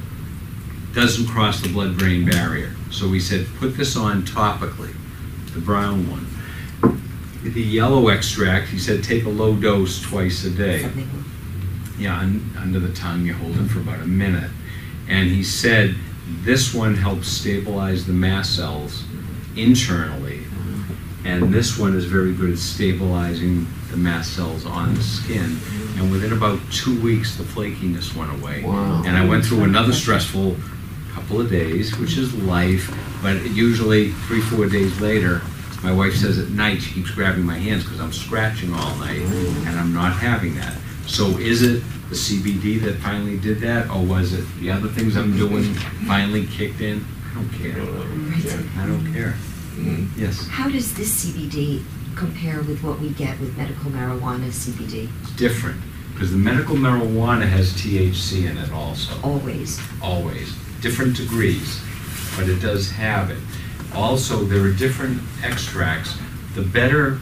doesn't 0.93 1.27
cross 1.27 1.61
the 1.61 1.69
blood-brain 1.73 2.29
barrier. 2.29 2.75
So 2.91 3.09
we 3.09 3.21
said, 3.21 3.47
put 3.59 3.77
this 3.77 3.97
on 3.97 4.23
topically, 4.23 4.95
the 5.55 5.61
brown 5.61 6.11
one. 6.11 6.27
The 7.55 7.63
yellow 7.63 8.09
extract, 8.09 8.69
he 8.69 8.79
said, 8.79 9.03
take 9.03 9.25
a 9.25 9.29
low 9.29 9.55
dose 9.57 10.01
twice 10.01 10.45
a 10.45 10.51
day. 10.51 10.83
Something- 10.83 11.25
Yeah, 11.99 12.19
un, 12.21 12.49
under 12.57 12.79
the 12.79 12.93
tongue, 12.95 13.25
you 13.27 13.35
hold 13.35 13.57
it 13.59 13.69
for 13.69 13.81
about 13.81 14.01
a 14.01 14.07
minute. 14.07 14.51
And 15.09 15.29
he 15.31 15.43
said, 15.43 15.97
this 16.45 16.73
one 16.75 16.95
helps 16.95 17.27
stabilize 17.29 18.07
the 18.07 18.13
mast 18.13 18.55
cells 18.55 19.05
internally. 19.57 20.41
And 21.25 21.53
this 21.53 21.77
one 21.79 21.95
is 21.97 22.05
very 22.05 22.33
good 22.33 22.51
at 22.53 22.59
stabilizing 22.59 23.67
the 23.91 23.97
mast 23.97 24.35
cells 24.37 24.65
on 24.65 24.95
the 24.95 25.03
skin. 25.03 25.59
And 25.99 26.13
within 26.13 26.33
about 26.33 26.61
two 26.71 26.99
weeks, 27.01 27.37
the 27.37 27.43
flakiness 27.43 28.15
went 28.15 28.31
away. 28.41 28.63
Wow. 28.63 29.03
And 29.05 29.17
I 29.17 29.27
went 29.27 29.45
through 29.45 29.65
another 29.65 29.93
stressful 29.93 30.57
couple 31.13 31.41
of 31.41 31.51
days, 31.51 31.97
which 31.99 32.17
is 32.17 32.33
life, 32.35 32.95
but 33.23 33.43
usually 33.51 34.13
three, 34.29 34.41
four 34.41 34.67
days 34.67 35.01
later, 35.01 35.43
my 35.83 35.93
wife 35.93 36.15
says 36.17 36.39
at 36.39 36.49
night, 36.51 36.83
she 36.83 36.95
keeps 36.95 37.11
grabbing 37.11 37.45
my 37.45 37.57
hands 37.57 37.85
because 37.85 38.01
I'm 38.01 38.13
scratching 38.13 38.73
all 38.75 38.95
night, 38.97 39.21
mm. 39.21 39.67
and 39.67 39.79
I'm 39.79 39.95
not 39.95 40.13
having 40.13 40.55
that. 40.57 40.77
So 41.07 41.27
is 41.39 41.63
it 41.63 41.83
the 42.09 42.17
CBD 42.17 42.81
that 42.83 42.97
finally 42.97 43.39
did 43.39 43.61
that, 43.61 43.89
or 43.91 44.05
was 44.05 44.33
it 44.33 44.45
the 44.61 44.71
other 44.71 44.89
things 44.89 45.17
I'm 45.17 45.37
doing 45.37 45.75
finally 46.07 46.47
kicked 46.47 46.81
in? 46.81 47.05
I 47.31 47.35
don't 47.35 47.49
care. 47.51 47.73
I 47.73 48.87
don't 48.87 49.13
care. 49.13 49.35
Mm. 49.77 50.09
Yes, 50.17 50.49
How 50.49 50.69
does 50.69 50.95
this 50.95 51.25
CBD 51.25 51.85
compare 52.17 52.61
with 52.63 52.83
what 52.83 52.99
we 52.99 53.11
get 53.11 53.39
with 53.39 53.57
medical 53.57 53.93
marijuana 53.93 54.49
CBD? 54.49 55.09
it's 55.23 55.31
different, 55.37 55.81
because 56.13 56.33
the 56.33 56.37
medical 56.37 56.75
marijuana 56.75 57.47
has 57.47 57.73
THC 57.75 58.51
in 58.51 58.59
it 58.59 58.73
also. 58.73 59.15
Always. 59.23 59.81
always, 60.03 60.57
different 60.81 61.17
degrees, 61.17 61.81
but 62.37 62.49
it 62.49 62.61
does 62.61 62.91
have 62.91 63.31
it. 63.31 63.39
Also, 63.95 64.45
there 64.45 64.63
are 64.63 64.73
different 64.73 65.21
extracts. 65.43 66.17
The 66.55 66.63
better, 66.63 67.19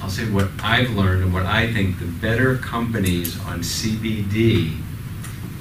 I'll 0.00 0.10
say 0.10 0.28
what 0.30 0.48
I've 0.62 0.90
learned 0.90 1.22
and 1.24 1.32
what 1.32 1.46
I 1.46 1.72
think, 1.72 1.98
the 1.98 2.06
better 2.06 2.56
companies 2.56 3.38
on 3.44 3.60
CBD 3.60 4.76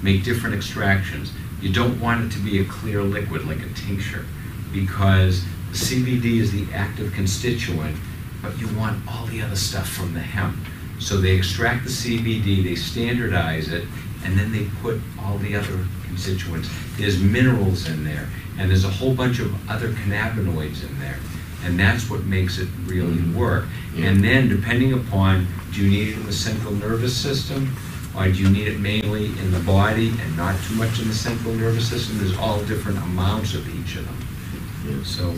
make 0.02 0.23
different 0.23 0.56
extractions. 0.56 1.31
You 1.61 1.72
don't 1.72 1.99
want 1.99 2.26
it 2.26 2.35
to 2.38 2.39
be 2.39 2.60
a 2.60 2.65
clear 2.65 3.03
liquid 3.03 3.45
like 3.45 3.60
a 3.60 3.69
tincture, 3.73 4.26
because 4.72 5.43
CBD 5.72 6.39
is 6.39 6.52
the 6.52 6.65
active 6.73 7.14
constituent, 7.14 7.95
but 8.41 8.57
you 8.60 8.68
want 8.77 9.02
all 9.07 9.26
the 9.27 9.41
other 9.41 9.56
stuff 9.56 9.88
from 9.88 10.14
the 10.14 10.19
hemp. 10.19 10.57
So 10.99 11.18
they 11.18 11.35
extract 11.35 11.84
the 11.84 11.89
CBD, 11.89 12.64
they 12.64 12.76
standardize 12.76 13.69
it, 13.69 13.85
and 14.23 14.38
then 14.38 14.52
they 14.52 14.65
put 14.81 14.99
all 15.19 15.38
the 15.38 15.56
other 15.56 15.85
constituents. 16.06 16.69
There's 16.98 17.19
minerals 17.22 17.88
in 17.88 18.03
there, 18.03 18.27
and 18.62 18.70
there's 18.70 18.86
a 18.86 18.90
whole 18.90 19.14
bunch 19.16 19.40
of 19.40 19.52
other 19.70 19.90
cannabinoids 19.90 20.88
in 20.88 21.00
there. 21.00 21.18
And 21.66 21.80
that's 21.80 22.10
what 22.10 22.24
makes 22.26 22.60
it 22.60 22.68
really 22.86 23.20
work. 23.34 23.66
And 23.98 24.24
then, 24.24 24.50
depending 24.50 24.94
upon, 24.94 25.48
do 25.74 25.82
you 25.84 25.90
need 25.90 26.10
it 26.10 26.18
in 26.18 26.26
the 26.28 26.34
central 26.34 26.72
nervous 26.74 27.16
system, 27.16 27.76
or 28.16 28.26
do 28.26 28.34
you 28.34 28.50
need 28.50 28.68
it 28.68 28.80
mainly 28.80 29.26
in 29.28 29.52
the 29.52 29.60
body 29.62 30.10
and 30.10 30.38
not 30.38 30.56
too 30.68 30.76
much 30.76 31.00
in 31.02 31.08
the 31.08 31.14
central 31.14 31.54
nervous 31.56 31.90
system? 31.90 32.20
There's 32.20 32.38
all 32.38 32.62
different 32.66 32.98
amounts 33.00 33.54
of 33.56 33.68
each 33.80 33.96
of 33.98 34.06
them. 34.06 35.06
So, 35.06 35.34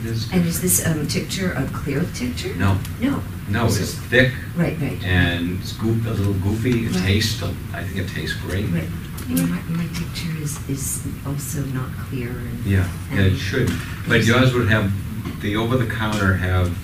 it 0.00 0.06
is. 0.06 0.32
And 0.32 0.44
is 0.46 0.60
this 0.60 0.84
um, 0.86 1.06
tincture 1.06 1.52
a 1.52 1.64
clear 1.68 2.04
tincture? 2.14 2.54
No, 2.54 2.78
No. 3.00 3.20
no, 3.48 3.66
it's 3.66 3.94
thick, 3.94 4.32
Right, 4.56 4.76
right. 4.80 5.02
and 5.04 5.60
it's 5.60 5.72
goop, 5.72 6.06
a 6.06 6.10
little 6.10 6.34
goofy. 6.34 6.86
It 6.86 6.92
Right. 6.94 7.04
tastes, 7.04 7.42
I 7.72 7.82
think 7.84 7.98
it 7.98 8.08
tastes 8.14 8.36
great. 8.36 8.66
Right. 8.70 8.88
My, 9.28 9.62
my 9.70 9.86
tincture 9.94 10.36
is, 10.42 10.58
is 10.68 11.06
also 11.26 11.62
not 11.66 11.90
clear 12.08 12.28
and. 12.30 12.64
Yeah, 12.66 12.88
yeah, 13.12 13.22
it 13.22 13.36
should. 13.36 13.70
But 14.06 14.24
yours 14.24 14.52
would 14.52 14.68
have, 14.68 14.92
the 15.40 15.56
over-the-counter 15.56 16.34
have 16.34 16.76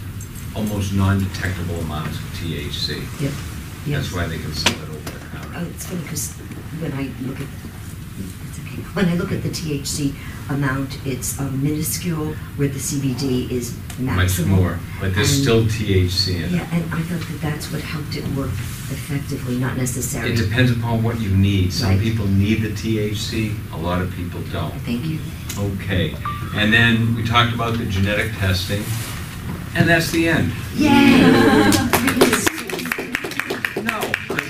almost 0.56 0.92
non-detectable 0.94 1.76
amounts 1.80 2.16
of 2.18 2.24
THC. 2.40 2.96
Yep. 3.20 3.32
That's 3.32 3.86
Yes. 3.86 4.12
why 4.12 4.26
they 4.26 4.38
can 4.38 4.52
sell 4.54 4.72
it 4.74 4.88
over 4.88 4.98
the 4.98 5.10
counter. 5.10 5.48
Oh, 5.48 5.52
counter. 5.52 5.70
it's 5.70 5.86
funny 5.86 6.02
because 6.02 6.32
when 6.80 6.92
I 6.92 7.10
look 7.26 7.40
at, 7.40 7.46
it's 8.48 8.58
okay. 8.60 8.82
When 8.94 9.04
I 9.08 9.14
look 9.16 9.32
at 9.32 9.42
the 9.42 9.48
THC 9.50 10.14
amount, 10.50 10.98
it's 11.06 11.38
um, 11.40 11.62
minuscule 11.62 12.34
where 12.56 12.68
the 12.68 12.78
CBD 12.78 13.50
is 13.50 13.76
Much 13.98 14.40
more, 14.46 14.78
but 14.98 15.14
there's 15.14 15.32
And- 15.34 15.42
still 15.42 15.64
THC 15.66 16.42
in 16.44 16.54
Yeah, 16.54 16.62
it. 16.62 16.72
and 16.72 16.94
I 16.94 17.02
thought 17.02 17.20
that 17.28 17.40
that's 17.42 17.70
what 17.70 17.82
helped 17.82 18.16
it 18.16 18.26
work 18.28 18.50
effectively, 18.90 19.56
not 19.58 19.76
necessarily. 19.76 20.32
It 20.32 20.36
depends 20.36 20.70
upon 20.72 21.02
what 21.02 21.20
you 21.20 21.30
need. 21.36 21.72
Some 21.72 21.90
Right. 21.90 22.00
people 22.00 22.26
need 22.26 22.62
the 22.62 22.70
THC, 22.70 23.52
a 23.72 23.76
lot 23.76 24.00
of 24.02 24.10
people 24.14 24.40
don't. 24.52 24.74
Thank 24.82 25.04
you. 25.06 25.18
Okay, 25.58 26.14
and 26.54 26.72
then 26.72 27.14
we 27.14 27.24
talked 27.24 27.52
about 27.54 27.76
the 27.78 27.84
genetic 27.86 28.32
testing, 28.38 28.82
and 29.74 29.88
that's 29.88 30.10
the 30.10 30.28
end. 30.28 30.52
No, 33.82 34.00
because 34.28 34.48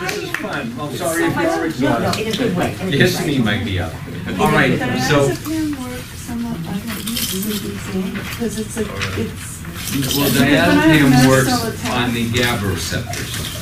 this 0.00 0.22
is 0.22 0.30
fun. 0.36 0.74
I'm 0.80 0.96
sorry 0.96 1.24
if 1.24 1.80
you're 1.80 1.90
No, 1.90 1.98
no, 1.98 2.10
exhausted. 2.10 2.26
in 2.26 2.32
a 2.32 2.36
good 2.36 2.56
way. 2.56 2.74
in 2.74 2.88
a 2.88 2.90
good 2.90 3.00
Yes, 3.00 3.20
way. 3.20 3.26
me 3.26 3.38
might 3.38 3.64
be 3.64 3.78
up. 3.80 3.92
All 4.38 4.50
right, 4.52 4.78
so, 5.08 5.28
Diazepam 5.30 5.78
work 5.80 6.00
somewhat 6.16 6.58
like 6.66 6.82
CBD, 6.82 8.12
because 8.14 8.58
it's 8.58 8.76
a, 8.76 8.80
it's, 8.82 10.16
well, 10.16 10.30
When 10.30 10.48
have 10.48 10.68
diazepam 10.74 11.10
mast 11.10 11.28
works 11.28 11.86
on 11.90 12.14
the 12.14 12.30
GABA 12.30 12.66
receptors. 12.66 13.53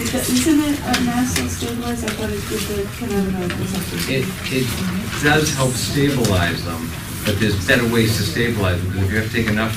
It- 0.00 0.14
isn't 0.14 0.60
it 0.60 0.78
a 0.80 1.00
mast 1.02 1.36
cell? 1.36 1.70
I 1.84 1.94
thought 1.94 2.30
it 2.30 2.48
did 2.48 2.60
the 2.68 2.82
cannabinoid 2.96 3.52
receptors. 3.60 4.08
It, 4.08 4.24
it 4.52 4.66
does 5.22 5.52
help 5.54 5.72
stabilize 5.72 6.64
them, 6.64 6.90
but 7.24 7.38
there's 7.40 7.56
better 7.66 7.86
ways 7.92 8.16
to 8.16 8.22
stabilize 8.22 8.80
them. 8.82 8.88
Because 8.92 9.04
if 9.06 9.12
you 9.12 9.18
have 9.18 9.30
to 9.30 9.32
take 9.36 9.46
enough 9.48 9.74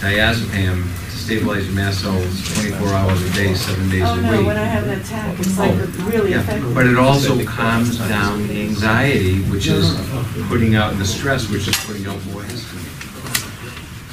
diazepam 0.00 0.82
to 1.10 1.16
stabilize 1.16 1.66
your 1.66 1.74
mast 1.76 2.00
cells 2.00 2.54
twenty-four 2.54 2.88
hours 2.88 3.22
a 3.22 3.32
day, 3.34 3.54
seven 3.54 3.88
days 3.88 4.02
a 4.02 4.06
Oh, 4.10 4.14
week. 4.16 4.22
no, 4.24 4.42
when 4.44 4.56
I 4.58 4.64
have 4.64 4.84
an 4.88 5.00
attack, 5.00 5.38
it's 5.38 5.56
like 5.58 5.70
oh, 5.72 6.10
really 6.10 6.30
Yeah, 6.32 6.40
effective. 6.40 6.74
but 6.74 6.86
it 6.86 6.98
also 6.98 7.42
calms 7.44 7.98
down 7.98 8.46
the 8.48 8.62
anxiety, 8.62 9.42
which 9.44 9.68
is 9.68 9.94
putting 10.48 10.74
out 10.74 10.98
the 10.98 11.04
stress, 11.04 11.48
which 11.48 11.68
is 11.68 11.76
putting 11.84 12.06
out 12.06 12.18
more 12.26 12.42
histamine. 12.42 12.88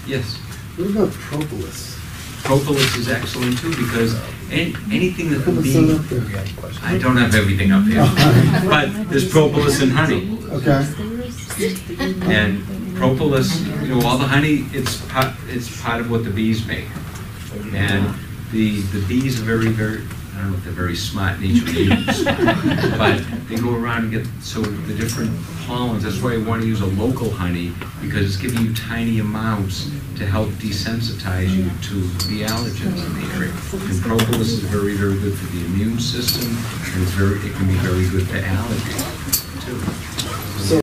Yes, 0.07 0.37
What 0.77 0.89
about 0.91 1.11
propolis? 1.11 1.97
propolis 2.43 2.95
is 2.95 3.09
excellent 3.09 3.57
too, 3.59 3.69
because 3.75 4.15
an- 4.51 4.75
anything 4.91 5.29
that 5.31 5.45
would 5.45 5.63
be. 5.63 5.75
I 6.81 6.97
don't 6.97 7.17
have 7.17 7.35
everything 7.35 7.71
up 7.71 7.85
here, 7.85 8.01
but 8.69 9.09
there's 9.09 9.29
propolis 9.29 9.81
and 9.81 9.91
honey. 9.91 10.37
Okay. 10.51 10.85
And 12.33 12.95
propolis, 12.95 13.61
you 13.83 13.95
know, 13.95 14.01
all 14.07 14.17
the 14.17 14.27
honey, 14.27 14.65
it's 14.71 15.01
part, 15.07 15.33
it's 15.47 15.81
part 15.81 16.01
of 16.01 16.09
what 16.09 16.23
the 16.23 16.29
bees 16.29 16.65
make. 16.65 16.87
And 17.73 18.15
the, 18.51 18.81
the 18.81 19.05
bees 19.07 19.39
are 19.41 19.43
very, 19.45 19.69
very, 19.69 20.01
I 20.39 20.43
don't 20.43 20.51
know 20.51 20.57
if 20.57 20.63
they're 20.63 20.71
very 20.71 20.95
smart, 20.95 21.41
nature 21.41 21.67
smart, 22.13 22.97
but 22.97 23.21
they 23.49 23.57
go 23.57 23.75
around 23.75 24.03
and 24.03 24.11
get, 24.11 24.25
so 24.41 24.61
the 24.61 24.93
different 24.93 25.31
pollens, 25.67 26.03
that's 26.03 26.21
why 26.21 26.35
you 26.35 26.45
want 26.45 26.61
to 26.61 26.67
use 26.67 26.79
a 26.79 26.85
local 26.85 27.29
honey, 27.29 27.73
because 28.01 28.25
it's 28.25 28.37
giving 28.37 28.65
you 28.65 28.73
tiny 28.73 29.19
amounts 29.19 29.91
to 30.15 30.25
help 30.25 30.47
desensitize 30.51 31.49
you 31.49 31.63
to 31.89 31.95
the 32.29 32.43
allergens 32.43 33.05
in 33.05 33.13
the 33.19 33.27
area. 33.35 33.51
And 33.51 34.01
propolis 34.01 34.53
is 34.53 34.59
very, 34.59 34.93
very 34.95 35.19
good 35.19 35.37
for 35.37 35.47
the 35.53 35.65
immune 35.65 35.99
system, 35.99 36.47
and 36.47 37.03
it's 37.03 37.11
very, 37.11 37.35
it 37.39 37.53
can 37.55 37.67
be 37.67 37.73
very 37.73 38.07
good 38.07 38.25
for 38.25 38.37
allergies, 38.37 39.65
too. 39.65 40.08